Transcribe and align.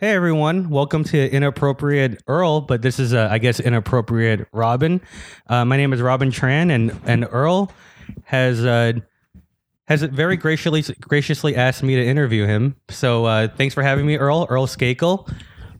Hey 0.00 0.12
everyone, 0.12 0.70
welcome 0.70 1.04
to 1.04 1.30
Inappropriate 1.30 2.22
Earl, 2.26 2.62
but 2.62 2.80
this 2.80 2.98
is, 2.98 3.12
uh, 3.12 3.28
I 3.30 3.36
guess, 3.36 3.60
Inappropriate 3.60 4.48
Robin. 4.50 5.02
Uh, 5.46 5.66
my 5.66 5.76
name 5.76 5.92
is 5.92 6.00
Robin 6.00 6.30
Tran, 6.30 6.70
and 6.70 6.98
and 7.04 7.28
Earl 7.30 7.70
has 8.24 8.64
uh, 8.64 8.92
has 9.88 10.02
very 10.02 10.38
graciously 10.38 10.94
graciously 11.00 11.54
asked 11.54 11.82
me 11.82 11.96
to 11.96 12.02
interview 12.02 12.46
him. 12.46 12.76
So 12.88 13.26
uh, 13.26 13.48
thanks 13.48 13.74
for 13.74 13.82
having 13.82 14.06
me, 14.06 14.16
Earl. 14.16 14.46
Earl 14.48 14.66
Skakel. 14.66 15.30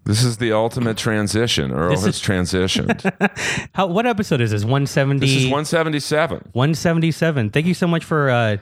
This 0.04 0.22
is 0.22 0.36
the 0.36 0.52
ultimate 0.52 0.98
transition. 0.98 1.72
Earl 1.72 1.88
This 1.92 2.04
has 2.04 2.16
is- 2.16 2.22
transitioned. 2.28 3.70
How 3.72 3.86
what 3.86 4.04
episode 4.04 4.42
is 4.42 4.50
this? 4.50 4.66
One 4.66 4.86
seventy. 4.86 5.20
this 5.20 5.34
is 5.34 5.44
177. 5.44 6.50
177 6.52 7.50
thank 7.50 7.64
you 7.64 7.72
so 7.74 7.86
much 7.86 8.04
for 8.04 8.28
uh 8.28 8.58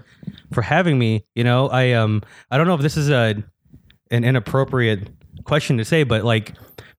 for 0.52 0.62
having 0.62 0.98
me 0.98 1.24
you 1.34 1.42
know 1.42 1.68
i 1.68 1.92
um 1.92 2.22
i 2.50 2.56
don't 2.58 2.66
know 2.66 2.74
if 2.74 2.80
this 2.80 2.96
is 2.96 3.10
a 3.10 3.42
an 4.10 4.24
inappropriate 4.24 5.08
question 5.48 5.78
to 5.78 5.84
say 5.84 6.02
but 6.04 6.24
like 6.24 6.52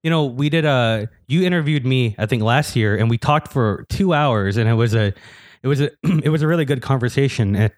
you 0.03 0.09
know 0.09 0.25
we 0.25 0.49
did 0.49 0.65
a 0.65 1.07
you 1.27 1.43
interviewed 1.43 1.85
me 1.85 2.15
i 2.17 2.25
think 2.25 2.41
last 2.41 2.75
year 2.75 2.97
and 2.97 3.09
we 3.09 3.17
talked 3.17 3.51
for 3.51 3.85
two 3.89 4.13
hours 4.13 4.57
and 4.57 4.67
it 4.67 4.73
was 4.73 4.95
a 4.95 5.13
it 5.61 5.67
was 5.67 5.79
a 5.79 5.91
it 6.23 6.29
was 6.29 6.41
a 6.41 6.47
really 6.47 6.65
good 6.65 6.81
conversation 6.81 7.55
and, 7.55 7.71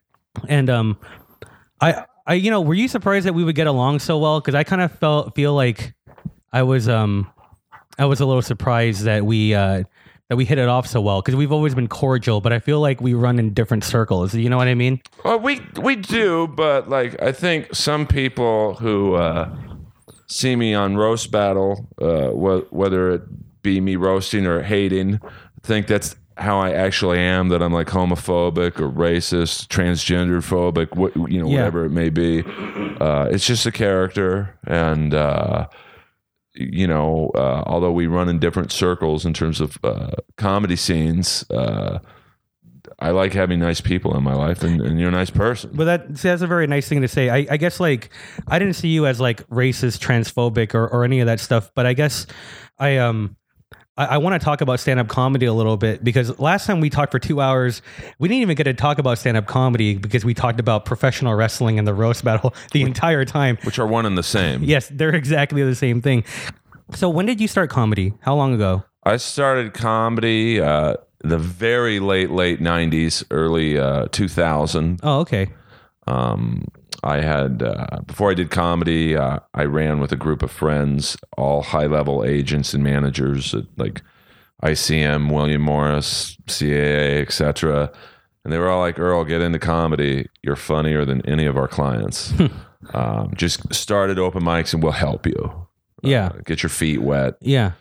and 0.47 0.69
um 0.69 0.97
i 1.81 2.05
i 2.25 2.33
you 2.33 2.49
know 2.49 2.61
were 2.61 2.73
you 2.73 2.87
surprised 2.87 3.27
that 3.27 3.33
we 3.33 3.43
would 3.43 3.55
get 3.55 3.67
along 3.67 3.99
so 3.99 4.17
well 4.17 4.39
because 4.39 4.55
i 4.55 4.63
kind 4.63 4.81
of 4.81 4.91
felt 4.93 5.35
feel 5.35 5.53
like 5.53 5.93
i 6.53 6.63
was 6.63 6.87
um 6.87 7.29
i 7.99 8.05
was 8.05 8.21
a 8.21 8.25
little 8.25 8.41
surprised 8.41 9.03
that 9.03 9.25
we 9.25 9.53
uh 9.53 9.83
that 10.31 10.37
we 10.37 10.45
hit 10.45 10.57
it 10.57 10.69
off 10.69 10.87
so 10.87 11.01
well 11.01 11.21
because 11.21 11.35
we've 11.35 11.51
always 11.51 11.75
been 11.75 11.89
cordial, 11.89 12.39
but 12.39 12.53
I 12.53 12.59
feel 12.59 12.79
like 12.79 13.01
we 13.01 13.13
run 13.13 13.37
in 13.37 13.53
different 13.53 13.83
circles. 13.83 14.33
You 14.33 14.49
know 14.49 14.55
what 14.55 14.69
I 14.69 14.75
mean? 14.75 15.01
Well, 15.25 15.37
we 15.37 15.59
we 15.81 15.97
do, 15.97 16.47
but 16.47 16.87
like 16.87 17.21
I 17.21 17.33
think 17.33 17.75
some 17.75 18.07
people 18.07 18.75
who 18.75 19.15
uh, 19.15 19.53
see 20.31 20.55
me 20.55 20.73
on 20.73 20.95
roast 20.95 21.29
battle, 21.31 21.87
uh, 22.01 22.29
wh- 22.29 22.71
whether 22.73 23.11
it 23.11 23.21
be 23.61 23.79
me 23.81 23.95
roasting 23.95 24.45
or 24.47 24.61
hating, 24.63 25.19
think 25.63 25.87
that's 25.87 26.15
how 26.37 26.59
I 26.59 26.71
actually 26.71 27.19
am. 27.19 27.49
That 27.49 27.61
I'm 27.61 27.73
like 27.73 27.87
homophobic 27.87 28.79
or 28.79 28.89
racist, 28.89 29.67
transgender 29.67 30.41
phobic, 30.41 30.89
you 31.29 31.39
know, 31.39 31.47
Yeah. 31.49 31.57
whatever 31.57 31.85
it 31.85 31.91
may 31.91 32.09
be. 32.09 32.43
Uh, 32.99 33.27
it's 33.31 33.45
just 33.45 33.65
a 33.65 33.71
character, 33.71 34.57
and 34.65 35.13
uh, 35.13 35.67
you 36.53 36.87
know, 36.87 37.31
uh, 37.35 37.63
although 37.67 37.91
we 37.91 38.07
run 38.07 38.27
in 38.29 38.39
different 38.39 38.71
circles 38.71 39.25
in 39.25 39.33
terms 39.33 39.61
of 39.61 39.77
uh, 39.83 40.11
comedy 40.37 40.75
scenes. 40.75 41.45
I 43.01 43.09
like 43.09 43.33
having 43.33 43.59
nice 43.59 43.81
people 43.81 44.15
in 44.15 44.23
my 44.23 44.35
life, 44.35 44.61
and, 44.61 44.79
and 44.79 44.99
you're 44.99 45.09
a 45.09 45.11
nice 45.11 45.31
person. 45.31 45.71
But 45.73 45.85
that 45.85 46.17
see, 46.19 46.29
that's 46.29 46.43
a 46.43 46.47
very 46.47 46.67
nice 46.67 46.87
thing 46.87 47.01
to 47.01 47.07
say. 47.07 47.31
I, 47.31 47.47
I 47.49 47.57
guess 47.57 47.79
like 47.79 48.11
I 48.47 48.59
didn't 48.59 48.75
see 48.75 48.89
you 48.89 49.07
as 49.07 49.19
like 49.19 49.47
racist, 49.49 49.99
transphobic, 49.99 50.75
or, 50.75 50.87
or 50.87 51.03
any 51.03 51.19
of 51.19 51.25
that 51.25 51.39
stuff. 51.39 51.71
But 51.73 51.87
I 51.87 51.93
guess 51.93 52.27
I 52.77 52.97
um 52.97 53.35
I, 53.97 54.05
I 54.05 54.17
want 54.19 54.39
to 54.39 54.45
talk 54.45 54.61
about 54.61 54.79
stand 54.79 54.99
up 54.99 55.07
comedy 55.07 55.47
a 55.47 55.53
little 55.53 55.77
bit 55.77 56.03
because 56.03 56.37
last 56.39 56.67
time 56.67 56.79
we 56.79 56.91
talked 56.91 57.11
for 57.11 57.19
two 57.19 57.41
hours, 57.41 57.81
we 58.19 58.27
didn't 58.27 58.41
even 58.41 58.55
get 58.55 58.63
to 58.63 58.73
talk 58.73 58.99
about 58.99 59.17
stand 59.17 59.35
up 59.35 59.47
comedy 59.47 59.97
because 59.97 60.23
we 60.23 60.33
talked 60.35 60.59
about 60.59 60.85
professional 60.85 61.33
wrestling 61.33 61.79
and 61.79 61.87
the 61.87 61.93
roast 61.95 62.23
battle 62.23 62.53
the 62.71 62.83
entire 62.83 63.25
time. 63.25 63.57
which 63.63 63.79
are 63.79 63.87
one 63.87 64.05
and 64.05 64.17
the 64.17 64.23
same. 64.23 64.63
Yes, 64.63 64.89
they're 64.93 65.15
exactly 65.15 65.63
the 65.63 65.75
same 65.75 66.01
thing. 66.01 66.23
So 66.93 67.09
when 67.09 67.25
did 67.25 67.41
you 67.41 67.47
start 67.47 67.69
comedy? 67.69 68.13
How 68.21 68.35
long 68.35 68.53
ago? 68.53 68.83
I 69.03 69.17
started 69.17 69.73
comedy 69.73 70.61
uh, 70.61 70.95
the 71.23 71.37
very 71.37 71.99
late 71.99 72.31
late 72.31 72.59
'90s, 72.59 73.23
early 73.31 73.77
uh, 73.77 74.07
2000. 74.11 74.99
Oh, 75.03 75.19
okay. 75.19 75.49
Um, 76.07 76.65
I 77.03 77.21
had 77.21 77.63
uh, 77.63 78.01
before 78.05 78.31
I 78.31 78.33
did 78.33 78.51
comedy, 78.51 79.15
uh, 79.15 79.39
I 79.53 79.63
ran 79.65 79.99
with 79.99 80.11
a 80.11 80.15
group 80.15 80.43
of 80.43 80.51
friends, 80.51 81.17
all 81.37 81.63
high 81.63 81.87
level 81.87 82.23
agents 82.23 82.73
and 82.73 82.83
managers 82.83 83.53
at 83.55 83.65
like 83.77 84.01
ICM, 84.63 85.31
William 85.33 85.61
Morris, 85.61 86.37
CAA, 86.47 87.21
etc. 87.21 87.91
And 88.43 88.53
they 88.53 88.57
were 88.57 88.69
all 88.69 88.81
like, 88.81 88.99
"Earl, 88.99 89.23
get 89.23 89.41
into 89.41 89.59
comedy. 89.59 90.27
You're 90.43 90.55
funnier 90.55 91.05
than 91.05 91.25
any 91.27 91.45
of 91.45 91.57
our 91.57 91.67
clients. 91.67 92.33
um, 92.93 93.33
just 93.35 93.73
start 93.73 94.09
at 94.09 94.19
open 94.19 94.43
mics, 94.43 94.73
and 94.73 94.83
we'll 94.83 94.91
help 94.91 95.25
you. 95.25 95.67
Yeah. 96.03 96.31
Get 96.45 96.61
your 96.63 96.69
feet 96.69 97.01
wet." 97.01 97.35
Yeah. 97.41 97.71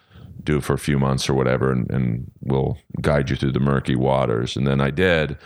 Do 0.45 0.59
it 0.59 0.65
for 0.65 0.75
a 0.75 0.79
few 0.79 0.99
months 0.99 1.29
or 1.29 1.35
whatever, 1.35 1.73
and, 1.73 1.91
and 1.91 2.31
we'll 2.41 2.79
guide 3.01 3.31
you 3.31 3.37
through 3.37 3.53
the 3.53 3.61
murky 3.61 3.97
waters. 3.97 4.57
And 4.57 4.67
then 4.67 4.81
I 4.81 4.91
did, 4.91 5.37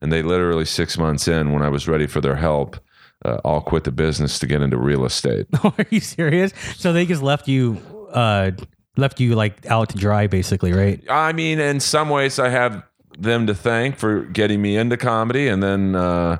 and 0.00 0.12
they 0.12 0.22
literally 0.22 0.64
six 0.64 0.98
months 0.98 1.28
in, 1.28 1.52
when 1.52 1.62
I 1.62 1.68
was 1.68 1.88
ready 1.88 2.06
for 2.06 2.20
their 2.20 2.36
help, 2.36 2.76
uh, 3.24 3.38
all 3.44 3.60
quit 3.60 3.84
the 3.84 3.92
business 3.92 4.38
to 4.38 4.46
get 4.46 4.62
into 4.62 4.76
real 4.76 5.04
estate. 5.04 5.46
Are 5.64 5.86
you 5.90 6.00
serious? 6.00 6.52
So 6.76 6.92
they 6.92 7.06
just 7.06 7.22
left 7.22 7.48
you 7.48 7.80
uh 8.12 8.52
left 8.96 9.18
you 9.18 9.34
like 9.34 9.66
out 9.66 9.88
to 9.90 9.96
dry 9.96 10.26
basically, 10.26 10.72
right? 10.72 11.02
I 11.08 11.32
mean, 11.32 11.58
in 11.58 11.80
some 11.80 12.10
ways, 12.10 12.38
I 12.38 12.48
have 12.48 12.84
them 13.18 13.46
to 13.46 13.54
thank 13.54 13.96
for 13.96 14.24
getting 14.24 14.60
me 14.60 14.76
into 14.76 14.96
comedy, 14.96 15.48
and 15.48 15.62
then 15.62 15.94
uh, 15.94 16.38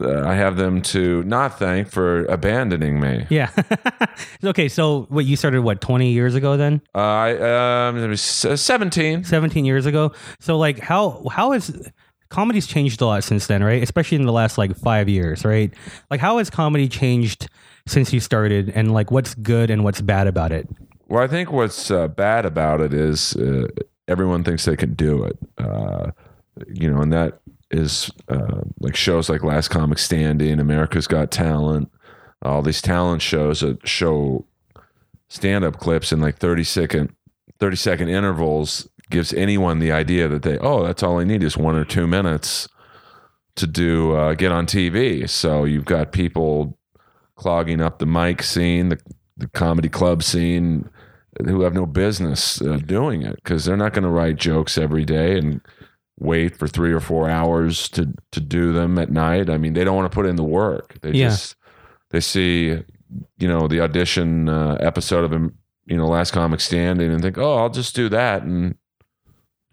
uh, 0.00 0.26
I 0.26 0.34
have 0.34 0.56
them 0.56 0.82
to 0.82 1.22
not 1.24 1.58
thank 1.58 1.88
for 1.88 2.24
abandoning 2.26 3.00
me. 3.00 3.26
Yeah. 3.30 3.50
okay, 4.44 4.68
so 4.68 5.06
what 5.08 5.24
you 5.24 5.36
started 5.36 5.62
what 5.62 5.80
20 5.80 6.10
years 6.10 6.34
ago 6.34 6.56
then? 6.56 6.82
Uh, 6.94 6.98
I 6.98 7.88
um, 7.88 7.98
it 7.98 8.08
was 8.08 8.20
seventeen. 8.20 9.24
17 9.24 9.64
years 9.64 9.86
ago. 9.86 10.12
So 10.40 10.58
like 10.58 10.78
how 10.78 11.26
how 11.30 11.52
has 11.52 11.90
comedy's 12.28 12.66
changed 12.66 13.00
a 13.00 13.06
lot 13.06 13.24
since 13.24 13.46
then, 13.46 13.62
right? 13.62 13.82
Especially 13.82 14.16
in 14.16 14.26
the 14.26 14.32
last 14.32 14.58
like 14.58 14.76
5 14.76 15.08
years, 15.08 15.44
right? 15.44 15.72
Like 16.10 16.20
how 16.20 16.38
has 16.38 16.50
comedy 16.50 16.88
changed 16.88 17.48
since 17.86 18.12
you 18.12 18.20
started 18.20 18.70
and 18.70 18.92
like 18.92 19.10
what's 19.10 19.34
good 19.34 19.70
and 19.70 19.84
what's 19.84 20.00
bad 20.00 20.26
about 20.26 20.52
it? 20.52 20.68
Well, 21.08 21.22
I 21.22 21.28
think 21.28 21.52
what's 21.52 21.90
uh, 21.90 22.08
bad 22.08 22.44
about 22.44 22.80
it 22.80 22.92
is 22.92 23.36
uh, 23.36 23.68
everyone 24.08 24.42
thinks 24.42 24.64
they 24.64 24.76
can 24.76 24.94
do 24.94 25.24
it. 25.24 25.38
Uh, 25.56 26.10
you 26.72 26.90
know, 26.90 27.00
and 27.00 27.12
that 27.12 27.40
is 27.70 28.10
uh, 28.28 28.60
like 28.80 28.96
shows 28.96 29.28
like 29.28 29.42
Last 29.42 29.68
Comic 29.68 29.98
Standing, 29.98 30.60
America's 30.60 31.06
Got 31.06 31.30
Talent, 31.30 31.90
all 32.42 32.62
these 32.62 32.82
talent 32.82 33.22
shows 33.22 33.60
that 33.60 33.86
show 33.86 34.46
stand 35.28 35.64
up 35.64 35.78
clips 35.78 36.12
in 36.12 36.20
like 36.20 36.36
30 36.36 36.64
second, 36.64 37.14
30 37.58 37.76
second 37.76 38.08
intervals 38.08 38.88
gives 39.10 39.32
anyone 39.32 39.78
the 39.78 39.92
idea 39.92 40.28
that 40.28 40.42
they, 40.42 40.58
oh, 40.58 40.84
that's 40.84 41.02
all 41.02 41.18
I 41.18 41.24
need 41.24 41.42
is 41.42 41.56
one 41.56 41.76
or 41.76 41.84
two 41.84 42.06
minutes 42.06 42.68
to 43.56 43.66
do, 43.66 44.14
uh, 44.14 44.34
get 44.34 44.52
on 44.52 44.66
TV. 44.66 45.28
So 45.28 45.64
you've 45.64 45.84
got 45.84 46.12
people 46.12 46.78
clogging 47.36 47.80
up 47.80 47.98
the 47.98 48.06
mic 48.06 48.42
scene, 48.42 48.90
the, 48.90 49.00
the 49.36 49.48
comedy 49.48 49.88
club 49.88 50.22
scene, 50.22 50.90
who 51.44 51.62
have 51.62 51.74
no 51.74 51.86
business 51.86 52.60
uh, 52.62 52.78
doing 52.84 53.22
it 53.22 53.36
because 53.36 53.64
they're 53.64 53.76
not 53.76 53.92
going 53.92 54.02
to 54.04 54.08
write 54.08 54.36
jokes 54.36 54.78
every 54.78 55.04
day 55.04 55.36
and 55.36 55.60
wait 56.18 56.56
for 56.56 56.66
three 56.66 56.92
or 56.92 57.00
four 57.00 57.28
hours 57.28 57.88
to 57.90 58.12
to 58.32 58.40
do 58.40 58.72
them 58.72 58.98
at 58.98 59.10
night. 59.10 59.50
I 59.50 59.58
mean, 59.58 59.74
they 59.74 59.84
don't 59.84 59.96
want 59.96 60.10
to 60.10 60.14
put 60.14 60.26
in 60.26 60.36
the 60.36 60.44
work. 60.44 60.98
They 61.02 61.12
Yeah. 61.12 61.28
just 61.28 61.56
they 62.10 62.20
see, 62.20 62.82
you 63.38 63.48
know, 63.48 63.68
the 63.68 63.80
audition 63.80 64.48
uh, 64.48 64.76
episode 64.80 65.24
of 65.24 65.32
him, 65.32 65.56
you 65.86 65.96
know, 65.96 66.06
Last 66.06 66.30
Comic 66.32 66.60
Standing, 66.60 67.12
and 67.12 67.20
think, 67.22 67.36
oh, 67.38 67.56
I'll 67.56 67.68
just 67.70 67.94
do 67.96 68.08
that 68.10 68.42
and 68.42 68.76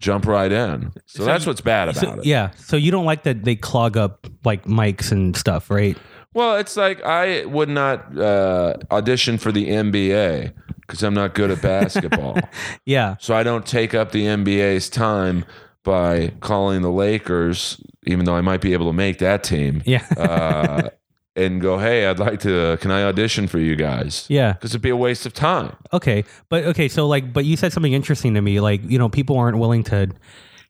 jump 0.00 0.26
right 0.26 0.52
in. 0.52 0.92
So, 1.06 1.20
So 1.20 1.24
that's 1.24 1.46
what's 1.46 1.60
bad 1.60 1.88
about 1.88 2.00
So, 2.00 2.12
it. 2.20 2.26
yeah. 2.26 2.50
So 2.56 2.76
you 2.76 2.90
don't 2.90 3.06
like 3.06 3.22
that 3.22 3.44
they 3.44 3.56
clog 3.56 3.96
up 3.96 4.26
like 4.44 4.64
mics 4.64 5.12
and 5.12 5.36
stuff, 5.36 5.70
right? 5.70 5.96
Well, 6.34 6.56
it's 6.56 6.76
like 6.76 7.02
I 7.04 7.44
would 7.46 7.68
not 7.68 8.18
uh, 8.18 8.74
audition 8.90 9.38
for 9.38 9.52
the 9.52 9.68
NBA 9.68 10.52
because 10.80 11.02
I'm 11.04 11.14
not 11.14 11.34
good 11.34 11.50
at 11.50 11.62
basketball. 11.62 12.38
Yeah. 12.84 13.16
So 13.20 13.34
I 13.34 13.42
don't 13.44 13.64
take 13.64 13.94
up 13.94 14.10
the 14.12 14.24
NBA's 14.26 14.90
time 14.90 15.44
by 15.84 16.32
calling 16.40 16.82
the 16.82 16.90
Lakers, 16.90 17.80
even 18.06 18.24
though 18.24 18.34
I 18.34 18.40
might 18.40 18.60
be 18.60 18.72
able 18.72 18.86
to 18.86 18.92
make 18.92 19.18
that 19.18 19.44
team, 19.44 19.82
Yeah. 19.86 20.04
uh, 20.16 20.88
and 21.36 21.60
go, 21.60 21.78
hey, 21.78 22.06
I'd 22.06 22.18
like 22.18 22.40
to, 22.40 22.76
can 22.80 22.90
I 22.90 23.02
audition 23.04 23.46
for 23.46 23.58
you 23.58 23.76
guys? 23.76 24.26
yeah. 24.28 24.52
Because 24.54 24.70
it'd 24.72 24.82
be 24.82 24.90
a 24.90 24.96
waste 24.96 25.26
of 25.26 25.32
time. 25.34 25.76
Okay, 25.92 26.24
but 26.48 26.64
okay, 26.64 26.88
so 26.88 27.06
like, 27.06 27.32
but 27.32 27.44
you 27.44 27.56
said 27.56 27.72
something 27.72 27.92
interesting 27.92 28.34
to 28.34 28.40
me. 28.40 28.60
Like, 28.60 28.82
you 28.88 28.98
know, 28.98 29.08
people 29.08 29.36
aren't 29.38 29.58
willing 29.58 29.82
to 29.84 30.10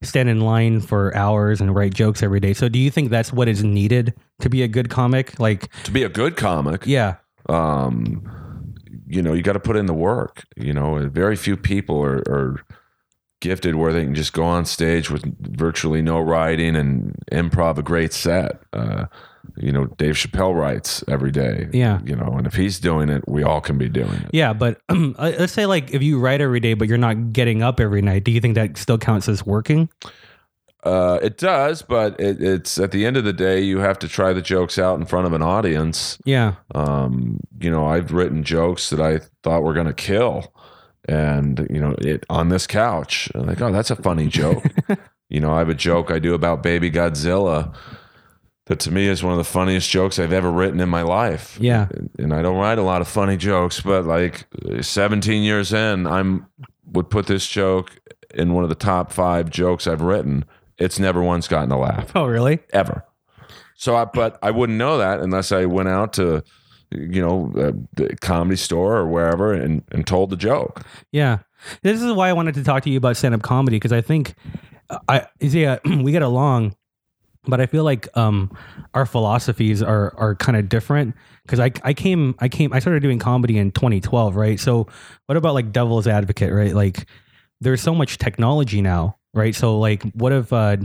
stand 0.03 0.29
in 0.29 0.41
line 0.41 0.81
for 0.81 1.15
hours 1.17 1.61
and 1.61 1.75
write 1.75 1.95
jokes 1.95 2.23
every 2.23 2.41
day. 2.41 2.53
So, 2.53 2.69
do 2.69 2.79
you 2.79 2.91
think 2.91 3.11
that's 3.11 3.33
what 3.33 3.49
is 3.49 3.63
needed 3.65 4.15
to 4.41 4.51
be 4.51 4.63
a 4.63 4.69
good 4.69 4.91
comic? 4.91 5.39
Like, 5.39 5.71
To 5.85 5.91
be 5.91 6.03
a 6.03 6.09
good 6.09 6.37
comic, 6.37 6.87
yeah, 6.87 7.17
um, 7.49 8.75
you 9.07 9.23
know, 9.23 9.33
you 9.35 9.43
got 9.43 9.53
to 9.53 9.61
put 9.61 9.77
in 9.77 9.87
the 9.87 9.95
work. 9.95 10.45
You 10.57 10.73
know, 10.73 11.09
very 11.09 11.37
few 11.37 11.57
people 11.57 12.03
are, 12.03 12.19
are 12.29 12.65
gifted 13.45 13.75
where 13.75 13.93
they 13.93 14.03
can 14.03 14.15
just 14.15 14.33
go 14.33 14.43
on 14.43 14.65
stage 14.65 15.11
with 15.11 15.23
virtually 15.39 16.01
no 16.01 16.19
writing 16.19 16.75
and 16.75 17.15
improv 17.31 17.77
a 17.77 17.83
great 17.83 18.15
set. 18.15 18.63
Uh, 18.73 19.05
you 19.59 19.71
know, 19.71 19.85
Dave 19.85 20.15
Chappelle 20.15 20.55
writes 20.55 21.05
every 21.09 21.31
day. 21.31 21.69
Yeah. 21.75 22.01
You 22.03 22.17
know, 22.17 22.33
and 22.39 22.47
if 22.47 22.55
he's 22.55 22.81
doing 22.81 23.11
it, 23.11 23.23
we 23.29 23.43
all 23.43 23.61
can 23.61 23.77
be 23.77 23.91
doing 23.91 24.15
it. 24.15 24.31
yeah. 24.33 24.55
But 24.55 24.81
um, 24.89 25.15
uh, 25.19 25.33
let's 25.39 25.53
say 25.53 25.67
like 25.67 25.93
if 25.93 26.03
you 26.03 26.19
write 26.19 26.41
every 26.41 26.59
day, 26.59 26.73
but 26.73 26.89
you're 26.89 26.97
not 26.97 27.35
getting 27.35 27.63
up 27.63 27.81
every 27.81 28.01
night, 28.01 28.25
do 28.25 28.33
you 28.33 28.41
think 28.41 28.55
that 28.55 28.79
still 28.79 28.97
counts 28.99 29.29
as 29.29 29.45
working? 29.45 29.91
Uh, 30.83 31.19
it 31.23 31.37
does, 31.37 31.83
but 31.83 32.19
it, 32.19 32.43
it's 32.43 32.79
at 32.79 32.91
the 32.93 33.05
end 33.05 33.19
of 33.19 33.25
the 33.25 33.33
day, 33.33 33.61
you 33.61 33.79
have 33.79 33.99
to 33.99 34.09
try 34.09 34.33
the 34.33 34.43
jokes 34.43 34.79
out 34.79 34.99
in 34.99 35.05
front 35.05 35.27
of 35.27 35.35
an 35.35 35.43
audience. 35.43 36.19
Yeah. 36.25 36.55
Um, 36.75 37.41
you 37.61 37.71
know, 37.71 37.87
I've 37.87 38.13
written 38.13 38.43
jokes 38.43 38.91
that 38.91 39.01
I 39.01 39.21
thought 39.43 39.63
were 39.63 39.75
going 39.75 39.87
to 39.87 39.95
kill, 39.95 40.53
and 41.09 41.67
you 41.71 41.81
know, 41.81 41.95
it 41.99 42.25
on 42.31 42.49
this 42.49 42.67
couch. 42.67 43.31
I'm 43.35 43.47
like, 43.47 43.61
oh, 43.61 43.73
that's 43.73 43.91
a 43.91 43.97
funny 43.97 44.29
joke. 44.29 44.65
you 45.29 45.41
know, 45.41 45.53
I 45.53 45.59
have 45.59 45.69
a 45.69 45.75
joke 45.75 46.11
I 46.11 46.19
do 46.19 46.35
about 46.35 46.63
Baby 46.63 46.91
Godzilla 46.91 47.75
that 48.67 48.81
to 48.81 48.91
me 48.91 49.07
is 49.09 49.23
one 49.23 49.33
of 49.33 49.39
the 49.39 49.45
funniest 49.45 49.91
jokes 49.91 50.19
I've 50.19 50.33
ever 50.33 50.51
written 50.51 50.81
in 50.81 50.89
my 50.89 51.03
life. 51.03 51.59
Yeah. 51.61 51.89
And 52.19 52.33
I 52.33 52.41
don't 52.41 52.57
write 52.57 52.79
a 52.79 52.83
lot 52.83 53.03
of 53.03 53.09
funny 53.09 53.37
jokes, 53.37 53.81
but 53.81 54.07
like 54.07 54.47
17 54.81 55.43
years 55.43 55.73
in, 55.73 56.07
I'm 56.07 56.47
would 56.93 57.11
put 57.11 57.27
this 57.27 57.47
joke 57.47 57.91
in 58.35 58.53
one 58.55 58.63
of 58.63 58.69
the 58.71 58.75
top 58.75 59.13
five 59.13 59.51
jokes 59.51 59.87
I've 59.87 60.01
written. 60.01 60.45
It's 60.79 60.99
never 60.99 61.23
once 61.23 61.47
gotten 61.49 61.71
a 61.73 61.79
laugh 61.79 62.11
Oh, 62.15 62.25
really? 62.27 62.61
ever. 62.73 63.05
So, 63.77 63.97
I, 63.97 64.05
but 64.07 64.39
I 64.43 64.51
wouldn't 64.51 64.79
know 64.79 64.99
that 64.99 65.21
unless 65.21 65.53
I 65.53 65.67
went 65.67 65.89
out 65.89 66.13
to, 66.15 66.43
you 66.95 67.21
know, 67.21 67.53
uh, 67.57 67.73
the 67.95 68.17
comedy 68.21 68.57
store 68.57 68.97
or 68.97 69.07
wherever 69.07 69.53
and, 69.53 69.83
and 69.93 70.07
told 70.07 70.31
the 70.31 70.37
joke. 70.37 70.83
Yeah. 71.13 71.39
This 71.83 72.03
is 72.03 72.13
why 72.13 72.29
I 72.29 72.33
wanted 72.33 72.55
to 72.55 72.65
talk 72.65 72.83
to 72.85 72.91
you 72.91 72.99
about 72.99 73.17
stand 73.17 73.35
up 73.35 73.43
comedy 73.43 73.77
because 73.77 73.93
I 73.93 74.01
think 74.01 74.35
I 75.09 75.27
yeah, 75.41 75.79
we 75.85 76.13
get 76.13 76.23
along, 76.23 76.77
but 77.47 77.61
I 77.61 77.67
feel 77.67 77.85
like 77.85 78.09
um 78.17 78.57
our 78.93 79.07
philosophies 79.07 79.83
are 79.83 80.15
are 80.17 80.35
kind 80.35 80.57
of 80.57 80.69
different 80.69 81.15
because 81.43 81.61
I 81.61 81.73
I 81.83 81.95
came 81.95 82.35
I 82.39 82.49
came 82.49 82.73
I 82.73 82.79
started 82.79 83.03
doing 83.03 83.19
comedy 83.19 83.59
in 83.59 83.73
2012, 83.73 84.37
right? 84.37 84.61
So 84.61 84.87
what 85.27 85.37
about 85.37 85.55
like 85.55 85.73
devil's 85.73 86.07
advocate, 86.07 86.53
right? 86.53 86.75
Like 86.75 87.07
there's 87.61 87.81
so 87.81 87.95
much 87.95 88.19
technology 88.19 88.83
now, 88.83 89.17
right? 89.33 89.55
So 89.55 89.79
like 89.79 90.03
what 90.13 90.33
if 90.33 90.53
uh 90.53 90.77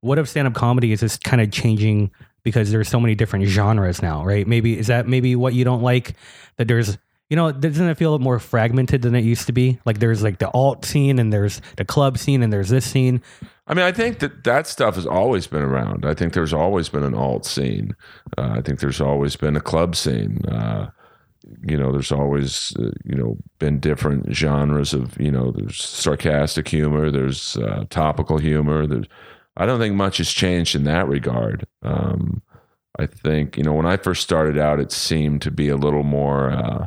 what 0.00 0.18
if 0.18 0.28
stand 0.28 0.46
up 0.46 0.54
comedy 0.54 0.92
is 0.92 1.00
just 1.00 1.24
kind 1.24 1.42
of 1.42 1.50
changing 1.50 2.10
because 2.42 2.70
there's 2.70 2.88
so 2.88 3.00
many 3.00 3.14
different 3.14 3.46
genres 3.46 4.02
now, 4.02 4.24
right? 4.24 4.46
Maybe 4.46 4.78
is 4.78 4.86
that 4.88 5.06
maybe 5.06 5.36
what 5.36 5.54
you 5.54 5.64
don't 5.64 5.82
like 5.82 6.14
that 6.56 6.68
there's 6.68 6.98
you 7.28 7.36
know, 7.36 7.52
doesn't 7.52 7.86
it 7.86 7.98
feel 7.98 8.18
more 8.18 8.38
fragmented 8.38 9.02
than 9.02 9.14
it 9.14 9.22
used 9.22 9.46
to 9.46 9.52
be? 9.52 9.78
Like 9.84 9.98
there's 9.98 10.22
like 10.22 10.38
the 10.38 10.50
alt 10.52 10.84
scene 10.86 11.18
and 11.18 11.30
there's 11.30 11.60
the 11.76 11.84
club 11.84 12.16
scene 12.16 12.42
and 12.42 12.50
there's 12.50 12.70
this 12.70 12.90
scene. 12.90 13.20
I 13.66 13.74
mean, 13.74 13.84
I 13.84 13.92
think 13.92 14.20
that 14.20 14.44
that 14.44 14.66
stuff 14.66 14.94
has 14.94 15.06
always 15.06 15.46
been 15.46 15.62
around. 15.62 16.06
I 16.06 16.14
think 16.14 16.32
there's 16.32 16.54
always 16.54 16.88
been 16.88 17.02
an 17.02 17.14
alt 17.14 17.44
scene. 17.44 17.94
Uh, 18.38 18.54
I 18.56 18.62
think 18.62 18.80
there's 18.80 19.00
always 19.00 19.36
been 19.36 19.56
a 19.56 19.60
club 19.60 19.94
scene. 19.94 20.40
Uh, 20.48 20.88
you 21.66 21.76
know, 21.76 21.92
there's 21.92 22.12
always 22.12 22.74
uh, 22.78 22.90
you 23.04 23.14
know 23.14 23.36
been 23.58 23.78
different 23.78 24.34
genres 24.34 24.94
of 24.94 25.18
you 25.20 25.30
know 25.30 25.50
there's 25.50 25.82
sarcastic 25.82 26.68
humor, 26.68 27.10
there's 27.10 27.56
uh, 27.58 27.84
topical 27.90 28.38
humor. 28.38 28.86
There's 28.86 29.06
I 29.58 29.66
don't 29.66 29.80
think 29.80 29.94
much 29.94 30.18
has 30.18 30.30
changed 30.30 30.76
in 30.76 30.84
that 30.84 31.08
regard. 31.08 31.66
Um, 31.82 32.42
I 32.98 33.06
think 33.06 33.56
you 33.56 33.64
know 33.64 33.72
when 33.72 33.86
I 33.86 33.96
first 33.96 34.22
started 34.22 34.56
out, 34.56 34.80
it 34.80 34.92
seemed 34.92 35.42
to 35.42 35.50
be 35.50 35.68
a 35.68 35.76
little 35.76 36.04
more 36.04 36.50
uh, 36.50 36.86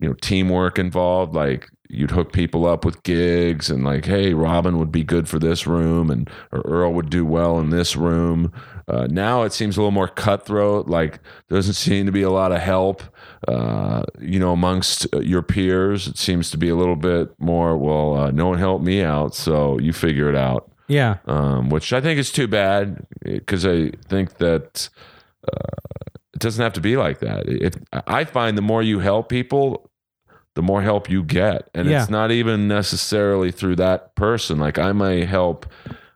you 0.00 0.08
know 0.08 0.14
teamwork 0.14 0.78
involved. 0.78 1.34
Like 1.34 1.68
you'd 1.90 2.10
hook 2.10 2.32
people 2.32 2.66
up 2.66 2.84
with 2.84 3.02
gigs 3.02 3.68
and 3.68 3.84
like 3.84 4.06
hey 4.06 4.32
robin 4.32 4.78
would 4.78 4.90
be 4.90 5.04
good 5.04 5.28
for 5.28 5.38
this 5.38 5.66
room 5.66 6.10
and 6.10 6.30
or 6.50 6.62
earl 6.62 6.92
would 6.92 7.10
do 7.10 7.24
well 7.24 7.58
in 7.58 7.70
this 7.70 7.94
room. 7.94 8.50
Uh, 8.88 9.06
now 9.10 9.42
it 9.42 9.52
seems 9.52 9.76
a 9.76 9.80
little 9.80 9.90
more 9.90 10.08
cutthroat. 10.08 10.88
Like 10.88 11.20
doesn't 11.48 11.74
seem 11.74 12.06
to 12.06 12.12
be 12.12 12.22
a 12.22 12.30
lot 12.30 12.52
of 12.52 12.60
help 12.60 13.02
uh, 13.46 14.04
you 14.20 14.38
know 14.38 14.52
amongst 14.52 15.06
your 15.20 15.42
peers. 15.42 16.08
It 16.08 16.18
seems 16.18 16.50
to 16.50 16.58
be 16.58 16.70
a 16.70 16.76
little 16.76 16.96
bit 16.96 17.30
more 17.38 17.76
well 17.76 18.16
uh, 18.16 18.30
no 18.30 18.48
one 18.48 18.58
helped 18.58 18.84
me 18.84 19.02
out 19.02 19.34
so 19.34 19.78
you 19.78 19.92
figure 19.92 20.28
it 20.28 20.36
out 20.36 20.70
Yeah. 20.88 21.16
um, 21.26 21.70
which 21.70 21.92
I 21.92 22.00
think 22.00 22.18
is 22.18 22.30
too 22.32 22.46
bad 22.48 23.06
because 23.22 23.64
I 23.66 23.90
think 24.08 24.38
that 24.38 24.88
uh, 25.46 26.00
it 26.34 26.40
doesn't 26.40 26.62
have 26.62 26.72
to 26.74 26.80
be 26.80 26.96
like 26.96 27.20
that. 27.20 27.44
If 27.48 27.74
I 28.06 28.24
find 28.24 28.56
the 28.58 28.62
more 28.62 28.82
you 28.82 28.98
help 28.98 29.28
people, 29.28 29.90
the 30.54 30.62
more 30.62 30.82
help 30.82 31.08
you 31.10 31.22
get, 31.22 31.68
and 31.74 31.88
Yeah. 31.88 32.02
it's 32.02 32.10
not 32.10 32.30
even 32.30 32.68
necessarily 32.68 33.50
through 33.50 33.76
that 33.76 34.14
person. 34.14 34.58
Like 34.58 34.78
I 34.78 34.92
may 34.92 35.24
help, 35.24 35.66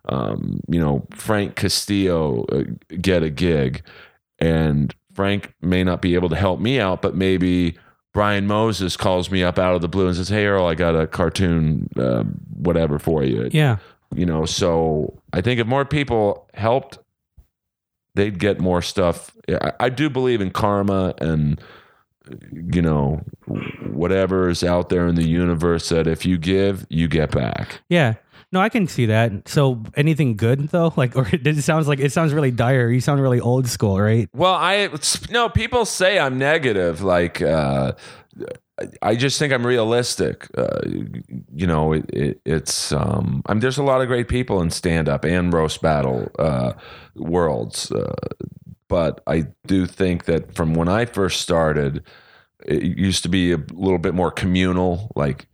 um, 0.08 0.60
you 0.68 0.78
know, 0.80 1.06
Frank 1.12 1.56
Castillo 1.56 2.44
uh, 2.52 2.62
get 3.00 3.22
a 3.22 3.30
gig, 3.30 3.82
and 4.38 4.94
Frank 5.14 5.54
may 5.60 5.82
not 5.82 6.00
be 6.02 6.14
able 6.14 6.28
to 6.28 6.36
help 6.36 6.60
me 6.60 6.78
out, 6.80 7.02
but 7.02 7.14
maybe. 7.14 7.76
Brian 8.14 8.46
Moses 8.48 8.96
calls 8.96 9.30
me 9.30 9.44
up 9.44 9.58
out 9.60 9.74
of 9.76 9.80
the 9.82 9.86
blue 9.88 10.06
and 10.08 10.16
says, 10.16 10.28
"Hey 10.30 10.46
Earl, 10.46 10.66
I 10.66 10.74
got 10.74 10.96
a 10.96 11.06
cartoon, 11.06 11.88
uh, 11.96 12.24
whatever 12.56 12.98
for 12.98 13.22
you." 13.22 13.48
Yeah. 13.52 13.76
You 14.14 14.26
know 14.26 14.44
so 14.44 15.20
i 15.32 15.40
think 15.40 15.60
if 15.60 15.66
more 15.66 15.84
people 15.84 16.48
helped 16.54 16.98
they'd 18.14 18.38
get 18.38 18.60
more 18.60 18.82
stuff 18.82 19.36
i, 19.48 19.72
I 19.80 19.88
do 19.88 20.08
believe 20.10 20.40
in 20.40 20.50
karma 20.50 21.14
and 21.18 21.60
you 22.52 22.82
know 22.82 23.22
whatever 23.90 24.48
is 24.48 24.62
out 24.62 24.88
there 24.88 25.06
in 25.06 25.14
the 25.14 25.26
universe 25.26 25.88
that 25.88 26.06
if 26.06 26.26
you 26.26 26.38
give 26.38 26.86
you 26.90 27.08
get 27.08 27.30
back 27.30 27.80
Yeah. 27.88 28.14
No, 28.50 28.60
I 28.60 28.70
can 28.70 28.86
see 28.86 29.04
that. 29.06 29.46
So 29.46 29.82
anything 29.94 30.34
good 30.34 30.68
though? 30.70 30.94
Like 30.96 31.16
or 31.16 31.28
it 31.30 31.62
sounds 31.62 31.86
like 31.86 32.00
it 32.00 32.12
sounds 32.12 32.32
really 32.32 32.50
dire. 32.50 32.90
You 32.90 33.00
sound 33.00 33.20
really 33.20 33.40
old 33.40 33.68
school, 33.68 34.00
right? 34.00 34.28
well 34.34 34.54
i 34.54 34.88
no 35.30 35.50
people 35.50 35.84
say 35.84 36.18
i'm 36.18 36.38
negative 36.38 37.02
like 37.02 37.42
uh 37.42 37.92
I 39.02 39.16
just 39.16 39.38
think 39.38 39.52
I'm 39.52 39.66
realistic. 39.66 40.48
Uh, 40.56 40.80
you 41.52 41.66
know, 41.66 41.92
it, 41.92 42.08
it, 42.10 42.40
it's 42.44 42.92
um, 42.92 43.42
I 43.46 43.54
mean, 43.54 43.60
there's 43.60 43.78
a 43.78 43.82
lot 43.82 44.00
of 44.00 44.08
great 44.08 44.28
people 44.28 44.60
in 44.62 44.70
stand 44.70 45.08
up 45.08 45.24
and 45.24 45.52
roast 45.52 45.82
battle 45.82 46.30
uh, 46.38 46.74
worlds, 47.16 47.90
uh, 47.90 48.14
but 48.88 49.22
I 49.26 49.46
do 49.66 49.86
think 49.86 50.24
that 50.26 50.54
from 50.54 50.74
when 50.74 50.88
I 50.88 51.06
first 51.06 51.40
started, 51.40 52.04
it 52.64 52.82
used 52.82 53.22
to 53.24 53.28
be 53.28 53.52
a 53.52 53.58
little 53.72 53.98
bit 53.98 54.14
more 54.14 54.30
communal. 54.30 55.10
Like, 55.16 55.46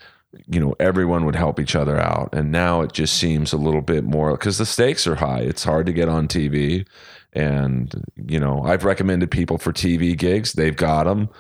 you 0.47 0.61
know, 0.61 0.75
everyone 0.79 1.25
would 1.25 1.37
help 1.37 1.59
each 1.59 1.75
other 1.75 1.99
out, 1.99 2.31
and 2.35 2.53
now 2.53 2.83
it 2.83 2.93
just 2.93 3.17
seems 3.17 3.53
a 3.53 3.59
little 3.59 3.83
bit 3.83 4.05
more 4.05 4.33
because 4.33 4.59
the 4.59 4.67
stakes 4.67 5.07
are 5.07 5.17
high. 5.17 5.41
It's 5.41 5.65
hard 5.65 5.87
to 5.87 5.93
get 5.93 6.09
on 6.09 6.29
TV, 6.29 6.87
and 7.33 8.05
you 8.17 8.39
know, 8.39 8.63
I've 8.65 8.85
recommended 8.85 9.31
people 9.31 9.57
for 9.57 9.73
TV 9.73 10.17
gigs. 10.17 10.53
They've 10.53 10.77
got 10.77 11.05
them, 11.05 11.31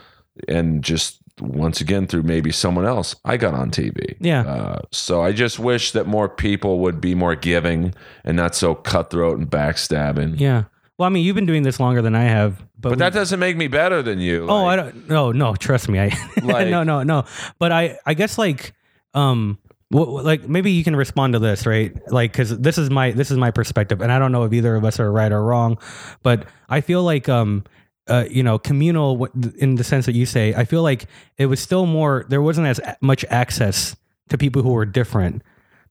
and 0.49 0.83
just 0.83 1.21
once 1.41 1.81
again 1.81 2.07
through 2.07 2.23
maybe 2.23 2.53
someone 2.53 2.85
else 2.87 3.17
i 3.25 3.37
got 3.37 3.55
on 3.55 3.71
tv 3.71 4.15
Yeah. 4.21 4.43
uh, 4.43 4.83
so 4.93 5.21
i 5.23 5.33
just 5.33 5.59
wish 5.59 5.91
that 5.93 6.07
more 6.07 6.29
people 6.29 6.79
would 6.81 7.01
be 7.01 7.15
more 7.15 7.35
giving 7.35 7.93
and 8.25 8.37
not 8.37 8.55
so 8.55 8.75
cutthroat 8.75 9.39
and 9.39 9.51
backstabbing 9.51 10.39
Yeah. 10.39 10.65
Well, 10.97 11.07
I 11.09 11.11
mean, 11.11 11.25
you've 11.25 11.35
been 11.35 11.45
doing 11.45 11.65
this 11.65 11.81
longer 11.81 12.01
than 12.03 12.15
I 12.15 12.23
have, 12.23 12.61
but, 12.79 12.91
but 12.91 12.99
that 13.01 13.13
doesn't 13.13 13.41
make 13.41 13.57
me 13.57 13.67
better 13.67 14.01
than 14.01 14.21
you 14.21 14.47
Oh, 14.49 14.65
I 14.65 14.77
don't. 14.77 15.09
No, 15.09 15.33
no. 15.33 15.57
Trust 15.57 15.89
me. 15.89 15.99
I 15.99 16.17
Like- 16.41 16.69
no, 16.77 16.85
no, 16.85 17.03
no. 17.03 17.25
But 17.59 17.73
I, 17.73 17.99
I 18.07 18.15
guess 18.15 18.39
like, 18.39 18.75
um, 19.13 19.59
like 19.91 20.49
maybe 20.49 20.71
you 20.71 20.85
can 20.85 20.95
respond 20.95 21.33
to 21.33 21.41
this, 21.41 21.67
right? 21.67 21.93
Like, 22.13 22.31
because 22.31 22.57
this 22.61 22.79
is 22.79 22.91
my 22.91 23.11
this 23.11 23.33
is 23.33 23.39
my 23.39 23.51
perspective, 23.51 24.03
and 24.03 24.13
I 24.13 24.21
don't 24.21 24.31
know 24.31 24.45
if 24.45 24.53
either 24.53 24.77
of 24.77 24.85
us 24.85 25.01
are 25.01 25.11
right 25.11 25.33
or 25.33 25.43
wrong, 25.43 25.79
but 26.23 26.47
I 26.69 26.81
feel 26.81 27.03
like, 27.03 27.29
um, 27.29 27.65
uh, 28.09 28.25
you 28.31 28.43
know, 28.43 28.59
communal 28.59 29.27
in 29.59 29.77
the 29.77 29.85
sense 29.85 30.07
that 30.07 30.15
you 30.15 30.27
say. 30.27 30.55
I 30.55 30.65
feel 30.65 30.83
like 30.83 31.07
it 31.39 31.47
was 31.47 31.61
still 31.61 31.87
more. 31.87 32.27
There 32.29 32.43
wasn't 32.43 32.67
as 32.67 32.81
much 33.01 33.25
access 33.31 33.97
to 34.29 34.39
people 34.39 34.63
who 34.63 34.71
were 34.73 34.85
different. 34.87 35.43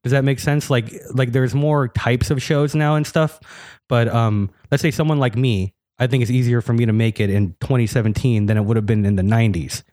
Does 0.03 0.11
that 0.11 0.23
make 0.23 0.39
sense? 0.39 0.69
Like, 0.69 0.93
like 1.13 1.31
there's 1.31 1.55
more 1.55 1.87
types 1.87 2.29
of 2.29 2.41
shows 2.41 2.75
now 2.75 2.95
and 2.95 3.07
stuff. 3.07 3.39
But 3.87 4.07
um, 4.09 4.49
let's 4.69 4.81
say 4.81 4.91
someone 4.91 5.17
like 5.19 5.35
me, 5.35 5.73
I 5.99 6.07
think 6.07 6.21
it's 6.21 6.31
easier 6.31 6.61
for 6.61 6.73
me 6.73 6.85
to 6.85 6.93
make 6.93 7.19
it 7.19 7.29
in 7.29 7.55
2017 7.61 8.47
than 8.47 8.57
it 8.57 8.61
would 8.65 8.75
have 8.75 8.85
been 8.85 9.05
in 9.05 9.15
the 9.15 9.23
90s, 9.23 9.83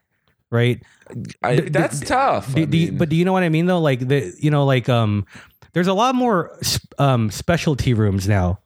right? 0.49 0.81
I, 1.43 1.61
that's 1.61 1.99
tough 2.01 2.53
Do, 2.53 2.61
I 2.61 2.65
do 2.65 2.77
you- 2.77 2.91
but 2.91 3.09
do 3.09 3.15
you 3.15 3.23
know 3.25 3.33
what 3.33 3.43
I 3.43 3.49
mean 3.49 3.67
though? 3.67 3.79
Like 3.79 3.99
the, 4.07 4.33
you 4.39 4.51
know, 4.51 4.65
like 4.65 4.89
um, 4.89 5.25
there's 5.73 5.87
a 5.87 5.93
lot 5.93 6.15
more 6.15 6.57
um 6.99 7.31
specialty 7.31 7.93
rooms 7.93 8.27
now. 8.27 8.59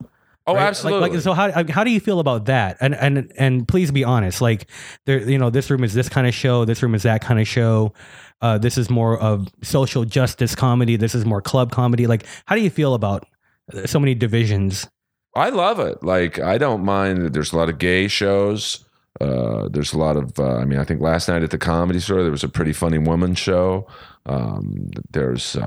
Oh 0.48 0.56
right? 0.56 0.64
Absolutely 0.64 1.10
Like, 1.10 1.22
so 1.22 1.34
how 1.34 1.64
how 1.70 1.84
do 1.84 1.92
you 1.92 2.00
feel 2.00 2.20
about 2.20 2.46
that? 2.46 2.78
And 2.80 2.96
and 2.96 3.32
and 3.38 3.68
please 3.68 3.92
be 3.92 4.04
honest. 4.04 4.42
Like 4.42 4.68
there, 5.06 5.28
you 5.30 5.38
know, 5.38 5.50
this 5.50 5.70
room 5.70 5.84
is 5.84 5.94
this 5.94 6.10
kind 6.10 6.28
of 6.28 6.34
show. 6.34 6.66
This 6.66 6.82
room 6.84 6.96
is 6.96 7.04
that 7.04 7.22
kind 7.22 7.40
of 7.40 7.48
show. 7.48 7.94
Uh, 8.42 8.58
this 8.58 8.78
is 8.78 8.90
more 8.90 9.18
of 9.20 9.48
social 9.64 10.06
justice 10.06 10.56
comedy. 10.56 10.98
This 10.98 11.16
is 11.16 11.26
more 11.26 11.42
club 11.42 11.72
comedy. 11.72 12.06
Like, 12.06 12.26
how 12.46 12.56
do 12.56 12.62
you 12.62 12.70
feel 12.70 12.94
about 12.94 13.26
uh, 13.74 13.88
so 13.88 14.00
many 14.00 14.14
divisions? 14.14 14.88
I 15.36 15.50
love 15.50 15.80
it. 15.80 16.04
Like 16.04 16.40
I 16.40 16.58
don't 16.58 16.84
mind 16.84 17.22
that 17.22 17.34
there's 17.34 17.54
a 17.54 17.58
lot 17.58 17.70
of 17.70 17.78
gay 17.78 18.08
shows. 18.08 18.86
Uh, 19.22 19.70
there's 19.70 19.94
a 19.94 19.98
lot 19.98 20.18
of. 20.18 20.38
Uh, 20.40 20.58
I 20.58 20.66
mean, 20.66 20.80
I 20.80 20.84
think 20.84 21.02
last 21.02 21.28
night 21.28 21.44
at 21.44 21.52
the 21.52 21.58
comedy 21.58 22.00
store 22.00 22.22
there 22.22 22.32
was 22.32 22.44
a 22.44 22.50
pretty 22.50 22.74
funny 22.74 22.98
woman 22.98 23.36
show. 23.36 23.88
Um, 24.26 24.92
there's. 25.12 25.58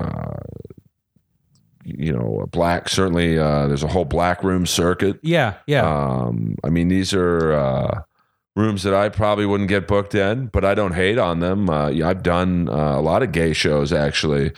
You 1.97 2.13
know, 2.13 2.41
a 2.43 2.47
black 2.47 2.89
certainly. 2.89 3.37
Uh, 3.39 3.67
there's 3.67 3.83
a 3.83 3.87
whole 3.87 4.05
black 4.05 4.43
room 4.43 4.65
circuit. 4.65 5.19
Yeah, 5.23 5.55
yeah, 5.67 5.83
Um, 5.87 6.55
I 6.63 6.69
mean, 6.69 6.87
these 6.89 7.13
are 7.13 7.53
uh, 7.53 8.01
rooms 8.55 8.83
that 8.83 8.93
I 8.93 9.09
probably 9.09 9.45
wouldn't 9.45 9.69
get 9.69 9.87
booked 9.87 10.15
in, 10.15 10.47
but 10.47 10.65
I 10.65 10.75
don't 10.75 10.93
hate 10.93 11.17
on 11.17 11.39
them. 11.39 11.69
Uh, 11.69 11.89
yeah, 11.89 12.09
I've 12.09 12.23
done 12.23 12.67
uh, 12.69 12.97
a 12.97 13.01
lot 13.01 13.23
of 13.23 13.31
gay 13.31 13.53
shows 13.53 13.93
actually 13.93 14.51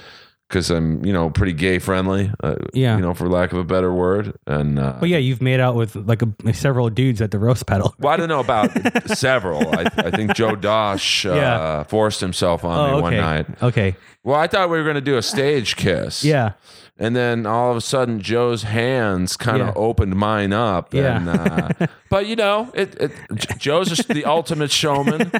because 0.50 0.70
I'm 0.70 1.06
you 1.06 1.14
know 1.14 1.30
pretty 1.30 1.54
gay 1.54 1.80
friendly. 1.80 2.30
Uh, 2.44 2.56
Yeah. 2.74 2.96
you 2.98 3.02
know 3.02 3.14
for 3.14 3.30
lack 3.30 3.54
of 3.54 3.60
a 3.60 3.64
better 3.64 3.94
word. 3.94 4.36
And 4.48 4.80
uh, 4.80 4.96
But 5.00 5.08
yeah, 5.08 5.18
you've 5.18 5.42
made 5.42 5.62
out 5.62 5.76
with 5.76 5.96
like 5.96 6.22
a, 6.22 6.54
several 6.54 6.90
dudes 6.90 7.22
at 7.22 7.32
the 7.32 7.40
roast 7.40 7.66
battle. 7.68 7.96
well, 8.00 8.12
I 8.14 8.18
don't 8.18 8.28
know 8.28 8.42
about 8.42 8.70
several. 9.18 9.62
I, 9.74 9.86
I 9.98 10.12
think 10.12 10.34
Joe 10.36 10.56
Dosch 10.58 11.26
uh, 11.26 11.34
Yeah. 11.36 11.84
forced 11.84 12.20
himself 12.20 12.66
on 12.66 12.90
Oh, 12.92 12.96
me 12.98 13.02
one 13.02 13.16
night. 13.16 13.46
Okay. 13.64 13.96
Well, 14.26 14.38
I 14.40 14.48
thought 14.48 14.70
we 14.70 14.78
were 14.78 14.84
going 14.84 14.96
to 14.96 15.02
do 15.02 15.16
a 15.18 15.22
stage 15.22 15.78
kiss. 15.78 16.24
Yeah. 16.24 16.52
And 17.01 17.15
then 17.15 17.48
all 17.48 17.72
of 17.72 17.77
a 17.77 17.81
sudden, 17.81 18.20
Joe's 18.22 18.62
hands 18.62 19.36
kind 19.36 19.60
of 19.60 19.67
Yeah. 19.70 19.74
opened 19.75 20.15
mine 20.15 20.53
up. 20.53 20.93
Yeah. 20.93 21.17
And, 21.17 21.29
uh, 21.81 21.88
but 22.12 22.27
you 22.27 22.36
know, 22.36 22.70
it, 22.75 22.96
it, 23.01 23.12
Joe's 23.58 23.89
the 24.05 24.24
ultimate 24.25 24.70
showman, 24.72 25.31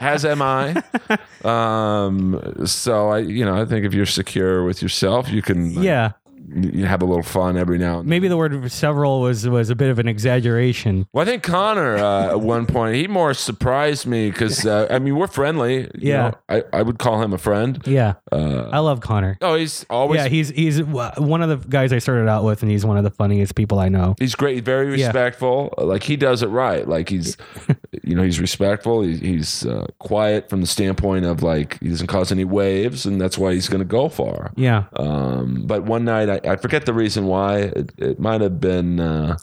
as 0.00 0.24
am 0.24 0.40
I. 0.40 0.80
Um, 1.44 2.40
so 2.64 3.08
I, 3.08 3.18
you 3.18 3.44
know, 3.44 3.60
I 3.60 3.64
think 3.64 3.86
if 3.86 3.92
you're 3.92 4.06
secure 4.06 4.64
with 4.64 4.80
yourself, 4.80 5.28
you 5.30 5.42
can, 5.42 5.72
Yeah. 5.82 6.12
You 6.54 6.86
have 6.86 7.02
a 7.02 7.04
little 7.04 7.22
fun 7.22 7.56
every 7.56 7.78
now 7.78 7.98
and 7.98 8.02
then. 8.04 8.08
Maybe 8.10 8.28
the 8.28 8.36
word 8.36 8.70
several 8.72 9.20
was 9.20 9.48
was 9.48 9.70
a 9.70 9.74
bit 9.76 9.90
of 9.90 9.98
an 9.98 10.08
exaggeration. 10.08 11.06
Well, 11.12 11.22
I 11.22 11.26
think 11.26 11.42
Connor 11.42 11.96
uh, 11.96 12.28
at 12.30 12.40
one 12.40 12.66
point 12.66 12.96
he 12.96 13.06
more 13.06 13.34
surprised 13.34 14.06
me 14.06 14.30
because 14.30 14.64
uh, 14.66 14.86
I 14.90 14.98
mean 14.98 15.16
we're 15.16 15.26
friendly. 15.26 15.82
you 15.94 16.12
Yeah. 16.12 16.30
know. 16.30 16.34
I, 16.48 16.64
I 16.72 16.82
would 16.82 16.98
call 16.98 17.20
him 17.22 17.32
a 17.32 17.38
friend. 17.38 17.80
Yeah. 17.86 18.14
Uh, 18.32 18.68
I 18.72 18.78
love 18.78 19.00
Connor. 19.00 19.36
oh, 19.42 19.54
he's 19.56 19.84
always 19.90 20.18
Yeah, 20.18 20.28
he's 20.28 20.48
he's 20.50 20.82
one 20.82 21.42
of 21.42 21.48
the 21.48 21.68
guys 21.68 21.92
I 21.92 21.98
started 21.98 22.28
out 22.28 22.44
with, 22.44 22.62
and 22.62 22.70
he's 22.70 22.84
one 22.86 22.96
of 22.96 23.04
the 23.04 23.10
funniest 23.10 23.54
people 23.54 23.78
I 23.78 23.88
know. 23.88 24.14
He's 24.18 24.34
great, 24.34 24.64
very 24.64 24.98
Yeah. 24.98 25.06
respectful. 25.06 25.74
Like 25.78 26.02
he 26.02 26.16
does 26.16 26.42
it 26.42 26.48
right. 26.48 26.88
Like 26.88 27.08
he's, 27.08 27.36
you 28.02 28.14
know, 28.14 28.22
he's 28.22 28.40
respectful. 28.40 29.02
He, 29.02 29.16
he's 29.16 29.66
uh, 29.66 29.86
quiet 29.98 30.48
from 30.48 30.60
the 30.60 30.66
standpoint 30.66 31.24
of 31.24 31.42
like 31.42 31.78
he 31.80 31.88
doesn't 31.88 32.06
cause 32.06 32.32
any 32.32 32.44
waves, 32.44 33.04
and 33.06 33.20
that's 33.20 33.36
why 33.36 33.52
he's 33.54 33.68
going 33.68 33.80
to 33.80 33.84
go 33.84 34.08
far. 34.08 34.52
Yeah. 34.56 34.84
Um, 34.94 35.62
but 35.66 35.82
one 35.84 36.04
night, 36.04 36.28
I, 36.28 36.37
I 36.44 36.56
forget 36.56 36.86
the 36.86 36.92
reason 36.94 37.26
why. 37.26 37.58
It, 37.58 37.92
it 37.98 38.18
might 38.20 38.40
have 38.40 38.60
been. 38.60 39.00
Uh, 39.00 39.36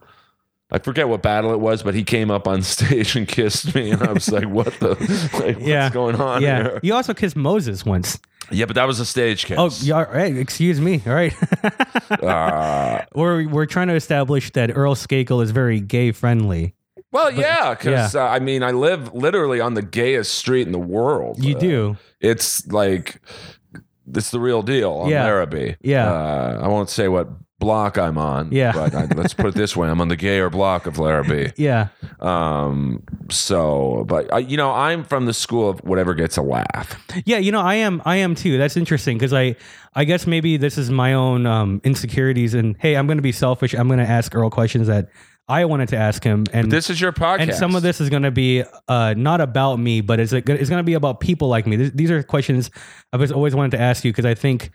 I 0.72 0.80
forget 0.80 1.08
what 1.08 1.22
battle 1.22 1.52
it 1.54 1.60
was, 1.60 1.84
but 1.84 1.94
he 1.94 2.04
came 2.04 2.32
up 2.32 2.48
on 2.48 2.62
stage 2.76 3.16
and 3.16 3.28
kissed 3.28 3.74
me, 3.76 3.92
and 3.92 4.02
I 4.04 4.12
was 4.14 4.32
like, 4.32 4.46
"What 4.50 4.74
the? 4.80 4.90
Like, 5.34 5.56
what's 5.58 5.68
Yeah. 5.68 5.90
going 5.90 6.16
on 6.16 6.42
Yeah. 6.42 6.64
here?" 6.64 6.80
You 6.84 6.94
also 6.96 7.14
kissed 7.14 7.36
Moses 7.36 7.86
once. 7.86 8.20
Yeah, 8.52 8.66
but 8.66 8.76
that 8.76 8.86
was 8.86 9.00
a 9.00 9.06
stage 9.06 9.46
kiss. 9.46 9.58
Oh, 9.60 9.72
yeah. 9.82 10.04
Right. 10.04 10.36
Excuse 10.38 10.80
me. 10.80 11.02
All 11.08 11.14
right. 11.14 11.34
Uh, 12.12 13.04
we're 13.16 13.48
we're 13.48 13.66
trying 13.66 13.88
to 13.88 13.96
establish 13.96 14.52
that 14.52 14.76
Earl 14.76 14.96
Skakel 14.96 15.42
is 15.44 15.52
very 15.52 15.80
gay 15.80 16.12
friendly. 16.12 16.76
well, 17.12 17.32
yeah, 17.32 17.74
because 17.74 18.16
uh, 18.16 18.24
I 18.24 18.40
mean, 18.40 18.62
I 18.64 18.72
live 18.72 19.14
literally 19.14 19.60
on 19.60 19.74
the 19.74 19.82
gayest 19.82 20.36
street 20.36 20.68
in 20.68 20.72
the 20.72 20.78
world. 20.80 21.44
You 21.44 21.56
Uh, 21.56 21.60
do. 21.60 21.98
it's 22.22 22.66
like 22.68 23.22
it's 24.14 24.32
the 24.32 24.40
real 24.40 24.62
deal 24.62 24.92
on 24.92 25.10
Yeah. 25.10 25.24
Larrabee. 25.26 25.76
Yeah. 25.82 26.12
Uh, 26.12 26.60
I 26.64 26.68
won't 26.68 26.90
say 26.90 27.08
what 27.08 27.28
block 27.58 27.98
I'm 27.98 28.18
on. 28.18 28.52
Yeah. 28.52 28.74
But 28.74 28.94
I, 28.94 29.06
let's 29.16 29.34
put 29.34 29.48
it 29.48 29.56
this 29.56 29.76
way: 29.76 29.88
I'm 29.90 30.02
on 30.02 30.10
the 30.10 30.16
gayer 30.18 30.50
block 30.50 30.86
of 30.86 31.00
Larrabee. 31.00 31.52
Yeah. 31.58 31.88
Um. 32.20 33.04
So, 33.30 34.04
but 34.08 34.32
I, 34.34 34.40
you 34.40 34.58
know, 34.58 34.72
I'm 34.72 35.04
from 35.04 35.26
the 35.26 35.34
school 35.34 35.70
of 35.70 35.80
whatever 35.80 36.14
gets 36.14 36.38
a 36.38 36.42
laugh. 36.42 37.02
Yeah, 37.26 37.38
you 37.38 37.52
know, 37.52 37.62
I 37.62 37.76
am 37.76 38.02
I 38.06 38.18
am 38.18 38.36
too. 38.36 38.58
That's 38.58 38.78
interesting 38.78 39.18
because 39.18 39.34
I 39.34 39.56
I 39.96 40.04
guess 40.04 40.28
maybe 40.28 40.58
this 40.58 40.78
is 40.78 40.90
my 40.92 41.14
own 41.14 41.46
um 41.46 41.82
insecurities 41.84 42.54
and 42.54 42.76
hey, 42.80 42.96
I'm 42.96 43.08
going 43.08 43.18
to 43.18 43.24
be 43.24 43.32
selfish. 43.32 43.74
I'm 43.74 43.88
going 43.88 44.00
to 44.00 44.06
ask 44.10 44.36
Earl 44.36 44.50
questions 44.50 44.88
that 44.88 45.10
I 45.48 45.66
wanted 45.66 45.90
to 45.90 45.98
ask 45.98 46.24
him 46.24 46.46
and 46.54 46.72
This 46.72 46.90
is 46.90 47.00
your 47.00 47.12
podcast, 47.12 47.40
and 47.42 47.54
some 47.54 47.76
of 47.76 47.84
this 47.84 48.02
is 48.02 48.10
going 48.10 48.24
to 48.24 48.32
be 48.32 48.64
uh, 48.88 49.14
not 49.16 49.42
about 49.42 49.78
me, 49.78 50.02
but 50.02 50.20
it's, 50.20 50.34
it's 50.34 50.46
going 50.46 50.80
to 50.80 50.84
be 50.84 50.96
about 50.96 51.20
people 51.20 51.50
like 51.50 51.68
me. 51.68 51.76
These, 51.76 51.92
these 51.92 52.12
are 52.12 52.24
questions 52.24 52.72
I've 53.14 53.32
always 53.32 53.54
wanted 53.54 53.72
to 53.72 53.82
ask 53.82 54.04
you 54.04 54.12
because 54.12 54.26
I 54.26 54.34
think 54.34 54.72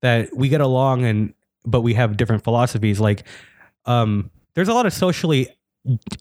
that 0.00 0.34
we 0.34 0.48
get 0.48 0.60
along 0.60 1.04
and 1.04 1.34
but 1.66 1.80
we 1.80 1.94
have 1.94 2.16
different 2.16 2.44
philosophies. 2.44 3.00
Like, 3.00 3.24
um, 3.86 4.30
there's 4.54 4.68
a 4.68 4.74
lot 4.74 4.86
of 4.86 4.92
socially 4.92 5.48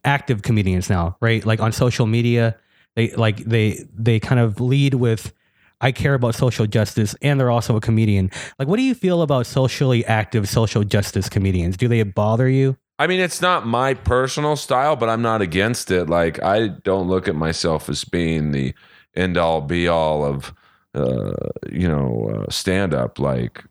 active 0.03 0.41
comedians 0.41 0.89
now, 0.89 1.17
right? 1.21 1.45
Like 1.45 1.59
on 1.61 1.71
social 1.71 2.05
media, 2.05 2.57
they 2.95 3.11
like 3.11 3.37
they 3.37 3.85
they 3.93 4.19
kind 4.19 4.39
of 4.39 4.59
lead 4.59 4.95
with. 4.95 5.33
I 5.81 5.91
care 5.91 6.13
about 6.13 6.33
social 6.33 6.65
justice, 6.65 7.13
and 7.21 7.37
they're 7.37 7.51
also 7.51 7.75
a 7.75 7.81
comedian. 7.81 8.31
Like, 8.57 8.69
what 8.69 8.77
do 8.77 8.83
you 8.83 8.95
feel 8.95 9.21
about 9.21 9.45
socially 9.45 10.05
active 10.05 10.47
social 10.47 10.85
justice 10.85 11.27
comedians? 11.27 11.75
Do 11.75 11.89
they 11.89 12.03
bother 12.03 12.47
you? 12.47 12.77
I 13.03 13.07
mean, 13.07 13.19
it's 13.19 13.41
not 13.41 13.67
my 13.67 13.95
personal 13.95 14.55
style, 14.55 14.95
but 14.95 15.09
I'm 15.09 15.21
not 15.21 15.41
against 15.41 15.91
it. 15.91 16.09
Like, 16.09 16.41
I 16.41 16.69
don't 16.69 17.09
look 17.09 17.27
at 17.27 17.35
myself 17.35 17.89
as 17.89 18.05
being 18.05 18.51
the 18.51 18.73
end 19.13 19.35
all 19.35 19.59
be 19.59 19.89
all 19.89 20.23
of, 20.23 20.53
uh, 20.95 21.33
you 21.69 21.89
know, 21.89 22.31
uh, 22.33 22.49
stand 22.49 22.93
up. 22.93 23.19
Like, 23.19 23.61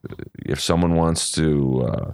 if 0.44 0.60
someone 0.60 0.96
wants 0.96 1.32
to 1.32 1.80
uh, 1.80 2.12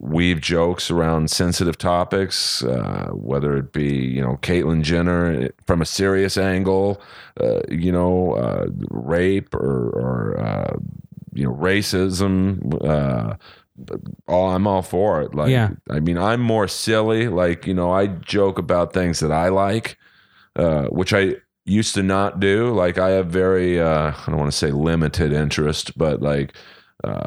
weave 0.00 0.40
jokes 0.40 0.90
around 0.90 1.30
sensitive 1.30 1.76
topics, 1.76 2.64
uh, 2.64 3.10
whether 3.12 3.58
it 3.58 3.74
be, 3.74 3.96
you 3.96 4.22
know, 4.22 4.38
Caitlyn 4.40 4.80
Jenner 4.80 5.50
from 5.66 5.82
a 5.82 5.86
serious 5.86 6.38
angle, 6.38 6.98
uh, 7.38 7.60
you 7.68 7.92
know, 7.92 8.36
uh, 8.36 8.68
rape 8.88 9.54
or, 9.54 9.90
or 9.90 10.80
you 11.34 11.44
know, 11.44 11.52
racism, 11.52 13.38
all 14.28 14.50
I'm 14.50 14.66
all 14.66 14.82
for 14.82 15.22
it. 15.22 15.34
Like, 15.34 15.50
Yeah. 15.50 15.70
I 15.90 16.00
mean, 16.00 16.18
I'm 16.18 16.40
more 16.40 16.68
silly. 16.68 17.28
Like, 17.28 17.66
you 17.66 17.74
know, 17.74 17.90
I 17.90 18.06
joke 18.06 18.58
about 18.58 18.92
things 18.92 19.20
that 19.20 19.32
I 19.32 19.48
like, 19.48 19.98
uh, 20.56 20.84
which 20.86 21.12
I 21.12 21.36
used 21.64 21.94
to 21.94 22.02
not 22.02 22.40
do. 22.40 22.70
Like, 22.72 22.98
I 22.98 23.10
have 23.10 23.26
very, 23.26 23.80
uh, 23.80 24.12
I 24.12 24.24
don't 24.26 24.38
want 24.38 24.52
to 24.52 24.56
say 24.56 24.70
limited 24.70 25.32
interest, 25.32 25.96
but 25.98 26.22
like, 26.22 26.54
uh, 27.02 27.26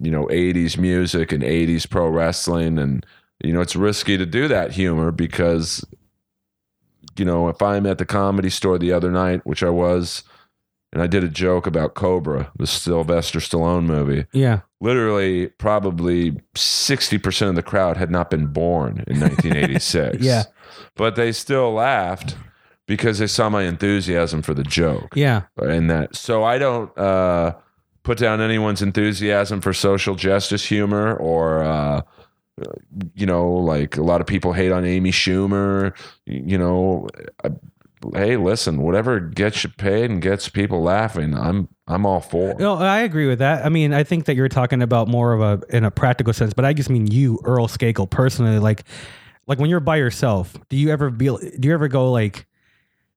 you 0.00 0.10
know, 0.10 0.26
80s 0.26 0.76
music 0.78 1.32
and 1.32 1.42
80s 1.42 1.88
pro 1.88 2.08
wrestling. 2.08 2.78
And, 2.78 3.06
you 3.42 3.52
know, 3.52 3.60
it's 3.60 3.76
risky 3.76 4.16
to 4.18 4.26
do 4.26 4.48
that 4.48 4.72
humor 4.72 5.12
because, 5.12 5.84
you 7.16 7.24
know, 7.24 7.48
if 7.48 7.62
I'm 7.62 7.86
at 7.86 7.98
the 7.98 8.06
comedy 8.06 8.50
store 8.50 8.78
the 8.78 8.92
other 8.92 9.10
night, 9.10 9.46
which 9.46 9.62
I 9.62 9.70
was, 9.70 10.24
and 10.92 11.02
I 11.02 11.06
did 11.06 11.22
a 11.24 11.28
joke 11.28 11.66
about 11.66 11.94
Cobra, 11.94 12.50
the 12.58 12.66
Sylvester 12.66 13.38
Stallone 13.40 13.84
movie 13.84 14.26
Yeah, 14.32 14.60
literally 14.80 15.48
probably 15.58 16.32
60% 16.54 17.48
of 17.48 17.54
the 17.54 17.62
crowd 17.62 17.96
had 17.96 18.10
not 18.10 18.30
been 18.30 18.46
born 18.46 19.04
in 19.06 19.20
1986. 19.20 20.22
Yeah. 20.22 20.44
But 20.96 21.16
they 21.16 21.32
still 21.32 21.72
laughed 21.72 22.36
because 22.86 23.18
they 23.18 23.26
saw 23.26 23.48
my 23.50 23.64
enthusiasm 23.64 24.40
for 24.42 24.54
the 24.54 24.62
joke. 24.64 25.12
yeah, 25.14 25.42
And 25.58 25.90
that 25.90 26.16
so 26.16 26.42
I 26.44 26.58
don't 26.58 26.96
uh 26.98 27.52
put 28.02 28.16
down 28.18 28.40
anyone's 28.40 28.80
enthusiasm 28.80 29.60
for 29.60 29.74
social 29.74 30.14
justice 30.14 30.64
humor 30.64 31.14
or 31.16 31.62
uh 31.62 32.00
you 33.14 33.26
know 33.26 33.48
like 33.52 33.96
a 33.98 34.02
lot 34.02 34.20
of 34.20 34.26
people 34.26 34.52
hate 34.54 34.72
on 34.72 34.84
Amy 34.84 35.10
Schumer, 35.12 35.94
you 36.26 36.56
know, 36.58 37.06
hey, 38.14 38.36
listen, 38.36 38.82
whatever 38.82 39.20
gets 39.20 39.64
you 39.64 39.70
paid 39.70 40.10
and 40.10 40.20
gets 40.22 40.48
people 40.48 40.82
laughing, 40.82 41.36
I'm 41.36 41.68
I'm 41.86 42.04
all 42.06 42.20
for. 42.20 42.54
No, 42.58 42.74
I 42.74 43.00
agree 43.00 43.26
with 43.26 43.38
that. 43.40 43.64
I 43.64 43.68
mean, 43.68 43.92
I 43.94 44.04
think 44.04 44.26
that 44.26 44.36
you're 44.36 44.48
talking 44.48 44.82
about 44.82 45.08
more 45.08 45.32
of 45.32 45.40
a 45.40 45.76
in 45.76 45.84
a 45.84 45.90
practical 45.90 46.32
sense, 46.32 46.52
but 46.54 46.64
I 46.64 46.72
just 46.72 46.90
mean 46.90 47.06
you, 47.06 47.38
Earl 47.44 47.68
Skakel, 47.68 48.08
personally. 48.10 48.58
Like, 48.58 48.84
like 49.46 49.58
when 49.58 49.70
you're 49.70 49.80
by 49.80 49.96
yourself, 49.96 50.56
do 50.68 50.76
you 50.76 50.90
ever 50.90 51.10
be? 51.10 51.26
Do 51.26 51.68
you 51.68 51.72
ever 51.74 51.88
go 51.88 52.10
like, 52.12 52.46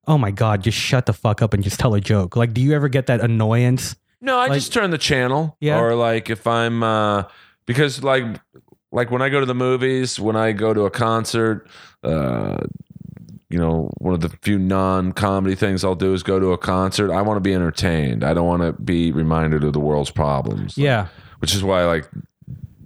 "Oh 0.07 0.17
my 0.17 0.31
god, 0.31 0.63
just 0.63 0.77
shut 0.77 1.05
the 1.05 1.13
fuck 1.13 1.41
up 1.41 1.53
and 1.53 1.63
just 1.63 1.79
tell 1.79 1.93
a 1.93 2.01
joke"? 2.01 2.35
Like, 2.35 2.53
do 2.53 2.61
you 2.61 2.73
ever 2.73 2.87
get 2.89 3.07
that 3.07 3.21
annoyance? 3.21 3.95
No, 4.21 4.37
I 4.37 4.47
Like- 4.47 4.53
just 4.53 4.71
turn 4.71 4.91
the 4.91 4.97
channel. 4.97 5.57
Yeah. 5.59 5.79
Or 5.79 5.95
like 5.95 6.29
if 6.29 6.45
I'm 6.47 6.83
uh 6.83 7.23
because 7.65 8.03
like 8.03 8.23
like 8.91 9.09
when 9.09 9.21
I 9.21 9.29
go 9.29 9.39
to 9.39 9.45
the 9.45 9.55
movies, 9.55 10.19
when 10.19 10.35
I 10.35 10.51
go 10.51 10.73
to 10.73 10.81
a 10.85 10.91
concert, 10.91 11.67
uh 12.03 12.57
you 13.51 13.59
know, 13.59 13.91
one 13.97 14.13
of 14.13 14.21
the 14.21 14.29
few 14.41 14.57
non-comedy 14.57 15.55
things 15.55 15.83
I'll 15.83 15.95
do 15.95 16.13
is 16.13 16.23
go 16.23 16.39
to 16.39 16.51
a 16.53 16.57
concert. 16.57 17.11
I 17.11 17.21
want 17.21 17.37
to 17.37 17.41
be 17.41 17.53
entertained. 17.53 18.23
I 18.23 18.33
don't 18.33 18.47
want 18.47 18.61
to 18.61 18.73
be 18.81 19.11
reminded 19.11 19.63
of 19.63 19.73
the 19.73 19.79
world's 19.79 20.11
problems. 20.11 20.77
Yeah, 20.77 21.07
Which 21.39 21.53
is 21.53 21.63
why 21.63 21.81
I 21.81 21.85
like 21.85 22.09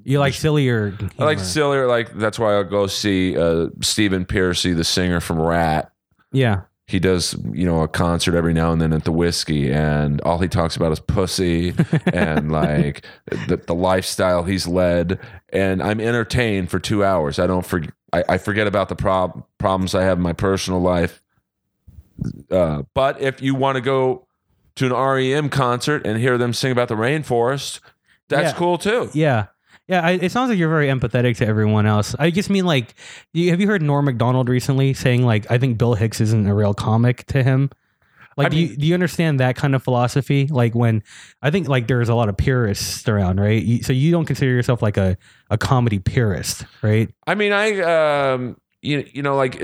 you 0.03 0.19
like 0.19 0.33
sillier. 0.33 0.97
I 1.17 1.23
like 1.23 1.39
sillier 1.39 1.87
like 1.87 2.13
that's 2.13 2.37
why 2.37 2.53
I'll 2.53 2.63
go 2.63 2.87
see 2.87 3.37
uh 3.37 3.67
Stephen 3.81 4.25
Pearcy, 4.25 4.75
the 4.75 4.83
singer 4.83 5.19
from 5.19 5.39
Ratt. 5.41 5.91
Yeah, 6.31 6.61
he 6.87 6.99
does 6.99 7.35
you 7.51 7.65
know 7.65 7.81
a 7.81 7.87
concert 7.87 8.35
every 8.35 8.53
now 8.53 8.71
and 8.71 8.79
then 8.81 8.93
at 8.93 9.03
the 9.05 9.11
whiskey 9.11 9.71
and 9.71 10.21
all 10.21 10.37
he 10.39 10.47
talks 10.47 10.75
about 10.75 10.91
is 10.91 10.99
pussy 10.99 11.73
and 12.13 12.51
like 12.51 13.05
the, 13.47 13.57
the 13.57 13.73
lifestyle 13.73 14.43
he's 14.43 14.67
led 14.67 15.19
and 15.49 15.81
i'm 15.81 15.99
entertained 15.99 16.69
for 16.69 16.79
two 16.79 17.03
hours 17.03 17.39
i 17.39 17.47
don't 17.47 17.65
forget 17.65 17.91
I, 18.13 18.23
I 18.29 18.37
forget 18.37 18.67
about 18.67 18.89
the 18.89 18.95
prob- 18.95 19.43
problems 19.57 19.95
i 19.95 20.03
have 20.03 20.17
in 20.17 20.23
my 20.23 20.33
personal 20.33 20.79
life 20.79 21.21
uh, 22.51 22.83
but 22.93 23.19
if 23.21 23.41
you 23.41 23.55
want 23.55 23.75
to 23.75 23.81
go 23.81 24.27
to 24.75 24.85
an 24.85 24.93
rem 24.93 25.49
concert 25.49 26.05
and 26.05 26.19
hear 26.19 26.37
them 26.37 26.53
sing 26.53 26.71
about 26.71 26.87
the 26.87 26.95
rainforest 26.95 27.79
that's 28.29 28.51
Yeah. 28.53 28.57
cool 28.57 28.77
too 28.77 29.09
yeah. 29.13 29.47
Yeah, 29.87 30.01
I, 30.01 30.11
it 30.11 30.31
sounds 30.31 30.49
like 30.49 30.57
you're 30.57 30.69
very 30.69 30.87
empathetic 30.87 31.37
to 31.37 31.47
everyone 31.47 31.85
else. 31.85 32.15
I 32.17 32.31
just 32.31 32.49
mean 32.49 32.65
like, 32.65 32.95
you, 33.33 33.51
have 33.51 33.61
you 33.61 33.67
heard 33.67 33.81
Norm 33.81 34.05
Macdonald 34.05 34.49
recently 34.49 34.93
saying 34.93 35.23
like, 35.23 35.49
I 35.51 35.57
think 35.57 35.77
Bill 35.77 35.93
Hicks 35.93 36.19
isn't 36.21 36.47
a 36.47 36.55
real 36.55 36.73
comic 36.73 37.25
to 37.27 37.43
him? 37.43 37.69
Like, 38.37 38.47
I 38.47 38.49
do, 38.49 38.57
you, 38.57 38.75
do 38.75 38.85
you 38.85 38.93
understand 38.93 39.39
that 39.39 39.55
kind 39.55 39.75
of 39.75 39.83
philosophy? 39.83 40.47
Like, 40.47 40.75
when 40.75 41.03
I 41.41 41.51
think 41.51 41.69
like 41.69 41.87
there's 41.87 42.09
a 42.09 42.15
lot 42.15 42.27
of 42.27 42.35
purists 42.35 43.07
around, 43.07 43.39
right? 43.39 43.63
You, 43.63 43.81
so 43.81 43.93
you 43.93 44.11
don't 44.11 44.25
consider 44.25 44.51
yourself 44.51 44.81
like 44.81 44.97
a, 44.97 45.17
a 45.49 45.57
comedy 45.57 45.99
purist, 45.99 46.65
right? 46.81 47.09
I 47.27 47.35
mean, 47.35 47.53
I 47.53 47.79
um, 48.33 48.57
you 48.81 49.05
you 49.13 49.21
know, 49.21 49.37
like 49.37 49.63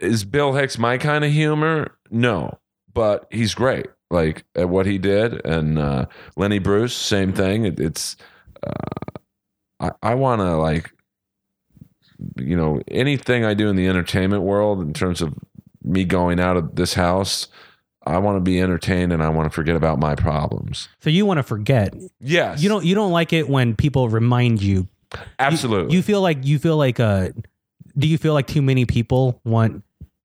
is 0.00 0.24
Bill 0.24 0.52
Hicks 0.52 0.76
my 0.78 0.98
kind 0.98 1.24
of 1.24 1.30
humor? 1.30 1.96
No, 2.10 2.58
but 2.92 3.26
he's 3.30 3.54
great. 3.54 3.86
Like 4.10 4.44
at 4.54 4.68
what 4.68 4.84
he 4.84 4.98
did, 4.98 5.44
and 5.46 5.78
uh, 5.78 6.04
Lenny 6.36 6.58
Bruce, 6.58 6.94
same 6.94 7.32
thing. 7.32 7.64
It, 7.64 7.80
it's 7.80 8.16
uh, 8.62 9.13
I, 9.84 10.10
I 10.10 10.14
want 10.14 10.40
to 10.40 10.56
like 10.56 10.90
you 12.36 12.56
know 12.56 12.80
anything 12.88 13.44
I 13.44 13.54
do 13.54 13.68
in 13.68 13.76
the 13.76 13.86
entertainment 13.88 14.42
world 14.42 14.80
in 14.80 14.92
terms 14.92 15.20
of 15.20 15.34
me 15.82 16.04
going 16.04 16.40
out 16.40 16.56
of 16.56 16.76
this 16.76 16.94
house. 16.94 17.48
I 18.06 18.18
want 18.18 18.36
to 18.36 18.40
be 18.40 18.60
entertained 18.60 19.12
and 19.14 19.22
I 19.22 19.30
want 19.30 19.50
to 19.50 19.54
forget 19.54 19.76
about 19.76 19.98
my 19.98 20.14
problems. 20.14 20.88
So 21.00 21.08
you 21.08 21.24
want 21.24 21.38
to 21.38 21.42
forget. 21.42 21.94
Yes, 22.20 22.62
You 22.62 22.68
don't 22.68 22.84
you 22.84 22.94
don't 22.94 23.12
like 23.12 23.32
it 23.32 23.48
when 23.48 23.74
people 23.74 24.08
remind 24.08 24.62
you. 24.62 24.88
absolutely. 25.38 25.94
You 25.96 26.02
feel 26.02 26.20
like 26.20 26.44
you 26.44 26.58
feel 26.58 26.76
like 26.76 27.00
uh 27.00 27.30
do 27.96 28.06
you 28.08 28.18
feel 28.18 28.34
like 28.34 28.46
too 28.46 28.60
many 28.62 28.84
people 28.84 29.40
want 29.44 29.82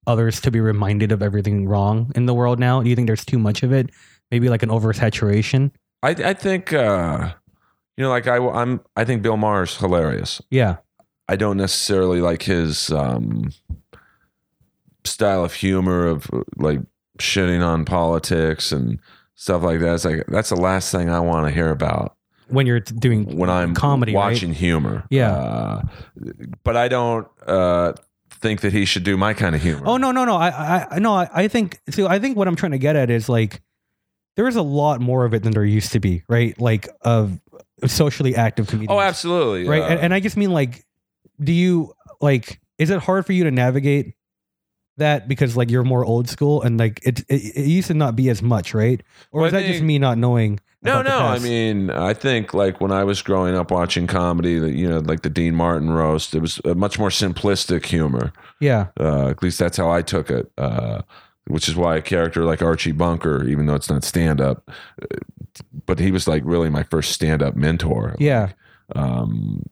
others 0.08 0.42
to 0.42 0.52
be 0.52 0.60
reminded 0.60 1.12
of 1.12 1.22
everything 1.22 1.68
wrong 1.68 2.12
in 2.16 2.26
the 2.26 2.34
world 2.34 2.60
now? 2.60 2.82
Do 2.82 2.90
you 2.90 2.96
think 2.96 3.08
there's 3.08 3.26
too 3.26 3.40
much 3.40 3.64
of 3.64 3.72
it? 3.72 3.90
Maybe 4.32 4.50
like 4.50 4.64
an 4.64 4.70
oversaturation? 4.70 5.72
I 6.04 6.10
I 6.10 6.34
think 6.34 6.74
uh, 6.74 7.34
you 8.00 8.06
know, 8.06 8.10
like 8.12 8.28
I 8.28 8.38
I'm 8.38 8.80
I 8.96 9.04
think 9.04 9.22
Bill 9.22 9.36
Maher's 9.36 9.76
hilarious. 9.76 10.42
Yeah. 10.50 10.78
I 11.28 11.36
don't 11.36 11.58
necessarily 11.58 12.22
like 12.22 12.44
his 12.44 12.90
um, 12.92 13.52
style 15.04 15.44
of 15.44 15.54
humor 15.54 16.08
of 16.08 16.32
like 16.56 16.80
shitting 17.20 17.62
on 17.62 17.84
politics 17.84 18.72
and 18.72 19.00
stuff 19.36 19.64
like 19.64 19.82
that. 19.82 19.96
It's 19.96 20.06
like 20.06 20.26
that's 20.28 20.48
the 20.48 20.56
last 20.56 20.94
thing 20.94 21.10
I 21.10 21.20
want 21.20 21.48
to 21.48 21.54
hear 21.54 21.72
about 21.72 22.16
When 22.48 22.66
you're 22.66 22.80
doing 22.80 23.36
when 23.36 23.50
I'm 23.50 23.76
comedy, 23.76 24.16
right? 24.16 24.32
watching 24.32 24.54
humor. 24.54 25.04
Yeah. 25.10 25.34
uh, 25.34 25.82
but 26.64 26.78
I 26.78 26.88
don't 26.88 27.28
uh, 27.46 27.94
think 28.32 28.62
that 28.62 28.72
he 28.72 28.86
should 28.86 29.04
do 29.04 29.18
my 29.18 29.34
kind 29.34 29.56
of 29.56 29.62
humor. 29.62 29.84
Oh 29.86 29.98
no, 29.98 30.14
no, 30.14 30.24
no. 30.24 30.38
I, 30.38 30.48
I, 30.48 30.88
I 30.92 31.00
no. 31.00 31.16
I, 31.16 31.30
I 31.34 31.48
think. 31.50 31.82
So 31.90 32.08
I 32.08 32.18
think 32.18 32.38
what 32.38 32.48
I'm 32.48 32.56
trying 32.56 32.72
to 32.72 32.80
get 32.80 32.96
at 32.96 33.10
is 33.10 33.28
like, 33.28 33.62
there 34.38 34.48
is 34.48 34.56
a 34.56 34.62
lot 34.62 35.02
more 35.02 35.26
of 35.26 35.34
it 35.34 35.44
than 35.44 35.52
there 35.52 35.66
used 35.66 35.92
to 35.92 36.00
be, 36.00 36.24
right? 36.30 36.58
Like 36.62 36.88
of 37.02 37.42
socially 37.88 38.36
active 38.36 38.68
comedians. 38.68 38.92
Oh, 38.92 39.00
absolutely. 39.00 39.68
right. 39.68 39.82
Uh, 39.82 39.88
and, 39.88 40.00
and 40.00 40.14
I 40.14 40.20
just 40.20 40.38
mean 40.38 40.52
like, 40.52 40.86
do 41.42 41.52
you 41.52 41.94
like? 42.22 42.60
Is 42.78 42.90
it 42.90 43.00
hard 43.00 43.26
for 43.26 43.34
you 43.34 43.44
to 43.46 43.52
navigate 43.52 44.16
that 44.98 45.28
because 45.30 45.56
like 45.56 45.70
you're 45.72 45.84
more 45.84 46.04
old 46.04 46.28
school 46.30 46.62
and 46.62 46.78
like 46.78 47.00
it 47.04 47.20
it, 47.30 47.56
it 47.56 47.66
used 47.68 47.88
to 47.88 47.94
not 47.94 48.16
be 48.16 48.30
as 48.30 48.42
much, 48.42 48.74
right? 48.74 49.02
Or 49.32 49.42
Well, 49.42 49.46
is 49.48 49.54
that 49.54 49.66
just 49.66 49.82
me 49.82 49.98
not 50.00 50.18
knowing? 50.18 50.60
No, 50.82 51.02
no. 51.02 51.20
I 51.20 51.40
mean, 51.40 51.90
I 51.90 52.14
think 52.14 52.54
like 52.54 52.80
when 52.80 52.92
I 52.94 53.04
was 53.04 53.22
growing 53.22 53.54
up 53.54 53.70
watching 53.70 54.08
comedy, 54.08 54.58
that 54.60 54.72
you 54.72 54.90
know, 54.90 55.00
like 55.00 55.24
the 55.24 55.30
Dean 55.30 55.54
Martin 55.54 55.90
roast, 55.90 56.34
it 56.34 56.40
was 56.40 56.62
a 56.64 56.74
much 56.74 56.98
more 56.98 57.10
simplistic 57.10 57.86
humor. 57.86 58.32
yeah, 58.62 58.88
Uh, 58.98 59.28
at 59.28 59.44
least 59.44 59.60
that's 59.60 59.76
how 59.76 59.90
I 59.92 60.02
took 60.02 60.30
it. 60.30 60.50
Uh, 60.58 61.02
which 61.48 61.68
is 61.68 61.76
why 61.76 61.98
a 61.98 62.02
character 62.02 62.46
like 62.46 62.62
Archie 62.62 62.92
Bunker, 62.94 63.44
even 63.46 63.66
though 63.66 63.76
it's 63.76 63.90
not 63.90 64.04
stand 64.04 64.40
up, 64.40 64.70
but 65.86 66.00
he 66.00 66.12
was 66.12 66.28
like 66.28 66.44
really 66.46 66.70
my 66.70 66.84
first 66.84 67.12
stand 67.12 67.42
up 67.42 67.56
mentor. 67.56 68.16
yeah, 68.20 68.52
Um, 68.96 69.64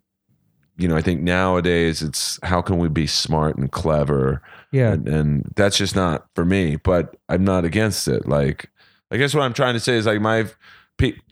you 0.78 0.88
know, 0.88 0.96
I 0.96 1.02
think 1.02 1.22
nowadays 1.22 2.02
it's 2.02 2.40
how 2.44 2.62
can 2.62 2.78
we 2.78 2.88
be 2.88 3.08
smart 3.08 3.58
and 3.58 3.72
clever, 3.72 4.42
yeah, 4.72 4.94
and, 4.94 5.08
and 5.08 5.54
that's 5.56 5.78
just 5.78 5.96
not 5.96 6.28
for 6.36 6.46
me. 6.46 6.76
But 6.76 7.16
I'm 7.30 7.44
not 7.44 7.66
against 7.66 8.08
it. 8.08 8.28
Like, 8.28 8.70
I 9.10 9.18
guess 9.18 9.34
what 9.34 9.44
I'm 9.44 9.54
trying 9.54 9.74
to 9.74 9.80
say 9.80 9.96
is 9.96 10.06
like 10.06 10.22
my, 10.22 10.46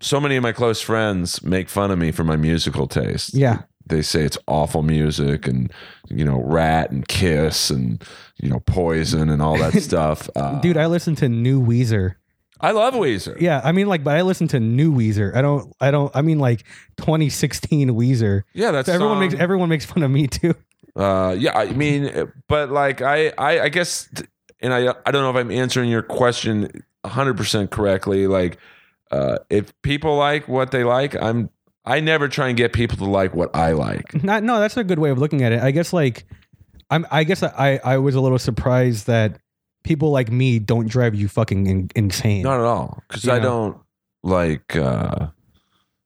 so 0.02 0.20
many 0.20 0.36
of 0.36 0.44
my 0.44 0.52
close 0.52 0.82
friends 0.82 1.44
make 1.44 1.70
fun 1.70 1.92
of 1.92 1.98
me 1.98 2.12
for 2.12 2.24
my 2.24 2.36
musical 2.36 2.88
taste 2.88 3.34
yeah. 3.34 3.64
they 3.88 4.02
say 4.02 4.24
it's 4.24 4.38
awful 4.48 4.84
music 4.84 5.48
and 5.48 5.72
you 6.10 6.24
know 6.24 6.40
Ratt 6.42 6.92
and 6.92 7.08
kiss 7.08 7.70
and 7.70 8.04
you 8.38 8.50
know 8.50 8.60
poison 8.60 9.30
and 9.30 9.42
all 9.42 9.58
that 9.58 9.74
stuff 9.82 10.30
uh, 10.36 10.60
Dude, 10.62 10.78
I 10.78 10.86
listen 10.86 11.16
to 11.16 11.30
new 11.30 11.62
Weezer. 11.62 12.16
I 12.62 12.72
love 12.72 12.94
weezer 12.94 13.40
Yeah, 13.40 13.62
I 13.64 13.72
mean 13.72 13.88
like, 13.88 14.04
but 14.04 14.16
I 14.18 14.22
listen 14.22 14.48
to 14.50 14.60
new 14.60 14.94
Weezer. 14.94 15.36
I 15.36 15.42
don't, 15.42 15.74
I 15.82 15.92
don't. 15.92 16.16
I 16.16 16.22
mean 16.22 16.40
like 16.40 16.64
2016 16.98 17.90
Weezer. 17.90 18.44
yeah 18.54 18.72
that's 18.72 18.88
So 18.88 18.94
everyone 18.94 19.20
makes 19.20 19.34
everyone 19.36 19.70
makes 19.70 19.86
fun 19.86 20.04
of 20.04 20.12
me 20.12 20.28
too. 20.28 20.54
uh 20.96 21.36
yeah 21.38 21.58
i 21.58 21.66
mean 21.74 22.32
but 22.48 22.72
like 22.72 23.02
i 23.02 23.34
i, 23.38 23.60
I 23.62 23.70
guess 23.70 24.10
and 24.62 24.74
i 24.74 24.94
i 25.06 25.12
don't 25.12 25.22
know 25.24 25.30
if 25.30 25.36
i'm 25.36 25.52
answering 25.52 25.90
your 25.90 26.02
question 26.02 26.70
100% 27.04 27.70
correctly 27.70 28.28
like 28.28 28.58
uh 29.12 29.38
if 29.50 29.74
people 29.82 30.16
like 30.16 30.48
what 30.48 30.72
they 30.72 30.84
like 30.86 31.14
i'm 31.22 31.50
i 31.86 32.00
never 32.00 32.28
try 32.30 32.48
and 32.48 32.58
get 32.58 32.72
people 32.74 32.98
to 32.98 33.06
like 33.06 33.36
what 33.36 33.54
i 33.56 33.74
like 33.74 34.24
Not, 34.24 34.44
no, 34.44 34.60
that's 34.60 34.78
a 34.78 34.84
good 34.86 35.00
way 35.00 35.10
of 35.10 35.18
looking 35.20 35.44
at 35.44 35.52
it. 35.52 35.62
I 35.62 35.72
guess 35.72 35.92
like, 35.94 36.26
I'm. 36.90 37.06
I 37.12 37.24
guess 37.26 37.44
I 37.44 37.80
I 37.84 37.98
was 37.98 38.16
a 38.16 38.22
little 38.22 38.40
surprised 38.40 39.06
that 39.08 39.40
people 39.86 40.12
like 40.12 40.30
me 40.32 40.60
don't 40.60 40.88
drive 40.90 41.16
you 41.16 41.28
fucking 41.30 41.68
in, 41.68 41.90
insane. 41.96 42.44
Not 42.44 42.60
at 42.60 42.66
all. 42.66 43.02
Because 43.08 43.28
I 43.30 43.38
know? 43.38 43.44
don't 43.44 43.78
like. 44.24 44.76
uh 44.76 45.28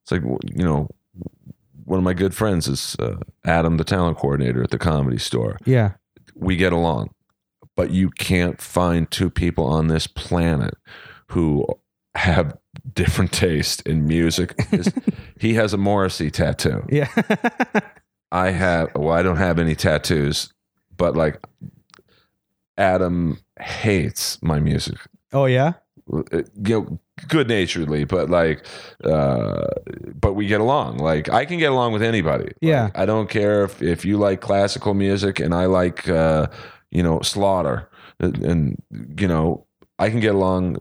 It's 0.04 0.12
like 0.12 0.22
you 0.22 0.63
know, 0.63 0.88
one 1.86 1.98
of 1.98 2.04
my 2.04 2.13
good 2.13 2.36
friends 2.36 2.68
is 2.68 2.96
uh, 3.00 3.15
Adam, 3.46 3.78
the 3.78 3.84
talent 3.84 4.18
coordinator 4.18 4.62
at 4.62 4.70
the 4.70 4.78
comedy 4.78 5.18
store. 5.18 5.58
yeah, 5.65 5.94
We 6.36 6.56
get 6.56 6.74
along, 6.74 7.10
but 7.76 7.89
you 7.92 8.10
can't 8.12 8.62
find 8.62 9.10
two 9.10 9.30
people 9.32 9.65
on 9.65 9.88
this 9.88 10.06
planet 10.08 10.76
who 11.32 11.65
have 12.15 12.56
different 12.94 13.32
taste 13.32 13.82
in 13.88 14.06
music. 14.08 14.54
He 15.39 15.54
has 15.54 15.74
a 15.74 15.78
Morrissey 15.78 16.30
tattoo. 16.32 16.84
yeah, 16.89 17.08
I 18.32 18.52
have. 18.52 18.89
Well, 18.94 19.13
I 19.18 19.22
don't 19.24 19.38
have 19.38 19.58
any 19.58 19.74
tattoos, 19.76 20.54
but 20.98 21.15
like. 21.15 21.39
Adam 22.80 23.38
hates 23.60 24.42
my 24.42 24.60
music. 24.60 24.98
Oh 25.34 25.46
yeah, 25.46 25.74
you 26.08 26.24
know 26.65 27.00
good 27.28 27.50
naturedly 27.50 28.06
but 28.06 28.30
like 28.30 28.65
uh 29.04 29.68
but 30.20 30.34
we 30.34 30.48
get 30.48 30.62
along. 30.62 30.98
Like 30.98 31.30
i 31.30 31.44
can 31.46 31.60
get 31.60 31.72
along 31.72 31.92
with 31.94 32.02
anybody. 32.02 32.46
Like, 32.46 32.56
Yeah. 32.62 32.89
i 32.96 33.06
don't 33.06 33.30
care 33.30 33.65
if 33.65 33.82
if 33.82 34.06
you 34.06 34.18
like 34.18 34.39
classical 34.42 34.94
music 34.94 35.39
and 35.42 35.54
i 35.54 35.65
like 35.65 36.08
uh 36.10 36.48
you 36.92 37.04
know 37.04 37.20
slaughter. 37.22 37.89
And, 38.22 38.38
and 38.44 38.84
you 39.20 39.28
know 39.28 39.65
i 40.00 40.10
can 40.10 40.20
get 40.22 40.34
along. 40.34 40.78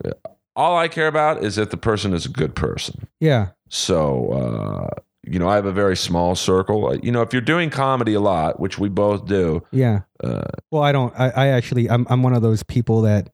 All 0.55 0.77
i 0.77 0.87
care 0.87 1.07
about 1.07 1.43
is 1.43 1.57
if 1.57 1.69
the 1.69 1.77
person 1.77 2.13
is 2.13 2.25
a 2.25 2.29
good 2.29 2.55
person. 2.55 3.07
Yeah, 3.19 3.49
so 3.67 4.31
uh 4.31 5.01
you 5.29 5.39
know 5.39 5.47
i 5.47 5.55
have 5.55 5.65
a 5.65 5.71
very 5.71 5.95
small 5.95 6.35
circle 6.35 6.95
you 7.03 7.11
know 7.11 7.21
if 7.21 7.31
you're 7.33 7.41
doing 7.41 7.69
comedy 7.69 8.13
a 8.13 8.19
lot 8.19 8.59
which 8.59 8.79
we 8.79 8.89
both 8.89 9.25
do 9.25 9.61
yeah. 9.71 10.01
uh 10.23 10.43
Well, 10.71 10.83
I 10.83 10.91
don't. 10.91 11.13
I, 11.17 11.29
I 11.29 11.47
actually, 11.47 11.89
I'm 11.89 12.05
I'm 12.09 12.23
one 12.23 12.33
of 12.33 12.41
those 12.41 12.63
people 12.63 13.01
that 13.03 13.33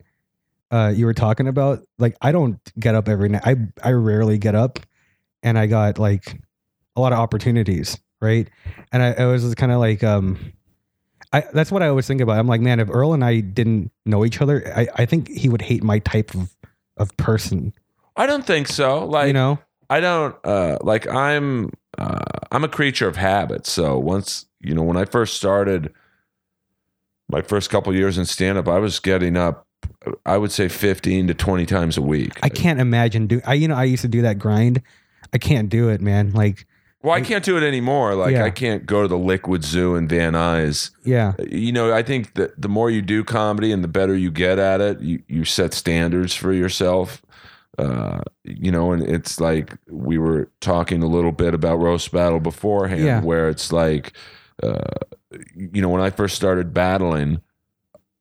uh, 0.72 0.92
you 0.96 1.06
were 1.06 1.14
talking 1.14 1.48
about. 1.48 1.86
Like, 1.98 2.16
I 2.22 2.32
don't 2.32 2.60
get 2.80 2.96
up 2.96 3.08
every 3.08 3.30
night. 3.30 3.42
I 3.46 3.56
I 3.84 3.92
rarely 3.92 4.38
get 4.38 4.56
up, 4.56 4.80
and 5.44 5.58
I 5.58 5.68
got 5.68 5.98
like 6.00 6.42
a 6.96 7.02
lot 7.02 7.14
of 7.14 7.20
opportunities, 7.20 7.98
right? 8.22 8.50
And 8.92 9.02
I, 9.02 9.14
I 9.14 9.26
was 9.26 9.54
kind 9.56 9.72
of 9.72 9.80
like, 9.80 10.04
um, 10.04 10.54
I 11.34 11.44
that's 11.54 11.72
what 11.72 11.82
I 11.82 11.88
always 11.88 12.08
think 12.08 12.22
about. 12.22 12.38
I'm 12.38 12.48
like, 12.48 12.62
man, 12.62 12.80
if 12.80 12.90
Earl 12.90 13.14
and 13.14 13.24
I 13.24 13.40
didn't 13.40 13.92
know 14.06 14.26
each 14.26 14.42
other, 14.42 14.72
I 14.76 14.88
I 14.96 15.06
think 15.06 15.30
he 15.30 15.50
would 15.50 15.62
hate 15.62 15.84
my 15.84 16.00
type 16.00 16.34
of 16.36 16.56
of 16.98 17.16
person. 17.18 17.74
i 18.16 18.26
don't 18.26 18.46
think 18.46 18.68
so 18.68 19.06
like 19.06 19.28
you 19.28 19.34
know? 19.34 19.60
I 19.90 20.00
don't 20.00 20.36
uh 20.46 20.78
like 20.82 21.08
I'm 21.08 21.72
uh 21.98 22.24
I'm 22.52 22.64
a 22.64 22.70
creature 22.70 23.08
of 23.08 23.16
habit. 23.18 23.66
So 23.66 23.98
once 23.98 24.46
you 24.60 24.74
know 24.74 24.84
when 24.84 24.98
I 24.98 25.06
first 25.06 25.36
started 25.36 25.94
my 27.28 27.42
first 27.42 27.70
couple 27.70 27.94
years 27.96 28.18
in 28.18 28.26
stand 28.26 28.58
up, 28.58 28.68
I 28.68 28.80
was 28.80 29.00
getting 29.00 29.38
up 29.38 29.66
I 30.26 30.38
would 30.38 30.52
say 30.52 30.68
15 30.68 31.28
to 31.28 31.34
20 31.34 31.66
times 31.66 31.98
a 31.98 32.02
week. 32.02 32.40
I 32.44 32.50
can't 32.50 32.80
imagine 32.80 33.28
do. 33.28 33.42
I 33.46 33.54
you 33.56 33.68
know 33.68 33.76
I 33.76 33.84
used 33.86 34.02
to 34.02 34.08
do 34.08 34.22
that 34.24 34.40
grind. 34.40 34.82
I 35.34 35.38
can't 35.38 35.70
do 35.70 35.90
it, 35.90 36.02
man. 36.02 36.32
Like, 36.32 36.66
well, 37.02 37.14
I 37.14 37.22
can't 37.22 37.44
do 37.44 37.58
it 37.58 37.64
anymore. 37.64 38.16
Like 38.16 38.34
Yeah. 38.34 38.46
I 38.46 38.50
can't 38.50 38.86
go 38.86 39.02
to 39.02 39.08
the 39.08 39.18
Liquid 39.18 39.64
Zoo 39.64 39.96
in 39.96 40.08
Van 40.08 40.34
Nuys. 40.34 40.92
yeah, 41.04 41.34
You 41.48 41.72
know, 41.72 41.94
I 41.94 42.02
think 42.02 42.34
that 42.34 42.60
the 42.60 42.70
more 42.70 42.90
you 42.90 43.02
do 43.02 43.24
comedy 43.24 43.72
and 43.72 43.84
the 43.84 43.88
better 43.88 44.16
you 44.16 44.32
get 44.32 44.60
at 44.60 44.82
it, 44.82 45.02
you 45.02 45.22
you 45.28 45.46
set 45.46 45.74
standards 45.74 46.34
for 46.34 46.52
yourself. 46.52 47.22
Uh, 47.78 48.22
you 48.44 48.72
know, 48.72 48.92
and 48.94 49.04
it's 49.04 49.40
like 49.40 49.78
we 49.90 50.18
were 50.18 50.50
talking 50.62 51.04
a 51.04 51.08
little 51.08 51.32
bit 51.34 51.54
about 51.54 51.76
roast 51.78 52.12
battle 52.12 52.40
beforehand, 52.40 53.04
Yeah. 53.04 53.22
where 53.22 53.50
it's 53.50 53.72
like, 53.74 54.14
uh, 54.64 54.80
you 55.56 55.82
know, 55.82 55.90
when 55.90 56.02
I 56.02 56.10
first 56.10 56.36
started 56.36 56.74
battling, 56.74 57.42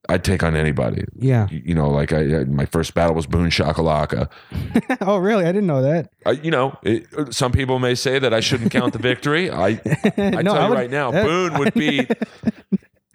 I'd 0.08 0.24
take 0.24 0.42
on 0.42 0.54
anybody. 0.56 1.04
yeah. 1.16 1.46
You 1.50 1.74
know, 1.74 1.88
like 1.88 2.12
I, 2.12 2.40
I 2.40 2.44
my 2.44 2.66
first 2.66 2.92
battle 2.94 3.14
was 3.14 3.26
Boone 3.26 3.48
Shakalaka. 3.48 4.28
oh, 5.00 5.16
really? 5.18 5.44
I 5.44 5.52
didn't 5.52 5.66
know 5.68 5.80
that. 5.82 6.10
I, 6.26 6.32
you 6.32 6.50
know, 6.50 6.76
it, 6.82 7.06
some 7.32 7.52
people 7.52 7.78
may 7.78 7.94
say 7.94 8.18
that 8.18 8.34
I 8.34 8.40
shouldn't 8.40 8.70
count 8.72 8.92
the 8.92 8.98
victory. 9.10 9.50
I 9.50 9.68
I 10.18 10.42
no, 10.42 10.52
tell 10.52 10.56
I 10.56 10.62
you 10.64 10.68
would- 10.70 10.78
right 10.78 10.90
now, 10.90 11.10
that- 11.12 11.24
Boone 11.24 11.58
would 11.58 11.74
be. 11.74 12.06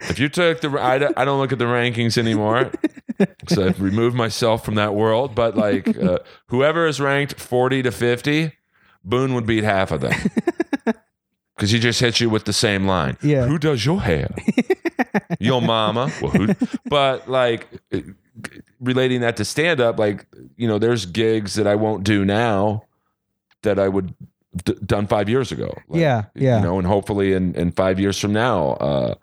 If 0.01 0.17
you 0.19 0.29
took 0.29 0.61
the, 0.61 0.69
I, 0.81 0.97
don't- 0.97 1.17
I 1.17 1.25
don't 1.25 1.39
look 1.39 1.51
at 1.51 1.59
the 1.59 1.65
rankings 1.65 2.17
anymore. 2.17 2.71
so 3.47 3.65
I've 3.65 3.81
removed 3.81 4.15
myself 4.15 4.63
from 4.63 4.75
that 4.75 4.95
world. 4.95 5.35
But 5.35 5.57
like, 5.57 5.97
uh, 5.97 6.19
whoever 6.47 6.87
is 6.87 6.99
ranked 7.01 7.39
40 7.39 7.83
to 7.83 7.91
50, 7.91 8.53
Boone 9.03 9.33
would 9.33 9.45
beat 9.45 9.63
half 9.63 9.91
of 9.91 10.01
them. 10.01 10.13
Because 11.55 11.71
he 11.71 11.79
just 11.79 11.99
hits 11.99 12.21
you 12.21 12.29
with 12.29 12.45
the 12.45 12.53
same 12.53 12.87
line. 12.87 13.17
Yeah. 13.21 13.45
Who 13.45 13.57
does 13.57 13.85
your 13.85 13.99
hair? 13.99 14.33
your 15.41 15.61
mama. 15.61 16.09
Well, 16.21 16.31
who, 16.31 16.47
but 16.85 17.29
like, 17.29 17.67
relating 18.79 19.19
that 19.19 19.35
to 19.37 19.43
stand 19.43 19.81
up, 19.81 19.99
like, 19.99 20.25
you 20.55 20.69
know, 20.69 20.79
there's 20.79 21.05
gigs 21.05 21.55
that 21.55 21.67
I 21.67 21.75
won't 21.75 22.05
do 22.05 22.23
now 22.23 22.85
that 23.63 23.77
I 23.77 23.89
would 23.89 24.13
d- 24.63 24.77
done 24.85 25.05
five 25.07 25.27
years 25.27 25.51
ago. 25.51 25.77
Like, 25.89 25.99
Yeah, 25.99 26.23
yeah. 26.33 26.59
You 26.59 26.63
know, 26.63 26.77
and 26.77 26.87
hopefully 26.87 27.33
in, 27.33 27.53
in 27.55 27.71
five 27.73 27.99
years 27.99 28.17
from 28.17 28.31
now, 28.31 28.69
uh, 28.75 29.15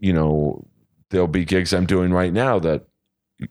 you 0.00 0.12
know, 0.12 0.66
there'll 1.10 1.26
be 1.28 1.44
gigs 1.44 1.72
I'm 1.72 1.86
doing 1.86 2.12
right 2.12 2.32
now 2.32 2.58
that, 2.60 2.86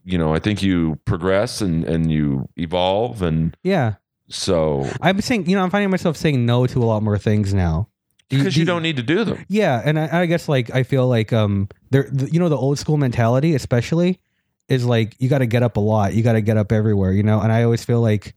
you 0.03 0.17
know, 0.17 0.34
I 0.34 0.39
think 0.39 0.62
you 0.63 0.99
progress 1.05 1.62
and, 1.62 1.84
and 1.84 2.12
you 2.12 2.49
evolve. 2.58 3.21
And 3.21 3.55
Yeah. 3.63 3.95
so, 4.29 4.89
I'm 5.01 5.21
saying, 5.21 5.47
you 5.49 5.55
know, 5.55 5.63
I'm 5.63 5.69
finding 5.69 5.89
myself 5.89 6.17
saying 6.17 6.45
no 6.45 6.67
to 6.67 6.81
a 6.81 6.86
lot 6.86 7.03
more 7.03 7.17
things 7.17 7.53
now. 7.53 7.89
Because 8.27 8.55
do 8.55 8.60
you 8.60 8.65
don't 8.65 8.81
need 8.81 8.95
to 8.97 9.03
do 9.03 9.23
them. 9.23 9.45
Yeah, 9.49 9.79
and 9.86 9.99
I, 9.99 10.21
I 10.21 10.25
guess 10.25 10.49
like 10.49 10.73
I 10.73 10.81
feel 10.81 11.08
like 11.08 11.31
um 11.31 11.69
there 11.91 12.10
the, 12.12 12.27
you 12.31 12.39
know 12.39 12.49
the 12.49 12.58
old 12.58 12.79
school 12.79 12.97
mentality 12.97 13.53
especially 13.53 14.19
is 14.67 14.84
like 14.84 15.15
you 15.19 15.29
got 15.29 15.38
to 15.39 15.45
get 15.45 15.62
up 15.62 15.77
a 15.77 15.79
lot. 15.79 16.15
You 16.15 16.23
got 16.23 16.34
to 16.34 16.41
get 16.41 16.58
up 16.58 16.71
everywhere, 16.71 17.12
you 17.12 17.21
know. 17.21 17.39
And 17.39 17.51
I 17.51 17.62
always 17.62 17.86
feel 17.86 18.01
like 18.01 18.34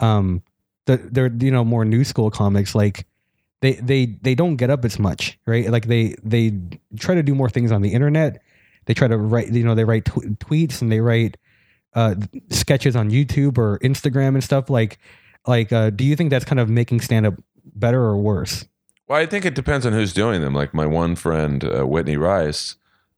um 0.00 0.42
the 0.86 0.96
they're 0.96 1.30
you 1.32 1.52
know 1.52 1.64
more 1.64 1.84
new 1.84 2.02
school 2.02 2.28
comics 2.32 2.74
like 2.74 3.06
they 3.60 3.74
they 3.74 4.06
they 4.22 4.34
don't 4.34 4.56
get 4.56 4.70
up 4.70 4.84
as 4.84 4.98
much, 4.98 5.38
right? 5.46 5.70
Like 5.70 5.86
they 5.86 6.14
they 6.22 6.58
try 6.98 7.14
to 7.14 7.22
do 7.22 7.34
more 7.34 7.50
things 7.50 7.72
on 7.72 7.82
the 7.82 7.92
internet. 7.92 8.42
They 8.86 8.94
try 8.94 9.08
to 9.08 9.16
write 9.16 9.52
you 9.52 9.64
know 9.64 9.74
they 9.74 9.84
write 9.84 10.06
tw- 10.06 10.38
tweets 10.38 10.82
and 10.82 10.90
they 10.90 11.00
write 11.00 11.36
uh 11.94 12.14
sketches 12.50 12.96
on 12.96 13.10
YouTube 13.10 13.58
or 13.58 13.78
Instagram 13.80 14.34
and 14.34 14.44
stuff 14.44 14.70
like 14.70 14.98
like 15.46 15.72
uh 15.72 15.90
do 15.90 16.04
you 16.04 16.16
think 16.16 16.30
that's 16.30 16.44
kind 16.44 16.60
of 16.60 16.68
making 16.68 17.00
stand 17.00 17.26
up 17.26 17.34
better 17.74 18.00
or 18.02 18.16
worse? 18.16 18.64
Well, 19.08 19.18
I 19.18 19.26
think 19.26 19.44
it 19.44 19.54
depends 19.54 19.84
on 19.84 19.92
who's 19.92 20.12
doing 20.12 20.40
them. 20.40 20.54
Like 20.54 20.72
my 20.72 20.86
one 20.86 21.16
friend, 21.16 21.64
uh, 21.64 21.84
Whitney 21.84 22.16
Rice, 22.16 22.76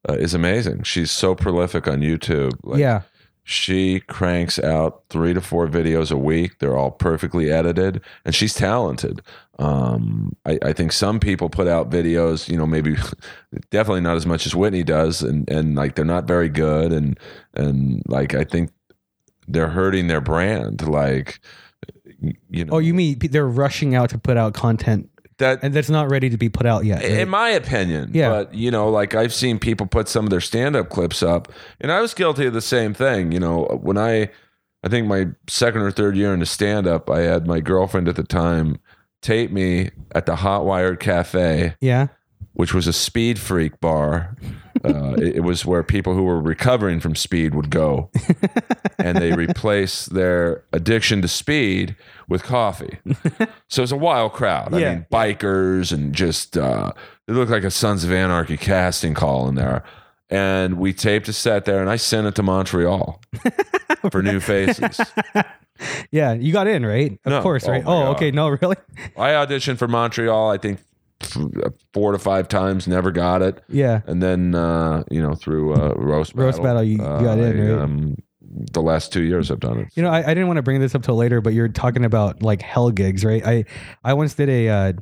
uh, 0.08 0.14
is 0.14 0.32
amazing. 0.32 0.84
She's 0.84 1.10
so 1.10 1.34
prolific 1.34 1.86
on 1.86 2.00
YouTube. 2.00 2.52
Like, 2.62 2.80
yeah. 2.80 3.02
She 3.44 4.00
cranks 4.00 4.58
out 4.58 5.02
three 5.10 5.34
to 5.34 5.40
four 5.40 5.66
videos 5.66 6.10
a 6.10 6.16
week. 6.16 6.60
They're 6.60 6.76
all 6.76 6.92
perfectly 6.92 7.50
edited, 7.50 8.00
and 8.24 8.34
she's 8.34 8.54
talented. 8.54 9.20
Um, 9.58 10.34
I, 10.46 10.58
I 10.62 10.72
think 10.72 10.92
some 10.92 11.20
people 11.20 11.48
put 11.50 11.68
out 11.68 11.90
videos, 11.90 12.48
you 12.48 12.56
know, 12.56 12.66
maybe 12.66 12.96
definitely 13.70 14.00
not 14.00 14.16
as 14.16 14.26
much 14.26 14.46
as 14.46 14.54
Whitney 14.54 14.82
does, 14.82 15.22
and 15.22 15.48
and 15.50 15.74
like 15.74 15.94
they're 15.94 16.04
not 16.04 16.26
very 16.26 16.48
good, 16.48 16.92
and 16.92 17.18
and 17.54 18.02
like 18.06 18.34
I 18.34 18.44
think 18.44 18.70
they're 19.46 19.68
hurting 19.68 20.06
their 20.06 20.20
brand. 20.20 20.86
Like, 20.86 21.40
you 22.50 22.64
know, 22.64 22.74
Oh, 22.74 22.78
you 22.78 22.94
mean 22.94 23.18
they're 23.18 23.46
rushing 23.46 23.94
out 23.94 24.10
to 24.10 24.18
put 24.18 24.36
out 24.36 24.54
content 24.54 25.10
that 25.38 25.60
and 25.62 25.74
that's 25.74 25.90
not 25.90 26.10
ready 26.10 26.30
to 26.30 26.38
be 26.38 26.48
put 26.48 26.66
out 26.66 26.84
yet? 26.84 27.02
right? 27.02 27.10
in 27.10 27.28
my 27.28 27.50
opinion. 27.50 28.10
Yeah. 28.14 28.30
But 28.30 28.54
you 28.54 28.70
know, 28.70 28.88
like 28.88 29.14
I've 29.14 29.34
seen 29.34 29.58
people 29.58 29.86
put 29.86 30.08
some 30.08 30.24
of 30.24 30.30
their 30.30 30.40
stand-up 30.40 30.88
clips 30.88 31.22
up, 31.22 31.52
and 31.80 31.92
I 31.92 32.00
was 32.00 32.14
guilty 32.14 32.46
of 32.46 32.54
the 32.54 32.60
same 32.62 32.94
thing. 32.94 33.32
You 33.32 33.40
know, 33.40 33.64
when 33.82 33.98
I, 33.98 34.30
I 34.82 34.88
think 34.88 35.06
my 35.06 35.26
second 35.48 35.82
or 35.82 35.90
third 35.90 36.16
year 36.16 36.32
into 36.32 36.46
stand-up, 36.46 37.10
I 37.10 37.20
had 37.20 37.46
my 37.46 37.60
girlfriend 37.60 38.08
at 38.08 38.16
the 38.16 38.22
time 38.24 38.78
tape 39.22 39.50
me 39.50 39.90
at 40.14 40.26
the 40.26 40.36
Hot 40.36 40.64
Wired 40.66 41.00
Cafe, 41.00 41.74
yeah. 41.80 42.08
which 42.52 42.74
was 42.74 42.86
a 42.86 42.92
speed 42.92 43.38
freak 43.38 43.80
bar. 43.80 44.36
Uh, 44.84 45.14
it, 45.14 45.36
it 45.36 45.40
was 45.44 45.64
where 45.64 45.82
people 45.84 46.14
who 46.14 46.24
were 46.24 46.40
recovering 46.40 46.98
from 46.98 47.14
speed 47.14 47.54
would 47.54 47.70
go, 47.70 48.10
and 48.98 49.16
they 49.18 49.32
replace 49.32 50.06
their 50.06 50.64
addiction 50.72 51.22
to 51.22 51.28
speed 51.28 51.94
with 52.28 52.42
coffee. 52.42 52.98
So 53.68 53.82
it's 53.84 53.92
a 53.92 53.96
wild 53.96 54.32
crowd. 54.32 54.74
I 54.74 54.78
Yeah. 54.78 54.94
mean, 54.96 55.06
bikers 55.12 55.92
and 55.92 56.12
just 56.12 56.56
uh, 56.58 56.92
it 57.28 57.32
looked 57.32 57.50
like 57.52 57.62
a 57.64 57.70
Sons 57.70 58.02
of 58.02 58.10
Anarchy 58.12 58.56
casting 58.56 59.14
call 59.14 59.48
in 59.48 59.54
there. 59.54 59.84
And 60.28 60.78
we 60.78 60.92
taped 60.94 61.28
a 61.28 61.32
set 61.32 61.64
there, 61.66 61.80
and 61.80 61.90
I 61.90 61.96
sent 61.96 62.26
it 62.26 62.34
to 62.36 62.42
Montreal 62.42 63.20
for 64.10 64.22
new 64.22 64.40
faces. 64.40 64.98
Yeah, 66.10 66.32
you 66.34 66.52
got 66.52 66.66
in, 66.66 66.84
right? 66.86 67.12
Of 67.24 67.30
No. 67.30 67.42
course, 67.42 67.66
Oh 67.66 67.70
right? 67.72 67.82
Oh, 67.84 68.04
God. 68.04 68.16
okay. 68.16 68.30
No, 68.30 68.48
really? 68.60 68.76
I 69.16 69.30
auditioned 69.30 69.78
for 69.78 69.88
Montreal. 69.88 70.50
I 70.50 70.58
think 70.58 70.80
four 71.92 72.12
to 72.12 72.18
five 72.18 72.48
times, 72.48 72.86
never 72.88 73.10
got 73.10 73.42
it. 73.42 73.62
Yeah. 73.68 74.00
and 74.06 74.22
then 74.22 74.54
uh, 74.54 75.04
you 75.10 75.22
know 75.22 75.34
through 75.34 75.74
uh, 75.74 75.94
roast 75.96 76.34
battle, 76.34 76.46
Roast 76.46 76.62
battle, 76.62 76.82
you- 76.82 76.92
you 76.92 76.98
got 76.98 77.38
in, 77.38 77.60
I, 77.60 77.72
right? 77.74 77.82
um, 77.82 78.16
the 78.72 78.82
last 78.82 79.12
two 79.12 79.22
years 79.22 79.50
I've 79.50 79.60
done 79.60 79.78
it. 79.78 79.88
You 79.94 80.02
know, 80.02 80.10
I, 80.10 80.18
I 80.18 80.34
didn't 80.34 80.46
want 80.46 80.58
to 80.58 80.62
bring 80.62 80.80
this 80.80 80.94
up 80.94 81.02
till 81.02 81.16
later, 81.16 81.40
but 81.40 81.54
you're 81.54 81.68
talking 81.68 82.04
about 82.04 82.42
like 82.42 82.60
hell 82.60 82.90
gigs, 82.90 83.24
right? 83.24 83.42
I 83.46 83.64
I 84.04 84.14
once 84.14 84.34
did 84.34 84.48
a 84.50 84.68
uh, 84.68 84.92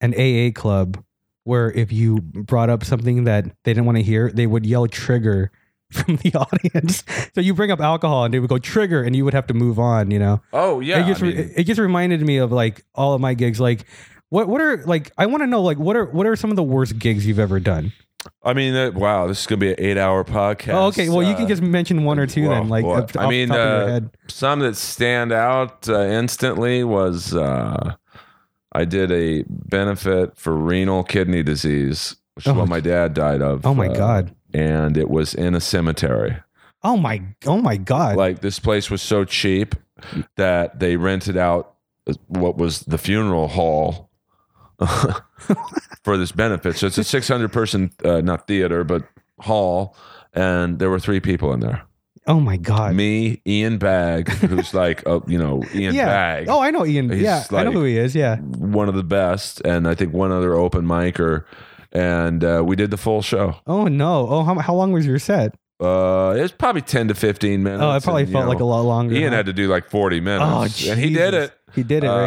an 0.00 0.14
AA 0.14 0.50
club 0.58 1.02
where 1.44 1.70
if 1.72 1.92
you 1.92 2.16
brought 2.20 2.68
up 2.70 2.84
something 2.84 3.24
that 3.24 3.44
they 3.64 3.72
didn't 3.72 3.86
want 3.86 3.96
to 3.98 4.02
hear, 4.02 4.30
they 4.32 4.46
would 4.46 4.66
yell 4.66 4.86
trigger 4.86 5.50
from 5.92 6.16
the 6.16 6.32
audience. 6.34 7.02
So 7.34 7.40
you 7.40 7.54
bring 7.54 7.70
up 7.70 7.80
alcohol 7.80 8.24
and 8.24 8.34
they 8.34 8.38
would 8.40 8.50
go 8.50 8.58
trigger 8.58 9.02
and 9.02 9.14
you 9.14 9.24
would 9.24 9.34
have 9.34 9.46
to 9.48 9.54
move 9.54 9.78
on, 9.78 10.10
you 10.10 10.18
know. 10.18 10.40
oh 10.52 10.80
yeah, 10.80 11.02
it 11.04 11.06
just 11.06 11.22
I 11.22 11.26
mean, 11.26 11.52
it 11.56 11.64
just 11.64 11.78
reminded 11.80 12.22
me 12.22 12.38
of 12.38 12.50
like 12.52 12.84
all 12.94 13.14
of 13.14 13.20
my 13.20 13.34
gigs 13.34 13.60
like 13.60 13.84
what 14.30 14.48
what 14.48 14.60
are 14.60 14.78
like 14.84 15.10
I 15.18 15.26
want 15.26 15.42
to 15.42 15.46
know 15.46 15.62
like 15.62 15.78
what 15.78 15.96
are 15.96 16.06
what 16.06 16.26
are 16.26 16.36
some 16.36 16.50
of 16.50 16.56
the 16.56 16.62
worst 16.62 16.98
gigs 16.98 17.26
you've 17.26 17.38
ever 17.38 17.60
done? 17.60 17.92
I 18.42 18.52
mean, 18.52 18.74
uh, 18.74 18.90
wow, 18.92 19.26
this 19.28 19.40
is 19.40 19.46
gonna 19.46 19.60
be 19.60 19.70
an 19.70 19.76
eight-hour 19.78 20.24
podcast. 20.24 20.74
Oh, 20.74 20.86
okay, 20.88 21.08
well 21.08 21.22
you 21.22 21.34
can 21.34 21.46
Uh, 21.46 21.48
just 21.48 21.62
mention 21.62 22.04
one 22.04 22.18
or 22.18 22.26
two 22.26 22.48
well, 22.48 22.60
then 22.60 22.68
like 22.68 22.84
well, 22.84 23.06
I 23.18 23.28
mean, 23.28 23.48
the 23.48 23.54
top 23.54 23.82
of 23.82 23.88
your 23.88 23.96
uh, 23.96 24.00
some 24.28 24.60
that 24.60 24.76
stand 24.76 25.32
out 25.32 25.88
uh, 25.88 26.00
instantly 26.00 26.84
was 26.84 27.34
uh, 27.34 27.94
I 28.72 28.84
did 28.84 29.10
a 29.10 29.44
benefit 29.48 30.36
for 30.36 30.54
renal 30.54 31.02
kidney 31.02 31.42
disease, 31.42 32.16
which 32.34 32.46
is 32.46 32.52
Oh. 32.52 32.58
what 32.58 32.68
my 32.68 32.80
dad 32.80 33.14
died 33.14 33.40
of. 33.42 33.64
Oh 33.66 33.74
my 33.74 33.88
god. 33.88 34.34
And 34.54 34.96
it 34.96 35.08
was 35.10 35.34
in 35.34 35.54
a 35.54 35.60
cemetery. 35.60 36.36
Oh 36.82 36.96
my 36.96 37.22
oh 37.46 37.60
my 37.60 37.76
god. 37.76 38.16
like 38.16 38.40
this 38.40 38.58
place 38.58 38.90
was 38.90 39.02
so 39.02 39.24
cheap 39.24 39.74
that 40.36 40.80
they 40.80 40.96
rented 40.96 41.36
out 41.36 41.74
what 42.28 42.56
was 42.56 42.80
the 42.80 42.96
funeral 42.98 43.48
hall 43.48 44.10
for 46.02 46.16
this 46.16 46.32
benefit. 46.32 46.76
So 46.76 46.86
it's 46.86 46.98
a 46.98 47.04
600 47.04 47.52
person, 47.52 47.90
uh, 48.04 48.20
not 48.20 48.46
theater, 48.46 48.84
but 48.84 49.02
hall. 49.40 49.94
And 50.32 50.78
there 50.78 50.90
were 50.90 51.00
three 51.00 51.20
people 51.20 51.52
in 51.52 51.60
there. 51.60 51.82
oh 52.26 52.40
my 52.40 52.56
god. 52.56 52.94
Me, 52.94 53.42
Ian 53.46 53.78
Bagg, 53.78 54.28
who's 54.28 54.72
like, 54.72 55.06
uh, 55.06 55.20
you 55.26 55.38
know, 55.38 55.62
Ian 55.74 55.94
yeah. 55.94 56.06
Bagg, 56.06 56.48
Oh, 56.48 56.60
I 56.60 56.70
know 56.70 56.86
Ian. 56.86 57.10
He's 57.10 57.22
yeah, 57.22 57.44
I 57.50 57.64
know 57.64 57.72
who 57.72 57.84
he 57.84 57.98
is. 57.98 58.14
Yeah. 58.14 58.36
one 58.38 58.88
of 58.88 58.94
the 58.94 59.04
best. 59.04 59.60
And 59.64 59.86
I 59.88 59.94
think 59.94 60.12
one 60.14 60.30
other 60.32 60.54
open 60.54 60.86
micer. 60.86 61.44
And 61.92 62.44
uh, 62.44 62.62
we 62.64 62.76
did 62.76 62.90
the 62.90 62.96
full 62.96 63.22
show. 63.22 63.56
Oh 63.66 63.84
no. 63.84 64.26
Oh, 64.28 64.44
how, 64.44 64.54
how 64.58 64.74
long 64.74 64.92
was 64.92 65.06
your 65.06 65.18
set? 65.18 65.54
Uh, 65.80 66.34
it 66.36 66.42
was 66.42 66.52
probably 66.52 66.82
10 66.82 67.08
to 67.08 67.14
15 67.14 67.62
minutes. 67.62 67.82
Oh, 67.82 67.92
it 67.92 68.02
probably 68.02 68.24
and, 68.24 68.32
felt 68.32 68.44
know, 68.44 68.50
like 68.50 68.60
a 68.60 68.64
lot 68.64 68.82
longer. 68.82 69.14
Ian 69.14 69.30
huh? 69.30 69.36
had 69.38 69.46
to 69.46 69.54
do 69.54 69.66
like 69.66 69.88
40 69.88 70.20
minutes. 70.20 70.86
Oh, 70.86 70.90
and 70.90 71.00
he 71.00 71.10
did 71.14 71.32
it. 71.32 71.52
He 71.74 71.82
did 71.82 72.04
it 72.04 72.08
right. 72.08 72.26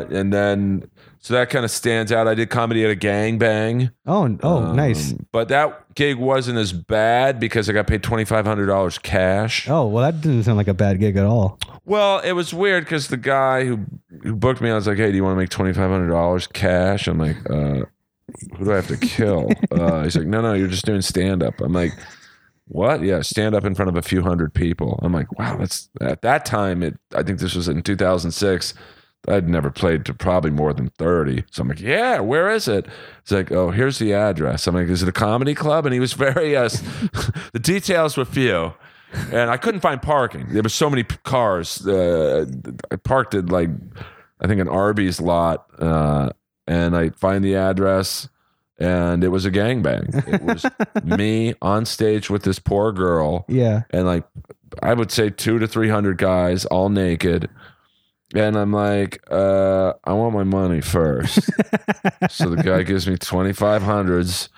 Uh, 0.00 0.06
and 0.10 0.32
then, 0.32 0.88
so 1.18 1.34
that 1.34 1.50
kind 1.50 1.64
of 1.64 1.70
stands 1.72 2.12
out. 2.12 2.28
I 2.28 2.34
did 2.34 2.50
comedy 2.50 2.84
at 2.84 2.90
a 2.92 2.96
gangbang. 2.96 3.90
oh, 4.06 4.38
oh, 4.42 4.58
Um, 4.58 4.76
nice. 4.76 5.12
But 5.32 5.48
that 5.48 5.94
gig 5.96 6.18
wasn't 6.18 6.58
as 6.58 6.72
bad 6.72 7.40
because 7.40 7.68
I 7.68 7.72
got 7.72 7.86
paid 7.88 8.02
$2,500 8.02 9.02
cash. 9.02 9.68
Oh, 9.68 9.86
well, 9.88 10.04
that 10.04 10.20
didn't 10.20 10.44
sound 10.44 10.58
like 10.58 10.68
a 10.68 10.74
bad 10.74 11.00
gig 11.00 11.16
at 11.16 11.24
all. 11.24 11.58
Well, 11.84 12.20
it 12.20 12.32
was 12.32 12.54
weird 12.54 12.84
because 12.84 13.08
the 13.08 13.16
guy 13.16 13.64
who, 13.64 13.80
who 14.22 14.36
booked 14.36 14.60
me, 14.60 14.70
I 14.70 14.74
was 14.74 14.86
like, 14.86 14.98
hey, 14.98 15.10
do 15.10 15.16
you 15.16 15.24
want 15.24 15.34
to 15.34 15.40
make 15.40 15.50
$2,500 15.50 16.52
cash? 16.52 17.08
I'm 17.08 17.18
like, 17.18 17.38
uh, 17.50 17.86
who 18.56 18.64
do 18.64 18.72
I 18.72 18.76
have 18.76 18.88
to 18.88 18.96
kill? 18.96 19.50
uh, 19.70 20.02
he's 20.04 20.16
like, 20.16 20.26
no, 20.26 20.40
no, 20.40 20.54
you're 20.54 20.68
just 20.68 20.86
doing 20.86 21.02
stand 21.02 21.42
up. 21.42 21.60
I'm 21.60 21.72
like, 21.72 21.92
what? 22.66 23.02
Yeah, 23.02 23.20
stand 23.22 23.54
up 23.54 23.64
in 23.64 23.74
front 23.74 23.88
of 23.88 23.96
a 23.96 24.02
few 24.02 24.22
hundred 24.22 24.54
people. 24.54 24.98
I'm 25.02 25.12
like, 25.12 25.38
wow, 25.38 25.56
that's 25.56 25.88
at 26.00 26.22
that 26.22 26.44
time. 26.44 26.82
It, 26.82 26.98
I 27.14 27.22
think 27.22 27.38
this 27.38 27.54
was 27.54 27.68
in 27.68 27.82
2006. 27.82 28.74
I'd 29.26 29.48
never 29.48 29.70
played 29.70 30.04
to 30.06 30.14
probably 30.14 30.50
more 30.50 30.72
than 30.72 30.90
30. 30.90 31.44
So 31.50 31.62
I'm 31.62 31.68
like, 31.68 31.80
yeah, 31.80 32.20
where 32.20 32.50
is 32.50 32.68
it? 32.68 32.86
It's 33.20 33.30
like, 33.30 33.50
oh, 33.52 33.70
here's 33.70 33.98
the 33.98 34.12
address. 34.12 34.66
I'm 34.66 34.74
like, 34.74 34.88
is 34.88 35.02
it 35.02 35.08
a 35.08 35.12
comedy 35.12 35.54
club? 35.54 35.86
And 35.86 35.94
he 35.94 36.00
was 36.00 36.12
very, 36.12 36.56
uh, 36.56 36.68
the 37.52 37.60
details 37.60 38.16
were 38.16 38.26
few. 38.26 38.74
And 39.30 39.50
I 39.50 39.56
couldn't 39.56 39.80
find 39.80 40.02
parking. 40.02 40.46
There 40.50 40.62
were 40.62 40.68
so 40.68 40.90
many 40.90 41.04
cars. 41.04 41.86
Uh, 41.86 42.46
I 42.90 42.96
parked 42.96 43.34
at 43.34 43.48
like, 43.48 43.70
I 44.40 44.46
think 44.46 44.60
an 44.60 44.68
Arby's 44.68 45.20
lot. 45.20 45.66
Uh, 45.78 46.30
and 46.66 46.96
I 46.96 47.10
find 47.10 47.44
the 47.44 47.56
address 47.56 48.28
and 48.78 49.22
it 49.22 49.28
was 49.28 49.44
a 49.44 49.50
gangbang. 49.50 50.26
It 50.26 50.42
was 50.42 50.64
me 51.18 51.54
on 51.62 51.84
stage 51.86 52.28
with 52.30 52.42
this 52.42 52.58
poor 52.58 52.92
girl 52.92 53.44
Yeah. 53.48 53.82
and 53.90 54.06
like 54.06 54.24
I 54.82 54.94
would 54.94 55.10
say 55.12 55.30
two 55.30 55.58
to 55.60 55.66
three 55.68 55.88
hundred 55.88 56.18
guys 56.18 56.64
all 56.66 56.88
naked. 56.88 57.48
And 58.34 58.56
I'm 58.56 58.72
like, 58.72 59.22
uh, 59.30 59.92
I 60.02 60.12
want 60.14 60.34
my 60.34 60.42
money 60.42 60.80
first. 60.80 61.38
so 62.30 62.50
the 62.50 62.62
guy 62.64 62.82
gives 62.82 63.06
me 63.06 63.16
twenty 63.16 63.52
five 63.52 63.82
hundreds 63.82 64.48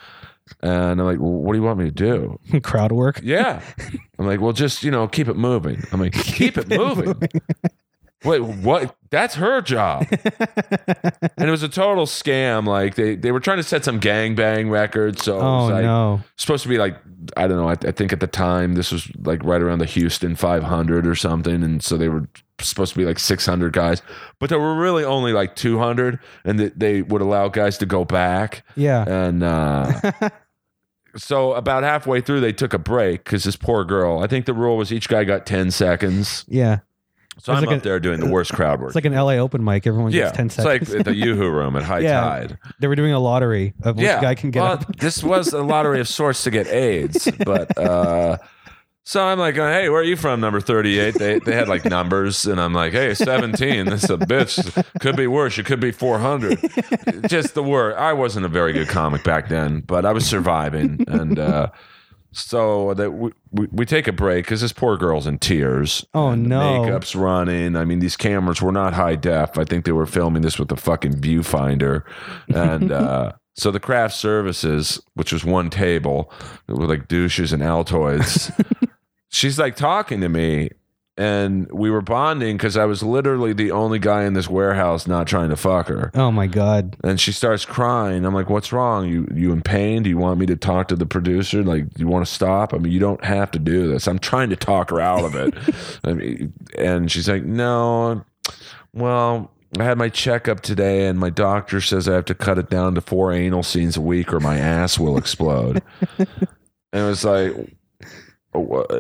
And 0.63 0.99
I'm 1.01 1.07
like, 1.07 1.19
well, 1.19 1.33
what 1.33 1.53
do 1.53 1.59
you 1.59 1.65
want 1.65 1.81
me 1.81 1.87
to 1.87 1.91
do? 1.91 2.39
Crowd 2.63 2.93
work. 2.93 3.21
Yeah. 3.23 3.61
I'm 4.19 4.27
like, 4.27 4.41
well, 4.41 4.53
just, 4.55 4.83
you 4.85 4.91
know, 4.91 5.07
keep 5.09 5.29
it 5.29 5.37
moving. 5.37 5.83
I'm 5.93 6.01
like, 6.01 6.13
keep 6.15 6.57
it 6.57 6.69
moving. 6.69 7.15
Wait, 8.25 8.41
what? 8.41 8.97
That's 9.11 9.35
her 9.37 9.61
job. 9.61 10.07
and 10.11 11.49
it 11.49 11.51
was 11.51 11.63
a 11.63 11.69
total 11.69 12.07
scam. 12.07 12.67
Like 12.67 12.95
they, 12.97 13.15
they 13.15 13.31
were 13.31 13.41
trying 13.41 13.59
to 13.59 13.63
set 13.63 13.85
some 13.85 14.01
gangbang 14.01 14.71
record. 14.71 15.19
So 15.21 15.37
it 15.39 15.43
Oh 15.43 15.57
was 15.63 15.71
like 15.71 15.85
no. 15.85 16.21
supposed 16.37 16.63
to 16.65 16.69
be 16.69 16.79
like, 16.79 16.97
I 17.37 17.47
don't 17.47 17.59
know. 17.59 17.69
I, 17.69 17.77
I 17.89 17.93
think 17.93 18.13
at 18.13 18.21
the 18.21 18.27
time 18.27 18.75
this 18.75 18.91
was 18.91 19.09
like 19.25 19.45
right 19.45 19.61
around 19.63 19.79
the 19.79 19.87
Houston 19.87 20.35
500 20.35 21.07
or 21.07 21.15
something. 21.15 21.63
And 21.63 21.83
so 21.83 21.97
they 21.97 22.09
were 22.09 22.29
supposed 22.61 22.95
to 22.95 22.99
be 22.99 23.05
like 23.05 23.19
600 23.19 23.73
guys, 23.73 24.03
but 24.41 24.49
there 24.49 24.59
were 24.59 24.75
really 24.77 25.05
only 25.05 25.33
like 25.33 25.55
200 25.55 26.19
and 26.45 26.59
they, 26.59 26.69
they 26.71 27.03
would 27.03 27.21
allow 27.21 27.49
guys 27.49 27.79
to 27.79 27.87
go 27.87 28.05
back. 28.05 28.65
Yeah. 28.75 29.05
And, 29.07 29.43
uh, 29.45 30.01
so 31.17 31.53
about 31.55 31.83
halfway 31.83 32.21
through, 32.21 32.41
they 32.41 32.53
took 32.53 32.75
a 32.75 32.79
break 32.79 33.25
because 33.25 33.45
this 33.45 33.57
poor 33.57 33.85
girl. 33.85 34.19
I 34.23 34.27
think 34.27 34.47
the 34.47 34.55
rule 34.55 34.77
was 34.77 34.93
each 34.93 35.09
guy 35.09 35.25
got 35.25 35.47
ten 35.47 35.71
seconds. 35.71 36.45
Yeah. 36.49 36.81
So 37.39 37.53
It's 37.53 37.59
I'm 37.61 37.65
like 37.67 37.77
up 37.77 37.81
a- 37.83 37.85
there 37.85 38.01
doing 38.01 38.19
the 38.21 38.27
worst 38.31 38.53
crowd 38.55 38.81
work. 38.81 38.89
It's 38.89 38.95
like 38.95 39.05
an 39.05 39.13
LA 39.15 39.33
open 39.35 39.63
mic. 39.63 39.87
Everyone 39.87 40.11
yeah, 40.13 40.25
gets 40.25 40.37
ten 40.37 40.49
seconds. 40.51 40.83
it's 40.83 40.91
like 40.93 41.01
at 41.01 41.05
the 41.07 41.13
YooHoo 41.13 41.53
room 41.53 41.77
at 41.77 41.83
high 41.83 41.99
Yeah. 42.01 42.21
tide. 42.21 42.59
they 42.81 42.87
were 42.89 42.97
doing 42.97 43.13
a 43.13 43.21
lottery 43.21 43.75
of 43.83 43.97
which 43.97 44.05
yeah, 44.07 44.21
guy 44.23 44.35
can 44.35 44.51
get 44.51 44.63
well, 44.63 44.73
up. 44.73 44.97
this 44.99 45.23
was 45.23 45.53
a 45.53 45.63
lottery 45.63 46.01
of 46.01 46.09
sorts 46.09 46.43
to 46.45 46.51
get 46.51 46.67
AIDS, 46.69 47.31
but. 47.45 47.77
uh 47.79 48.39
so 49.09 49.25
I'm 49.25 49.39
like, 49.39 49.55
hey, 49.55 49.89
where 49.89 50.01
are 50.01 50.03
you 50.03 50.17
from? 50.17 50.41
Number 50.41 50.61
38. 50.61 51.15
They 51.15 51.39
they 51.39 51.55
had 51.55 51.69
like 51.69 51.85
numbers, 51.85 52.45
and 52.45 52.61
I'm 52.61 52.73
like, 52.75 52.93
hey, 52.93 53.15
17. 53.15 53.87
This 53.87 54.03
is 54.03 54.11
a 54.11 54.17
bitch. 54.17 54.85
Could 54.99 55.15
be 55.15 55.29
worse. 55.29 55.57
It 55.59 55.65
could 55.65 55.79
be 55.79 55.93
400. 55.93 56.59
Just 57.29 57.55
the 57.55 57.63
word. 57.63 57.95
I 57.95 58.15
wasn't 58.15 58.47
a 58.47 58.49
very 58.49 58.73
good 58.73 58.89
comic 58.89 59.23
back 59.23 59.49
then, 59.49 59.79
but 59.79 60.05
I 60.05 60.11
was 60.11 60.27
surviving, 60.27 61.05
and 61.07 61.39
uh, 61.39 61.69
so 62.37 62.93
that 62.95 63.13
we, 63.13 63.33
we, 63.51 63.67
we 63.73 63.87
take 63.87 64.07
a 64.07 64.13
break 64.13 64.45
because 64.45 64.61
this 64.61 64.73
poor 64.73 64.97
girl's 64.97 65.27
in 65.27 65.39
tears. 65.39 66.05
Oh, 66.13 66.35
no. 66.35 66.83
Makeup's 66.83 67.17
running. 67.17 67.77
I 67.77 67.85
mean, 67.85 68.01
these 68.01 68.17
cameras 68.17 68.61
were 68.61 68.73
not 68.73 68.93
high 68.93 69.17
def. 69.17 69.57
I 69.57 69.65
think 69.65 69.85
they 69.87 69.93
were 69.93 70.07
filming 70.07 70.43
this 70.43 70.59
with 70.59 70.71
a 70.71 70.77
fucking 70.77 71.15
viewfinder, 71.15 72.03
and. 72.49 72.93
uh 73.03 73.33
So 73.59 73.71
the 73.71 73.81
craft 73.81 74.15
services, 74.15 75.01
which 75.15 75.33
was 75.33 75.43
one 75.43 75.71
table 75.71 76.31
with 76.69 76.91
like 76.91 77.09
douches 77.09 77.55
and 77.55 77.63
Altoids, 77.63 78.53
she's 79.31 79.59
like 79.59 79.77
talking 79.77 80.21
to 80.21 80.29
me 80.29 80.71
and 81.19 81.71
we 81.73 81.91
were 81.91 82.03
bonding 82.03 82.57
because 82.57 82.77
I 82.77 82.85
was 82.85 83.03
literally 83.03 83.55
the 83.55 83.71
only 83.71 83.99
guy 83.99 84.25
in 84.25 84.35
this 84.35 84.49
warehouse 84.49 85.07
not 85.07 85.27
trying 85.27 85.49
to 85.49 85.57
fuck 85.57 85.89
her. 85.89 86.11
Oh 86.15 86.31
my 86.31 86.47
god. 86.47 86.97
And 87.03 87.19
she 87.19 87.33
starts 87.33 87.65
crying. 87.65 88.25
I'm 88.25 88.35
like, 88.35 88.51
"What's 88.51 88.73
wrong? 88.73 89.09
You 89.09 89.27
you 89.35 89.53
in 89.53 89.63
pain? 89.63 90.03
Do 90.03 90.11
you 90.11 90.19
want 90.19 90.39
me 90.39 90.47
to 90.47 90.57
talk 90.57 90.89
to 90.89 90.97
the 90.97 91.07
producer? 91.07 91.63
Like, 91.63 91.95
do 91.95 92.01
you 92.01 92.09
want 92.09 92.27
to 92.27 92.33
stop? 92.33 92.75
I 92.75 92.79
mean, 92.79 92.93
you 92.93 93.01
don't 93.01 93.25
have 93.25 93.51
to 93.53 93.59
do 93.59 93.89
this. 93.89 94.07
I'm 94.07 94.19
trying 94.19 94.51
to 94.51 94.57
talk 94.57 94.91
her 94.91 95.01
out 95.01 95.25
of 95.25 95.35
it." 95.35 95.55
I 96.05 96.13
mean, 96.13 96.53
and 96.77 97.11
she's 97.11 97.29
like, 97.29 97.45
"No, 97.45 98.25
well." 98.93 99.53
I 99.79 99.85
had 99.85 99.99
my 99.99 100.09
checkup 100.09 100.61
today, 100.61 101.07
and 101.07 101.19
my 101.19 101.29
doctor 101.29 101.83
says 101.83 102.09
I 102.09 102.15
have 102.15 102.25
to 102.27 102.35
cut 102.35 102.57
it 102.57 102.71
down 102.71 102.95
to 102.95 103.03
four 103.03 103.33
anal 103.33 103.65
scenes 103.65 103.97
a 103.97 104.01
week, 104.01 104.33
or 104.33 104.41
my 104.41 104.57
ass 104.57 104.99
will 104.99 105.19
explode. 105.19 105.83
and 106.19 106.29
it 106.93 107.03
was 107.03 107.25
like, 107.25 107.53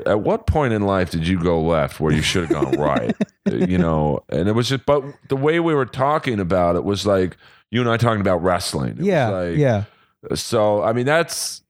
at 0.06 0.20
what 0.20 0.46
point 0.46 0.72
in 0.72 0.82
life 0.82 1.10
did 1.10 1.26
you 1.26 1.40
go 1.42 1.60
left 1.60 2.00
where 2.00 2.12
you 2.12 2.22
should 2.22 2.48
have 2.48 2.62
gone 2.62 2.78
right? 2.80 3.14
you 3.50 3.78
know, 3.78 4.20
and 4.28 4.48
it 4.48 4.52
was 4.52 4.68
just, 4.68 4.86
but 4.86 5.02
the 5.28 5.36
way 5.36 5.60
we 5.60 5.74
were 5.74 5.86
talking 5.86 6.40
about 6.40 6.76
it 6.76 6.84
was 6.84 7.06
like 7.06 7.36
you 7.70 7.80
and 7.80 7.90
I 7.90 7.96
talking 7.96 8.20
about 8.20 8.42
wrestling. 8.42 8.98
It 8.98 9.04
Yeah. 9.04 9.28
like- 9.28 9.56
yeah. 9.56 9.84
So, 10.34 10.82
I 10.82 10.92
mean, 10.92 11.06
that's, 11.06 11.62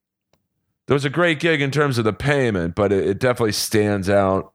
there 0.87 0.95
was 0.95 1.05
a 1.05 1.11
great 1.11 1.41
gig 1.41 1.61
in 1.61 1.71
terms 1.71 1.99
of 1.99 2.05
the 2.05 2.13
payment, 2.13 2.75
but 2.75 2.93
it, 2.93 3.07
it 3.07 3.19
definitely 3.19 3.53
stands 3.53 4.09
out 4.09 4.53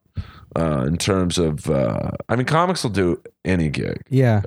uh, 0.56 0.84
in 0.86 0.96
terms 0.98 1.38
of, 1.38 1.68
uh, 1.70 2.10
I 2.28 2.36
mean, 2.36 2.44
comics 2.46 2.82
will 2.82 2.90
do 2.90 3.22
any 3.44 3.68
gig. 3.70 4.02
Yeah. 4.08 4.42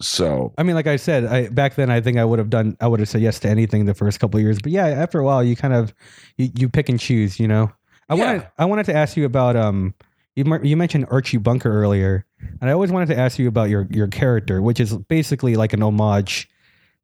So, 0.00 0.52
I 0.58 0.62
mean, 0.62 0.74
like 0.74 0.86
I 0.86 0.96
said, 0.96 1.24
I 1.26 1.48
back 1.48 1.74
then 1.74 1.90
I 1.90 2.00
think 2.00 2.18
I 2.18 2.24
would 2.24 2.38
have 2.38 2.50
done 2.50 2.76
I 2.80 2.86
would 2.88 3.00
have 3.00 3.08
said 3.08 3.20
yes 3.20 3.38
to 3.40 3.48
anything 3.48 3.84
the 3.84 3.94
first 3.94 4.20
couple 4.20 4.38
of 4.38 4.42
years. 4.44 4.58
But 4.60 4.72
yeah, 4.72 4.86
after 4.86 5.18
a 5.20 5.24
while 5.24 5.42
you 5.44 5.54
kind 5.56 5.74
of 5.74 5.94
you, 6.38 6.50
you 6.56 6.68
pick 6.68 6.88
and 6.88 6.98
choose, 6.98 7.38
you 7.38 7.46
know. 7.48 7.70
I 8.08 8.14
Yeah. 8.14 8.24
wanted 8.24 8.46
I 8.58 8.64
wanted 8.64 8.86
to 8.86 8.94
ask 8.96 9.16
you 9.16 9.24
about 9.24 9.56
um 9.56 9.94
you 10.36 10.44
you 10.62 10.76
mentioned 10.76 11.06
Archie 11.10 11.36
Bunker 11.38 11.70
earlier, 11.82 12.24
and 12.60 12.70
I 12.70 12.72
always 12.72 12.90
wanted 12.92 13.06
to 13.14 13.18
ask 13.18 13.38
you 13.38 13.48
about 13.48 13.68
your 13.70 13.86
your 13.90 14.06
character, 14.08 14.62
which 14.62 14.80
is 14.80 14.96
basically 14.96 15.56
like 15.56 15.72
an 15.72 15.82
homage 15.82 16.48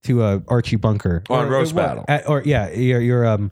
to 0.05 0.23
uh, 0.23 0.41
Archie 0.49 0.77
Bunker 0.77 1.23
On 1.31 1.47
Or- 1.47 1.51
Roast 1.51 1.73
or 1.73 1.77
Battle. 1.77 2.05
uh, 2.09 2.21
or 2.29 2.43
yeah, 2.45 2.71
your 2.71 3.01
your 3.01 3.27
um 3.27 3.51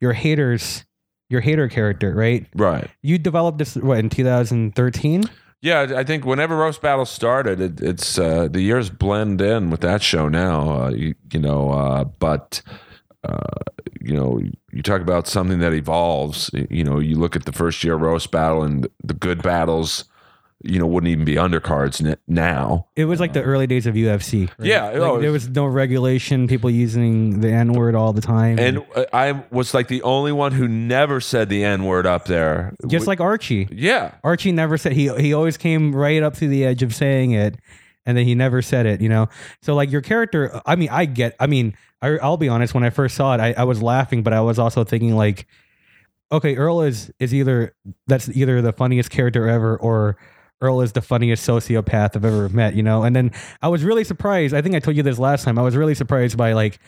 your 0.00 0.12
haters 0.12 0.84
your 1.30 1.40
hater 1.40 1.68
character, 1.68 2.14
right? 2.14 2.46
right. 2.54 2.88
You 3.02 3.18
developed 3.18 3.58
this 3.58 3.74
what 3.76 3.98
in 3.98 4.08
2013? 4.10 5.24
Yeah, 5.62 5.94
I 5.96 6.04
think 6.04 6.26
whenever 6.26 6.56
roast 6.58 6.82
battle 6.82 7.06
started, 7.06 7.58
it, 7.60 7.80
it's 7.80 8.18
uh, 8.18 8.48
the 8.50 8.60
years 8.60 8.90
blend 8.90 9.40
in 9.40 9.70
with 9.70 9.80
that 9.80 10.02
show 10.02 10.28
now. 10.28 10.84
Uh, 10.84 10.88
you, 10.90 11.14
you 11.32 11.40
know, 11.40 11.70
uh, 11.70 12.04
but 12.04 12.60
uh, 13.24 13.70
you 14.00 14.14
know, 14.14 14.40
you 14.72 14.82
talk 14.82 15.00
about 15.00 15.26
something 15.26 15.58
that 15.60 15.72
evolves. 15.72 16.50
You 16.70 16.84
know, 16.84 16.98
you 16.98 17.16
look 17.16 17.36
at 17.36 17.44
the 17.46 17.52
first 17.52 17.82
year 17.84 17.96
roast 17.96 18.30
battle, 18.30 18.62
and 18.62 18.86
the 19.02 19.14
good 19.14 19.42
battles, 19.42 20.04
you 20.62 20.78
know, 20.78 20.86
wouldn't 20.86 21.10
even 21.10 21.24
be 21.24 21.34
undercards 21.36 22.16
now. 22.26 22.86
It 22.96 23.04
was 23.06 23.20
like 23.20 23.32
the 23.32 23.42
early 23.42 23.66
days 23.66 23.86
of 23.86 23.94
UFC. 23.94 24.48
right? 24.58 24.66
Yeah, 24.66 24.86
Like, 24.86 24.96
oh, 24.96 25.20
there 25.20 25.32
was 25.32 25.48
no 25.48 25.66
regulation. 25.66 26.48
People 26.48 26.70
using 26.70 27.40
the 27.40 27.50
N 27.50 27.72
word 27.72 27.94
all 27.94 28.12
the 28.12 28.20
time, 28.22 28.58
And 28.58 28.84
uh, 28.94 29.04
I 29.12 29.42
was 29.50 29.74
like 29.74 29.88
the 29.88 30.02
only 30.02 30.32
one 30.32 30.52
who 30.52 30.68
never 30.68 31.20
said 31.20 31.48
the 31.48 31.64
N 31.64 31.84
word 31.84 32.06
up 32.06 32.26
there. 32.26 32.74
just 32.86 33.06
like 33.06 33.20
Archie. 33.20 33.68
yeah, 33.70 34.12
Archie 34.22 34.52
never 34.52 34.76
said 34.78 34.92
he 34.92 35.08
he 35.18 35.32
always 35.32 35.56
came 35.56 35.94
right 35.94 36.22
up 36.22 36.34
to 36.34 36.48
the 36.48 36.64
edge 36.64 36.82
of 36.82 36.94
saying 36.94 37.32
it, 37.32 37.56
and 38.06 38.16
then 38.16 38.24
he 38.24 38.34
never 38.34 38.62
said 38.62 38.86
it. 38.86 39.00
You 39.00 39.08
know, 39.08 39.28
so 39.62 39.74
like 39.74 39.90
your 39.90 40.00
character. 40.00 40.60
I 40.66 40.76
mean, 40.76 40.88
I 40.90 41.04
get. 41.04 41.36
I 41.38 41.46
mean, 41.46 41.76
I, 42.02 42.18
I'll 42.18 42.36
be 42.36 42.48
honest. 42.48 42.74
When 42.74 42.84
I 42.84 42.90
first 42.90 43.16
saw 43.16 43.34
it, 43.34 43.40
I, 43.40 43.54
I 43.56 43.64
was 43.64 43.82
laughing, 43.82 44.22
but 44.22 44.32
I 44.32 44.40
was 44.40 44.58
also 44.58 44.84
thinking 44.84 45.14
like, 45.14 45.46
okay, 46.32 46.56
Earl 46.56 46.82
is 46.82 47.12
is 47.18 47.34
either 47.34 47.74
that's 48.06 48.28
either 48.30 48.62
the 48.62 48.72
funniest 48.72 49.10
character 49.10 49.48
ever 49.48 49.76
or. 49.76 50.16
Earl 50.60 50.80
is 50.80 50.92
the 50.92 51.02
funniest 51.02 51.46
sociopath 51.46 52.16
I've 52.16 52.24
ever 52.24 52.48
met, 52.48 52.74
you 52.74 52.82
know? 52.82 53.02
And 53.02 53.14
then 53.14 53.32
I 53.60 53.68
was 53.68 53.84
really 53.84 54.04
surprised. 54.04 54.54
I 54.54 54.62
think 54.62 54.74
I 54.74 54.78
told 54.78 54.96
you 54.96 55.02
this 55.02 55.18
last 55.18 55.44
time. 55.44 55.58
I 55.58 55.62
was 55.62 55.76
really 55.76 55.94
surprised 55.94 56.38
by 56.38 56.54
like, 56.54 56.78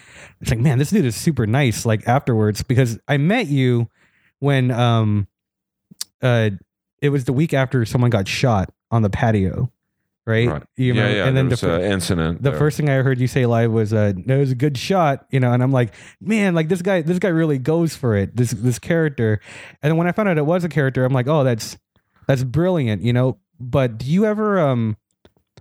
it's 0.41 0.49
like, 0.49 0.61
man, 0.61 0.79
this 0.79 0.91
dude 0.91 1.05
is 1.05 1.15
super 1.15 1.47
nice, 1.47 1.85
like 1.85 2.07
afterwards, 2.09 2.63
because 2.63 2.99
I 3.07 3.19
met 3.19 3.49
you 3.49 3.91
when 4.39 4.71
um 4.71 5.27
uh 6.23 6.51
it 7.03 7.11
was 7.11 7.25
the 7.25 7.35
week 7.35 7.53
after 7.53 7.85
someone 7.85 8.09
got 8.09 8.27
shot 8.29 8.73
on 8.91 9.03
the 9.03 9.11
patio, 9.11 9.71
right? 10.27 10.49
right. 10.49 10.63
You 10.77 10.93
yeah, 10.93 11.01
remember? 11.01 11.17
yeah. 11.17 11.27
And 11.27 11.37
then 11.37 11.47
the, 11.47 11.53
was 11.53 11.61
fir- 11.61 11.77
an 11.77 11.93
incident. 11.93 12.43
the 12.43 12.53
first 12.53 12.77
thing 12.77 12.89
I 12.89 12.97
heard 12.97 13.21
you 13.21 13.27
say 13.27 13.47
live 13.47 13.71
was, 13.71 13.93
uh, 13.93 14.13
"No, 14.17 14.37
it 14.37 14.41
was 14.41 14.51
a 14.53 14.57
good 14.57 14.77
shot," 14.77 15.27
you 15.31 15.41
know. 15.41 15.53
And 15.53 15.63
I'm 15.63 15.73
like, 15.73 15.95
man, 16.21 16.55
like 16.55 16.69
this 16.69 16.83
guy, 16.83 17.03
this 17.03 17.19
guy 17.19 17.29
really 17.29 17.59
goes 17.59 17.97
for 17.97 18.17
it. 18.17 18.37
This 18.37 18.51
this 18.51 18.79
character. 18.79 19.41
And 19.83 19.91
then 19.91 19.97
when 19.97 20.07
I 20.07 20.13
found 20.13 20.29
out 20.29 20.39
it 20.39 20.47
was 20.47 20.65
a 20.65 20.69
character, 20.69 21.05
I'm 21.05 21.13
like, 21.13 21.29
oh, 21.29 21.45
that's 21.45 21.79
that's 22.27 22.45
brilliant, 22.45 23.03
you 23.03 23.13
know. 23.13 23.39
But 23.59 23.99
do 23.99 24.07
you 24.07 24.27
ever 24.27 24.59
um, 24.59 24.97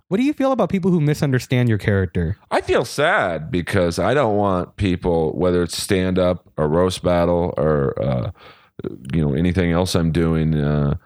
what 0.08 0.18
do 0.18 0.22
you 0.22 0.32
feel 0.32 0.52
about 0.52 0.68
people 0.68 0.90
who 0.90 1.00
misunderstand 1.00 1.68
your 1.68 1.78
character? 1.78 2.36
I 2.50 2.60
feel 2.60 2.84
sad 2.84 3.50
because 3.50 3.98
I 3.98 4.14
don't 4.14 4.36
want 4.36 4.76
people, 4.76 5.32
whether 5.36 5.62
it's 5.62 5.80
stand 5.80 6.18
up 6.18 6.48
or 6.56 6.68
roast 6.68 7.02
battle 7.02 7.52
or 7.56 8.00
uh, 8.00 8.30
you 9.12 9.20
know 9.20 9.34
anything 9.34 9.72
else 9.72 9.94
I'm 9.96 10.12
doing, 10.12 10.54
uh, 10.54 10.96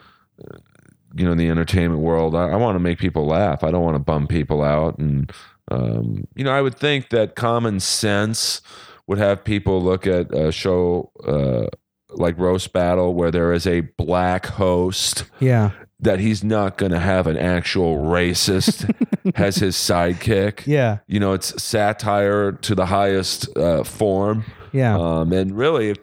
you 1.15 1.25
know, 1.25 1.33
in 1.33 1.39
the 1.39 1.49
entertainment 1.49 2.01
world. 2.01 2.35
I, 2.35 2.51
I 2.51 2.57
want 2.57 2.77
to 2.77 2.81
make 2.81 2.99
people 2.99 3.27
laugh. 3.27 3.65
I 3.65 3.71
don't 3.71 3.83
want 3.83 3.97
to 3.97 4.01
bum 4.01 4.27
people 4.27 4.63
out, 4.63 4.99
and 4.99 5.33
um, 5.71 6.27
you 6.35 6.45
know, 6.45 6.53
I 6.53 6.63
would 6.63 6.75
think 6.75 7.11
that 7.11 7.37
common 7.37 7.81
sense 7.81 8.61
would 9.07 9.19
have 9.19 9.45
people 9.45 9.83
look 9.83 10.07
at 10.07 10.35
a 10.35 10.53
show. 10.53 11.11
Uh, 11.27 11.67
like 12.13 12.37
roast 12.39 12.73
battle 12.73 13.15
where 13.15 13.31
there 13.31 13.53
is 13.53 13.69
a 13.69 13.83
black 13.97 14.47
host 14.47 15.25
Yeah, 15.39 15.71
that 16.01 16.19
he's 16.19 16.43
not 16.43 16.77
going 16.77 16.93
to 16.93 16.99
have 16.99 17.27
an 17.27 17.37
actual 17.37 17.99
racist 17.99 18.93
as 19.37 19.57
his 19.57 19.77
sidekick 19.77 20.67
yeah, 20.67 20.99
you 21.07 21.21
know 21.21 21.33
it's 21.33 21.63
satire 21.63 22.51
to 22.51 22.75
the 22.75 22.87
highest 22.87 23.57
uh, 23.57 23.85
form 23.85 24.45
yeah, 24.73 24.99
um, 24.99 25.33
and 25.33 25.57
really 25.57 25.95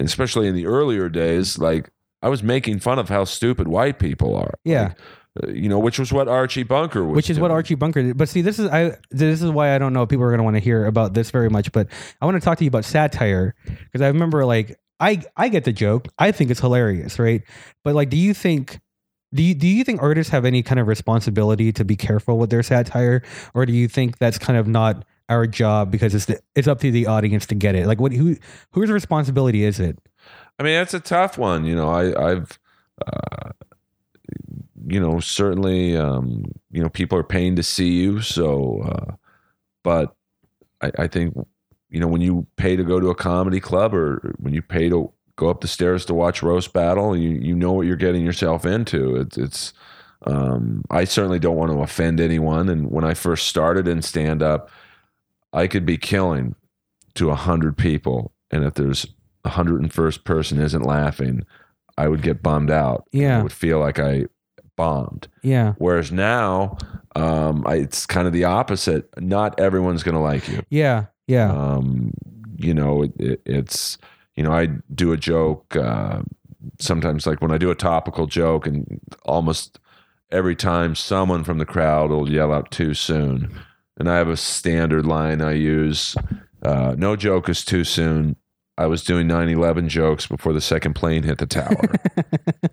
especially 0.00 0.46
in 0.48 0.54
the 0.54 0.66
earlier 0.66 1.08
days 1.08 1.58
like 1.58 1.90
i 2.22 2.28
was 2.28 2.42
making 2.42 2.78
fun 2.78 2.98
of 2.98 3.08
how 3.08 3.24
stupid 3.24 3.68
white 3.68 3.98
people 3.98 4.34
are 4.34 4.54
yeah. 4.64 4.92
Uh, 5.42 5.48
you 5.48 5.68
know 5.68 5.78
which 5.78 5.98
was 5.98 6.12
what 6.12 6.28
archie 6.28 6.62
bunker 6.62 7.04
was 7.04 7.16
which 7.16 7.30
is 7.30 7.38
what. 7.38 7.50
Archie 7.50 7.74
Bunker 7.74 8.02
did. 8.02 8.16
But 8.16 8.28
see, 8.28 8.42
this 8.42 8.58
is 8.58 8.68
I 8.68 8.96
this 9.10 9.42
is 9.42 9.50
why 9.50 9.74
I 9.74 9.78
don't 9.78 9.92
know 9.92 10.02
if 10.02 10.08
people 10.08 10.24
are 10.24 10.30
going 10.30 10.38
to 10.38 10.44
want 10.44 10.56
to 10.56 10.60
hear 10.60 10.86
about 10.86 11.14
this 11.14 11.30
very 11.30 11.50
much. 11.50 11.72
But 11.72 11.88
I 12.20 12.26
want 12.26 12.36
to 12.36 12.44
talk 12.44 12.58
to 12.58 12.64
you 12.64 12.68
about 12.68 12.84
satire 12.84 13.54
because 13.66 14.00
I 14.00 14.08
remember 14.08 14.44
like 14.44 14.78
I 15.00 15.22
I 15.36 15.48
get 15.48 15.64
the 15.64 15.72
joke. 15.72 16.08
I 16.18 16.32
think 16.32 16.50
it's 16.50 16.60
hilarious, 16.60 17.18
right? 17.18 17.42
But 17.84 17.94
like, 17.94 18.10
do 18.10 18.16
you 18.16 18.34
think? 18.34 18.80
Do 19.34 19.42
you, 19.42 19.54
do 19.54 19.66
you 19.66 19.82
think 19.84 20.00
artists 20.00 20.30
have 20.30 20.44
any 20.44 20.62
kind 20.62 20.78
of 20.78 20.86
responsibility 20.86 21.72
to 21.72 21.84
be 21.84 21.96
careful 21.96 22.38
with 22.38 22.48
their 22.48 22.62
satire, 22.62 23.22
or 23.54 23.66
do 23.66 23.72
you 23.72 23.88
think 23.88 24.18
that's 24.18 24.38
kind 24.38 24.58
of 24.58 24.68
not 24.68 25.04
our 25.28 25.46
job 25.46 25.90
because 25.90 26.14
it's 26.14 26.26
the, 26.26 26.40
it's 26.54 26.68
up 26.68 26.80
to 26.80 26.90
the 26.90 27.06
audience 27.06 27.46
to 27.46 27.54
get 27.54 27.74
it. 27.74 27.86
Like 27.86 28.00
what 28.00 28.12
who 28.12 28.36
whose 28.72 28.90
responsibility 28.90 29.64
is 29.64 29.80
it? 29.80 29.98
I 30.58 30.62
mean, 30.62 30.74
that's 30.74 30.94
a 30.94 31.00
tough 31.00 31.38
one. 31.38 31.64
You 31.66 31.74
know, 31.74 31.90
I, 31.90 32.30
I've, 32.32 32.58
uh, 33.06 33.50
you 34.86 35.00
know, 35.00 35.20
certainly, 35.20 35.96
um, 35.96 36.44
you 36.70 36.82
know, 36.82 36.88
people 36.88 37.18
are 37.18 37.24
paying 37.24 37.56
to 37.56 37.62
see 37.62 37.92
you. 37.92 38.22
So, 38.22 38.82
uh, 38.82 39.14
but 39.82 40.14
I, 40.80 40.90
I 41.00 41.06
think, 41.06 41.36
you 41.90 42.00
know, 42.00 42.08
when 42.08 42.20
you 42.20 42.46
pay 42.56 42.76
to 42.76 42.84
go 42.84 43.00
to 43.00 43.10
a 43.10 43.14
comedy 43.14 43.60
club 43.60 43.94
or 43.94 44.34
when 44.38 44.54
you 44.54 44.62
pay 44.62 44.88
to 44.88 45.12
go 45.36 45.50
up 45.50 45.60
the 45.60 45.68
stairs 45.68 46.04
to 46.06 46.14
watch 46.14 46.42
roast 46.42 46.72
battle, 46.72 47.16
you 47.16 47.30
you 47.30 47.54
know 47.54 47.72
what 47.72 47.86
you're 47.86 47.96
getting 47.96 48.24
yourself 48.24 48.64
into. 48.66 49.16
It's 49.16 49.38
it's. 49.38 49.72
Um, 50.22 50.82
I 50.90 51.04
certainly 51.04 51.38
don't 51.38 51.56
want 51.56 51.70
to 51.70 51.78
offend 51.80 52.20
anyone. 52.20 52.68
And 52.70 52.90
when 52.90 53.04
I 53.04 53.14
first 53.14 53.46
started 53.46 53.86
in 53.86 54.02
stand 54.02 54.42
up, 54.42 54.70
I 55.52 55.66
could 55.66 55.86
be 55.86 55.98
killing 55.98 56.54
to 57.14 57.30
a 57.30 57.34
hundred 57.34 57.76
people, 57.76 58.32
and 58.50 58.64
if 58.64 58.74
there's 58.74 59.06
a 59.46 59.50
hundred 59.50 59.80
and 59.80 59.92
first 59.92 60.24
person 60.24 60.60
isn't 60.60 60.82
laughing, 60.82 61.46
I 61.96 62.08
would 62.08 62.22
get 62.22 62.42
bummed 62.42 62.70
out. 62.70 63.08
Yeah. 63.12 63.38
I 63.38 63.42
would 63.42 63.52
feel 63.52 63.78
like 63.78 63.98
I 63.98 64.26
bombed. 64.76 65.28
Yeah. 65.42 65.74
Whereas 65.78 66.12
now, 66.12 66.76
um, 67.14 67.64
I, 67.66 67.76
it's 67.76 68.04
kind 68.04 68.26
of 68.26 68.32
the 68.32 68.44
opposite. 68.44 69.08
Not 69.18 69.58
everyone's 69.58 70.02
going 70.02 70.16
to 70.16 70.20
like 70.20 70.48
you. 70.48 70.62
Yeah. 70.68 71.06
Yeah. 71.26 71.50
Um, 71.52 72.12
you 72.56 72.74
know, 72.74 73.02
it, 73.02 73.12
it, 73.18 73.40
it's 73.46 73.98
you 74.34 74.42
know, 74.42 74.52
I 74.52 74.68
do 74.94 75.12
a 75.12 75.16
joke 75.16 75.74
uh, 75.76 76.22
sometimes, 76.78 77.26
like 77.26 77.40
when 77.40 77.52
I 77.52 77.58
do 77.58 77.70
a 77.70 77.74
topical 77.74 78.26
joke, 78.26 78.66
and 78.66 79.00
almost 79.24 79.78
every 80.30 80.56
time 80.56 80.94
someone 80.94 81.44
from 81.44 81.58
the 81.58 81.64
crowd 81.64 82.10
will 82.10 82.30
yell 82.30 82.52
out 82.52 82.70
too 82.70 82.92
soon, 82.94 83.54
and 83.96 84.10
I 84.10 84.16
have 84.16 84.28
a 84.28 84.36
standard 84.36 85.06
line 85.06 85.40
I 85.40 85.52
use: 85.52 86.16
uh, 86.62 86.94
"No 86.98 87.16
joke 87.16 87.48
is 87.48 87.64
too 87.64 87.84
soon." 87.84 88.36
I 88.78 88.86
was 88.86 89.02
doing 89.02 89.26
9/11 89.26 89.88
jokes 89.88 90.26
before 90.26 90.52
the 90.52 90.60
second 90.60 90.94
plane 90.94 91.22
hit 91.22 91.38
the 91.38 91.46
tower. 91.46 91.94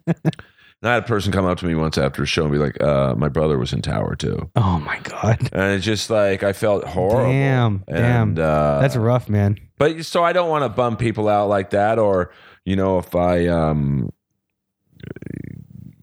And 0.82 0.90
I 0.90 0.96
had 0.96 1.04
a 1.04 1.08
person 1.08 1.32
come 1.32 1.46
up 1.46 1.58
to 1.60 1.66
me 1.66 1.76
once 1.76 1.98
after 1.98 2.24
a 2.24 2.26
show 2.26 2.44
and 2.44 2.52
be 2.52 2.58
like, 2.58 2.82
uh, 2.84 3.16
"My 3.16 3.30
brother 3.30 3.58
was 3.58 3.72
in 3.72 3.82
Tower 3.82 4.18
too," 4.18 4.52
oh 4.58 4.80
my 4.80 5.00
god. 5.00 5.40
and 5.54 5.72
it's 5.76 5.86
just 5.86 6.10
like 6.10 6.44
I 6.44 6.52
felt 6.52 6.84
horrible. 6.84 7.32
Damn, 7.32 7.86
And, 7.88 8.36
damn. 8.36 8.46
Uh, 8.46 8.82
That's 8.82 8.98
rough, 8.98 9.30
man. 9.30 9.58
but 9.78 10.04
so 10.06 10.26
I 10.26 10.34
don't 10.34 10.50
want 10.50 10.66
to 10.66 10.70
bum 10.70 10.98
people 10.98 11.30
out 11.30 11.48
like 11.48 11.70
that, 11.70 12.00
or 12.00 12.34
you 12.66 12.76
know, 12.76 12.98
if 12.98 13.16
I 13.16 13.48
um, 13.48 14.12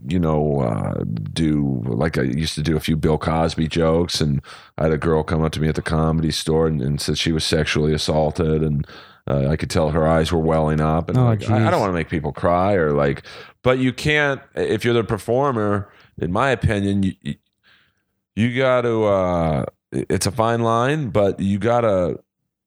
you 0.09 0.19
know, 0.19 0.61
uh, 0.61 1.05
do 1.31 1.83
like 1.85 2.17
I 2.17 2.23
used 2.23 2.55
to 2.55 2.63
do 2.63 2.75
a 2.75 2.81
few 2.81 2.97
Bill 2.97 3.19
Cosby 3.19 3.69
jokes, 3.69 4.23
and 4.23 4.41
I 4.79 4.85
had 4.85 4.93
a 4.93 4.99
girl 4.99 5.23
come 5.23 5.43
up 5.43 5.53
to 5.53 5.61
me 5.61 5.69
at 5.69 5.75
the 5.75 5.83
comedy 5.83 6.31
store 6.31 6.67
and, 6.67 6.81
and 6.81 6.99
said 7.03 7.19
she 7.19 7.33
was 7.33 7.45
sexually 7.45 7.93
assaulted, 7.93 8.63
and 8.63 8.87
uh, 9.29 9.49
I 9.49 9.57
could 9.57 9.71
tell 9.71 9.91
her 9.91 10.07
eyes 10.07 10.33
were 10.33 10.39
welling 10.39 10.81
up, 10.81 11.09
and 11.09 11.19
Oh, 11.19 11.25
like, 11.25 11.49
I, 11.51 11.67
I 11.67 11.71
don't 11.71 11.81
want 11.81 11.91
to 11.91 11.95
make 11.95 12.09
people 12.09 12.33
cry 12.33 12.75
or 12.75 12.93
like, 12.93 13.23
but 13.63 13.79
you 13.79 13.93
can't 13.93 14.41
if 14.55 14.85
you're 14.85 14.95
the 14.95 15.05
performer. 15.05 15.91
In 16.19 16.33
my 16.33 16.51
opinion, 16.51 17.03
you 17.03 17.13
you- 17.23 17.35
you 18.37 18.57
got 18.57 18.83
to. 18.83 19.05
Uh, 19.05 19.65
it's 19.93 20.25
a 20.27 20.31
fine 20.31 20.61
line, 20.63 21.11
but 21.11 21.41
you 21.41 21.59
got 21.59 21.81
to 21.83 22.21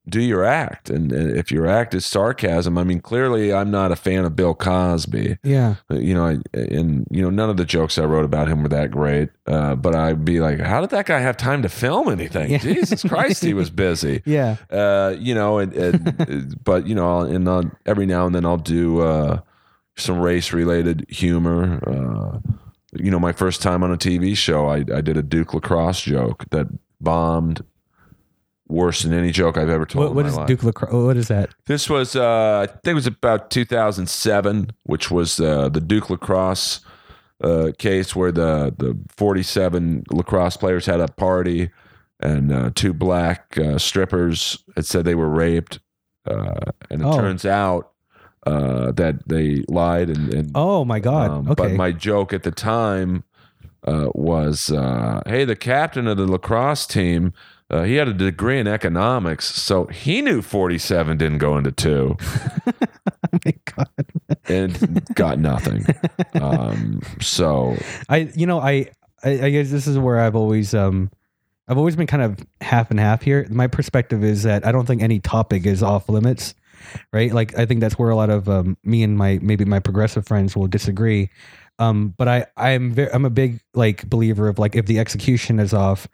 do 0.10 0.22
your 0.22 0.44
act. 0.44 0.90
And, 0.90 1.12
and 1.14 1.38
if 1.38 1.50
your 1.52 1.66
act 1.66 1.94
is 1.94 2.06
sarcasm, 2.06 2.78
I 2.78 2.84
mean, 2.84 3.00
clearly 3.00 3.54
I'm 3.54 3.72
not 3.72 3.92
a 3.92 3.96
fan 3.96 4.26
of 4.26 4.36
Bill 4.36 4.54
Cosby. 4.54 5.38
Yeah. 5.44 5.76
Uh, 5.90 5.96
You 5.96 6.14
know, 6.14 6.26
I, 6.28 6.38
and 6.54 7.08
you 7.10 7.22
know, 7.22 7.30
none 7.30 7.50
of 7.50 7.56
the 7.58 7.64
jokes 7.64 7.98
I 7.98 8.04
wrote 8.04 8.26
about 8.26 8.50
him 8.50 8.64
were 8.64 8.70
that 8.70 8.92
great. 8.92 9.30
Uh, 9.48 9.76
but 9.76 9.96
I'd 9.96 10.26
be 10.26 10.42
like, 10.42 10.60
how 10.60 10.82
did 10.82 10.90
that 10.90 11.06
guy 11.06 11.20
have 11.20 11.38
time 11.38 11.62
to 11.62 11.70
film 11.70 12.10
anything? 12.10 12.52
Yeah. 12.52 12.58
Jesus 12.58 13.04
Christ, 13.04 13.44
he 13.44 13.54
was 13.54 13.70
busy. 13.70 14.22
Yeah. 14.34 14.58
Uh, 14.70 15.16
you 15.18 15.34
know, 15.36 15.60
and, 15.60 15.74
and 15.74 16.64
but 16.64 16.86
you 16.88 16.96
know, 16.96 17.20
and 17.22 17.48
I'll, 17.48 17.72
every 17.86 18.06
now 18.06 18.26
and 18.26 18.34
then 18.36 18.46
I'll 18.46 18.58
do 18.58 19.00
uh, 19.02 19.40
some 19.96 20.20
race 20.20 20.52
related 20.54 21.06
humor. 21.10 21.80
Uh, 21.88 22.40
you 23.00 23.10
know, 23.10 23.20
my 23.20 23.32
first 23.32 23.62
time 23.62 23.84
on 23.84 23.92
a 23.92 23.98
TV 23.98 24.36
show, 24.36 24.68
I, 24.68 24.78
I 24.94 25.02
did 25.02 25.18
a 25.18 25.24
Duke 25.24 25.54
lacrosse 25.54 26.02
joke 26.02 26.46
that 26.52 26.68
bombed 27.00 27.64
worse 28.74 29.04
than 29.04 29.14
any 29.14 29.32
joke 29.32 29.58
I've 29.58 29.70
ever 29.70 29.86
told. 29.86 30.06
What, 30.06 30.16
what 30.16 30.26
is 30.26 30.36
life. 30.36 30.48
Duke 30.48 30.64
Lacrosse? 30.64 30.92
What 30.94 31.18
is 31.18 31.28
that? 31.30 31.50
This 31.68 31.90
was, 31.90 32.16
uh, 32.16 32.60
I 32.64 32.66
think 32.68 32.88
it 32.88 32.94
was 32.96 33.08
about 33.08 33.50
2007, 33.52 34.72
which 34.84 35.10
was 35.12 35.40
uh, 35.40 35.70
the 35.70 35.80
Duke 35.82 36.10
lacrosse 36.10 36.82
uh, 37.44 37.72
case 37.78 38.16
where 38.16 38.32
the, 38.32 38.74
the 38.78 38.98
47 39.16 40.04
lacrosse 40.12 40.58
players 40.58 40.86
had 40.86 41.00
a 41.00 41.08
party 41.08 41.70
and 42.20 42.52
uh, 42.52 42.72
two 42.74 42.94
black 42.94 43.58
uh, 43.58 43.78
strippers 43.78 44.64
had 44.76 44.86
said 44.86 45.06
they 45.06 45.16
were 45.16 45.30
raped. 45.30 45.80
Uh, 46.26 46.72
and 46.90 47.02
it 47.02 47.06
Oh. 47.06 47.18
turns 47.18 47.46
out 47.46 47.92
uh, 48.46 48.92
that 48.94 49.28
they 49.28 49.64
lied. 49.68 50.10
And, 50.10 50.34
and 50.34 50.52
Oh 50.56 50.86
my 50.86 51.00
god. 51.00 51.32
um, 51.32 51.48
okay. 51.52 51.64
But 51.64 51.72
my 51.74 51.92
joke 51.92 52.34
at 52.34 52.44
the 52.44 52.52
time 52.52 53.24
uh, 53.86 54.08
was, 54.16 54.72
uh, 54.72 55.22
"Hey, 55.26 55.44
the 55.44 55.58
captain 55.58 56.08
of 56.08 56.16
the 56.18 56.26
lacrosse 56.26 56.86
team, 56.86 57.34
uh, 57.74 57.84
he 57.84 57.96
had 57.96 58.08
a 58.08 58.14
degree 58.14 58.60
in 58.60 58.68
economics, 58.68 59.46
so 59.46 59.86
he 59.86 60.22
knew 60.22 60.42
forty-seven 60.42 61.18
didn't 61.18 61.40
go 61.40 61.58
into 61.58 61.72
two, 61.72 62.16
oh 62.68 63.40
my 63.46 63.54
god. 63.66 64.06
and 64.48 65.04
got 65.16 65.40
nothing." 65.40 65.86
Um, 66.40 67.02
so 67.20 67.76
I 68.10 68.32
you 68.36 68.46
know 68.46 68.60
I, 68.60 68.92
I 69.24 69.46
I 69.46 69.50
guess 69.50 69.72
this 69.72 69.88
is 69.88 69.98
where 69.98 70.20
I've 70.20 70.36
always 70.36 70.74
um 70.74 71.10
I've 71.68 71.78
always 71.78 71.96
been 71.96 72.08
kind 72.08 72.24
of 72.24 72.40
half 72.62 72.92
and 72.92 73.00
half 73.00 73.22
here. 73.22 73.48
My 73.50 73.68
perspective 73.68 74.24
is 74.24 74.44
that 74.44 74.66
I 74.68 74.72
don't 74.72 74.86
think 74.86 75.02
any 75.02 75.20
topic 75.20 75.66
is 75.66 75.82
off 75.82 76.10
limits, 76.10 76.54
right? 77.12 77.34
Like 77.34 77.58
I 77.58 77.66
think 77.66 77.80
that's 77.80 77.98
where 77.98 78.10
a 78.10 78.16
lot 78.16 78.30
of 78.30 78.50
um, 78.50 78.78
me 78.84 79.02
and 79.02 79.18
my 79.18 79.40
maybe 79.42 79.66
my 79.66 79.80
progressive 79.80 80.28
friends 80.28 80.56
will 80.56 80.68
disagree. 80.68 81.30
Um, 81.80 82.14
but 82.18 82.28
I 82.28 82.46
I'm 82.56 82.92
very 82.92 83.12
I'm 83.12 83.26
a 83.26 83.30
big 83.32 83.62
like 83.74 84.08
believer 84.10 84.48
of 84.48 84.60
like 84.60 84.76
if 84.76 84.86
the 84.86 85.00
execution 85.00 85.60
is 85.60 85.74
off, 85.74 86.08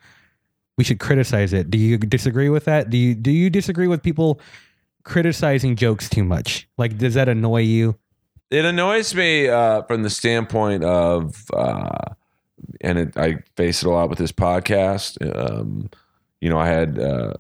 we 0.79 0.85
should 0.85 0.99
criticize 0.99 1.51
it. 1.51 1.69
Do 1.69 1.77
you 1.77 1.97
disagree 1.97 2.47
with 2.47 2.63
that? 2.63 2.89
Do 2.89 2.97
you 2.97 3.13
do 3.13 3.31
you 3.31 3.49
disagree 3.49 3.87
with 3.87 4.01
people 4.01 4.39
criticizing 5.03 5.75
jokes 5.75 6.09
too 6.09 6.23
much? 6.23 6.69
Like 6.77 6.97
does 6.97 7.15
that 7.15 7.27
annoy 7.27 7.63
you? 7.63 7.99
it 8.49 8.65
annoys 8.65 9.13
me 9.13 9.47
uh, 9.47 9.83
from 9.83 10.03
the 10.03 10.09
standpoint 10.09 10.83
of, 10.83 11.45
uh, 11.53 12.13
and 12.81 12.97
it, 12.97 13.17
I 13.17 13.43
face 13.55 13.83
it 13.83 13.87
a 13.87 13.91
lot 13.91 14.09
with 14.09 14.17
this 14.17 14.31
podcast. 14.31 15.17
Um, 15.35 15.89
you 16.41 16.49
know, 16.49 16.57
I 16.57 16.67
had 16.67 16.97
uh, 16.97 17.33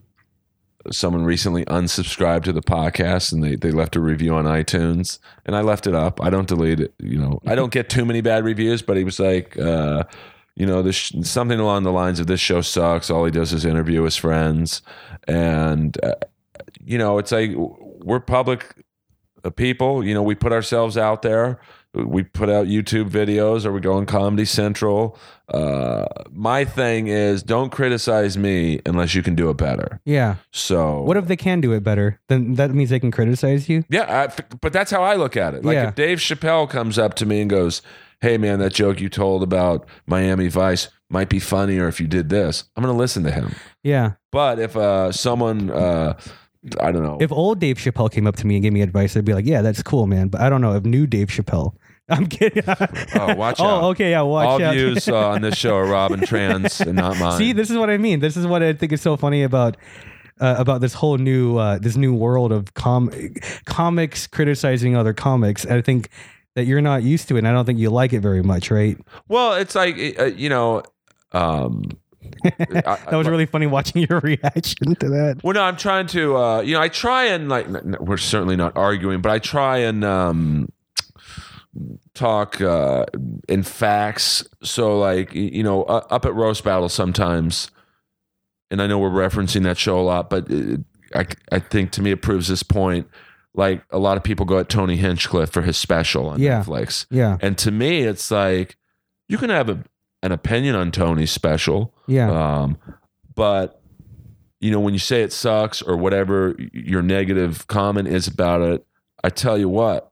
someone 0.91 1.25
recently 1.25 1.65
unsubscribe 1.65 2.43
to 2.43 2.53
the 2.53 2.61
podcast, 2.61 3.31
and 3.31 3.43
they 3.43 3.55
they 3.55 3.71
left 3.71 3.95
a 3.95 3.99
review 3.99 4.35
on 4.35 4.45
iTunes, 4.45 5.19
and 5.45 5.55
I 5.55 5.61
left 5.61 5.87
it 5.87 5.95
up. 5.95 6.21
I 6.21 6.29
don't 6.29 6.47
delete 6.47 6.79
it. 6.79 6.93
You 6.99 7.17
know, 7.17 7.41
I 7.45 7.55
don't 7.55 7.71
get 7.71 7.89
too 7.89 8.05
many 8.05 8.21
bad 8.21 8.43
reviews, 8.43 8.81
but 8.81 8.97
he 8.97 9.03
was 9.03 9.19
like. 9.19 9.57
Uh, 9.57 10.03
you 10.59 10.65
know, 10.67 10.81
this 10.83 11.11
something 11.23 11.59
along 11.59 11.83
the 11.83 11.91
lines 11.91 12.19
of 12.19 12.27
this 12.27 12.39
show 12.39 12.61
sucks. 12.61 13.09
All 13.09 13.25
he 13.25 13.31
does 13.31 13.53
is 13.53 13.65
interview 13.65 14.03
his 14.03 14.15
friends, 14.17 14.81
and 15.27 15.97
uh, 16.03 16.15
you 16.85 16.97
know, 16.97 17.17
it's 17.17 17.31
like 17.31 17.51
we're 17.55 18.19
public 18.19 18.75
uh, 19.43 19.49
people. 19.49 20.05
You 20.05 20.13
know, 20.13 20.21
we 20.21 20.35
put 20.35 20.51
ourselves 20.51 20.97
out 20.97 21.21
there. 21.21 21.59
We 21.93 22.21
put 22.21 22.49
out 22.49 22.67
YouTube 22.67 23.09
videos, 23.09 23.65
or 23.65 23.71
we 23.71 23.79
go 23.79 23.93
on 23.93 24.05
Comedy 24.05 24.45
Central. 24.45 25.17
Uh, 25.51 26.05
my 26.31 26.63
thing 26.63 27.07
is, 27.07 27.41
don't 27.41 27.71
criticize 27.71 28.37
me 28.37 28.79
unless 28.85 29.15
you 29.15 29.23
can 29.23 29.33
do 29.33 29.49
it 29.49 29.57
better. 29.57 29.99
Yeah. 30.05 30.35
So 30.51 31.01
What 31.01 31.17
if 31.17 31.25
they 31.27 31.35
can 31.35 31.61
do 31.61 31.71
it 31.73 31.83
better? 31.83 32.19
Then 32.27 32.53
that 32.55 32.69
means 32.75 32.91
they 32.91 32.99
can 32.99 33.09
criticize 33.09 33.67
you. 33.67 33.85
Yeah, 33.89 34.27
I, 34.29 34.43
but 34.61 34.71
that's 34.71 34.91
how 34.91 35.01
I 35.01 35.15
look 35.15 35.35
at 35.35 35.55
it. 35.55 35.65
Like 35.65 35.73
Yeah. 35.73 35.87
if 35.87 35.95
Dave 35.95 36.19
Chappelle 36.19 36.69
comes 36.69 36.99
up 36.99 37.15
to 37.15 37.25
me 37.25 37.41
and 37.41 37.49
goes, 37.49 37.81
"Hey, 38.21 38.37
man, 38.37 38.59
that 38.59 38.73
joke 38.73 38.99
you 38.99 39.09
told 39.09 39.43
about 39.43 39.87
Miami 40.07 40.47
Vice 40.47 40.89
might 41.09 41.29
be 41.29 41.39
funnier 41.39 41.87
if 41.87 41.99
you 41.99 42.07
did 42.07 42.29
this," 42.29 42.65
I'm 42.75 42.83
to 42.83 42.91
listen 42.93 43.23
to 43.23 43.31
him. 43.31 43.55
Yeah. 43.83 44.13
But 44.31 44.59
if 44.59 44.75
uh, 44.77 45.11
someone, 45.11 45.69
uh, 45.71 46.19
I 46.81 46.91
don't 46.91 47.03
know, 47.03 47.17
If 47.21 47.31
old 47.31 47.59
Dave 47.59 47.77
Chappelle 47.77 48.11
came 48.11 48.27
up 48.27 48.35
to 48.37 48.47
me 48.47 48.55
and 48.55 48.63
gave 48.63 48.73
me 48.73 48.81
advice, 48.81 49.15
I'd 49.15 49.25
be 49.25 49.33
like, 49.33 49.45
"Yeah, 49.45 49.61
that's 49.61 49.81
cool, 49.83 50.07
man." 50.07 50.27
But 50.27 50.41
I 50.41 50.49
don't 50.49 50.61
know 50.61 50.75
if 50.75 50.83
new 50.83 51.07
Dave 51.07 51.27
Chappelle. 51.29 51.73
I'm 52.11 52.25
kidding. 52.25 52.63
Oh, 52.67 53.35
watch 53.35 53.59
out. 53.59 53.83
oh, 53.83 53.89
okay, 53.89 54.09
yeah, 54.09 54.21
watch 54.21 54.47
all 54.47 54.63
out. 54.63 54.73
views 54.73 55.07
uh, 55.07 55.29
on 55.29 55.41
this 55.41 55.55
show 55.55 55.75
are 55.75 55.85
Robin 55.97 56.19
Tran's 56.21 56.81
and 56.81 56.95
not 56.95 57.17
mine. 57.19 57.37
See, 57.37 57.53
this 57.53 57.69
is 57.69 57.77
what 57.77 57.89
I 57.91 57.97
mean. 57.97 58.19
This 58.19 58.35
is 58.35 58.47
what 58.47 58.63
I 58.63 58.73
think 58.73 58.91
is 58.91 59.01
so 59.01 59.15
funny 59.15 59.43
about 59.43 59.77
uh, 60.39 60.55
about 60.57 60.81
this 60.81 60.95
whole 60.95 61.17
new 61.17 61.57
uh, 61.57 61.77
this 61.77 61.95
new 61.95 62.13
world 62.15 62.51
of 62.51 62.73
com- 62.73 63.11
comics 63.65 64.25
criticizing 64.25 64.95
other 64.95 65.13
comics. 65.13 65.65
I 65.67 65.81
think 65.81 66.09
that 66.55 66.65
you're 66.65 66.81
not 66.81 67.03
used 67.03 67.27
to 67.29 67.35
it. 67.35 67.39
and 67.39 67.47
I 67.47 67.51
don't 67.51 67.65
think 67.65 67.79
you 67.79 67.89
like 67.89 68.13
it 68.13 68.21
very 68.21 68.43
much, 68.43 68.71
right? 68.71 68.97
well, 69.27 69.53
it's 69.53 69.75
like 69.75 69.97
uh, 70.19 70.25
you 70.25 70.49
know. 70.49 70.83
Um, 71.31 71.83
That 72.43 73.13
was 73.13 73.27
really 73.27 73.45
funny 73.45 73.65
watching 73.65 74.05
your 74.07 74.19
reaction 74.23 74.95
to 74.95 75.09
that. 75.09 75.39
Well, 75.43 75.53
no, 75.53 75.63
I'm 75.63 75.77
trying 75.77 76.05
to, 76.07 76.37
uh, 76.37 76.61
you 76.61 76.73
know, 76.73 76.81
I 76.81 76.87
try 76.89 77.25
and 77.25 77.49
like, 77.49 77.67
we're 77.99 78.17
certainly 78.17 78.55
not 78.55 78.77
arguing, 78.77 79.21
but 79.21 79.31
I 79.31 79.39
try 79.39 79.77
and 79.79 80.03
um, 80.03 80.71
talk 82.13 82.61
uh, 82.61 83.05
in 83.47 83.63
facts. 83.63 84.43
So, 84.61 84.99
like, 84.99 85.33
you 85.33 85.63
know, 85.63 85.83
uh, 85.83 86.05
up 86.09 86.25
at 86.25 86.35
roast 86.35 86.63
battle, 86.63 86.89
sometimes 86.89 87.71
and 88.71 88.81
I 88.81 88.87
know 88.87 88.99
we're 88.99 89.09
referencing 89.09 89.63
that 89.63 89.77
show 89.77 89.99
a 89.99 90.01
lot, 90.01 90.29
but 90.29 90.49
it, 90.49 90.81
I, 91.15 91.25
I 91.51 91.59
think 91.59 91.91
to 91.91 92.01
me 92.01 92.11
it 92.11 92.21
proves 92.21 92.47
this 92.47 92.63
point. 92.63 93.07
Like 93.55 93.83
a 93.89 93.97
lot 93.99 94.15
of 94.17 94.23
people 94.23 94.45
go 94.45 94.59
at 94.59 94.69
Tony 94.69 94.95
Hinchcliffe 94.95 95.49
for 95.51 95.61
his 95.63 95.77
special 95.77 96.27
on 96.27 96.39
Yeah. 96.39 96.61
Netflix. 96.63 97.05
Yeah. 97.09 97.37
And 97.41 97.57
to 97.59 97.71
me, 97.71 98.01
it's 98.01 98.29
like 98.31 98.77
you 99.27 99.37
can 99.37 99.49
have 99.49 99.69
a, 99.69 99.83
an 100.21 100.31
opinion 100.31 100.75
on 100.75 100.91
Tony's 100.91 101.31
special, 101.31 101.93
Yeah. 102.07 102.29
um, 102.31 102.77
but 103.35 103.81
you 104.61 104.71
know 104.71 104.79
when 104.79 104.93
you 104.93 104.99
say 104.99 105.21
it 105.23 105.31
sucks 105.31 105.81
or 105.81 105.95
whatever 105.97 106.55
your 106.73 107.01
negative 107.01 107.65
comment 107.67 108.07
is 108.07 108.27
about 108.27 108.61
it, 108.61 108.85
I 109.23 109.29
tell 109.29 109.57
you 109.57 109.69
what, 109.69 110.11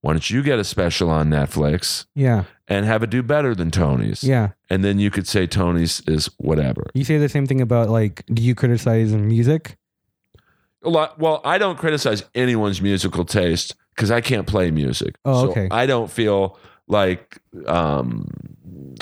why 0.00 0.12
don't 0.12 0.28
you 0.30 0.42
get 0.42 0.58
a 0.58 0.64
special 0.64 1.10
on 1.10 1.30
Netflix 1.30 2.06
yeah. 2.14 2.44
and 2.68 2.84
have 2.86 3.02
it 3.02 3.10
do 3.10 3.22
better 3.22 3.54
than 3.54 3.70
Tony's? 3.70 4.22
Yeah. 4.24 4.50
And 4.68 4.84
then 4.84 4.98
you 4.98 5.10
could 5.10 5.26
say 5.28 5.46
Tony's 5.46 6.00
is 6.06 6.26
whatever. 6.38 6.90
You 6.94 7.04
say 7.04 7.18
the 7.18 7.28
same 7.28 7.46
thing 7.46 7.60
about 7.60 7.88
like, 7.88 8.24
do 8.32 8.42
you 8.42 8.54
criticize 8.54 9.12
music? 9.12 9.76
A 10.84 10.88
lot. 10.88 11.18
Well, 11.18 11.40
I 11.44 11.58
don't 11.58 11.78
criticize 11.78 12.24
anyone's 12.34 12.80
musical 12.82 13.24
taste 13.24 13.74
because 13.94 14.10
I 14.10 14.20
can't 14.20 14.46
play 14.46 14.70
music. 14.70 15.16
Oh, 15.24 15.44
So 15.44 15.50
okay. 15.50 15.68
I 15.70 15.86
don't 15.86 16.10
feel 16.10 16.58
like, 16.88 17.38
um, 17.66 18.28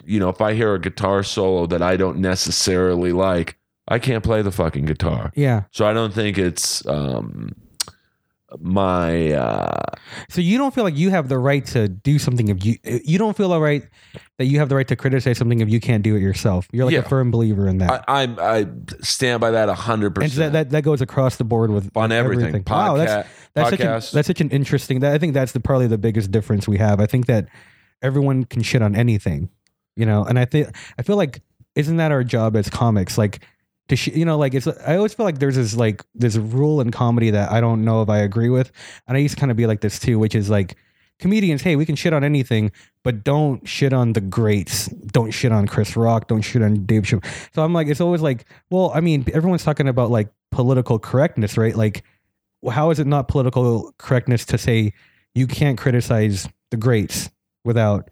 you 0.04 0.20
know, 0.20 0.28
if 0.28 0.40
I 0.40 0.54
hear 0.54 0.74
a 0.74 0.80
guitar 0.80 1.22
solo 1.22 1.66
that 1.66 1.82
I 1.82 1.96
don't 1.96 2.18
necessarily 2.18 3.12
like, 3.12 3.56
I 3.88 3.98
can't 3.98 4.22
play 4.22 4.42
the 4.42 4.52
fucking 4.52 4.84
guitar. 4.84 5.32
Yeah. 5.34 5.64
So 5.72 5.86
I 5.86 5.92
don't 5.92 6.14
think 6.14 6.38
it's 6.38 6.86
um, 6.86 7.54
my. 8.60 9.32
Uh, 9.32 9.80
So 10.28 10.40
you 10.40 10.58
don't 10.58 10.74
feel 10.74 10.84
like 10.84 10.96
you 10.96 11.10
have 11.10 11.28
the 11.28 11.38
right 11.38 11.64
to 11.66 11.88
do 11.88 12.18
something 12.18 12.48
if 12.48 12.64
you 12.64 12.76
you 12.84 13.18
don't 13.18 13.36
feel 13.36 13.52
all 13.52 13.60
right 13.60 13.82
that 14.38 14.46
you 14.46 14.58
have 14.58 14.68
the 14.68 14.74
right 14.76 14.88
to 14.88 14.96
criticize 14.96 15.38
something 15.38 15.60
if 15.60 15.68
you 15.68 15.80
can't 15.80 16.02
do 16.02 16.16
it 16.16 16.20
yourself. 16.20 16.68
You're 16.72 16.84
like 16.84 16.92
Yeah. 16.94 17.00
a 17.00 17.08
firm 17.08 17.30
believer 17.30 17.68
in 17.68 17.78
that. 17.78 18.04
I, 18.08 18.22
I 18.24 18.58
I 18.58 18.66
stand 19.00 19.40
by 19.40 19.50
that 19.52 19.68
hundred 19.70 20.16
and 20.18 20.30
so 20.32 20.38
that, 20.40 20.46
percent 20.48 20.52
that 20.52 20.70
that 20.70 20.82
goes 20.82 21.00
across 21.00 21.36
the 21.36 21.44
board 21.44 21.70
with 21.70 21.90
on 21.96 22.10
with 22.10 22.12
everything. 22.12 22.64
Wow, 22.68 22.96
that's 22.96 23.12
Podcast, 23.12 23.26
that's 23.54 23.70
such, 24.06 24.12
that's 24.12 24.26
such 24.26 24.40
an 24.40 24.50
interesting. 24.50 25.00
That 25.00 25.14
I 25.14 25.18
think 25.18 25.34
that's 25.34 25.52
the 25.52 25.60
probably 25.60 25.86
the 25.86 25.98
biggest 25.98 26.30
difference 26.30 26.66
we 26.68 26.78
have. 26.78 27.00
I 27.00 27.06
think 27.06 27.26
that 27.26 27.48
everyone 28.02 28.44
can 28.44 28.62
shit 28.62 28.82
on 28.82 28.94
anything, 28.94 29.48
you 29.96 30.06
know. 30.06 30.24
And 30.24 30.38
I 30.38 30.44
think 30.44 30.68
I 30.98 31.02
feel 31.02 31.16
like 31.16 31.42
isn't 31.74 31.96
that 31.96 32.12
our 32.12 32.24
job 32.24 32.56
as 32.56 32.68
comics? 32.68 33.16
Like 33.16 33.40
you 33.96 34.24
know, 34.24 34.38
like 34.38 34.54
it's. 34.54 34.66
I 34.66 34.96
always 34.96 35.14
feel 35.14 35.24
like 35.24 35.38
there's 35.38 35.56
this 35.56 35.76
like 35.76 36.04
this 36.14 36.36
rule 36.36 36.80
in 36.80 36.90
comedy 36.90 37.30
that 37.30 37.50
I 37.50 37.60
don't 37.60 37.84
know 37.84 38.02
if 38.02 38.08
I 38.08 38.18
agree 38.18 38.48
with, 38.48 38.72
and 39.06 39.16
I 39.16 39.20
used 39.20 39.34
to 39.34 39.40
kind 39.40 39.50
of 39.50 39.56
be 39.56 39.66
like 39.66 39.80
this 39.80 39.98
too, 39.98 40.18
which 40.18 40.34
is 40.34 40.50
like 40.50 40.76
comedians. 41.18 41.62
Hey, 41.62 41.76
we 41.76 41.86
can 41.86 41.96
shit 41.96 42.12
on 42.12 42.24
anything, 42.24 42.72
but 43.04 43.24
don't 43.24 43.66
shit 43.68 43.92
on 43.92 44.12
the 44.12 44.20
greats. 44.20 44.86
Don't 44.88 45.30
shit 45.30 45.52
on 45.52 45.66
Chris 45.66 45.96
Rock. 45.96 46.28
Don't 46.28 46.42
shit 46.42 46.62
on 46.62 46.84
Dave 46.86 47.02
Chappelle. 47.02 47.54
So 47.54 47.62
I'm 47.62 47.72
like, 47.72 47.86
it's 47.86 48.00
always 48.00 48.20
like, 48.20 48.46
well, 48.70 48.90
I 48.94 49.00
mean, 49.00 49.24
everyone's 49.32 49.64
talking 49.64 49.88
about 49.88 50.10
like 50.10 50.28
political 50.50 50.98
correctness, 50.98 51.56
right? 51.56 51.76
Like 51.76 52.04
how 52.70 52.90
is 52.90 52.98
it 52.98 53.06
not 53.06 53.28
political 53.28 53.92
correctness 53.98 54.44
to 54.46 54.58
say 54.58 54.92
you 55.34 55.46
can't 55.46 55.78
criticize 55.78 56.48
the 56.70 56.76
greats 56.76 57.30
without 57.64 58.08